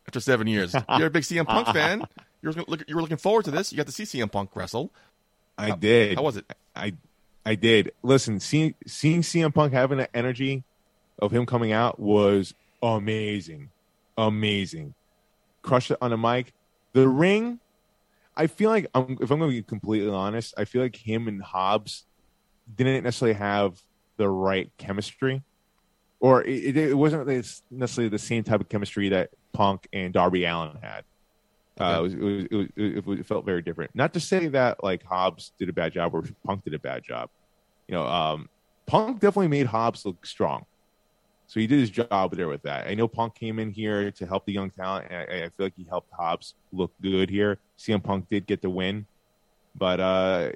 after 0.06 0.20
seven 0.20 0.46
years? 0.46 0.74
You're 0.96 1.08
a 1.08 1.10
big 1.10 1.24
CM 1.24 1.46
Punk 1.46 1.68
fan. 1.68 2.04
You 2.40 2.50
were, 2.50 2.64
look, 2.66 2.84
you 2.88 2.94
were 2.96 3.02
looking 3.02 3.16
forward 3.16 3.44
to 3.44 3.50
this. 3.50 3.72
You 3.72 3.76
got 3.76 3.86
to 3.86 3.92
see 3.92 4.04
CM 4.04 4.30
Punk 4.30 4.54
wrestle. 4.54 4.90
I 5.58 5.70
How- 5.70 5.76
did. 5.76 6.16
How 6.16 6.22
was 6.22 6.36
it? 6.36 6.46
I 6.74 6.94
I 7.44 7.54
did. 7.56 7.92
Listen, 8.02 8.40
seeing 8.40 8.74
seeing 8.86 9.22
CM 9.22 9.52
Punk 9.52 9.72
having 9.72 9.98
that 9.98 10.10
energy 10.14 10.64
of 11.18 11.32
him 11.32 11.46
coming 11.46 11.72
out 11.72 11.98
was 11.98 12.54
amazing. 12.82 13.70
Amazing. 14.16 14.94
Crushed 15.62 15.90
it 15.90 15.98
on 16.00 16.12
a 16.12 16.16
mic. 16.16 16.52
The 16.92 17.08
ring, 17.08 17.60
I 18.36 18.46
feel 18.46 18.70
like 18.70 18.86
I'm, 18.94 19.18
if 19.20 19.30
I'm 19.30 19.38
going 19.38 19.50
to 19.50 19.56
be 19.56 19.62
completely 19.62 20.10
honest, 20.10 20.54
I 20.56 20.64
feel 20.64 20.82
like 20.82 20.96
him 20.96 21.28
and 21.28 21.42
Hobbs 21.42 22.04
didn't 22.74 23.04
necessarily 23.04 23.38
have 23.38 23.82
the 24.16 24.28
right 24.28 24.70
chemistry. 24.78 25.42
or 26.20 26.42
it, 26.44 26.76
it 26.76 26.96
wasn't 26.96 27.26
necessarily 27.70 28.08
the 28.08 28.18
same 28.18 28.42
type 28.42 28.60
of 28.60 28.68
chemistry 28.68 29.08
that 29.10 29.30
Punk 29.52 29.88
and 29.92 30.12
Darby 30.12 30.44
Allin 30.44 30.76
had. 30.82 31.04
Uh, 31.80 31.98
it, 31.98 32.02
was, 32.02 32.14
it, 32.14 32.20
was, 32.20 32.66
it, 32.76 33.06
was, 33.06 33.18
it, 33.20 33.26
felt 33.26 33.44
very 33.44 33.62
different. 33.62 33.94
Not 33.94 34.12
to 34.14 34.20
say 34.20 34.48
that 34.48 34.82
like 34.82 35.04
Hobbs 35.04 35.52
did 35.58 35.68
a 35.68 35.72
bad 35.72 35.92
job 35.92 36.12
or 36.12 36.24
Punk 36.44 36.64
did 36.64 36.74
a 36.74 36.78
bad 36.78 37.04
job. 37.04 37.30
You 37.86 37.94
know, 37.94 38.06
um, 38.06 38.48
Punk 38.86 39.20
definitely 39.20 39.48
made 39.48 39.66
Hobbs 39.66 40.04
look 40.04 40.26
strong. 40.26 40.66
So 41.48 41.60
he 41.60 41.66
did 41.66 41.80
his 41.80 41.88
job 41.88 42.36
there 42.36 42.46
with 42.46 42.62
that. 42.62 42.86
I 42.86 42.94
know 42.94 43.08
Punk 43.08 43.34
came 43.34 43.58
in 43.58 43.70
here 43.70 44.10
to 44.12 44.26
help 44.26 44.44
the 44.44 44.52
young 44.52 44.70
talent, 44.70 45.06
and 45.10 45.18
I, 45.18 45.46
I 45.46 45.48
feel 45.48 45.66
like 45.66 45.72
he 45.76 45.86
helped 45.88 46.12
Hobbs 46.12 46.54
look 46.72 46.92
good 47.00 47.30
here. 47.30 47.58
CM 47.78 48.04
Punk 48.04 48.28
did 48.28 48.46
get 48.46 48.60
the 48.60 48.68
win, 48.68 49.06
but 49.74 49.98
uh, 49.98 50.50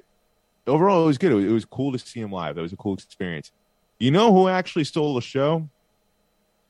overall 0.67 1.03
it 1.03 1.07
was 1.07 1.17
good. 1.17 1.31
It 1.31 1.35
was, 1.35 1.45
it 1.45 1.51
was 1.51 1.65
cool 1.65 1.91
to 1.91 1.99
see 1.99 2.19
him 2.19 2.31
live. 2.31 2.55
That 2.55 2.61
was 2.61 2.73
a 2.73 2.77
cool 2.77 2.93
experience. 2.93 3.51
You 3.97 4.11
know 4.11 4.31
who 4.31 4.47
actually 4.47 4.83
stole 4.83 5.15
the 5.15 5.21
show, 5.21 5.67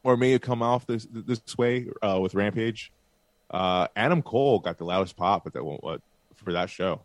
or 0.03 0.15
may 0.15 0.31
have 0.31 0.41
come 0.41 0.61
off 0.61 0.87
this 0.87 1.05
this 1.11 1.41
way 1.57 1.87
uh, 2.01 2.19
with 2.21 2.33
Rampage? 2.33 2.93
Uh, 3.51 3.87
Adam 3.93 4.21
Cole 4.21 4.59
got 4.59 4.77
the 4.77 4.85
loudest 4.85 5.17
pop 5.17 5.45
at 5.45 5.53
that 5.53 5.63
one 5.65 5.79
for 6.35 6.53
that 6.53 6.69
show. 6.69 7.01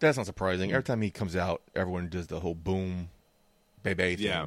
That's 0.00 0.18
not 0.18 0.26
surprising. 0.26 0.70
Every 0.70 0.82
time 0.82 1.00
he 1.00 1.10
comes 1.10 1.34
out, 1.34 1.62
everyone 1.74 2.10
does 2.10 2.26
the 2.26 2.40
whole 2.40 2.54
boom, 2.54 3.08
baby. 3.82 4.16
Thing. 4.16 4.26
Yeah. 4.26 4.46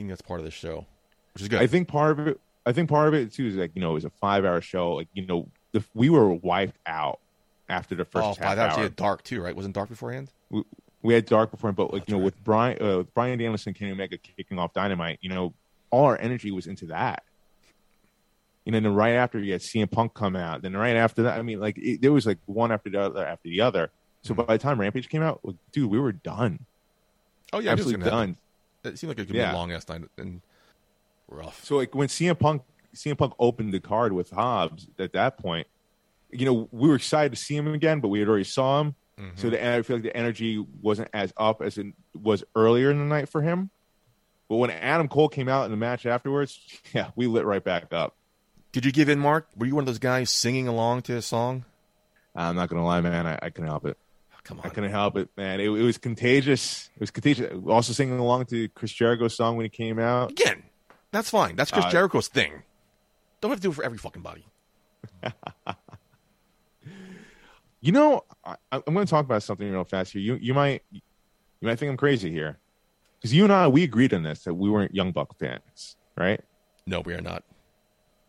I 0.00 0.02
think 0.02 0.08
that's 0.08 0.22
part 0.22 0.40
of 0.40 0.44
the 0.44 0.50
show, 0.50 0.86
which 1.34 1.42
is 1.42 1.48
good. 1.48 1.60
I 1.60 1.66
think 1.66 1.88
part 1.88 2.18
of 2.18 2.26
it. 2.26 2.40
I 2.66 2.72
think 2.72 2.88
part 2.88 3.08
of 3.08 3.14
it 3.14 3.32
too 3.32 3.46
is 3.46 3.56
like 3.56 3.72
you 3.74 3.80
know 3.80 3.90
it 3.90 3.94
was 3.94 4.04
a 4.04 4.10
five 4.10 4.44
hour 4.44 4.60
show. 4.60 4.94
Like 4.94 5.08
you 5.14 5.26
know 5.26 5.48
the, 5.72 5.84
we 5.94 6.08
were 6.10 6.28
wiped 6.34 6.78
out 6.86 7.20
after 7.68 7.94
the 7.94 8.04
first. 8.04 8.24
Oh, 8.24 8.28
half 8.28 8.38
five 8.38 8.58
hours. 8.58 8.72
hour. 8.72 8.78
You 8.78 8.82
had 8.84 8.96
dark 8.96 9.22
too, 9.22 9.42
right? 9.42 9.54
Wasn't 9.54 9.74
dark 9.74 9.88
beforehand? 9.88 10.30
We, 10.50 10.64
we 11.02 11.14
had 11.14 11.26
dark 11.26 11.50
before, 11.50 11.72
but 11.72 11.92
like 11.92 12.02
That's 12.02 12.08
you 12.08 12.14
know 12.14 12.20
right. 12.20 12.24
with 12.24 12.44
Brian, 12.44 12.82
uh, 12.82 12.98
with 12.98 13.14
Bryan 13.14 13.38
Danielson, 13.38 13.74
Kenny 13.74 13.92
Omega 13.92 14.18
kicking 14.18 14.58
off 14.58 14.72
Dynamite, 14.72 15.18
you 15.20 15.28
know 15.30 15.54
all 15.90 16.04
our 16.06 16.18
energy 16.18 16.50
was 16.50 16.66
into 16.66 16.86
that. 16.86 17.22
You 18.64 18.72
know, 18.72 18.76
and 18.78 18.86
then 18.86 18.94
right 18.94 19.12
after 19.12 19.38
you 19.38 19.52
had 19.52 19.60
CM 19.62 19.90
Punk 19.90 20.14
come 20.14 20.36
out, 20.36 20.62
then 20.62 20.76
right 20.76 20.96
after 20.96 21.22
that, 21.24 21.38
I 21.38 21.42
mean, 21.42 21.60
like 21.60 21.78
it, 21.78 22.00
there 22.02 22.12
was 22.12 22.26
like 22.26 22.38
one 22.46 22.70
after 22.70 22.90
the 22.90 23.00
other 23.00 23.26
after 23.26 23.48
the 23.48 23.60
other. 23.60 23.90
So 24.22 24.34
Mm-hmm. 24.34 24.42
by 24.42 24.54
the 24.56 24.62
time 24.62 24.78
Rampage 24.78 25.08
came 25.08 25.22
out, 25.22 25.40
like, 25.42 25.56
dude, 25.72 25.90
we 25.90 25.98
were 25.98 26.12
done. 26.12 26.60
Oh 27.52 27.58
yeah, 27.58 27.72
I 27.72 27.74
knew 27.74 27.82
it 27.82 27.84
was 27.86 27.94
absolutely 27.94 28.04
gonna 28.04 28.16
happen. 28.16 28.36
Done. 28.82 28.92
It 28.94 28.98
seemed 28.98 29.08
like 29.10 29.18
it 29.18 29.26
could 29.26 29.36
Yeah. 29.36 29.50
be 29.50 29.54
a 29.56 29.58
long 29.58 29.72
ass 29.72 29.88
night 29.88 30.02
and 30.18 30.40
rough. 31.28 31.64
So 31.64 31.76
like 31.76 31.94
when 31.94 32.08
CM 32.08 32.38
Punk 32.38 32.62
CM 32.94 33.16
Punk 33.16 33.34
opened 33.38 33.72
the 33.72 33.80
card 33.80 34.12
with 34.12 34.30
Hobbs 34.30 34.88
at 34.98 35.12
that 35.12 35.38
point, 35.38 35.66
you 36.30 36.44
know, 36.44 36.68
we 36.72 36.88
were 36.88 36.96
excited 36.96 37.32
to 37.32 37.38
see 37.38 37.56
him 37.56 37.72
again, 37.72 38.00
but 38.00 38.08
we 38.08 38.18
had 38.20 38.28
already 38.28 38.44
saw 38.44 38.80
him. 38.80 38.94
Mm-hmm. 39.18 39.36
So 39.36 39.50
the 39.50 39.74
I 39.76 39.82
feel 39.82 39.96
like 39.96 40.02
the 40.04 40.16
energy 40.16 40.64
wasn't 40.82 41.08
as 41.12 41.32
up 41.36 41.62
as 41.62 41.78
it 41.78 41.86
was 42.20 42.42
earlier 42.56 42.90
in 42.90 42.98
the 42.98 43.04
night 43.04 43.28
for 43.28 43.42
him. 43.42 43.70
But 44.48 44.56
when 44.56 44.70
Adam 44.70 45.06
Cole 45.08 45.28
came 45.28 45.48
out 45.48 45.64
in 45.66 45.70
the 45.70 45.76
match 45.76 46.06
afterwards, 46.06 46.58
yeah, 46.92 47.10
we 47.14 47.26
lit 47.26 47.44
right 47.44 47.62
back 47.62 47.92
up. 47.92 48.16
Did 48.72 48.84
you 48.84 48.92
give 48.92 49.08
in, 49.08 49.18
Mark? 49.18 49.48
Were 49.56 49.66
you 49.66 49.74
one 49.74 49.82
of 49.82 49.86
those 49.86 49.98
guys 49.98 50.30
singing 50.30 50.66
along 50.68 51.02
to 51.02 51.16
a 51.16 51.22
song? 51.22 51.64
I'm 52.34 52.56
not 52.56 52.68
gonna 52.68 52.84
lie, 52.84 53.00
man, 53.00 53.26
I, 53.26 53.38
I 53.42 53.50
couldn't 53.50 53.68
help 53.68 53.84
it. 53.86 53.98
Come 54.44 54.60
I 54.64 54.68
couldn't 54.70 54.90
help 54.90 55.16
it, 55.16 55.28
man. 55.36 55.60
It, 55.60 55.64
it 55.66 55.82
was 55.82 55.98
contagious. 55.98 56.88
It 56.94 57.00
was 57.00 57.10
contagious. 57.10 57.52
Also 57.68 57.92
singing 57.92 58.18
along 58.18 58.46
to 58.46 58.68
Chris 58.70 58.92
Jericho's 58.92 59.36
song 59.36 59.56
when 59.56 59.64
he 59.64 59.70
came 59.70 59.98
out. 59.98 60.30
Again, 60.30 60.62
that's 61.10 61.28
fine. 61.30 61.56
That's 61.56 61.70
Chris 61.70 61.84
Uh, 61.86 61.90
Jericho's 61.90 62.28
thing. 62.28 62.62
Don't 63.40 63.50
have 63.50 63.58
to 63.60 63.62
do 63.62 63.70
it 63.70 63.74
for 63.74 63.84
every 63.84 63.98
fucking 63.98 64.22
body. 64.22 64.46
You 67.82 67.92
know, 67.92 68.24
I, 68.44 68.56
I'm 68.72 68.92
going 68.92 69.06
to 69.06 69.10
talk 69.10 69.24
about 69.24 69.42
something 69.42 69.70
real 69.70 69.84
fast 69.84 70.12
here. 70.12 70.20
You 70.20 70.34
you 70.34 70.52
might 70.52 70.82
you 70.90 71.00
might 71.62 71.78
think 71.78 71.88
I'm 71.90 71.96
crazy 71.96 72.30
here 72.30 72.58
because 73.18 73.32
you 73.32 73.42
and 73.44 73.52
I 73.52 73.68
we 73.68 73.82
agreed 73.84 74.12
on 74.12 74.22
this 74.22 74.44
that 74.44 74.52
we 74.54 74.68
weren't 74.68 74.94
Young 74.94 75.12
Buck 75.12 75.38
fans, 75.38 75.96
right? 76.16 76.40
No, 76.86 77.00
we 77.00 77.14
are 77.14 77.22
not. 77.22 77.42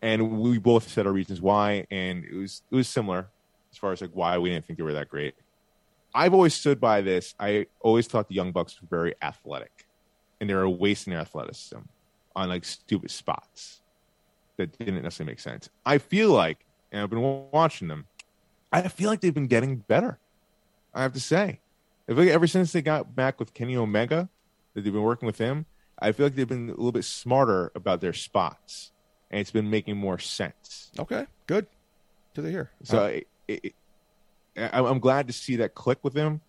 And 0.00 0.40
we 0.40 0.56
both 0.58 0.88
said 0.88 1.06
our 1.06 1.12
reasons 1.12 1.40
why, 1.42 1.86
and 1.90 2.24
it 2.24 2.34
was 2.34 2.62
it 2.70 2.74
was 2.76 2.88
similar 2.88 3.28
as 3.70 3.76
far 3.76 3.92
as 3.92 4.00
like 4.00 4.12
why 4.14 4.38
we 4.38 4.48
didn't 4.48 4.64
think 4.64 4.78
they 4.78 4.84
were 4.84 4.94
that 4.94 5.10
great. 5.10 5.34
I've 6.14 6.34
always 6.34 6.54
stood 6.54 6.80
by 6.80 7.00
this. 7.00 7.34
I 7.38 7.66
always 7.80 8.06
thought 8.06 8.28
the 8.28 8.34
Young 8.34 8.52
Bucks 8.52 8.80
were 8.80 8.88
very 8.88 9.14
athletic, 9.22 9.86
and 10.40 10.48
they 10.50 10.54
were 10.54 10.68
wasting 10.68 11.12
their 11.12 11.20
athleticism 11.20 11.78
on 12.34 12.48
like 12.48 12.64
stupid 12.64 13.10
spots 13.10 13.80
that 14.56 14.78
didn't 14.78 15.02
necessarily 15.02 15.32
make 15.32 15.40
sense. 15.40 15.68
I 15.84 15.98
feel 15.98 16.30
like, 16.30 16.64
and 16.90 17.02
I've 17.02 17.10
been 17.10 17.48
watching 17.50 17.88
them, 17.88 18.06
I 18.72 18.88
feel 18.88 19.08
like 19.10 19.20
they've 19.20 19.34
been 19.34 19.46
getting 19.46 19.76
better. 19.76 20.18
I 20.94 21.02
have 21.02 21.12
to 21.14 21.20
say, 21.20 21.60
I 22.08 22.12
feel 22.12 22.24
like 22.24 22.28
ever 22.28 22.46
since 22.46 22.72
they 22.72 22.82
got 22.82 23.14
back 23.14 23.38
with 23.38 23.54
Kenny 23.54 23.76
Omega, 23.76 24.28
that 24.74 24.82
they've 24.82 24.92
been 24.92 25.02
working 25.02 25.26
with 25.26 25.38
him, 25.38 25.66
I 25.98 26.12
feel 26.12 26.26
like 26.26 26.34
they've 26.34 26.48
been 26.48 26.68
a 26.68 26.72
little 26.72 26.92
bit 26.92 27.04
smarter 27.04 27.70
about 27.74 28.00
their 28.00 28.12
spots, 28.12 28.92
and 29.30 29.40
it's 29.40 29.50
been 29.50 29.70
making 29.70 29.96
more 29.96 30.18
sense. 30.18 30.90
Okay, 30.98 31.26
good. 31.46 31.66
To 32.34 32.42
hear. 32.42 32.70
So 32.82 33.04
Uh, 33.04 33.06
it, 33.06 33.26
it, 33.48 33.74
I, 34.56 34.80
I'm 34.80 34.98
glad 34.98 35.26
to 35.26 35.32
see 35.32 35.56
that 35.56 35.74
click 35.74 35.98
with 36.02 36.14
him. 36.14 36.40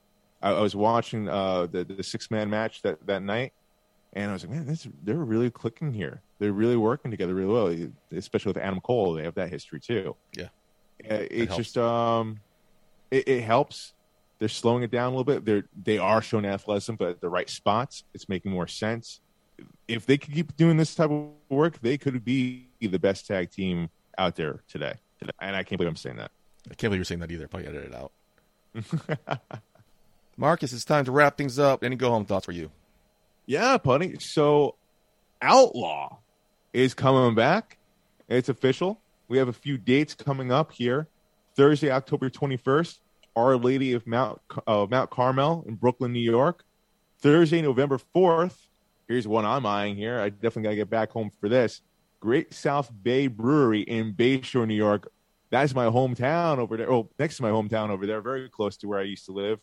I, 0.42 0.52
I 0.52 0.62
was 0.62 0.76
watching 0.76 1.30
uh, 1.30 1.68
the 1.68 1.84
the 1.84 2.04
six 2.04 2.30
man 2.30 2.50
match 2.50 2.82
that, 2.82 3.06
that 3.08 3.24
night, 3.24 3.54
and 4.14 4.30
I 4.30 4.34
was 4.34 4.44
like, 4.44 4.52
man, 4.52 4.66
this, 4.66 4.88
they're 5.04 5.16
really 5.16 5.50
clicking 5.50 5.94
here. 5.94 6.22
They're 6.40 6.54
really 6.54 6.78
working 6.78 7.12
together 7.12 7.34
really 7.34 7.52
well, 7.54 7.90
especially 8.16 8.50
with 8.50 8.58
Adam 8.58 8.82
Cole. 8.82 9.14
They 9.14 9.24
have 9.24 9.36
that 9.36 9.50
history 9.50 9.80
too. 9.80 10.16
Yeah. 10.36 10.50
it, 11.00 11.28
it's 11.32 11.56
just 11.56 11.78
um, 11.78 12.40
it, 13.12 13.28
it 13.28 13.42
helps. 13.42 13.94
They're 14.40 14.50
slowing 14.50 14.84
it 14.84 14.92
down 14.92 15.08
a 15.08 15.10
little 15.16 15.24
bit. 15.24 15.46
They're 15.46 15.64
they 15.84 15.98
are 15.98 16.22
showing 16.22 16.46
athleticism, 16.46 16.96
but 16.96 17.10
at 17.10 17.22
the 17.22 17.30
right 17.30 17.50
spots, 17.50 18.04
it's 18.14 18.28
making 18.28 18.52
more 18.52 18.68
sense. 18.68 19.22
If 19.88 20.06
they 20.06 20.18
could 20.18 20.34
keep 20.34 20.56
doing 20.58 20.78
this 20.78 20.94
type 20.96 21.12
of 21.12 21.30
work, 21.50 21.80
they 21.82 21.98
could 21.98 22.26
be 22.26 22.68
the 22.82 23.00
best 23.00 23.28
tag 23.28 23.52
team 23.52 23.90
out 24.18 24.36
there 24.36 24.62
today. 24.68 24.96
And 25.40 25.56
I 25.56 25.64
can't 25.64 25.78
believe 25.78 25.90
I'm 25.90 25.96
saying 25.96 26.18
that. 26.18 26.32
I 26.70 26.76
can't 26.76 26.90
believe 26.90 26.98
you're 26.98 27.06
saying 27.06 27.20
that 27.22 27.32
either. 27.32 27.48
Probably 27.48 27.68
edit 27.68 27.86
it 27.86 27.96
out. 27.96 29.40
Marcus, 30.38 30.74
it's 30.74 30.86
time 30.86 31.06
to 31.06 31.12
wrap 31.12 31.38
things 31.38 31.60
up. 31.60 31.84
Any 31.84 31.96
go 31.96 32.10
home 32.10 32.26
thoughts 32.26 32.46
for 32.46 32.52
you? 32.52 32.72
Yeah, 33.46 33.78
buddy. 33.78 34.18
So 34.20 34.76
Outlaw 35.42 36.18
is 36.72 36.94
coming 36.94 37.36
back. 37.36 37.78
It's 38.30 38.50
official. 38.50 39.00
We 39.28 39.38
have 39.38 39.48
a 39.48 39.54
few 39.54 39.78
dates 39.78 40.16
coming 40.16 40.52
up 40.52 40.72
here. 40.72 41.08
Thursday, 41.56 41.92
October 41.92 42.30
21st, 42.30 43.00
Our 43.36 43.58
Lady 43.58 43.94
of 43.94 44.08
Mount 44.08 44.42
uh, 44.66 44.88
Mount 44.90 45.10
Carmel 45.10 45.66
in 45.68 45.76
Brooklyn, 45.76 46.14
New 46.14 46.20
York. 46.20 46.64
Thursday, 47.20 47.62
November 47.62 48.00
4th. 48.16 48.56
Here's 49.08 49.28
one 49.28 49.46
I'm 49.46 49.66
eyeing 49.66 49.96
here. 49.96 50.20
I 50.20 50.30
definitely 50.30 50.64
got 50.64 50.70
to 50.70 50.76
get 50.78 50.90
back 50.90 51.12
home 51.12 51.30
for 51.40 51.50
this. 51.50 51.82
Great 52.20 52.54
South 52.54 52.92
Bay 53.04 53.28
Brewery 53.28 53.82
in 53.82 54.14
Bayshore, 54.14 54.66
New 54.66 54.76
York. 54.76 55.12
That's 55.54 55.76
my 55.76 55.86
hometown 55.86 56.58
over 56.58 56.78
there. 56.78 56.92
Oh, 56.92 57.08
next 57.20 57.38
to 57.38 57.44
my 57.44 57.52
hometown 57.52 57.92
over 57.92 58.08
there, 58.08 58.22
very 58.22 58.50
close 58.50 58.76
to 58.78 58.88
where 58.88 58.98
I 58.98 59.04
used 59.04 59.28
to 59.28 59.34
live. 59.34 59.60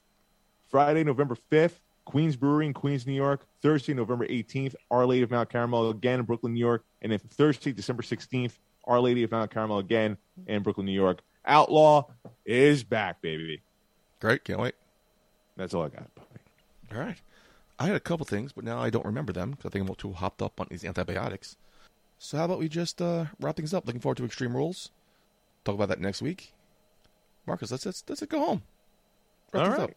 Friday, 0.68 1.03
November 1.03 1.36
5th, 1.51 1.80
Queens 2.05 2.36
Brewery 2.36 2.66
in 2.66 2.72
Queens, 2.72 3.09
New 3.09 3.12
York. 3.12 3.45
Thursday, 3.61 3.93
November 3.93 4.24
18th, 4.28 4.76
Our 4.88 5.05
Lady 5.05 5.24
of 5.24 5.32
Mount 5.32 5.51
Carmel 5.51 5.91
again 5.91 6.20
in 6.20 6.26
Brooklyn, 6.26 6.55
New 6.55 6.61
York. 6.61 6.84
And 7.03 7.11
then 7.11 7.18
Thursday, 7.18 7.72
December 7.72 8.05
16th, 8.05 8.53
Our 8.84 9.01
Lady 9.01 9.24
of 9.24 9.32
Mount 9.32 9.51
Carmel 9.51 9.78
again 9.78 10.16
in 10.47 10.62
Brooklyn, 10.62 10.86
New 10.86 10.93
York. 10.93 11.22
Outlaw 11.45 12.05
is 12.47 12.84
back, 12.84 13.20
baby. 13.20 13.61
Great. 14.20 14.45
Can't 14.45 14.61
wait. 14.61 14.76
That's 15.57 15.74
all 15.74 15.82
I 15.82 15.88
got. 15.88 16.09
All 16.93 17.01
right. 17.01 17.16
I 17.80 17.86
had 17.86 17.97
a 17.97 18.01
couple 18.01 18.26
things, 18.26 18.53
but 18.53 18.62
now 18.62 18.78
I 18.78 18.91
don't 18.91 19.07
remember 19.07 19.32
them 19.32 19.51
because 19.51 19.66
I 19.66 19.70
think 19.70 19.88
I'm 19.88 19.95
too 19.97 20.12
hopped 20.12 20.41
up 20.41 20.61
on 20.61 20.68
these 20.70 20.84
antibiotics. 20.84 21.57
So 22.16 22.36
how 22.36 22.45
about 22.45 22.61
we 22.61 22.68
just 22.68 23.03
uh, 23.03 23.24
wrap 23.41 23.57
things 23.57 23.74
up? 23.74 23.88
Looking 23.88 24.01
forward 24.01 24.18
to 24.18 24.24
Extreme 24.24 24.55
Rules. 24.55 24.93
Talk 25.64 25.74
about 25.74 25.88
that 25.88 26.00
next 26.00 26.22
week. 26.22 26.52
Marcus, 27.46 27.70
let's 27.70 27.86
let's, 27.86 28.04
let's 28.08 28.24
go 28.26 28.38
home. 28.38 28.62
Wrap 29.52 29.64
All 29.64 29.70
right. 29.70 29.80
up. 29.80 29.90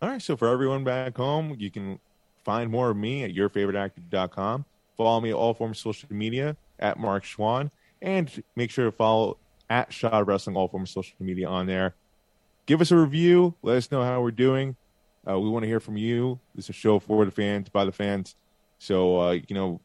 All 0.00 0.08
right. 0.08 0.22
So 0.22 0.36
for 0.36 0.48
everyone 0.48 0.84
back 0.84 1.16
home, 1.16 1.56
you 1.58 1.70
can 1.70 1.98
find 2.44 2.70
more 2.70 2.90
of 2.90 2.96
me 2.96 3.24
at 3.24 3.34
yourfavoriteactor.com. 3.34 4.64
Follow 4.96 5.20
me 5.20 5.30
at 5.30 5.36
all 5.36 5.54
forms 5.54 5.78
of 5.78 5.82
social 5.82 6.08
media 6.12 6.56
at 6.78 6.98
Mark 6.98 7.24
Schwann. 7.24 7.70
And 8.00 8.42
make 8.56 8.70
sure 8.70 8.86
to 8.86 8.92
follow 8.92 9.38
at 9.70 9.92
Shot 9.92 10.26
Wrestling, 10.26 10.56
all 10.56 10.68
forms 10.68 10.90
of 10.90 11.04
social 11.04 11.16
media 11.20 11.48
on 11.48 11.66
there. 11.66 11.94
Give 12.66 12.80
us 12.80 12.90
a 12.90 12.96
review. 12.96 13.54
Let 13.62 13.76
us 13.76 13.90
know 13.90 14.02
how 14.02 14.20
we're 14.20 14.32
doing. 14.32 14.76
Uh, 15.28 15.38
we 15.38 15.48
want 15.48 15.62
to 15.62 15.68
hear 15.68 15.80
from 15.80 15.96
you. 15.96 16.40
This 16.54 16.66
is 16.66 16.70
a 16.70 16.72
show 16.72 16.98
for 16.98 17.24
the 17.24 17.30
fans, 17.30 17.68
by 17.68 17.84
the 17.84 17.92
fans. 17.92 18.34
So, 18.78 19.20
uh, 19.20 19.30
you 19.32 19.54
know, 19.54 19.80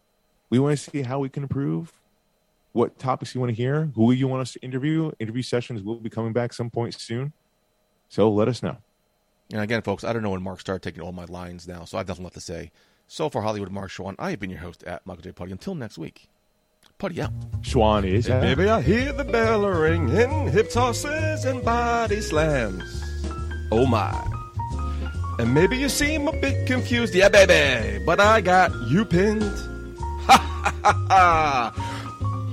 we 0.50 0.58
want 0.58 0.78
to 0.78 0.90
see 0.90 1.04
how 1.04 1.20
we 1.20 1.30
can 1.30 1.44
improve, 1.44 1.94
what 2.78 3.00
topics 3.00 3.34
you 3.34 3.42
want 3.42 3.50
to 3.50 3.56
hear, 3.56 3.92
who 3.96 4.12
you 4.12 4.28
want 4.28 4.42
us 4.42 4.54
to 4.54 4.60
interview. 4.62 5.12
Interview 5.20 5.42
sessions 5.42 5.82
will 5.82 6.00
be 6.00 6.10
coming 6.10 6.32
back 6.32 6.54
some 6.54 6.70
point 6.70 6.94
soon. 6.94 7.34
So 8.08 8.30
let 8.32 8.48
us 8.48 8.62
know. 8.62 8.78
And 9.52 9.62
again, 9.62 9.82
folks, 9.82 10.04
I 10.04 10.14
don't 10.14 10.22
know 10.24 10.30
when 10.30 10.44
Mark 10.44 10.60
started 10.60 10.84
taking 10.84 11.02
all 11.02 11.12
my 11.12 11.26
lines 11.26 11.68
now, 11.68 11.86
so 11.86 11.98
I 11.98 12.02
have 12.02 12.08
nothing 12.08 12.24
left 12.24 12.36
to 12.36 12.42
say. 12.42 12.72
So 13.08 13.30
for 13.30 13.42
Hollywood 13.42 13.72
Mark 13.72 13.90
Schwann, 13.90 14.16
I 14.20 14.30
have 14.32 14.40
been 14.40 14.50
your 14.50 14.60
host 14.60 14.84
at 14.84 15.06
Michael 15.06 15.24
J. 15.24 15.32
Putty. 15.32 15.52
Until 15.52 15.74
next 15.76 15.98
week, 15.98 16.28
Putty 16.98 17.22
out. 17.22 17.32
Schwann 17.62 18.06
is. 18.06 18.30
out. 18.30 18.42
Baby, 18.42 18.70
I 18.70 18.82
hear 18.82 19.14
the 19.14 19.24
bell 19.24 19.66
ringing, 19.68 20.52
hip 20.52 20.70
tosses 20.70 21.46
and 21.46 21.64
body 21.64 22.22
slams. 22.22 23.04
Oh 23.72 23.86
my. 23.86 24.14
And 25.40 25.54
maybe 25.54 25.78
you 25.78 25.90
seem 25.90 26.28
a 26.28 26.32
bit 26.34 26.68
confused, 26.68 27.16
yeah, 27.16 27.30
baby, 27.30 28.04
but 28.06 28.20
I 28.20 28.42
got 28.42 28.72
you 28.88 29.06
pinned. 29.06 29.44
Ha 30.28 30.84
ha 30.84 31.06
Ha 31.10 31.97